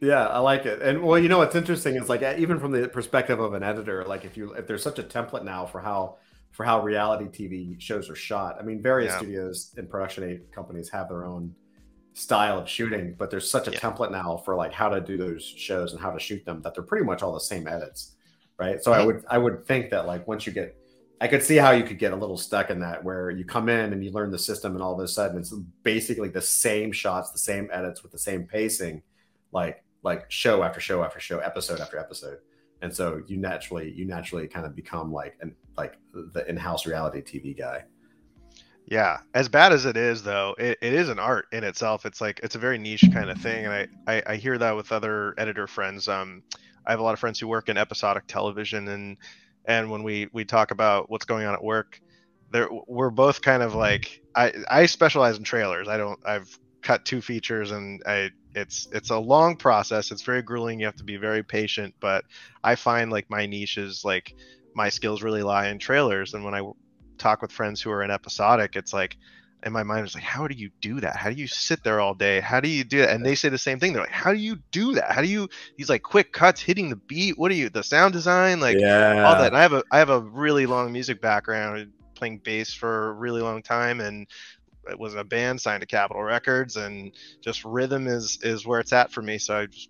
Yeah, 0.00 0.26
I 0.26 0.38
like 0.40 0.66
it. 0.66 0.82
And 0.82 1.02
well, 1.02 1.18
you 1.18 1.28
know 1.28 1.38
what's 1.38 1.54
interesting 1.54 1.96
is 1.96 2.08
like 2.08 2.22
even 2.38 2.58
from 2.58 2.72
the 2.72 2.88
perspective 2.88 3.40
of 3.40 3.54
an 3.54 3.62
editor, 3.62 4.04
like 4.04 4.24
if 4.24 4.36
you 4.36 4.52
if 4.52 4.66
there's 4.66 4.82
such 4.82 4.98
a 4.98 5.02
template 5.02 5.44
now 5.44 5.64
for 5.64 5.80
how 5.80 6.18
for 6.52 6.64
how 6.64 6.82
reality 6.82 7.26
TV 7.26 7.80
shows 7.80 8.08
are 8.08 8.14
shot. 8.14 8.56
I 8.58 8.62
mean, 8.62 8.82
various 8.82 9.12
yeah. 9.12 9.18
studios 9.18 9.74
and 9.76 9.88
production 9.88 10.42
companies 10.54 10.88
have 10.90 11.08
their 11.08 11.26
own 11.26 11.54
style 12.14 12.58
of 12.58 12.68
shooting, 12.68 13.14
but 13.18 13.30
there's 13.30 13.50
such 13.50 13.68
a 13.68 13.72
yeah. 13.72 13.78
template 13.78 14.10
now 14.10 14.38
for 14.38 14.56
like 14.56 14.72
how 14.72 14.88
to 14.88 15.00
do 15.00 15.18
those 15.18 15.44
shows 15.44 15.92
and 15.92 16.00
how 16.00 16.10
to 16.10 16.18
shoot 16.18 16.44
them 16.46 16.62
that 16.62 16.74
they're 16.74 16.82
pretty 16.82 17.04
much 17.04 17.22
all 17.22 17.34
the 17.34 17.40
same 17.40 17.66
edits, 17.66 18.16
right? 18.58 18.82
So 18.82 18.92
I 18.92 18.98
mm-hmm. 18.98 19.06
would 19.06 19.24
I 19.28 19.38
would 19.38 19.66
think 19.66 19.90
that 19.90 20.06
like 20.06 20.26
once 20.26 20.46
you 20.46 20.52
get 20.52 20.76
I 21.20 21.28
could 21.28 21.42
see 21.42 21.56
how 21.56 21.70
you 21.70 21.84
could 21.84 21.98
get 21.98 22.12
a 22.12 22.16
little 22.16 22.36
stuck 22.36 22.70
in 22.70 22.80
that 22.80 23.02
where 23.02 23.30
you 23.30 23.44
come 23.44 23.68
in 23.68 23.92
and 23.92 24.04
you 24.04 24.10
learn 24.10 24.30
the 24.30 24.38
system 24.38 24.74
and 24.74 24.82
all 24.82 24.92
of 24.92 25.00
a 25.00 25.08
sudden 25.08 25.38
it's 25.38 25.54
basically 25.82 26.28
the 26.28 26.42
same 26.42 26.92
shots, 26.92 27.30
the 27.30 27.38
same 27.38 27.68
edits 27.72 28.02
with 28.02 28.12
the 28.12 28.18
same 28.18 28.44
pacing, 28.44 29.02
like 29.52 29.82
like 30.06 30.30
show 30.30 30.62
after 30.62 30.80
show 30.80 31.02
after 31.02 31.18
show, 31.18 31.40
episode 31.40 31.80
after 31.80 31.98
episode. 31.98 32.38
And 32.80 32.94
so 32.94 33.22
you 33.26 33.36
naturally 33.36 33.92
you 33.92 34.06
naturally 34.06 34.46
kind 34.46 34.64
of 34.64 34.74
become 34.76 35.12
like 35.12 35.36
an 35.40 35.54
like 35.76 35.98
the 36.14 36.48
in-house 36.48 36.86
reality 36.86 37.20
TV 37.20 37.58
guy. 37.58 37.84
Yeah, 38.86 39.18
as 39.34 39.48
bad 39.48 39.72
as 39.72 39.84
it 39.84 39.96
is, 39.96 40.22
though, 40.22 40.54
it, 40.58 40.78
it 40.80 40.92
is 40.92 41.08
an 41.08 41.18
art 41.18 41.46
in 41.50 41.64
itself. 41.64 42.06
It's 42.06 42.20
like 42.20 42.38
it's 42.44 42.54
a 42.54 42.58
very 42.60 42.78
niche 42.78 43.04
kind 43.12 43.30
of 43.30 43.38
thing, 43.38 43.64
and 43.64 43.74
I, 43.74 43.88
I, 44.06 44.22
I 44.28 44.36
hear 44.36 44.56
that 44.58 44.76
with 44.76 44.92
other 44.92 45.34
editor 45.38 45.66
friends. 45.66 46.06
Um, 46.06 46.44
I 46.86 46.92
have 46.92 47.00
a 47.00 47.02
lot 47.02 47.12
of 47.12 47.18
friends 47.18 47.40
who 47.40 47.48
work 47.48 47.68
in 47.68 47.76
episodic 47.76 48.28
television, 48.28 48.86
and 48.86 49.16
and 49.64 49.90
when 49.90 50.04
we 50.04 50.28
we 50.32 50.44
talk 50.44 50.70
about 50.70 51.10
what's 51.10 51.24
going 51.24 51.46
on 51.46 51.54
at 51.54 51.64
work, 51.64 52.00
there 52.52 52.68
we're 52.86 53.10
both 53.10 53.42
kind 53.42 53.64
of 53.64 53.74
like 53.74 54.22
I 54.36 54.52
I 54.70 54.86
specialize 54.86 55.36
in 55.36 55.42
trailers. 55.42 55.88
I 55.88 55.96
don't 55.96 56.20
I've 56.24 56.56
cut 56.82 57.04
two 57.04 57.20
features, 57.20 57.72
and 57.72 58.00
I 58.06 58.30
it's 58.56 58.88
it's 58.90 59.10
a 59.10 59.18
long 59.18 59.56
process. 59.56 60.10
It's 60.10 60.22
very 60.22 60.42
grueling. 60.42 60.80
You 60.80 60.86
have 60.86 60.96
to 60.96 61.04
be 61.04 61.18
very 61.18 61.42
patient, 61.42 61.94
but 62.00 62.24
I 62.64 62.74
find 62.74 63.12
like 63.12 63.28
my 63.28 63.46
niche 63.46 63.76
is 63.76 64.04
like 64.04 64.34
my 64.74 64.88
skills 64.88 65.22
really 65.22 65.42
lie 65.42 65.68
in 65.68 65.78
trailers, 65.78 66.34
and 66.34 66.42
when 66.42 66.54
I 66.54 66.62
talk 67.18 67.42
with 67.42 67.52
friends 67.52 67.80
who 67.82 67.90
are 67.90 68.02
in 68.02 68.10
episodic, 68.10 68.74
it's 68.74 68.94
like 68.94 69.18
in 69.62 69.72
my 69.72 69.82
mind 69.82 70.06
it's 70.06 70.14
like, 70.14 70.24
how 70.24 70.48
do 70.48 70.54
you 70.54 70.70
do 70.80 71.00
that? 71.00 71.16
How 71.16 71.28
do 71.28 71.36
you 71.36 71.46
sit 71.46 71.84
there 71.84 72.00
all 72.00 72.14
day? 72.14 72.40
How 72.40 72.60
do 72.60 72.68
you 72.68 72.82
do 72.82 73.00
that? 73.00 73.10
And 73.10 73.24
they 73.24 73.34
say 73.34 73.50
the 73.50 73.58
same 73.58 73.78
thing. 73.78 73.92
They're 73.92 74.02
like, 74.02 74.10
how 74.10 74.32
do 74.32 74.38
you 74.38 74.56
do 74.70 74.94
that? 74.94 75.12
How 75.12 75.20
do 75.20 75.28
you 75.28 75.48
these 75.76 75.90
like 75.90 76.02
quick 76.02 76.32
cuts 76.32 76.62
hitting 76.62 76.88
the 76.88 76.96
beat? 76.96 77.38
What 77.38 77.50
are 77.50 77.54
you 77.54 77.68
the 77.68 77.82
sound 77.82 78.14
design? 78.14 78.60
Like 78.60 78.78
yeah. 78.78 79.24
all 79.26 79.34
that. 79.34 79.48
And 79.48 79.56
I 79.56 79.62
have 79.62 79.74
a 79.74 79.84
I 79.92 79.98
have 79.98 80.10
a 80.10 80.20
really 80.20 80.64
long 80.64 80.92
music 80.92 81.20
background 81.20 81.92
playing 82.14 82.38
bass 82.38 82.72
for 82.72 83.10
a 83.10 83.12
really 83.12 83.42
long 83.42 83.62
time 83.62 84.00
and 84.00 84.26
was 84.98 85.14
a 85.14 85.24
band 85.24 85.60
signed 85.60 85.80
to 85.80 85.86
Capitol 85.86 86.22
Records 86.22 86.76
and 86.76 87.12
just 87.40 87.64
rhythm 87.64 88.06
is 88.06 88.38
is 88.42 88.66
where 88.66 88.80
it's 88.80 88.92
at 88.92 89.10
for 89.10 89.22
me. 89.22 89.38
So 89.38 89.58
I 89.58 89.66
just 89.66 89.88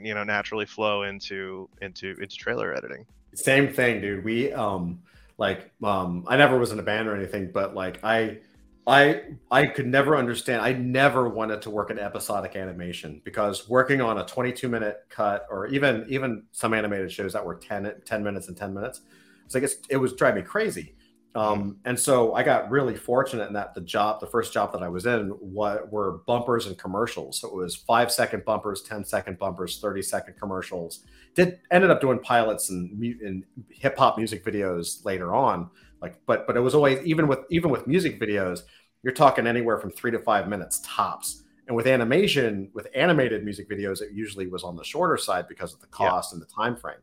you 0.00 0.14
know 0.14 0.24
naturally 0.24 0.66
flow 0.66 1.02
into 1.02 1.68
into 1.82 2.16
into 2.20 2.36
trailer 2.36 2.74
editing. 2.74 3.06
Same 3.34 3.72
thing, 3.72 4.00
dude. 4.00 4.24
We 4.24 4.52
um 4.52 5.00
like 5.38 5.70
um 5.82 6.24
I 6.26 6.36
never 6.36 6.58
was 6.58 6.72
in 6.72 6.78
a 6.78 6.82
band 6.82 7.08
or 7.08 7.16
anything, 7.16 7.50
but 7.52 7.74
like 7.74 8.02
I 8.04 8.38
I 8.86 9.22
I 9.50 9.66
could 9.66 9.86
never 9.86 10.16
understand. 10.16 10.62
I 10.62 10.72
never 10.72 11.28
wanted 11.28 11.62
to 11.62 11.70
work 11.70 11.90
in 11.90 11.98
episodic 11.98 12.54
animation 12.54 13.20
because 13.24 13.68
working 13.68 14.00
on 14.00 14.18
a 14.18 14.24
22 14.24 14.68
minute 14.68 15.04
cut 15.08 15.46
or 15.50 15.66
even 15.66 16.06
even 16.08 16.44
some 16.52 16.72
animated 16.72 17.10
shows 17.10 17.32
that 17.32 17.44
were 17.44 17.56
10 17.56 17.92
10 18.04 18.22
minutes 18.22 18.48
and 18.48 18.56
10 18.56 18.72
minutes, 18.72 19.00
it's 19.44 19.54
like 19.54 19.64
it's, 19.64 19.76
it 19.90 19.96
was 19.96 20.12
driving 20.12 20.42
me 20.42 20.48
crazy. 20.48 20.94
Um, 21.34 21.76
and 21.84 21.98
so 22.00 22.34
I 22.34 22.42
got 22.42 22.70
really 22.70 22.96
fortunate 22.96 23.46
in 23.48 23.52
that 23.52 23.74
the 23.74 23.82
job, 23.82 24.20
the 24.20 24.26
first 24.26 24.54
job 24.54 24.72
that 24.72 24.82
I 24.82 24.88
was 24.88 25.04
in, 25.04 25.28
what 25.28 25.92
were 25.92 26.22
bumpers 26.26 26.66
and 26.66 26.78
commercials. 26.78 27.40
So 27.40 27.48
it 27.48 27.54
was 27.54 27.76
five 27.76 28.10
second 28.10 28.46
bumpers, 28.46 28.80
10 28.82 29.04
second 29.04 29.38
bumpers, 29.38 29.78
30 29.78 30.00
second 30.00 30.34
commercials. 30.38 31.04
Did 31.34 31.58
ended 31.70 31.90
up 31.90 32.00
doing 32.00 32.18
pilots 32.20 32.70
and, 32.70 33.02
and 33.20 33.44
hip 33.68 33.98
hop 33.98 34.16
music 34.16 34.46
videos 34.46 35.04
later 35.04 35.34
on. 35.34 35.68
Like, 36.00 36.18
but 36.26 36.46
but 36.46 36.56
it 36.56 36.60
was 36.60 36.74
always 36.74 37.04
even 37.04 37.28
with 37.28 37.40
even 37.50 37.70
with 37.70 37.86
music 37.86 38.18
videos, 38.18 38.62
you're 39.02 39.12
talking 39.12 39.46
anywhere 39.46 39.78
from 39.78 39.90
three 39.90 40.10
to 40.10 40.18
five 40.18 40.48
minutes 40.48 40.80
tops. 40.84 41.42
And 41.66 41.76
with 41.76 41.86
animation, 41.86 42.70
with 42.74 42.86
animated 42.94 43.44
music 43.44 43.68
videos, 43.68 44.00
it 44.00 44.12
usually 44.12 44.46
was 44.46 44.62
on 44.62 44.76
the 44.76 44.84
shorter 44.84 45.16
side 45.16 45.48
because 45.48 45.74
of 45.74 45.80
the 45.80 45.86
cost 45.88 46.32
yeah. 46.32 46.36
and 46.36 46.42
the 46.42 46.46
time 46.46 46.76
frame. 46.76 46.96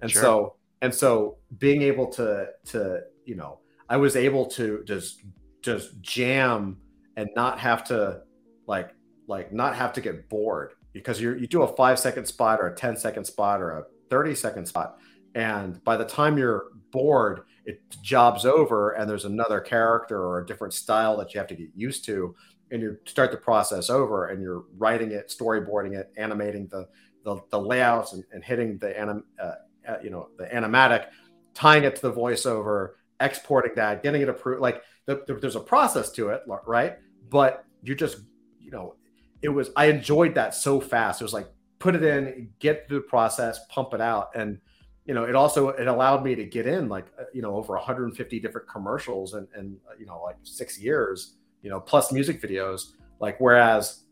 And 0.00 0.10
sure. 0.10 0.22
so 0.22 0.56
and 0.82 0.94
so 0.94 1.36
being 1.58 1.82
able 1.82 2.06
to 2.12 2.48
to 2.66 3.00
you 3.24 3.36
know 3.36 3.60
I 3.88 3.96
was 3.96 4.16
able 4.16 4.46
to 4.46 4.82
just 4.84 5.22
just 5.62 6.00
jam 6.00 6.78
and 7.16 7.28
not 7.34 7.58
have 7.58 7.84
to 7.84 8.22
like 8.66 8.94
like 9.26 9.52
not 9.52 9.74
have 9.74 9.92
to 9.94 10.00
get 10.00 10.28
bored 10.28 10.74
because 10.92 11.20
you 11.20 11.34
you 11.34 11.46
do 11.46 11.62
a 11.62 11.76
five 11.76 11.98
second 11.98 12.26
spot 12.26 12.60
or 12.60 12.68
a 12.68 12.74
10 12.74 12.96
second 12.96 13.24
spot 13.24 13.60
or 13.60 13.70
a 13.70 13.84
30 14.10 14.34
second 14.34 14.66
spot. 14.66 14.98
And 15.34 15.82
by 15.84 15.96
the 15.96 16.04
time 16.04 16.38
you're 16.38 16.66
bored 16.90 17.42
it 17.66 17.80
jobs 18.00 18.44
over 18.44 18.92
and 18.92 19.10
there's 19.10 19.24
another 19.24 19.60
character 19.60 20.18
or 20.24 20.40
a 20.40 20.46
different 20.46 20.72
style 20.72 21.16
that 21.16 21.34
you 21.34 21.38
have 21.38 21.48
to 21.48 21.56
get 21.56 21.68
used 21.74 22.04
to 22.06 22.34
and 22.70 22.80
you 22.80 22.96
start 23.06 23.30
the 23.30 23.36
process 23.36 23.90
over 23.90 24.28
and 24.28 24.40
you're 24.40 24.64
writing 24.78 25.10
it 25.10 25.28
storyboarding 25.36 25.96
it 25.96 26.12
animating 26.16 26.66
the 26.68 26.86
the, 27.24 27.40
the 27.50 27.60
layouts 27.60 28.12
and, 28.12 28.24
and 28.32 28.44
hitting 28.44 28.78
the 28.78 28.98
anim 28.98 29.24
uh, 29.42 29.52
uh, 29.88 29.96
you 30.02 30.10
know 30.10 30.28
the 30.38 30.44
animatic 30.46 31.06
tying 31.54 31.84
it 31.84 31.96
to 31.96 32.02
the 32.02 32.12
voiceover 32.12 32.90
exporting 33.20 33.72
that, 33.76 34.02
getting 34.02 34.22
it 34.22 34.28
approved. 34.28 34.60
Like 34.60 34.82
the, 35.06 35.22
the, 35.26 35.34
there's 35.34 35.56
a 35.56 35.60
process 35.60 36.10
to 36.12 36.30
it, 36.30 36.42
right? 36.66 36.96
But 37.28 37.64
you 37.82 37.94
just, 37.94 38.18
you 38.60 38.70
know, 38.70 38.94
it 39.42 39.48
was, 39.48 39.70
I 39.76 39.86
enjoyed 39.86 40.34
that 40.34 40.54
so 40.54 40.80
fast. 40.80 41.20
It 41.20 41.24
was 41.24 41.32
like, 41.32 41.48
put 41.78 41.94
it 41.94 42.02
in, 42.02 42.50
get 42.58 42.88
through 42.88 42.98
the 42.98 43.06
process, 43.06 43.60
pump 43.68 43.94
it 43.94 44.00
out. 44.00 44.30
And, 44.34 44.58
you 45.04 45.14
know, 45.14 45.24
it 45.24 45.34
also, 45.34 45.68
it 45.68 45.86
allowed 45.86 46.24
me 46.24 46.34
to 46.34 46.44
get 46.44 46.66
in 46.66 46.88
like, 46.88 47.06
uh, 47.18 47.24
you 47.32 47.42
know, 47.42 47.54
over 47.54 47.74
150 47.74 48.40
different 48.40 48.68
commercials 48.68 49.34
and, 49.34 49.46
and, 49.54 49.76
you 49.98 50.06
know, 50.06 50.20
like 50.22 50.36
six 50.42 50.80
years, 50.80 51.34
you 51.62 51.70
know, 51.70 51.78
plus 51.78 52.12
music 52.12 52.40
videos. 52.42 52.92
Like, 53.20 53.38
whereas 53.40 54.04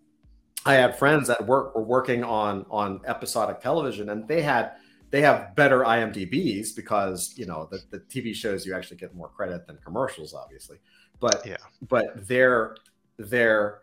I 0.64 0.74
had 0.74 0.98
friends 0.98 1.28
that 1.28 1.46
work 1.46 1.74
were 1.74 1.82
working 1.82 2.22
on, 2.22 2.64
on 2.70 3.00
episodic 3.06 3.60
television 3.60 4.10
and 4.10 4.28
they 4.28 4.42
had, 4.42 4.72
they 5.14 5.20
have 5.20 5.54
better 5.54 5.84
IMDb's 5.84 6.72
because 6.72 7.34
you 7.36 7.46
know 7.46 7.68
the, 7.70 7.80
the 7.92 8.00
TV 8.00 8.34
shows 8.34 8.66
you 8.66 8.74
actually 8.74 8.96
get 8.96 9.14
more 9.14 9.28
credit 9.28 9.64
than 9.64 9.78
commercials, 9.84 10.34
obviously. 10.34 10.78
But 11.20 11.46
yeah, 11.46 11.58
but 11.88 12.26
their 12.26 12.74
their 13.16 13.82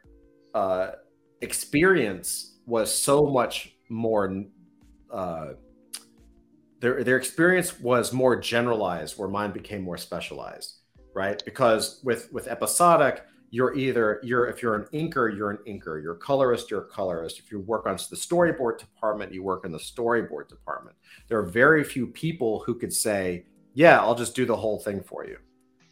uh, 0.53 0.91
experience 1.39 2.57
was 2.65 2.93
so 2.93 3.27
much 3.27 3.77
more. 3.87 4.43
Uh, 5.09 5.53
their 6.81 7.01
their 7.01 7.15
experience 7.15 7.79
was 7.79 8.11
more 8.11 8.35
generalized, 8.35 9.17
where 9.17 9.29
mine 9.29 9.53
became 9.53 9.83
more 9.83 9.97
specialized, 9.97 10.81
right? 11.13 11.41
Because 11.45 12.01
with 12.03 12.27
with 12.33 12.49
episodic, 12.49 13.23
you're 13.51 13.75
either 13.75 14.19
you're 14.23 14.47
if 14.47 14.63
you're 14.63 14.75
an 14.75 14.85
inker 14.93 15.35
you're 15.35 15.51
an 15.51 15.59
inker. 15.67 16.01
You're 16.01 16.13
a 16.13 16.17
colorist 16.17 16.71
you're 16.71 16.81
a 16.81 16.87
colorist. 16.87 17.37
If 17.37 17.51
you 17.51 17.59
work 17.59 17.85
on 17.85 17.97
the 17.97 18.15
storyboard 18.15 18.79
department 18.79 19.33
you 19.33 19.43
work 19.43 19.65
in 19.65 19.71
the 19.71 19.77
storyboard 19.77 20.47
department. 20.47 20.95
There 21.27 21.37
are 21.37 21.45
very 21.45 21.83
few 21.83 22.07
people 22.07 22.63
who 22.65 22.73
could 22.73 22.93
say 22.93 23.45
yeah 23.73 23.99
i'll 23.99 24.15
just 24.15 24.35
do 24.35 24.45
the 24.45 24.55
whole 24.55 24.79
thing 24.79 25.01
for 25.03 25.25
you. 25.25 25.37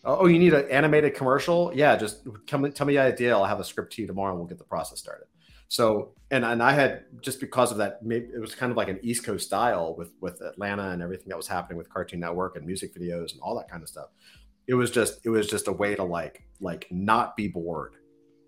Oh, 0.06 0.20
oh 0.22 0.26
you 0.28 0.40
need 0.40 0.54
an 0.54 0.70
animated 0.72 1.14
commercial? 1.14 1.72
Yeah 1.76 1.96
just 1.96 2.26
come 2.48 2.72
tell 2.72 2.88
me 2.88 2.94
the 2.94 3.00
idea. 3.00 3.36
I'll 3.36 3.46
have 3.46 3.60
a 3.60 3.66
script 3.66 3.94
to 3.94 4.02
you 4.02 4.08
tomorrow 4.08 4.32
and 4.32 4.40
we'll 4.40 4.48
get 4.48 4.58
the 4.58 4.64
process 4.64 5.00
started. 5.00 5.26
So 5.68 6.16
and 6.32 6.46
and 6.46 6.62
i 6.62 6.72
had 6.72 7.06
just 7.22 7.40
because 7.40 7.72
of 7.72 7.78
that 7.78 8.00
it 8.08 8.40
was 8.40 8.56
kind 8.56 8.72
of 8.72 8.78
like 8.78 8.88
an 8.88 9.00
east 9.02 9.24
coast 9.24 9.48
style 9.48 9.96
with 9.96 10.12
with 10.22 10.42
atlanta 10.42 10.90
and 10.90 11.02
everything 11.02 11.28
that 11.28 11.38
was 11.38 11.48
happening 11.48 11.78
with 11.78 11.90
cartoon 11.90 12.20
network 12.20 12.56
and 12.56 12.66
music 12.66 12.94
videos 12.96 13.32
and 13.32 13.42
all 13.42 13.56
that 13.56 13.70
kind 13.70 13.82
of 13.82 13.90
stuff 13.90 14.10
it 14.70 14.76
was 14.76 14.92
just 14.92 15.20
it 15.26 15.30
was 15.30 15.48
just 15.48 15.68
a 15.68 15.72
way 15.72 15.96
to 15.96 16.04
like 16.04 16.44
like 16.62 16.88
not 16.92 17.36
be 17.36 17.48
bored, 17.48 17.96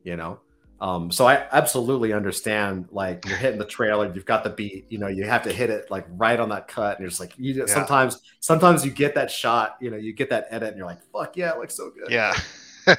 you 0.03 0.15
know. 0.15 0.39
Um, 0.79 1.11
so 1.11 1.27
I 1.27 1.47
absolutely 1.51 2.13
understand. 2.13 2.89
Like 2.91 3.25
you're 3.27 3.37
hitting 3.37 3.57
the 3.57 3.65
trailer, 3.65 4.13
you've 4.13 4.25
got 4.25 4.43
the 4.43 4.51
beat. 4.51 4.85
You 4.89 4.99
know, 4.99 5.07
you 5.07 5.25
have 5.25 5.43
to 5.43 5.51
hit 5.51 5.71
it 5.71 5.89
like 5.89 6.05
right 6.11 6.39
on 6.39 6.49
that 6.49 6.67
cut, 6.67 6.97
and 6.97 6.99
you're 6.99 7.09
just 7.09 7.19
like, 7.19 7.33
you 7.37 7.55
just, 7.55 7.69
yeah. 7.69 7.73
sometimes, 7.73 8.21
sometimes 8.39 8.85
you 8.85 8.91
get 8.91 9.15
that 9.15 9.31
shot. 9.31 9.77
You 9.81 9.89
know, 9.89 9.97
you 9.97 10.13
get 10.13 10.29
that 10.29 10.47
edit, 10.51 10.69
and 10.69 10.77
you're 10.77 10.85
like, 10.85 11.01
fuck 11.11 11.35
yeah, 11.35 11.53
it 11.53 11.57
looks 11.57 11.75
so 11.75 11.89
good. 11.89 12.11
Yeah. 12.11 12.39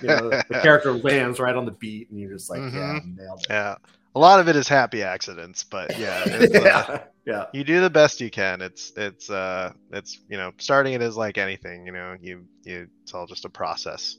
you 0.00 0.08
know, 0.08 0.28
the 0.30 0.60
character 0.62 0.92
lands 0.92 1.38
right 1.38 1.54
on 1.54 1.64
the 1.64 1.72
beat, 1.72 2.10
and 2.10 2.18
you're 2.18 2.32
just 2.32 2.50
like, 2.50 2.60
mm-hmm. 2.60 2.76
yeah, 2.76 2.98
nailed 3.24 3.40
it. 3.40 3.46
Yeah. 3.50 3.76
A 4.14 4.18
lot 4.18 4.40
of 4.40 4.48
it 4.48 4.56
is 4.56 4.68
happy 4.68 5.02
accidents, 5.02 5.64
but 5.64 5.96
yeah, 5.96 6.46
yeah, 6.50 6.84
uh, 6.88 6.98
yeah. 7.26 7.46
You 7.52 7.64
do 7.64 7.80
the 7.80 7.90
best 7.90 8.20
you 8.20 8.30
can. 8.30 8.60
It's 8.60 8.92
it's 8.96 9.30
uh 9.30 9.72
it's 9.92 10.20
you 10.28 10.36
know 10.36 10.52
starting 10.58 10.94
it 10.94 11.02
is 11.02 11.16
like 11.16 11.38
anything. 11.38 11.86
You 11.86 11.92
know, 11.92 12.16
you 12.20 12.44
you 12.64 12.88
it's 13.02 13.14
all 13.14 13.26
just 13.26 13.44
a 13.44 13.48
process. 13.48 14.16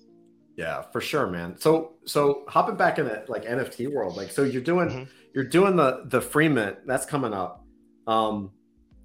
Yeah, 0.56 0.82
for 0.82 1.02
sure, 1.02 1.28
man. 1.28 1.58
So 1.58 1.94
so 2.06 2.44
hopping 2.48 2.76
back 2.76 3.00
in 3.00 3.06
the 3.06 3.26
like 3.28 3.46
NFT 3.46 3.92
world, 3.92 4.16
like 4.16 4.32
so 4.32 4.44
you're 4.44 4.62
doing 4.62 4.90
mm-hmm. 4.90 5.04
you're 5.34 5.44
doing 5.44 5.76
the 5.76 6.04
the 6.06 6.22
free 6.22 6.48
mint 6.48 6.78
that's 6.86 7.06
coming 7.06 7.34
up. 7.34 7.66
Um, 8.08 8.52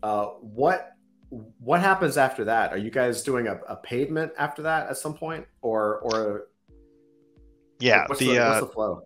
uh, 0.02 0.26
what 0.40 0.92
what 1.30 1.80
happens 1.80 2.16
after 2.16 2.44
that? 2.44 2.72
Are 2.72 2.78
you 2.78 2.90
guys 2.90 3.22
doing 3.22 3.48
a, 3.48 3.58
a 3.68 3.76
paid 3.76 4.10
mint 4.10 4.32
after 4.38 4.62
that 4.62 4.88
at 4.88 4.96
some 4.96 5.14
point, 5.14 5.46
or 5.62 5.98
or 6.00 6.48
yeah, 7.80 8.06
what's 8.06 8.20
the, 8.20 8.28
the, 8.28 8.38
uh, 8.38 8.50
what's 8.50 8.66
the 8.66 8.72
flow? 8.72 9.02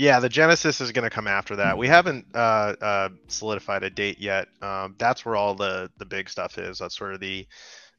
Yeah, 0.00 0.18
the 0.18 0.30
Genesis 0.30 0.80
is 0.80 0.92
going 0.92 1.04
to 1.04 1.14
come 1.14 1.26
after 1.26 1.56
that. 1.56 1.76
We 1.76 1.86
haven't 1.86 2.24
uh, 2.34 2.74
uh, 2.80 3.08
solidified 3.28 3.82
a 3.82 3.90
date 3.90 4.18
yet. 4.18 4.48
Um, 4.62 4.94
that's 4.96 5.26
where 5.26 5.36
all 5.36 5.54
the 5.54 5.90
the 5.98 6.06
big 6.06 6.30
stuff 6.30 6.56
is. 6.56 6.78
That's 6.78 6.98
where 6.98 7.18
the 7.18 7.46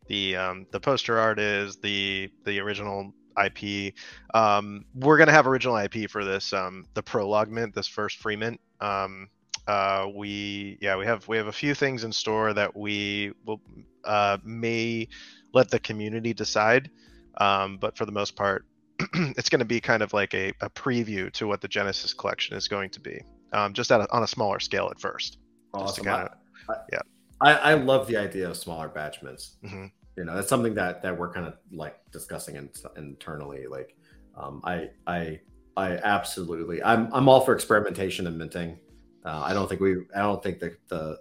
the 0.07 0.35
um, 0.35 0.65
the 0.71 0.79
poster 0.79 1.19
art 1.19 1.37
is 1.37 1.75
the 1.77 2.31
the 2.43 2.59
original 2.59 3.13
IP. 3.37 3.93
Um, 4.33 4.85
we're 4.95 5.19
gonna 5.19 5.31
have 5.31 5.45
original 5.45 5.77
IP 5.77 6.09
for 6.09 6.25
this 6.25 6.53
um, 6.53 6.85
the 6.95 7.03
prologue 7.03 7.51
mint, 7.51 7.75
this 7.75 7.87
first 7.87 8.17
free 8.17 8.35
mint. 8.35 8.59
Um, 8.79 9.29
uh, 9.67 10.07
we 10.11 10.79
yeah 10.81 10.97
we 10.97 11.05
have 11.05 11.27
we 11.27 11.37
have 11.37 11.45
a 11.45 11.51
few 11.51 11.75
things 11.75 12.03
in 12.03 12.11
store 12.11 12.51
that 12.51 12.75
we 12.75 13.31
will 13.45 13.61
uh, 14.05 14.39
may 14.43 15.07
let 15.53 15.69
the 15.69 15.79
community 15.79 16.33
decide. 16.33 16.89
Um, 17.37 17.77
but 17.77 17.95
for 17.95 18.07
the 18.07 18.11
most 18.11 18.35
part, 18.35 18.65
it's 19.37 19.49
going 19.49 19.59
to 19.59 19.65
be 19.65 19.79
kind 19.79 20.03
of 20.03 20.13
like 20.13 20.33
a, 20.33 20.53
a 20.61 20.69
preview 20.69 21.31
to 21.33 21.47
what 21.47 21.61
the 21.61 21.67
Genesis 21.67 22.13
collection 22.13 22.55
is 22.55 22.67
going 22.67 22.89
to 22.91 22.99
be, 22.99 23.21
um, 23.53 23.73
just 23.73 23.91
at 23.91 24.01
a, 24.01 24.11
on 24.11 24.23
a 24.23 24.27
smaller 24.27 24.59
scale 24.59 24.89
at 24.91 24.99
first. 24.99 25.37
Awesome. 25.73 26.05
Kinda, 26.05 26.35
I, 26.69 26.73
yeah. 26.91 26.99
I, 27.39 27.53
I, 27.53 27.73
love 27.73 28.07
the 28.07 28.17
idea 28.17 28.49
of 28.49 28.57
smaller 28.57 28.87
batch 28.87 29.23
mints. 29.23 29.57
Mm-hmm 29.63 29.85
you 30.17 30.25
know 30.25 30.35
that's 30.35 30.49
something 30.49 30.73
that 30.73 31.01
that 31.01 31.17
we're 31.17 31.31
kind 31.31 31.47
of 31.47 31.55
like 31.71 31.99
discussing 32.11 32.55
in, 32.55 32.69
internally 32.97 33.67
like 33.67 33.95
um, 34.35 34.61
i 34.63 34.89
i 35.07 35.39
i 35.77 35.97
absolutely 35.97 36.83
i'm 36.83 37.09
i'm 37.13 37.29
all 37.29 37.41
for 37.41 37.53
experimentation 37.53 38.27
and 38.27 38.37
minting 38.37 38.77
uh, 39.25 39.41
i 39.43 39.53
don't 39.53 39.67
think 39.67 39.81
we 39.81 39.97
i 40.15 40.19
don't 40.19 40.43
think 40.43 40.59
that 40.59 40.75
the 40.89 41.19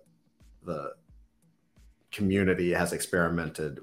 the 0.64 0.92
community 2.10 2.72
has 2.72 2.92
experimented 2.92 3.78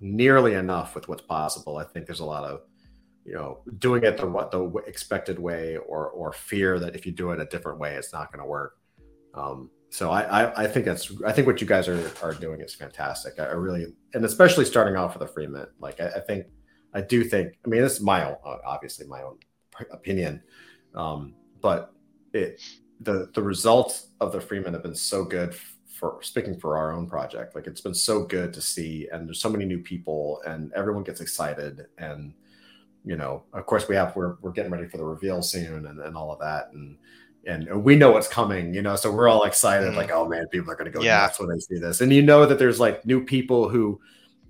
nearly 0.00 0.54
enough 0.54 0.94
with 0.94 1.08
what's 1.08 1.22
possible 1.22 1.78
i 1.78 1.84
think 1.84 2.06
there's 2.06 2.20
a 2.20 2.24
lot 2.24 2.44
of 2.44 2.60
you 3.24 3.34
know 3.34 3.60
doing 3.78 4.02
it 4.04 4.16
the 4.16 4.26
what 4.26 4.50
the 4.50 4.64
expected 4.86 5.38
way 5.38 5.76
or 5.76 6.08
or 6.10 6.32
fear 6.32 6.78
that 6.78 6.96
if 6.96 7.06
you 7.06 7.12
do 7.12 7.30
it 7.30 7.40
a 7.40 7.46
different 7.46 7.78
way 7.78 7.94
it's 7.94 8.12
not 8.12 8.32
going 8.32 8.42
to 8.42 8.48
work 8.48 8.78
um, 9.34 9.70
so 9.92 10.10
I, 10.10 10.22
I, 10.22 10.62
I 10.62 10.66
think 10.66 10.86
that's 10.86 11.12
I 11.26 11.32
think 11.32 11.46
what 11.46 11.60
you 11.60 11.66
guys 11.66 11.86
are 11.86 12.10
are 12.22 12.32
doing 12.32 12.62
is 12.62 12.74
fantastic. 12.74 13.34
I, 13.38 13.44
I 13.44 13.52
really 13.52 13.92
and 14.14 14.24
especially 14.24 14.64
starting 14.64 14.96
off 14.96 15.12
with 15.12 15.28
a 15.28 15.30
free 15.30 15.46
mint. 15.46 15.68
Like 15.80 16.00
I, 16.00 16.08
I, 16.08 16.20
think 16.20 16.46
I 16.94 17.02
do 17.02 17.22
think 17.22 17.58
I 17.64 17.68
mean 17.68 17.82
this 17.82 17.94
is 17.94 18.00
my 18.00 18.24
own 18.24 18.36
obviously 18.64 19.06
my 19.06 19.20
own 19.22 19.38
opinion, 19.90 20.42
um, 20.94 21.34
but 21.60 21.92
it 22.32 22.62
the 23.00 23.28
the 23.34 23.42
results 23.42 24.08
of 24.20 24.32
the 24.32 24.40
free 24.40 24.60
mint 24.60 24.72
have 24.72 24.82
been 24.82 24.94
so 24.94 25.26
good 25.26 25.54
for 25.98 26.20
speaking 26.22 26.58
for 26.58 26.78
our 26.78 26.92
own 26.92 27.06
project. 27.06 27.54
Like 27.54 27.66
it's 27.66 27.82
been 27.82 27.94
so 27.94 28.24
good 28.24 28.54
to 28.54 28.62
see, 28.62 29.08
and 29.12 29.28
there's 29.28 29.42
so 29.42 29.50
many 29.50 29.66
new 29.66 29.82
people, 29.82 30.40
and 30.46 30.72
everyone 30.72 31.02
gets 31.02 31.20
excited, 31.20 31.86
and 31.98 32.32
you 33.04 33.16
know, 33.16 33.42
of 33.52 33.66
course 33.66 33.88
we 33.88 33.96
have 33.96 34.14
we're 34.14 34.36
we're 34.40 34.52
getting 34.52 34.72
ready 34.72 34.86
for 34.86 34.96
the 34.96 35.04
reveal 35.04 35.42
soon, 35.42 35.86
and, 35.86 36.00
and 36.00 36.16
all 36.16 36.32
of 36.32 36.38
that, 36.40 36.70
and 36.72 36.96
and 37.46 37.82
we 37.82 37.96
know 37.96 38.12
what's 38.12 38.28
coming, 38.28 38.72
you 38.72 38.82
know, 38.82 38.94
so 38.96 39.10
we're 39.10 39.28
all 39.28 39.44
excited, 39.44 39.88
mm-hmm. 39.88 39.96
like, 39.96 40.12
oh 40.12 40.28
man, 40.28 40.46
people 40.48 40.70
are 40.70 40.76
going 40.76 40.90
to 40.90 40.96
go 40.96 41.02
yeah. 41.02 41.22
nuts 41.22 41.40
when 41.40 41.48
they 41.48 41.58
see 41.58 41.78
this. 41.78 42.00
And 42.00 42.12
you 42.12 42.22
know 42.22 42.46
that 42.46 42.58
there's 42.58 42.78
like 42.78 43.04
new 43.04 43.24
people 43.24 43.68
who, 43.68 44.00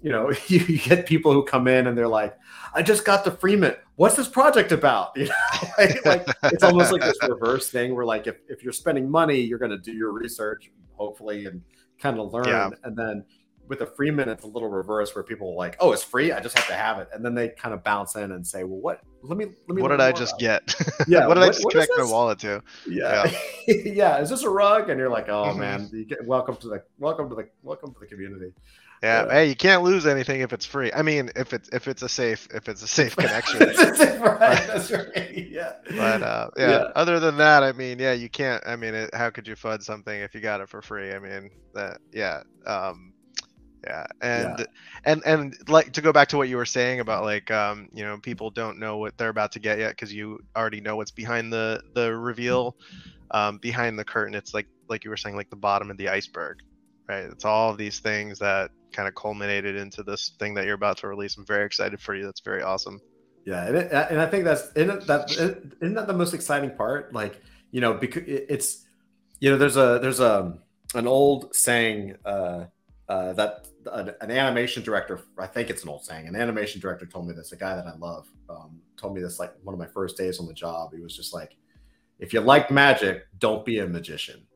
you 0.02 0.10
know, 0.10 0.30
you, 0.48 0.78
get 0.78 1.06
people 1.06 1.32
who 1.32 1.44
come 1.44 1.68
in 1.68 1.86
and 1.86 1.96
they're 1.96 2.08
like, 2.08 2.36
I 2.74 2.82
just 2.82 3.04
got 3.04 3.24
the 3.24 3.30
free 3.30 3.56
mint. 3.56 3.76
What's 3.96 4.16
this 4.16 4.28
project 4.28 4.72
about? 4.72 5.16
You 5.16 5.26
know, 5.26 5.68
like, 5.78 6.04
like 6.04 6.26
it's 6.44 6.62
almost 6.62 6.92
like 6.92 7.02
this 7.02 7.16
reverse 7.26 7.70
thing 7.70 7.94
where 7.94 8.04
like 8.04 8.26
if, 8.26 8.36
if 8.48 8.62
you're 8.62 8.72
spending 8.72 9.10
money, 9.10 9.40
you're 9.40 9.58
going 9.58 9.70
to 9.70 9.78
do 9.78 9.92
your 9.92 10.12
research, 10.12 10.70
hopefully, 10.94 11.46
and 11.46 11.62
kind 11.98 12.18
of 12.18 12.32
learn. 12.32 12.46
Yeah. 12.46 12.70
And 12.84 12.96
then 12.96 13.24
with 13.68 13.80
a 13.80 13.86
free 13.86 14.10
mint, 14.10 14.28
it's 14.28 14.44
a 14.44 14.46
little 14.46 14.68
reverse 14.68 15.14
where 15.14 15.24
people 15.24 15.50
are 15.50 15.56
like, 15.56 15.76
"Oh, 15.80 15.92
it's 15.92 16.02
free. 16.02 16.32
I 16.32 16.40
just 16.40 16.56
have 16.56 16.66
to 16.68 16.74
have 16.74 16.98
it," 16.98 17.08
and 17.12 17.24
then 17.24 17.34
they 17.34 17.48
kind 17.50 17.74
of 17.74 17.82
bounce 17.82 18.16
in 18.16 18.32
and 18.32 18.46
say, 18.46 18.64
"Well, 18.64 18.80
what? 18.80 19.00
Let 19.22 19.38
me 19.38 19.46
let 19.68 19.76
me." 19.76 19.82
What 19.82 19.88
did 19.88 20.00
I 20.00 20.12
just 20.12 20.38
get? 20.38 20.74
Yeah, 21.08 21.26
what 21.26 21.34
did 21.34 21.40
what, 21.40 21.48
I 21.48 21.52
just 21.52 21.68
connect 21.70 21.92
my 21.96 22.04
wallet 22.04 22.38
to? 22.40 22.62
Yeah, 22.88 23.30
yeah. 23.66 23.74
yeah. 23.84 24.18
Is 24.18 24.30
this 24.30 24.42
a 24.42 24.50
rug? 24.50 24.88
And 24.88 24.98
you're 24.98 25.08
like, 25.08 25.28
"Oh 25.28 25.46
mm-hmm. 25.46 25.60
man, 25.60 25.90
you 25.92 26.04
get 26.04 26.24
welcome 26.24 26.56
to 26.56 26.68
the 26.68 26.82
welcome 26.98 27.28
to 27.28 27.34
the 27.34 27.48
welcome 27.62 27.92
to 27.92 28.00
the 28.00 28.06
community." 28.06 28.52
Yeah, 29.02 29.26
yeah, 29.26 29.32
hey, 29.32 29.48
you 29.48 29.56
can't 29.56 29.82
lose 29.82 30.06
anything 30.06 30.42
if 30.42 30.52
it's 30.52 30.64
free. 30.64 30.92
I 30.92 31.02
mean, 31.02 31.30
if 31.34 31.52
it's 31.52 31.68
if 31.70 31.88
it's 31.88 32.02
a 32.02 32.08
safe 32.08 32.46
if 32.54 32.68
it's 32.68 32.82
a 32.82 32.86
safe 32.86 33.16
connection. 33.16 33.58
right, 33.58 34.66
that's 34.66 34.92
right. 34.92 35.48
Yeah. 35.50 35.72
But 35.88 36.22
uh, 36.22 36.50
yeah, 36.56 36.70
yeah, 36.70 36.84
other 36.94 37.18
than 37.18 37.36
that, 37.38 37.64
I 37.64 37.72
mean, 37.72 37.98
yeah, 37.98 38.12
you 38.12 38.28
can't. 38.28 38.62
I 38.64 38.76
mean, 38.76 38.94
it, 38.94 39.10
how 39.12 39.30
could 39.30 39.48
you 39.48 39.56
fud 39.56 39.82
something 39.82 40.20
if 40.20 40.34
you 40.34 40.40
got 40.40 40.60
it 40.60 40.68
for 40.68 40.82
free? 40.82 41.12
I 41.12 41.18
mean, 41.18 41.50
that 41.74 41.98
yeah. 42.12 42.42
Um, 42.64 43.11
yeah 43.84 44.06
and 44.20 44.58
yeah. 44.58 44.64
and 45.04 45.22
and 45.26 45.68
like 45.68 45.92
to 45.92 46.00
go 46.00 46.12
back 46.12 46.28
to 46.28 46.36
what 46.36 46.48
you 46.48 46.56
were 46.56 46.66
saying 46.66 47.00
about 47.00 47.24
like 47.24 47.50
um 47.50 47.88
you 47.92 48.04
know 48.04 48.16
people 48.18 48.50
don't 48.50 48.78
know 48.78 48.96
what 48.96 49.16
they're 49.18 49.28
about 49.28 49.52
to 49.52 49.58
get 49.58 49.78
yet 49.78 49.90
because 49.90 50.12
you 50.12 50.38
already 50.56 50.80
know 50.80 50.96
what's 50.96 51.10
behind 51.10 51.52
the 51.52 51.82
the 51.94 52.14
reveal 52.14 52.76
um 53.32 53.58
behind 53.58 53.98
the 53.98 54.04
curtain. 54.04 54.34
It's 54.34 54.54
like 54.54 54.66
like 54.88 55.04
you 55.04 55.10
were 55.10 55.16
saying 55.16 55.36
like 55.36 55.50
the 55.50 55.56
bottom 55.56 55.90
of 55.90 55.96
the 55.96 56.08
iceberg 56.08 56.58
right? 57.08 57.24
It's 57.24 57.44
all 57.44 57.70
of 57.70 57.78
these 57.78 57.98
things 57.98 58.38
that 58.38 58.70
kind 58.92 59.08
of 59.08 59.14
culminated 59.14 59.76
into 59.76 60.02
this 60.02 60.32
thing 60.38 60.54
that 60.54 60.64
you're 60.64 60.74
about 60.74 60.98
to 60.98 61.08
release. 61.08 61.36
I'm 61.36 61.46
very 61.46 61.64
excited 61.64 62.00
for 62.00 62.14
you. 62.14 62.24
That's 62.24 62.40
very 62.40 62.62
awesome. 62.62 63.00
Yeah 63.44 63.66
and, 63.66 63.76
it, 63.76 63.92
and 63.92 64.20
i 64.20 64.26
think 64.26 64.44
that's 64.44 64.70
isn't 64.76 65.04
that 65.08 65.32
isn't 65.32 65.94
that 65.94 66.06
the 66.06 66.12
most 66.12 66.32
exciting 66.32 66.70
part? 66.70 67.12
Like 67.12 67.40
you 67.72 67.80
know 67.80 67.94
because 67.94 68.22
it's 68.26 68.86
you 69.40 69.50
know 69.50 69.58
there's 69.58 69.76
a 69.76 69.98
there's 70.00 70.20
a 70.20 70.56
an 70.94 71.08
old 71.08 71.54
saying 71.54 72.16
uh 72.24 72.66
uh, 73.08 73.32
that 73.34 73.66
an, 73.92 74.12
an, 74.20 74.30
animation 74.30 74.82
director, 74.82 75.20
I 75.38 75.46
think 75.46 75.70
it's 75.70 75.82
an 75.82 75.88
old 75.88 76.04
saying, 76.04 76.28
an 76.28 76.36
animation 76.36 76.80
director 76.80 77.06
told 77.06 77.26
me 77.26 77.34
this, 77.34 77.52
a 77.52 77.56
guy 77.56 77.74
that 77.74 77.86
I 77.86 77.96
love, 77.96 78.28
um, 78.48 78.80
told 78.96 79.14
me 79.14 79.20
this 79.20 79.38
like 79.38 79.52
one 79.62 79.74
of 79.74 79.78
my 79.78 79.86
first 79.86 80.16
days 80.16 80.38
on 80.38 80.46
the 80.46 80.54
job. 80.54 80.94
He 80.94 81.00
was 81.00 81.16
just 81.16 81.34
like, 81.34 81.56
if 82.18 82.32
you 82.32 82.40
like 82.40 82.70
magic, 82.70 83.26
don't 83.38 83.64
be 83.64 83.80
a 83.80 83.86
magician. 83.86 84.46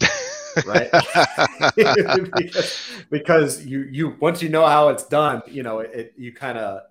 right 0.66 0.90
because, 1.76 2.90
because, 3.10 3.66
you 3.66 3.88
you 3.90 4.16
once 4.20 4.42
you 4.42 4.48
know 4.48 4.66
how 4.66 4.88
it's 4.88 5.04
done 5.06 5.42
you 5.46 5.62
know 5.62 5.80
it 5.80 6.12
you 6.16 6.32
kind 6.32 6.58
of 6.58 6.82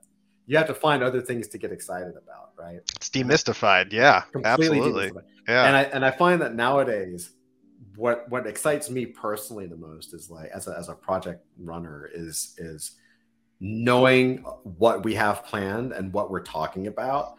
you 0.48 0.57
have 0.57 0.68
to 0.68 0.73
find 0.73 1.02
other 1.02 1.22
things 1.22 1.48
to 1.48 1.57
get 1.57 1.72
excited 1.72 2.14
about 2.18 2.52
right 2.57 2.81
it's 2.95 3.10
demystified 3.10 3.91
yeah 3.94 4.22
Completely 4.31 4.80
absolutely 4.80 5.10
demystified. 5.10 5.23
yeah 5.48 5.65
and 5.65 5.76
i 5.77 5.84
and 5.84 6.06
i 6.06 6.11
find 6.11 6.41
that 6.41 6.56
nowadays 6.56 7.31
what 7.95 8.30
what 8.30 8.48
excites 8.48 8.90
me 8.90 9.06
personally 9.06 9.68
the 9.68 9.78
most 9.78 10.14
is 10.14 10.30
like 10.30 10.49
as 10.52 10.68
a, 10.68 10.76
as 10.78 10.90
a 10.90 10.95
project 10.95 11.45
runner 11.57 12.10
is 12.14 12.56
is 12.57 12.94
knowing 13.60 14.38
what 14.64 15.03
we 15.03 15.14
have 15.14 15.45
planned 15.45 15.94
and 15.94 16.11
what 16.11 16.30
we're 16.30 16.41
talking 16.41 16.88
about 16.88 17.36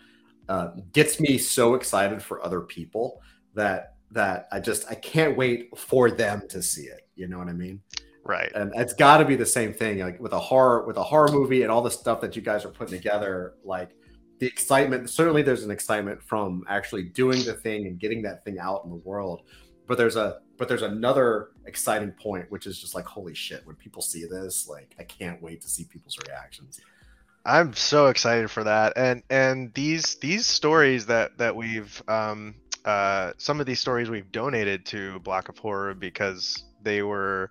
uh, 0.48 0.68
gets 0.92 1.20
me 1.20 1.38
so 1.38 1.74
excited 1.74 2.22
for 2.22 2.44
other 2.44 2.60
people 2.60 3.20
that 3.54 3.94
that 4.10 4.48
I 4.52 4.60
just 4.60 4.90
I 4.90 4.94
can't 4.94 5.36
wait 5.36 5.76
for 5.76 6.10
them 6.10 6.42
to 6.48 6.62
see 6.62 6.82
it. 6.82 7.08
You 7.16 7.28
know 7.28 7.38
what 7.38 7.48
I 7.48 7.52
mean? 7.52 7.80
Right. 8.24 8.50
And 8.54 8.72
it's 8.74 8.94
got 8.94 9.18
to 9.18 9.24
be 9.24 9.36
the 9.36 9.44
same 9.44 9.74
thing 9.74 9.98
like 9.98 10.18
with 10.18 10.32
a 10.32 10.38
horror 10.38 10.86
with 10.86 10.96
a 10.96 11.02
horror 11.02 11.30
movie 11.30 11.62
and 11.62 11.70
all 11.70 11.82
the 11.82 11.90
stuff 11.90 12.20
that 12.22 12.34
you 12.36 12.42
guys 12.42 12.64
are 12.64 12.70
putting 12.70 12.96
together 12.96 13.54
like 13.64 13.90
the 14.38 14.46
excitement 14.46 15.08
certainly 15.10 15.42
there's 15.42 15.62
an 15.62 15.70
excitement 15.70 16.22
from 16.22 16.64
actually 16.68 17.02
doing 17.02 17.44
the 17.44 17.52
thing 17.52 17.86
and 17.86 18.00
getting 18.00 18.22
that 18.22 18.44
thing 18.44 18.58
out 18.58 18.82
in 18.84 18.90
the 18.90 18.96
world 18.96 19.42
but 19.86 19.98
there's 19.98 20.16
a 20.16 20.40
but 20.56 20.68
there's 20.68 20.82
another 20.82 21.50
exciting 21.66 22.12
point 22.12 22.50
which 22.50 22.66
is 22.66 22.78
just 22.78 22.94
like 22.94 23.04
holy 23.04 23.34
shit 23.34 23.66
when 23.66 23.76
people 23.76 24.00
see 24.00 24.24
this 24.24 24.68
like 24.68 24.94
i 24.98 25.02
can't 25.02 25.42
wait 25.42 25.60
to 25.60 25.68
see 25.68 25.84
people's 25.84 26.18
reactions. 26.26 26.80
I'm 27.46 27.74
so 27.74 28.06
excited 28.06 28.50
for 28.50 28.64
that. 28.64 28.94
And 28.96 29.22
and 29.28 29.72
these 29.74 30.16
these 30.16 30.46
stories 30.46 31.06
that 31.06 31.36
that 31.38 31.54
we've 31.54 32.02
um 32.08 32.54
uh 32.84 33.32
some 33.36 33.60
of 33.60 33.66
these 33.66 33.80
stories 33.80 34.08
we've 34.08 34.30
donated 34.32 34.86
to 34.86 35.18
block 35.20 35.48
of 35.48 35.58
horror 35.58 35.94
because 35.94 36.64
they 36.82 37.02
were 37.02 37.50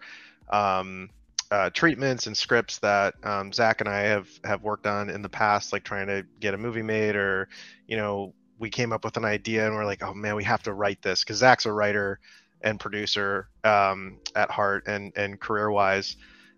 um 0.50 1.10
uh, 1.52 1.70
treatments 1.70 2.26
and 2.26 2.36
scripts 2.36 2.80
that 2.80 3.14
um, 3.24 3.54
Zach 3.54 3.80
and 3.80 3.88
I 3.88 4.00
have 4.00 4.28
have 4.44 4.64
worked 4.64 4.88
on 4.88 5.12
in 5.12 5.22
the 5.22 5.30
past, 5.30 5.72
like 5.72 5.84
trying 5.84 6.08
to 6.08 6.26
get 6.40 6.56
a 6.56 6.58
movie 6.58 6.82
made, 6.82 7.16
or 7.16 7.48
you 7.86 7.96
know, 7.96 8.34
we 8.58 8.72
came 8.72 8.92
up 8.92 9.06
with 9.06 9.18
an 9.18 9.26
idea 9.26 9.68
and 9.68 9.76
we're 9.76 9.86
like, 9.86 10.02
oh 10.02 10.16
man, 10.16 10.36
we 10.36 10.44
have 10.46 10.64
to 10.64 10.74
write 10.74 11.04
this 11.04 11.24
because 11.24 11.38
Zach's 11.38 11.68
a 11.68 11.72
writer 11.72 12.20
and 12.64 12.80
producer 12.80 13.50
um, 13.64 14.20
at 14.36 14.50
heart 14.50 14.88
and 14.88 15.14
and 15.16 15.40
career 15.40 15.70
wise. 15.70 16.16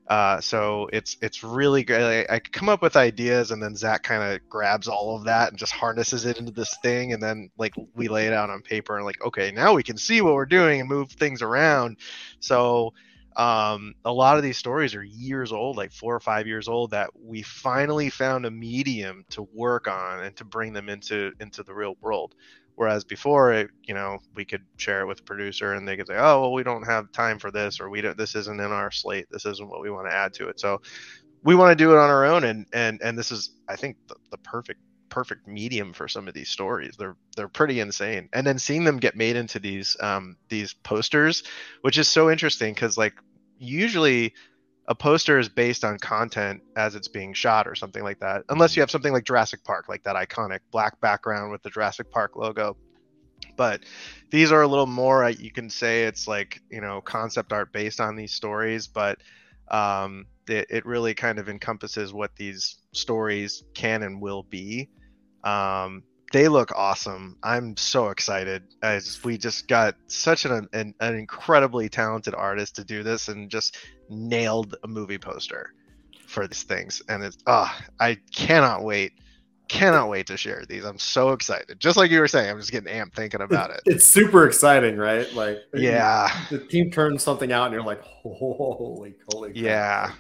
Uh, 0.07 0.39
so 0.39 0.87
it's 0.93 1.17
it's 1.21 1.43
really 1.43 1.83
good. 1.83 2.27
I, 2.29 2.35
I 2.35 2.39
come 2.39 2.69
up 2.69 2.81
with 2.81 2.95
ideas, 2.95 3.49
and 3.49 3.61
then 3.61 3.75
Zach 3.75 4.03
kind 4.03 4.21
of 4.21 4.47
grabs 4.47 4.87
all 4.87 5.15
of 5.17 5.23
that 5.25 5.49
and 5.49 5.57
just 5.57 5.73
harnesses 5.73 6.25
it 6.25 6.37
into 6.37 6.51
this 6.51 6.77
thing, 6.83 7.13
and 7.13 7.21
then 7.21 7.49
like 7.57 7.73
we 7.95 8.07
lay 8.07 8.27
it 8.27 8.33
out 8.33 8.51
on 8.51 8.61
paper, 8.61 8.95
and 8.97 9.05
like, 9.05 9.23
okay, 9.25 9.51
now 9.51 9.73
we 9.73 9.81
can 9.81 9.97
see 9.97 10.21
what 10.21 10.35
we're 10.35 10.45
doing 10.45 10.79
and 10.79 10.87
move 10.87 11.11
things 11.11 11.41
around. 11.41 11.97
So 12.39 12.93
um, 13.35 13.95
a 14.05 14.13
lot 14.13 14.37
of 14.37 14.43
these 14.43 14.57
stories 14.57 14.93
are 14.95 15.03
years 15.03 15.51
old, 15.51 15.75
like 15.75 15.91
four 15.91 16.15
or 16.15 16.19
five 16.19 16.45
years 16.45 16.67
old, 16.67 16.91
that 16.91 17.09
we 17.19 17.41
finally 17.41 18.11
found 18.11 18.45
a 18.45 18.51
medium 18.51 19.25
to 19.31 19.41
work 19.53 19.87
on 19.87 20.23
and 20.23 20.35
to 20.37 20.45
bring 20.45 20.71
them 20.71 20.87
into 20.87 21.31
into 21.39 21.63
the 21.63 21.73
real 21.73 21.95
world. 21.99 22.35
Whereas 22.75 23.03
before, 23.03 23.53
it, 23.53 23.69
you 23.83 23.93
know, 23.93 24.19
we 24.35 24.45
could 24.45 24.63
share 24.77 25.01
it 25.01 25.07
with 25.07 25.21
a 25.21 25.23
producer 25.23 25.73
and 25.73 25.87
they 25.87 25.95
could 25.97 26.07
say, 26.07 26.17
"Oh, 26.17 26.41
well, 26.41 26.53
we 26.53 26.63
don't 26.63 26.83
have 26.83 27.11
time 27.11 27.39
for 27.39 27.51
this, 27.51 27.79
or 27.79 27.89
we 27.89 28.01
don't. 28.01 28.17
This 28.17 28.35
isn't 28.35 28.59
in 28.59 28.71
our 28.71 28.91
slate. 28.91 29.27
This 29.31 29.45
isn't 29.45 29.69
what 29.69 29.81
we 29.81 29.89
want 29.89 30.07
to 30.09 30.13
add 30.15 30.33
to 30.35 30.49
it." 30.49 30.59
So, 30.59 30.81
we 31.43 31.55
want 31.55 31.71
to 31.71 31.83
do 31.83 31.91
it 31.91 31.97
on 31.97 32.09
our 32.09 32.25
own, 32.25 32.43
and 32.43 32.65
and 32.73 32.99
and 33.01 33.17
this 33.17 33.31
is, 33.31 33.51
I 33.69 33.75
think, 33.75 33.97
the, 34.07 34.15
the 34.31 34.37
perfect 34.39 34.79
perfect 35.09 35.47
medium 35.47 35.93
for 35.93 36.07
some 36.07 36.27
of 36.27 36.33
these 36.33 36.49
stories. 36.49 36.95
They're 36.97 37.15
they're 37.37 37.47
pretty 37.47 37.79
insane, 37.79 38.29
and 38.33 38.45
then 38.45 38.59
seeing 38.59 38.83
them 38.83 38.97
get 38.97 39.15
made 39.15 39.35
into 39.35 39.59
these 39.59 39.95
um 40.01 40.35
these 40.49 40.73
posters, 40.73 41.43
which 41.81 41.97
is 41.97 42.09
so 42.09 42.29
interesting 42.29 42.73
because 42.73 42.97
like 42.97 43.13
usually 43.57 44.33
a 44.87 44.95
poster 44.95 45.39
is 45.39 45.49
based 45.49 45.83
on 45.83 45.97
content 45.97 46.61
as 46.75 46.95
it's 46.95 47.07
being 47.07 47.33
shot 47.33 47.67
or 47.67 47.75
something 47.75 48.03
like 48.03 48.19
that 48.19 48.43
unless 48.49 48.75
you 48.75 48.81
have 48.81 48.91
something 48.91 49.13
like 49.13 49.23
jurassic 49.23 49.63
park 49.63 49.89
like 49.89 50.03
that 50.03 50.15
iconic 50.15 50.59
black 50.71 50.99
background 51.01 51.51
with 51.51 51.63
the 51.63 51.69
jurassic 51.69 52.09
park 52.11 52.35
logo. 52.35 52.77
But 53.57 53.81
these 54.31 54.51
are 54.51 54.61
a 54.61 54.67
little 54.67 54.85
more 54.85 55.23
uh, 55.23 55.29
you 55.29 55.51
can 55.51 55.69
say 55.69 56.03
it's 56.03 56.27
like 56.27 56.61
you 56.69 56.81
know 56.81 57.01
concept 57.01 57.53
art 57.53 57.71
based 57.71 57.99
on 57.99 58.15
these 58.15 58.33
stories 58.33 58.87
but 58.87 59.19
um, 59.69 60.25
it, 60.47 60.67
it 60.69 60.85
really 60.85 61.13
kind 61.13 61.39
of 61.39 61.49
encompasses 61.49 62.13
what 62.13 62.35
these 62.35 62.77
stories 62.93 63.63
can 63.73 64.03
and 64.03 64.21
will 64.21 64.43
be. 64.43 64.89
Um, 65.43 66.03
they 66.31 66.47
look 66.47 66.71
awesome. 66.75 67.37
I'm 67.43 67.77
so 67.77 68.09
excited 68.09 68.63
as 68.81 69.23
we 69.23 69.37
just 69.37 69.67
got 69.67 69.95
such 70.07 70.45
an, 70.45 70.67
an, 70.73 70.93
an 70.99 71.15
incredibly 71.15 71.89
talented 71.89 72.33
artist 72.33 72.75
to 72.77 72.83
do 72.83 73.03
this 73.03 73.27
and 73.27 73.49
just 73.49 73.77
nailed 74.09 74.75
a 74.83 74.87
movie 74.87 75.17
poster 75.17 75.73
for 76.27 76.47
these 76.47 76.63
things. 76.63 77.01
And 77.09 77.23
it's 77.23 77.37
ah, 77.47 77.75
oh, 77.79 77.85
I 77.99 78.17
cannot 78.33 78.83
wait. 78.83 79.13
Cannot 79.67 80.09
wait 80.09 80.27
to 80.27 80.37
share 80.37 80.63
these. 80.69 80.83
I'm 80.83 80.99
so 80.99 81.31
excited. 81.31 81.79
Just 81.79 81.97
like 81.97 82.11
you 82.11 82.19
were 82.19 82.27
saying, 82.27 82.51
I'm 82.51 82.59
just 82.59 82.71
getting 82.71 82.93
amped 82.93 83.15
thinking 83.15 83.41
about 83.41 83.71
it. 83.71 83.81
It's 83.85 84.05
super 84.05 84.45
exciting, 84.45 84.95
right? 84.95 85.31
Like 85.33 85.57
yeah, 85.73 86.29
the 86.51 86.59
team 86.59 86.91
turns 86.91 87.23
something 87.23 87.51
out 87.51 87.65
and 87.65 87.73
you're 87.73 87.83
like, 87.83 88.03
holy, 88.03 89.15
holy. 89.31 89.53
Yeah. 89.55 90.11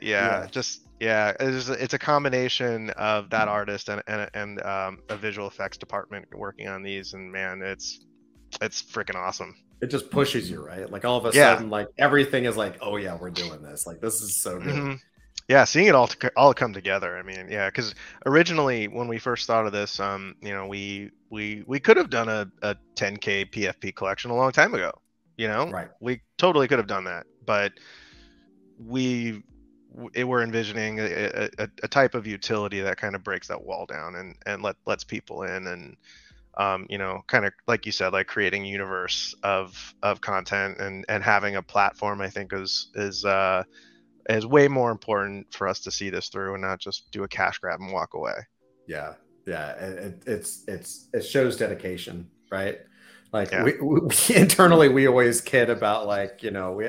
yeah, 0.00 0.40
yeah. 0.40 0.46
Just 0.50 0.86
yeah, 1.04 1.34
it's, 1.38 1.68
it's 1.68 1.92
a 1.92 1.98
combination 1.98 2.88
of 2.90 3.28
that 3.30 3.46
artist 3.46 3.90
and 3.90 4.02
and, 4.06 4.30
and 4.32 4.62
um, 4.62 5.02
a 5.10 5.16
visual 5.16 5.46
effects 5.46 5.76
department 5.76 6.26
working 6.34 6.66
on 6.66 6.82
these, 6.82 7.12
and 7.12 7.30
man, 7.30 7.60
it's 7.60 8.06
it's 8.62 8.82
freaking 8.82 9.14
awesome. 9.14 9.54
It 9.82 9.90
just 9.90 10.10
pushes 10.10 10.50
you, 10.50 10.64
right? 10.64 10.90
Like 10.90 11.04
all 11.04 11.18
of 11.18 11.26
a 11.26 11.36
yeah. 11.36 11.54
sudden, 11.54 11.68
like 11.68 11.88
everything 11.98 12.46
is 12.46 12.56
like, 12.56 12.78
oh 12.80 12.96
yeah, 12.96 13.18
we're 13.20 13.30
doing 13.30 13.60
this. 13.62 13.86
Like 13.86 14.00
this 14.00 14.22
is 14.22 14.34
so 14.34 14.58
good. 14.58 14.74
Mm-hmm. 14.74 14.94
Yeah, 15.46 15.64
seeing 15.64 15.88
it 15.88 15.94
all 15.94 16.06
to, 16.06 16.32
all 16.36 16.54
come 16.54 16.72
together. 16.72 17.18
I 17.18 17.22
mean, 17.22 17.48
yeah, 17.50 17.68
because 17.68 17.94
originally 18.24 18.88
when 18.88 19.06
we 19.06 19.18
first 19.18 19.46
thought 19.46 19.66
of 19.66 19.72
this, 19.72 20.00
um, 20.00 20.36
you 20.40 20.54
know, 20.54 20.66
we 20.66 21.10
we 21.28 21.64
we 21.66 21.80
could 21.80 21.98
have 21.98 22.08
done 22.08 22.30
a, 22.30 22.50
a 22.62 22.76
10k 22.96 23.50
PFP 23.50 23.94
collection 23.94 24.30
a 24.30 24.34
long 24.34 24.52
time 24.52 24.72
ago. 24.72 24.90
You 25.36 25.48
know, 25.48 25.68
right? 25.68 25.88
We 26.00 26.22
totally 26.38 26.66
could 26.66 26.78
have 26.78 26.86
done 26.86 27.04
that, 27.04 27.26
but 27.44 27.72
we 28.78 29.42
we're 29.94 30.42
envisioning 30.42 30.98
a, 30.98 31.48
a, 31.58 31.68
a, 31.82 31.88
type 31.88 32.14
of 32.14 32.26
utility 32.26 32.80
that 32.80 32.96
kind 32.96 33.14
of 33.14 33.22
breaks 33.22 33.48
that 33.48 33.64
wall 33.64 33.86
down 33.86 34.16
and 34.16 34.34
and 34.44 34.62
let 34.62 34.76
lets 34.86 35.04
people 35.04 35.42
in 35.42 35.66
and 35.66 35.96
um, 36.56 36.86
you 36.88 36.98
know 36.98 37.22
kind 37.26 37.44
of 37.44 37.52
like 37.66 37.86
you 37.86 37.92
said 37.92 38.12
like 38.12 38.26
creating 38.26 38.64
universe 38.64 39.34
of 39.42 39.94
of 40.02 40.20
content 40.20 40.78
and 40.78 41.04
and 41.08 41.22
having 41.22 41.56
a 41.56 41.62
platform 41.62 42.20
i 42.20 42.28
think 42.28 42.52
is 42.52 42.90
is 42.94 43.24
uh 43.24 43.62
is 44.28 44.46
way 44.46 44.68
more 44.68 44.90
important 44.90 45.52
for 45.52 45.68
us 45.68 45.80
to 45.80 45.90
see 45.90 46.10
this 46.10 46.28
through 46.28 46.54
and 46.54 46.62
not 46.62 46.80
just 46.80 47.10
do 47.10 47.24
a 47.24 47.28
cash 47.28 47.58
grab 47.58 47.80
and 47.80 47.92
walk 47.92 48.14
away. 48.14 48.34
Yeah. 48.86 49.14
Yeah. 49.46 49.72
It, 49.72 50.22
it's 50.26 50.64
it's 50.66 51.08
it 51.12 51.22
shows 51.22 51.56
dedication 51.56 52.30
right 52.50 52.78
like 53.32 53.50
yeah. 53.50 53.64
we, 53.64 53.72
we, 53.80 54.36
internally 54.36 54.88
we 54.88 55.06
always 55.06 55.40
kid 55.40 55.70
about 55.70 56.06
like 56.06 56.42
you 56.42 56.50
know 56.50 56.72
we 56.72 56.88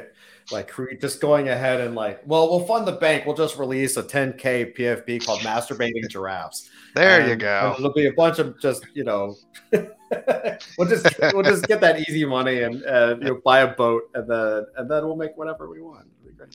like 0.51 0.71
just 1.01 1.21
going 1.21 1.49
ahead 1.49 1.81
and 1.81 1.95
like, 1.95 2.21
well, 2.25 2.49
we'll 2.49 2.65
fund 2.65 2.87
the 2.87 2.91
bank. 2.91 3.25
We'll 3.25 3.35
just 3.35 3.57
release 3.57 3.97
a 3.97 4.03
10k 4.03 4.77
PFP 4.77 5.25
called 5.25 5.39
"Masturbating 5.41 6.07
Giraffes." 6.09 6.69
There 6.93 7.21
and, 7.21 7.29
you 7.29 7.35
go. 7.35 7.75
It'll 7.77 7.93
be 7.93 8.07
a 8.07 8.13
bunch 8.13 8.39
of 8.39 8.59
just 8.59 8.85
you 8.93 9.03
know, 9.03 9.35
we'll 9.71 10.87
just 10.87 11.07
we'll 11.33 11.43
just 11.43 11.67
get 11.67 11.81
that 11.81 12.07
easy 12.07 12.25
money 12.25 12.61
and 12.61 12.83
uh, 12.85 13.15
you 13.21 13.25
know 13.25 13.41
buy 13.43 13.61
a 13.61 13.73
boat 13.73 14.03
and 14.13 14.29
then 14.29 14.65
and 14.77 14.89
then 14.89 15.05
we'll 15.05 15.15
make 15.15 15.35
whatever 15.35 15.69
we 15.69 15.81
want. 15.81 16.07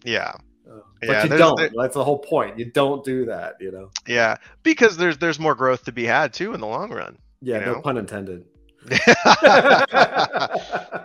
Yeah. 0.05 0.35
Uh, 0.71 0.81
but 1.01 1.09
yeah, 1.09 1.23
you 1.25 1.37
don't. 1.37 1.57
There, 1.57 1.71
That's 1.75 1.95
the 1.95 2.05
whole 2.05 2.19
point. 2.19 2.57
You 2.57 2.67
don't 2.67 3.05
do 3.05 3.25
that, 3.25 3.57
you 3.61 3.73
know. 3.73 3.91
Yeah, 4.07 4.37
because 4.63 4.97
there's 4.97 5.19
there's 5.19 5.41
more 5.41 5.57
growth 5.57 5.85
to 5.87 5.93
be 5.93 6.05
had 6.05 6.33
too 6.33 6.55
in 6.55 6.61
the 6.61 6.67
long 6.67 6.93
run. 6.93 7.19
Yeah, 7.43 7.59
you 7.59 7.67
know? 7.67 7.73
no 7.75 7.81
pun 7.81 7.97
intended. 7.97 8.45
Here 8.89 8.99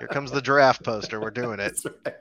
comes 0.09 0.31
the 0.31 0.41
giraffe 0.41 0.81
poster. 0.81 1.19
We're 1.19 1.29
doing 1.31 1.59
it. 1.59 1.79
Right. 2.05 2.15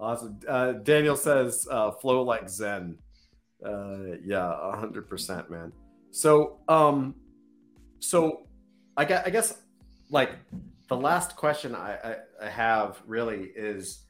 Awesome. 0.00 0.38
Uh, 0.46 0.72
Daniel 0.72 1.16
says, 1.16 1.66
uh, 1.70 1.90
"Flow 1.92 2.22
like 2.22 2.48
Zen." 2.48 2.98
Uh, 3.64 4.16
yeah, 4.24 4.76
hundred 4.76 5.08
percent, 5.08 5.50
man. 5.50 5.72
So, 6.10 6.58
um, 6.68 7.16
so 7.98 8.46
I 8.96 9.04
guess, 9.04 9.26
I 9.26 9.30
guess, 9.30 9.60
like 10.10 10.36
the 10.88 10.96
last 10.96 11.36
question 11.36 11.74
I, 11.74 11.94
I, 11.96 12.16
I 12.46 12.48
have 12.48 13.02
really 13.06 13.50
is, 13.56 14.04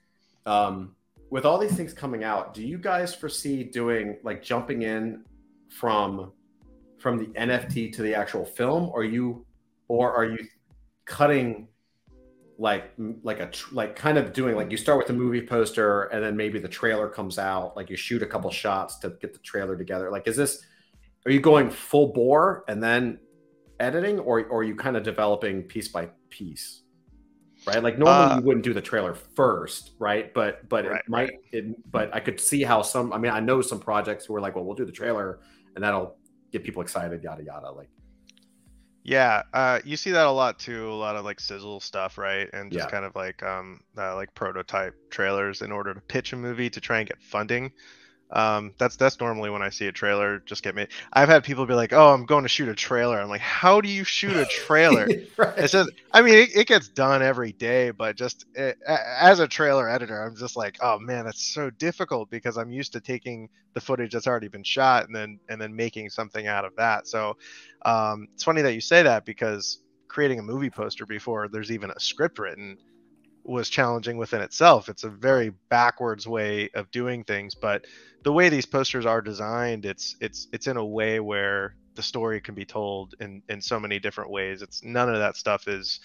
um, 0.46 0.94
with 1.30 1.44
all 1.44 1.58
these 1.58 1.74
things 1.74 1.92
coming 1.92 2.24
out, 2.24 2.54
do 2.54 2.62
you 2.66 2.78
guys 2.78 3.14
foresee 3.14 3.64
doing 3.64 4.18
like 4.22 4.42
jumping 4.42 4.82
in 4.82 5.24
from 5.68 6.32
from 6.98 7.16
the 7.16 7.26
NFT 7.26 7.92
to 7.94 8.02
the 8.02 8.14
actual 8.14 8.44
film, 8.44 8.90
or 8.92 9.04
you, 9.04 9.46
or 9.88 10.14
are 10.14 10.24
you 10.24 10.38
cutting 11.04 11.68
like 12.58 12.92
like 13.22 13.38
a 13.38 13.50
like 13.72 13.94
kind 13.94 14.18
of 14.18 14.32
doing 14.32 14.56
like 14.56 14.70
you 14.70 14.76
start 14.76 14.98
with 14.98 15.08
a 15.10 15.12
movie 15.12 15.44
poster 15.44 16.04
and 16.04 16.24
then 16.24 16.36
maybe 16.36 16.58
the 16.58 16.68
trailer 16.68 17.08
comes 17.08 17.38
out 17.38 17.76
like 17.76 17.88
you 17.88 17.96
shoot 17.96 18.20
a 18.20 18.26
couple 18.26 18.50
shots 18.50 18.98
to 18.98 19.10
get 19.20 19.32
the 19.32 19.38
trailer 19.40 19.76
together. 19.76 20.10
Like 20.10 20.26
is 20.26 20.36
this 20.36 20.64
are 21.24 21.30
you 21.30 21.40
going 21.40 21.70
full 21.70 22.12
bore 22.12 22.64
and 22.68 22.82
then 22.82 23.20
editing 23.78 24.18
or, 24.18 24.44
or 24.46 24.60
are 24.60 24.64
you 24.64 24.74
kind 24.74 24.96
of 24.96 25.04
developing 25.04 25.62
piece 25.62 25.86
by 25.88 26.08
piece? 26.30 26.82
Right? 27.64 27.82
Like 27.82 27.96
normally 27.96 28.32
uh, 28.32 28.36
you 28.38 28.42
wouldn't 28.42 28.64
do 28.64 28.74
the 28.74 28.82
trailer 28.82 29.14
first 29.14 29.92
right? 30.00 30.34
But 30.34 30.68
but 30.68 30.84
right, 30.84 31.00
it 31.00 31.08
might 31.08 31.30
right. 31.30 31.38
it, 31.52 31.92
but 31.92 32.12
i 32.12 32.18
could 32.18 32.40
see 32.40 32.64
how 32.64 32.82
some 32.82 33.12
i 33.12 33.18
mean 33.18 33.30
i 33.30 33.40
know 33.40 33.62
some 33.62 33.78
projects 33.78 34.26
who 34.26 34.34
are 34.34 34.40
like 34.40 34.56
well 34.56 34.64
we'll 34.64 34.76
do 34.76 34.84
the 34.84 34.92
trailer 34.92 35.38
and 35.76 35.84
that'll 35.84 36.16
get 36.50 36.64
people 36.64 36.82
excited 36.82 37.22
yada 37.22 37.44
yada 37.44 37.70
like 37.70 37.88
yeah, 39.08 39.42
uh, 39.54 39.80
you 39.86 39.96
see 39.96 40.10
that 40.10 40.26
a 40.26 40.30
lot 40.30 40.58
too. 40.58 40.92
A 40.92 40.92
lot 40.92 41.16
of 41.16 41.24
like 41.24 41.40
sizzle 41.40 41.80
stuff, 41.80 42.18
right? 42.18 42.46
And 42.52 42.70
just 42.70 42.84
yeah. 42.84 42.90
kind 42.90 43.06
of 43.06 43.16
like 43.16 43.42
um, 43.42 43.80
uh, 43.96 44.14
like 44.14 44.34
prototype 44.34 44.94
trailers 45.08 45.62
in 45.62 45.72
order 45.72 45.94
to 45.94 46.00
pitch 46.00 46.34
a 46.34 46.36
movie 46.36 46.68
to 46.68 46.78
try 46.78 46.98
and 46.98 47.08
get 47.08 47.22
funding. 47.22 47.72
Um, 48.30 48.74
that's 48.76 48.96
that's 48.96 49.18
normally 49.20 49.48
when 49.48 49.62
I 49.62 49.70
see 49.70 49.86
a 49.86 49.92
trailer 49.92 50.40
just 50.40 50.62
get 50.62 50.74
made. 50.74 50.88
I've 51.12 51.30
had 51.30 51.44
people 51.44 51.64
be 51.64 51.74
like, 51.74 51.94
"Oh, 51.94 52.12
I'm 52.12 52.26
going 52.26 52.42
to 52.42 52.48
shoot 52.48 52.68
a 52.68 52.74
trailer." 52.74 53.18
I'm 53.18 53.30
like, 53.30 53.40
"How 53.40 53.80
do 53.80 53.88
you 53.88 54.04
shoot 54.04 54.36
a 54.36 54.44
trailer?" 54.44 55.08
right. 55.38 55.54
It's 55.56 55.72
just, 55.72 55.90
I 56.12 56.20
mean, 56.20 56.34
it, 56.34 56.50
it, 56.54 56.66
gets 56.66 56.88
done 56.88 57.22
every 57.22 57.52
day, 57.52 57.90
but 57.90 58.16
just 58.16 58.44
it, 58.54 58.76
as 58.86 59.40
a 59.40 59.48
trailer 59.48 59.88
editor, 59.88 60.22
I'm 60.22 60.36
just 60.36 60.56
like, 60.56 60.76
"Oh 60.82 60.98
man, 60.98 61.24
that's 61.24 61.42
so 61.42 61.70
difficult 61.70 62.28
because 62.28 62.58
I'm 62.58 62.70
used 62.70 62.92
to 62.92 63.00
taking 63.00 63.48
the 63.72 63.80
footage 63.80 64.12
that's 64.12 64.26
already 64.26 64.48
been 64.48 64.64
shot 64.64 65.06
and 65.06 65.16
then 65.16 65.40
and 65.48 65.58
then 65.58 65.74
making 65.74 66.10
something 66.10 66.46
out 66.46 66.66
of 66.66 66.76
that." 66.76 67.08
So 67.08 67.38
um, 67.86 68.28
it's 68.34 68.44
funny 68.44 68.60
that 68.60 68.74
you 68.74 68.82
say 68.82 69.02
that 69.02 69.24
because 69.24 69.80
creating 70.08 70.38
a 70.38 70.42
movie 70.42 70.70
poster 70.70 71.06
before 71.06 71.48
there's 71.48 71.70
even 71.70 71.90
a 71.90 72.00
script 72.00 72.38
written 72.38 72.76
was 73.48 73.70
challenging 73.70 74.18
within 74.18 74.42
itself. 74.42 74.88
It's 74.88 75.04
a 75.04 75.08
very 75.08 75.50
backwards 75.70 76.26
way 76.26 76.68
of 76.74 76.90
doing 76.90 77.24
things, 77.24 77.54
but 77.54 77.86
the 78.22 78.32
way 78.32 78.48
these 78.48 78.66
posters 78.66 79.06
are 79.06 79.22
designed, 79.22 79.86
it's 79.86 80.16
it's 80.20 80.48
it's 80.52 80.66
in 80.66 80.76
a 80.76 80.84
way 80.84 81.18
where 81.18 81.74
the 81.94 82.02
story 82.02 82.40
can 82.40 82.54
be 82.54 82.64
told 82.64 83.14
in 83.20 83.42
in 83.48 83.60
so 83.60 83.80
many 83.80 83.98
different 83.98 84.30
ways. 84.30 84.62
It's 84.62 84.84
none 84.84 85.08
of 85.08 85.18
that 85.18 85.36
stuff 85.36 85.66
is 85.66 86.00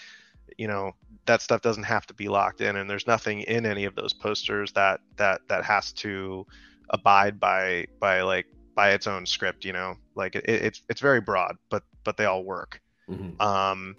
you 0.57 0.67
know 0.67 0.93
that 1.25 1.41
stuff 1.41 1.61
doesn't 1.61 1.83
have 1.83 2.05
to 2.05 2.13
be 2.13 2.27
locked 2.27 2.61
in 2.61 2.75
and 2.75 2.89
there's 2.89 3.07
nothing 3.07 3.41
in 3.41 3.65
any 3.65 3.85
of 3.85 3.95
those 3.95 4.13
posters 4.13 4.71
that 4.73 4.99
that 5.15 5.41
that 5.47 5.63
has 5.63 5.93
to 5.93 6.45
abide 6.89 7.39
by 7.39 7.85
by 7.99 8.21
like 8.21 8.45
by 8.75 8.91
its 8.91 9.07
own 9.07 9.25
script 9.25 9.63
you 9.63 9.73
know 9.73 9.95
like 10.15 10.35
it, 10.35 10.43
it's 10.47 10.81
it's 10.89 11.01
very 11.01 11.21
broad 11.21 11.55
but 11.69 11.83
but 12.03 12.17
they 12.17 12.25
all 12.25 12.43
work 12.43 12.81
mm-hmm. 13.09 13.39
um 13.41 13.95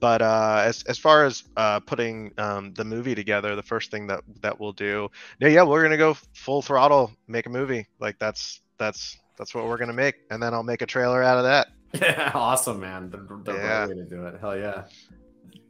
but 0.00 0.22
uh 0.22 0.62
as 0.64 0.82
as 0.84 0.98
far 0.98 1.24
as 1.24 1.44
uh 1.56 1.80
putting 1.80 2.32
um 2.38 2.72
the 2.74 2.84
movie 2.84 3.14
together 3.14 3.54
the 3.54 3.62
first 3.62 3.90
thing 3.90 4.06
that 4.06 4.20
that 4.40 4.58
we'll 4.58 4.72
do 4.72 5.08
yeah 5.40 5.48
yeah 5.48 5.62
we're 5.62 5.82
gonna 5.82 5.96
go 5.96 6.14
full 6.34 6.62
throttle 6.62 7.10
make 7.28 7.46
a 7.46 7.50
movie 7.50 7.86
like 8.00 8.18
that's 8.18 8.60
that's 8.78 9.18
that's 9.38 9.54
what 9.54 9.66
we're 9.66 9.78
gonna 9.78 9.92
make 9.92 10.16
and 10.30 10.42
then 10.42 10.54
i'll 10.54 10.62
make 10.62 10.82
a 10.82 10.86
trailer 10.86 11.22
out 11.22 11.38
of 11.38 11.44
that 11.44 11.68
yeah 11.94 12.30
awesome 12.34 12.80
man 12.80 13.10
the, 13.10 13.18
the 13.44 13.52
yeah. 13.52 13.80
right 13.80 13.88
way 13.88 13.94
to 13.94 14.04
do 14.04 14.26
it 14.26 14.40
hell 14.40 14.56
yeah 14.56 14.84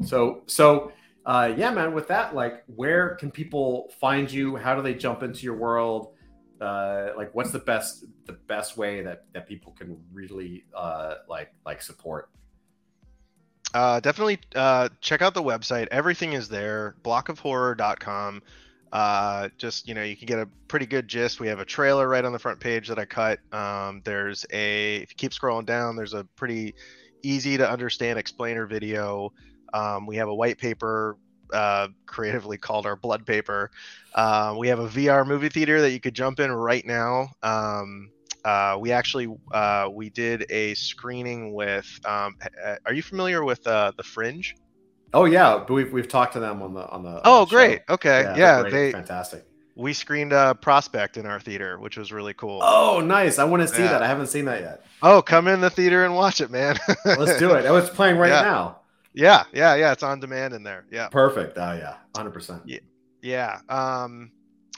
so 0.05 0.43
so 0.47 0.93
uh, 1.27 1.53
yeah, 1.57 1.73
man. 1.73 1.93
With 1.93 2.07
that, 2.07 2.37
like, 2.37 2.63
where 2.67 3.17
can 3.17 3.33
people 3.33 3.91
find 4.01 4.31
you? 4.31 4.55
How 4.55 4.77
do 4.77 4.83
they 4.83 4.95
jump 4.95 5.25
into 5.25 5.43
your 5.43 5.57
world? 5.57 6.13
Uh, 6.61 7.09
like, 7.17 7.35
what's 7.35 7.51
the 7.51 7.59
best 7.59 8.05
the 8.27 8.33
best 8.33 8.77
way 8.77 9.03
that 9.03 9.25
that 9.33 9.49
people 9.49 9.73
can 9.73 9.99
really 10.13 10.65
uh, 10.73 11.17
like 11.29 11.53
like 11.67 11.83
support? 11.83 12.31
Uh, 13.77 14.01
definitely 14.01 14.39
uh, 14.55 14.89
check 15.01 15.23
out 15.23 15.35
the 15.35 15.43
website. 15.43 15.89
Everything 15.91 16.33
is 16.33 16.49
there. 16.49 16.97
Blockofhorror.com. 17.05 18.43
Uh, 18.93 19.49
just 19.59 19.87
you 19.87 19.95
know, 19.95 20.03
you 20.03 20.17
can 20.17 20.27
get 20.27 20.39
a 20.39 20.49
pretty 20.69 20.87
good 20.87 21.09
gist. 21.09 21.41
We 21.41 21.49
have 21.49 21.59
a 21.59 21.65
trailer 21.65 22.09
right 22.09 22.25
on 22.25 22.33
the 22.33 22.39
front 22.39 22.61
page 22.61 22.89
that 22.89 22.99
I 22.99 23.05
cut. 23.05 23.39
Um, 23.53 24.01
there's 24.05 24.47
a 24.53 24.97
if 24.97 25.11
you 25.11 25.17
keep 25.17 25.33
scrolling 25.33 25.67
down, 25.67 25.97
there's 25.97 26.15
a 26.15 26.25
pretty 26.37 26.75
easy 27.23 27.57
to 27.57 27.69
understand 27.69 28.19
explainer 28.19 28.67
video 28.67 29.33
um, 29.73 30.07
we 30.07 30.17
have 30.17 30.29
a 30.29 30.35
white 30.35 30.59
paper 30.59 31.17
uh, 31.53 31.89
creatively 32.07 32.57
called 32.57 32.87
our 32.87 32.97
blood 32.97 33.27
paper. 33.27 33.71
Uh, 34.15 34.55
we 34.59 34.69
have 34.69 34.79
a 34.79 34.89
VR 34.89 35.27
movie 35.27 35.49
theater 35.49 35.81
that 35.81 35.91
you 35.91 36.01
could 36.01 36.15
jump 36.15 36.41
in 36.41 36.51
right 36.51 36.85
now. 36.85 37.29
Um, 37.43 38.11
uh, 38.47 38.79
we 38.79 38.93
actually 38.93 39.27
uh, 39.51 39.89
we 39.93 40.09
did 40.09 40.47
a 40.51 40.75
screening 40.75 41.53
with. 41.53 41.87
Um, 42.05 42.37
are 42.87 42.93
you 42.93 43.03
familiar 43.03 43.45
with 43.45 43.67
uh, 43.67 43.91
the 43.97 44.05
Fringe? 44.05 44.55
Oh 45.13 45.25
yeah, 45.25 45.65
we've 45.69 45.93
we've 45.93 46.07
talked 46.07 46.35
to 46.35 46.41
them 46.41 46.63
on 46.63 46.73
the 46.73 46.89
on 46.89 47.03
the. 47.03 47.21
oh 47.25 47.41
on 47.41 47.49
the 47.49 47.51
great! 47.51 47.81
Okay, 47.89 48.23
yeah, 48.23 48.37
yeah 48.37 48.61
great. 48.61 48.73
they 48.73 48.93
fantastic. 48.93 49.45
We 49.75 49.93
screened 49.93 50.33
a 50.33 50.55
Prospect 50.55 51.17
in 51.17 51.27
our 51.27 51.41
theater, 51.41 51.79
which 51.81 51.97
was 51.97 52.13
really 52.13 52.35
cool. 52.35 52.61
Oh, 52.63 53.01
nice! 53.01 53.41
I 53.41 53.45
want 53.45 53.63
to 53.63 53.69
see 53.69 53.83
yeah. 53.83 53.89
that. 53.89 54.03
I 54.03 54.07
haven't 54.07 54.29
seen 54.29 54.45
that 54.45 54.61
yet. 54.61 54.85
Oh, 55.03 55.21
come 55.23 55.49
in 55.49 55.61
the 55.61 55.69
theater 55.69 56.05
and 56.05 56.15
watch 56.15 56.41
it, 56.41 56.51
man. 56.51 56.79
Let's 57.05 57.39
do 57.41 57.53
it. 57.53 57.67
Oh, 57.67 57.77
it's 57.77 57.91
playing 57.91 58.17
right 58.17 58.31
yeah. 58.31 58.43
now. 58.43 58.81
Yeah, 59.13 59.45
yeah, 59.53 59.75
yeah. 59.75 59.93
It's 59.93 60.05
on 60.05 60.21
demand 60.21 60.55
in 60.55 60.63
there. 60.63 60.87
Yeah. 60.93 61.09
Perfect. 61.09 61.59
Oh 61.59 61.73
yeah, 61.73 61.97
hundred 62.15 62.31
percent. 62.31 62.63
Yeah, 62.65 62.79
yeah. 63.23 63.59
Um, 63.69 64.31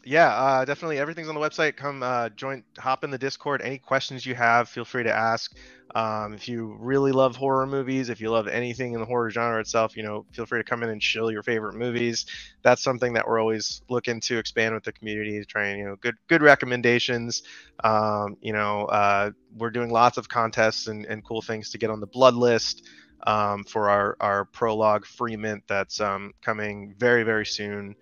yeah. 0.05 0.29
Uh, 0.29 0.65
definitely, 0.65 0.99
everything's 0.99 1.29
on 1.29 1.35
the 1.35 1.41
website. 1.41 1.77
Come 1.77 2.03
uh, 2.03 2.29
join, 2.31 2.65
hop 2.79 3.05
in 3.05 3.11
the 3.11 3.19
Discord. 3.19 3.63
Any 3.63 3.79
questions 3.79 4.25
you 4.25 4.35
have, 4.35 4.69
feel 4.69 4.85
free 4.85 5.03
to 5.03 5.13
ask. 5.13 5.57
Um, 5.95 6.35
if 6.35 6.49
you 6.49 6.77
really 6.79 7.13
love 7.13 7.35
horror 7.35 7.67
movies, 7.67 8.11
if 8.11 8.21
you 8.21 8.31
love 8.31 8.47
anything 8.47 8.93
in 8.93 9.01
the 9.01 9.07
horror 9.07 9.31
genre 9.31 9.59
itself, 9.59 9.97
you 9.97 10.03
know, 10.03 10.27
feel 10.33 10.45
free 10.45 10.61
to 10.61 10.65
come 10.65 10.83
in 10.83 10.91
and 10.91 11.03
shill 11.03 11.31
your 11.31 11.43
favorite 11.43 11.77
movies. 11.77 12.27
That's 12.63 12.83
something 12.83 13.15
that 13.15 13.27
we're 13.27 13.41
always 13.41 13.83
looking 13.89 14.21
to 14.23 14.39
expand 14.39 14.75
with 14.75 14.85
the 14.85 14.93
community, 14.93 15.43
Try 15.47 15.69
and 15.69 15.79
you 15.79 15.85
know, 15.87 15.97
good 15.97 16.17
good 16.29 16.43
recommendations. 16.43 17.43
Um, 17.83 18.37
you 18.43 18.53
know, 18.53 18.85
uh, 18.85 19.31
we're 19.57 19.71
doing 19.71 19.91
lots 19.91 20.19
of 20.19 20.29
contests 20.29 20.89
and, 20.89 21.07
and 21.07 21.25
cool 21.25 21.41
things 21.41 21.71
to 21.71 21.79
get 21.79 21.91
on 21.91 22.01
the 22.01 22.07
blood 22.07 22.35
list 22.35 22.87
um, 23.27 23.65
for 23.65 23.89
our, 23.89 24.17
our 24.21 24.45
prologue 24.45 25.07
free 25.07 25.37
mint 25.37 25.65
that's 25.67 26.01
um, 26.01 26.33
coming 26.43 26.95
very 26.99 27.23
very 27.23 27.47
soon. 27.47 27.95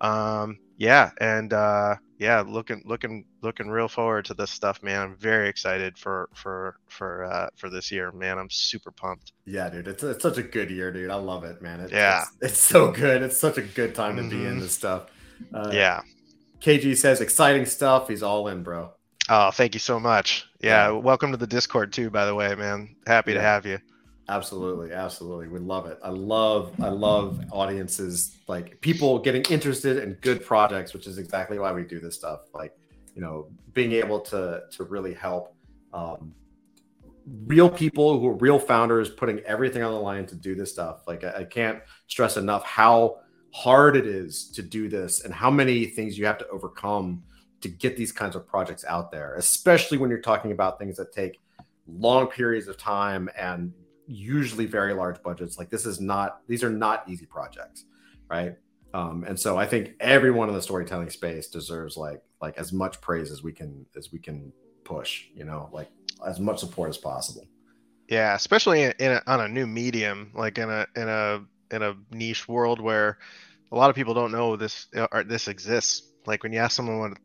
Um, 0.00 0.58
yeah, 0.76 1.10
and 1.20 1.52
uh, 1.52 1.96
yeah, 2.18 2.42
looking 2.46 2.82
looking 2.84 3.24
looking 3.42 3.68
real 3.68 3.88
forward 3.88 4.24
to 4.26 4.34
this 4.34 4.50
stuff, 4.50 4.82
man. 4.82 5.02
I'm 5.02 5.16
very 5.16 5.48
excited 5.48 5.98
for 5.98 6.28
for 6.34 6.76
for 6.88 7.24
uh, 7.24 7.48
for 7.56 7.70
this 7.70 7.90
year, 7.90 8.12
man. 8.12 8.38
I'm 8.38 8.50
super 8.50 8.90
pumped. 8.90 9.32
Yeah, 9.44 9.68
dude, 9.68 9.88
it's, 9.88 10.02
it's 10.02 10.22
such 10.22 10.38
a 10.38 10.42
good 10.42 10.70
year, 10.70 10.92
dude. 10.92 11.10
I 11.10 11.16
love 11.16 11.44
it, 11.44 11.62
man. 11.62 11.80
It's, 11.80 11.92
yeah, 11.92 12.22
it's, 12.22 12.52
it's, 12.52 12.60
so 12.60 12.90
good. 12.92 13.22
It's 13.22 13.38
such 13.38 13.58
a 13.58 13.62
good 13.62 13.94
time 13.94 14.16
to 14.16 14.22
mm-hmm. 14.22 14.30
be 14.30 14.44
in 14.44 14.52
mm-hmm. 14.52 14.60
this 14.60 14.74
stuff. 14.74 15.06
Uh, 15.52 15.70
yeah. 15.72 16.02
KG 16.60 16.96
says 16.96 17.20
exciting 17.20 17.66
stuff. 17.66 18.08
He's 18.08 18.22
all 18.22 18.48
in, 18.48 18.62
bro. 18.62 18.92
Oh, 19.28 19.50
thank 19.50 19.74
you 19.74 19.80
so 19.80 20.00
much. 20.00 20.46
Yeah, 20.60 20.88
yeah. 20.88 20.90
welcome 20.92 21.32
to 21.32 21.36
the 21.36 21.46
Discord 21.46 21.92
too, 21.92 22.10
by 22.10 22.26
the 22.26 22.34
way, 22.34 22.54
man. 22.54 22.96
Happy 23.06 23.32
yeah. 23.32 23.38
to 23.38 23.42
have 23.42 23.66
you. 23.66 23.78
Absolutely, 24.28 24.92
absolutely. 24.92 25.46
We 25.46 25.60
love 25.60 25.86
it. 25.86 25.98
I 26.02 26.08
love 26.08 26.72
I 26.80 26.88
love 26.88 27.40
audiences 27.52 28.36
like 28.48 28.80
people 28.80 29.20
getting 29.20 29.42
interested 29.50 29.98
in 29.98 30.14
good 30.14 30.44
projects, 30.44 30.92
which 30.92 31.06
is 31.06 31.18
exactly 31.18 31.60
why 31.60 31.72
we 31.72 31.84
do 31.84 32.00
this 32.00 32.16
stuff. 32.16 32.40
Like, 32.52 32.76
you 33.14 33.22
know, 33.22 33.48
being 33.72 33.92
able 33.92 34.18
to 34.20 34.64
to 34.72 34.84
really 34.84 35.14
help 35.14 35.54
um, 35.92 36.34
real 37.46 37.70
people 37.70 38.18
who 38.18 38.26
are 38.26 38.34
real 38.34 38.58
founders 38.58 39.10
putting 39.10 39.38
everything 39.40 39.84
on 39.84 39.92
the 39.92 40.00
line 40.00 40.26
to 40.26 40.34
do 40.34 40.56
this 40.56 40.72
stuff. 40.72 41.06
Like 41.06 41.22
I, 41.22 41.38
I 41.38 41.44
can't 41.44 41.80
stress 42.08 42.36
enough 42.36 42.64
how 42.64 43.20
hard 43.52 43.96
it 43.96 44.06
is 44.06 44.50
to 44.50 44.62
do 44.62 44.88
this 44.88 45.24
and 45.24 45.32
how 45.32 45.50
many 45.50 45.86
things 45.86 46.18
you 46.18 46.26
have 46.26 46.38
to 46.38 46.48
overcome 46.48 47.22
to 47.60 47.68
get 47.68 47.96
these 47.96 48.10
kinds 48.12 48.34
of 48.34 48.46
projects 48.46 48.84
out 48.84 49.12
there, 49.12 49.36
especially 49.36 49.98
when 49.98 50.10
you're 50.10 50.20
talking 50.20 50.50
about 50.50 50.78
things 50.80 50.96
that 50.96 51.12
take 51.12 51.40
long 51.86 52.26
periods 52.26 52.66
of 52.66 52.76
time 52.76 53.30
and 53.38 53.72
usually 54.06 54.66
very 54.66 54.94
large 54.94 55.22
budgets. 55.22 55.58
Like 55.58 55.70
this 55.70 55.86
is 55.86 56.00
not; 56.00 56.40
these 56.46 56.62
are 56.64 56.70
not 56.70 57.08
easy 57.08 57.26
projects, 57.26 57.84
right? 58.28 58.56
Um, 58.94 59.24
and 59.26 59.38
so 59.38 59.58
I 59.58 59.66
think 59.66 59.94
everyone 60.00 60.48
in 60.48 60.54
the 60.54 60.62
storytelling 60.62 61.10
space 61.10 61.48
deserves 61.48 61.96
like 61.96 62.22
like 62.40 62.56
as 62.58 62.72
much 62.72 63.00
praise 63.00 63.30
as 63.30 63.42
we 63.42 63.52
can 63.52 63.84
as 63.96 64.12
we 64.12 64.18
can 64.18 64.52
push. 64.84 65.24
You 65.34 65.44
know, 65.44 65.68
like 65.72 65.90
as 66.26 66.40
much 66.40 66.60
support 66.60 66.88
as 66.88 66.98
possible. 66.98 67.46
Yeah, 68.08 68.34
especially 68.34 68.84
in, 68.84 68.94
in 68.98 69.12
a, 69.12 69.22
on 69.26 69.40
a 69.40 69.48
new 69.48 69.66
medium, 69.66 70.30
like 70.34 70.58
in 70.58 70.70
a 70.70 70.86
in 70.96 71.08
a 71.08 71.44
in 71.70 71.82
a 71.82 71.94
niche 72.10 72.48
world 72.48 72.80
where 72.80 73.18
a 73.72 73.76
lot 73.76 73.90
of 73.90 73.96
people 73.96 74.14
don't 74.14 74.32
know 74.32 74.56
this 74.56 74.86
or 75.12 75.24
this 75.24 75.48
exists. 75.48 76.12
Like 76.26 76.42
when 76.42 76.52
you 76.52 76.58
ask 76.58 76.76
someone 76.76 76.98
what 76.98 77.18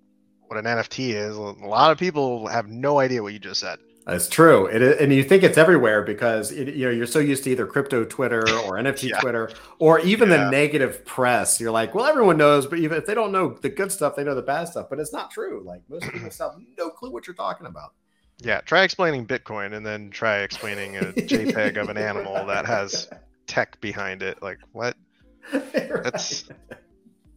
what 0.47 0.57
an 0.57 0.65
NFT 0.65 1.13
is, 1.13 1.37
a 1.37 1.41
lot 1.41 1.91
of 1.91 1.97
people 1.97 2.47
have 2.47 2.67
no 2.67 2.99
idea 2.99 3.23
what 3.23 3.31
you 3.31 3.39
just 3.39 3.61
said. 3.61 3.79
That's 4.05 4.27
true. 4.27 4.65
It, 4.65 4.99
and 4.99 5.13
you 5.13 5.23
think 5.23 5.43
it's 5.43 5.57
everywhere 5.57 6.01
because 6.01 6.51
it, 6.51 6.73
you 6.73 6.85
know 6.85 6.91
you're 6.91 7.05
so 7.05 7.19
used 7.19 7.43
to 7.43 7.51
either 7.51 7.67
crypto 7.67 8.03
Twitter 8.03 8.39
or 8.65 8.73
NFT 8.73 9.09
yeah. 9.09 9.19
Twitter 9.19 9.51
or 9.79 9.99
even 9.99 10.29
yeah. 10.29 10.37
the 10.37 10.49
negative 10.51 11.05
press. 11.05 11.59
You're 11.59 11.71
like, 11.71 11.93
well, 11.93 12.05
everyone 12.05 12.37
knows, 12.37 12.65
but 12.65 12.79
even 12.79 12.97
if 12.97 13.05
they 13.05 13.13
don't 13.13 13.31
know 13.31 13.53
the 13.53 13.69
good 13.69 13.91
stuff, 13.91 14.15
they 14.15 14.23
know 14.23 14.35
the 14.35 14.41
bad 14.41 14.67
stuff. 14.69 14.87
But 14.89 14.99
it's 14.99 15.13
not 15.13 15.29
true. 15.31 15.61
Like 15.65 15.81
most 15.87 16.03
people 16.11 16.29
have 16.39 16.55
no 16.77 16.89
clue 16.89 17.11
what 17.11 17.27
you're 17.27 17.35
talking 17.35 17.67
about. 17.67 17.93
Yeah, 18.39 18.61
try 18.61 18.83
explaining 18.83 19.27
Bitcoin 19.27 19.73
and 19.73 19.85
then 19.85 20.09
try 20.09 20.39
explaining 20.39 20.97
a 20.97 21.01
JPEG 21.01 21.77
of 21.77 21.89
an 21.89 21.97
animal 21.97 22.45
that 22.47 22.65
has 22.65 23.07
tech 23.45 23.79
behind 23.81 24.23
it. 24.23 24.41
Like 24.41 24.57
what? 24.71 24.97
right. 25.53 26.03
That's 26.03 26.45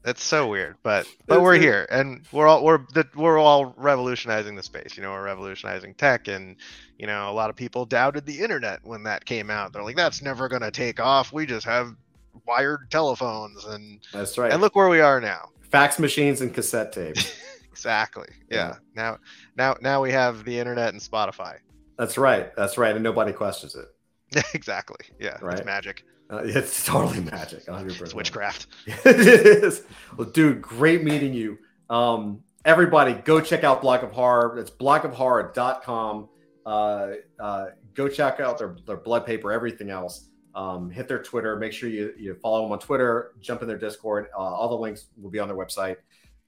that's 0.05 0.23
so 0.23 0.47
weird, 0.47 0.77
but 0.83 1.07
but 1.27 1.41
we're 1.41 1.57
here, 1.57 1.87
and 1.91 2.27
we're 2.31 2.47
all 2.47 2.63
we're 2.63 2.87
the, 2.93 3.09
we're 3.17 3.39
all 3.39 3.75
revolutionizing 3.79 4.55
the 4.55 4.63
space. 4.63 4.99
You 4.99 5.03
know, 5.03 5.13
we're 5.13 5.25
revolutionizing 5.25 5.95
tech, 5.95 6.29
and 6.29 6.57
you 6.99 7.07
know, 7.07 7.31
a 7.31 7.33
lot 7.33 7.49
of 7.49 7.57
people 7.57 7.87
doubted 7.87 8.27
the 8.27 8.41
internet 8.41 8.81
when 8.85 9.03
that 9.05 9.25
came 9.25 9.49
out. 9.49 9.73
They're 9.73 9.83
like, 9.83 9.97
"That's 9.97 10.21
never 10.21 10.47
going 10.49 10.61
to 10.61 10.71
take 10.71 11.01
off. 11.01 11.33
We 11.33 11.47
just 11.47 11.65
have 11.65 11.97
wired 12.47 12.91
telephones." 12.91 13.65
And 13.65 14.01
that's 14.13 14.37
right. 14.37 14.53
And 14.53 14.61
look 14.61 14.77
where 14.77 14.91
we 14.91 15.01
are 15.01 15.23
now. 15.23 15.49
Fax 15.71 15.99
machines 15.99 16.43
and 16.43 16.53
cassette 16.53 16.93
tape. 16.93 17.17
exactly. 17.71 18.29
Yeah. 18.51 18.57
yeah. 18.57 18.75
Now, 18.95 19.19
now, 19.57 19.77
now 19.81 20.03
we 20.03 20.13
have 20.13 20.45
the 20.45 20.59
internet 20.59 20.91
and 20.93 21.01
Spotify. 21.01 21.57
That's 21.97 22.19
right. 22.19 22.55
That's 22.57 22.77
right, 22.77 22.95
and 22.95 23.03
nobody 23.03 23.33
questions 23.33 23.75
it. 23.75 24.45
exactly. 24.55 25.07
Yeah. 25.19 25.39
Right. 25.41 25.57
It's 25.59 25.65
magic. 25.65 26.05
Uh, 26.31 26.43
it's 26.45 26.85
totally 26.85 27.21
magic. 27.21 27.67
100%. 27.67 28.01
It's 28.01 28.15
witchcraft. 28.15 28.67
it 28.87 29.07
is. 29.07 29.83
Well, 30.17 30.29
dude, 30.29 30.63
great 30.63 31.05
meeting 31.05 31.35
you. 31.35 31.59
Um, 31.91 32.43
everybody, 32.65 33.15
go 33.15 33.41
check 33.41 33.65
out 33.65 33.83
Block 33.83 34.03
of 34.03 34.13
Horror. 34.13 34.59
It's 34.59 34.71
blockofhorror.com. 34.71 36.29
Uh, 36.67 37.09
uh, 37.39 37.67
go 37.95 38.09
check 38.09 38.41
out 38.41 38.59
their, 38.59 38.77
their 38.87 38.97
blood 38.97 39.27
paper, 39.27 39.53
everything 39.53 39.91
else. 39.91 40.31
Um, 40.55 40.89
hit 40.91 41.09
their 41.09 41.23
Twitter. 41.23 41.57
Make 41.57 41.73
sure 41.73 41.89
you, 41.89 42.15
you 42.17 42.35
follow 42.37 42.63
them 42.63 42.73
on 42.73 42.79
Twitter. 42.79 43.33
Jump 43.41 43.63
in 43.63 43.69
their 43.69 43.79
Discord. 43.79 44.29
Uh, 44.37 44.41
all 44.41 44.69
the 44.69 44.77
links 44.77 45.07
will 45.21 45.31
be 45.31 45.39
on 45.39 45.49
their 45.49 45.57
website. 45.57 45.97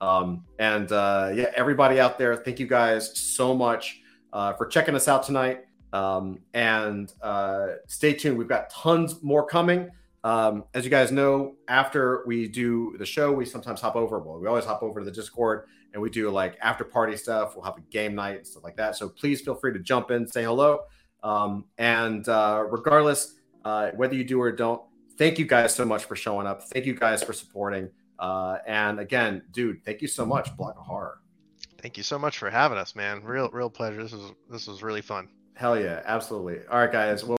Um, 0.01 0.44
and 0.59 0.90
uh, 0.93 1.32
yeah, 1.35 1.51
everybody 1.55 1.98
out 1.98 2.19
there, 2.19 2.36
thank 2.36 2.61
you 2.61 2.66
guys 2.66 3.19
so 3.19 3.55
much 3.55 4.01
uh, 4.32 4.53
for 4.53 4.66
checking 4.66 4.94
us 4.94 5.09
out 5.09 5.23
tonight. 5.23 5.66
Um, 5.93 6.41
and 6.55 7.13
uh, 7.23 7.75
stay 7.87 8.13
tuned. 8.13 8.37
We've 8.39 8.49
got 8.49 8.71
tons 8.71 9.23
more 9.23 9.47
coming. 9.47 9.91
Um, 10.25 10.65
as 10.75 10.85
you 10.85 10.91
guys 10.91 11.13
know, 11.13 11.55
after 11.69 12.25
we 12.27 12.49
do 12.49 12.97
the 12.99 13.07
show, 13.07 13.33
we 13.33 13.45
sometimes 13.45 13.81
hop 13.81 13.95
over. 13.95 14.19
Well, 14.19 14.41
we 14.41 14.49
always 14.49 14.65
hop 14.65 14.83
over 14.83 15.01
to 15.01 15.05
the 15.05 15.13
Discord 15.13 15.67
and 15.93 16.03
we 16.03 16.11
do 16.11 16.31
like 16.31 16.59
after 16.61 16.85
party 16.85 17.17
stuff. 17.17 17.55
We'll 17.55 17.65
have 17.65 17.79
a 17.79 17.83
game 17.93 18.15
night 18.15 18.39
and 18.39 18.47
stuff 18.47 18.65
like 18.65 18.77
that. 18.77 18.97
So 18.97 19.09
please 19.09 19.41
feel 19.41 19.55
free 19.55 19.73
to 19.73 19.79
jump 19.79 20.11
in, 20.11 20.27
say 20.27 20.43
hello. 20.43 20.81
Um, 21.23 21.67
and 21.79 22.29
uh, 22.29 22.65
regardless, 22.69 23.35
uh, 23.65 23.91
whether 23.93 24.15
you 24.15 24.25
do 24.25 24.41
or 24.41 24.53
don't, 24.53 24.83
thank 25.17 25.39
you 25.39 25.47
guys 25.47 25.75
so 25.75 25.85
much 25.85 26.05
for 26.05 26.17
showing 26.17 26.47
up. 26.47 26.63
Thank 26.65 26.87
you 26.87 26.95
guys 26.95 27.23
for 27.23 27.33
supporting. 27.33 27.89
Uh, 28.19 28.59
and 28.67 28.99
again, 29.01 29.43
dude, 29.53 29.85
thank 29.85 30.03
you 30.03 30.09
so 30.09 30.27
much, 30.27 30.57
Block 30.57 30.77
of 30.77 30.85
Horror. 30.85 31.21
Thank 31.81 31.97
you 31.97 32.03
so 32.03 32.19
much 32.19 32.39
for 32.39 32.51
having 32.51 32.79
us, 32.79 32.95
man. 32.95 33.23
Real, 33.23 33.49
real 33.51 33.71
pleasure. 33.71 34.03
This 34.03 34.13
was 34.13 34.33
this 34.51 34.67
was 34.67 34.83
really 34.83 35.03
fun. 35.03 35.29
Hell 35.57 35.81
yeah, 35.81 36.03
absolutely. 36.05 36.61
All 36.70 36.78
right, 36.78 36.93
guys. 36.93 37.24
Well, 37.24 37.35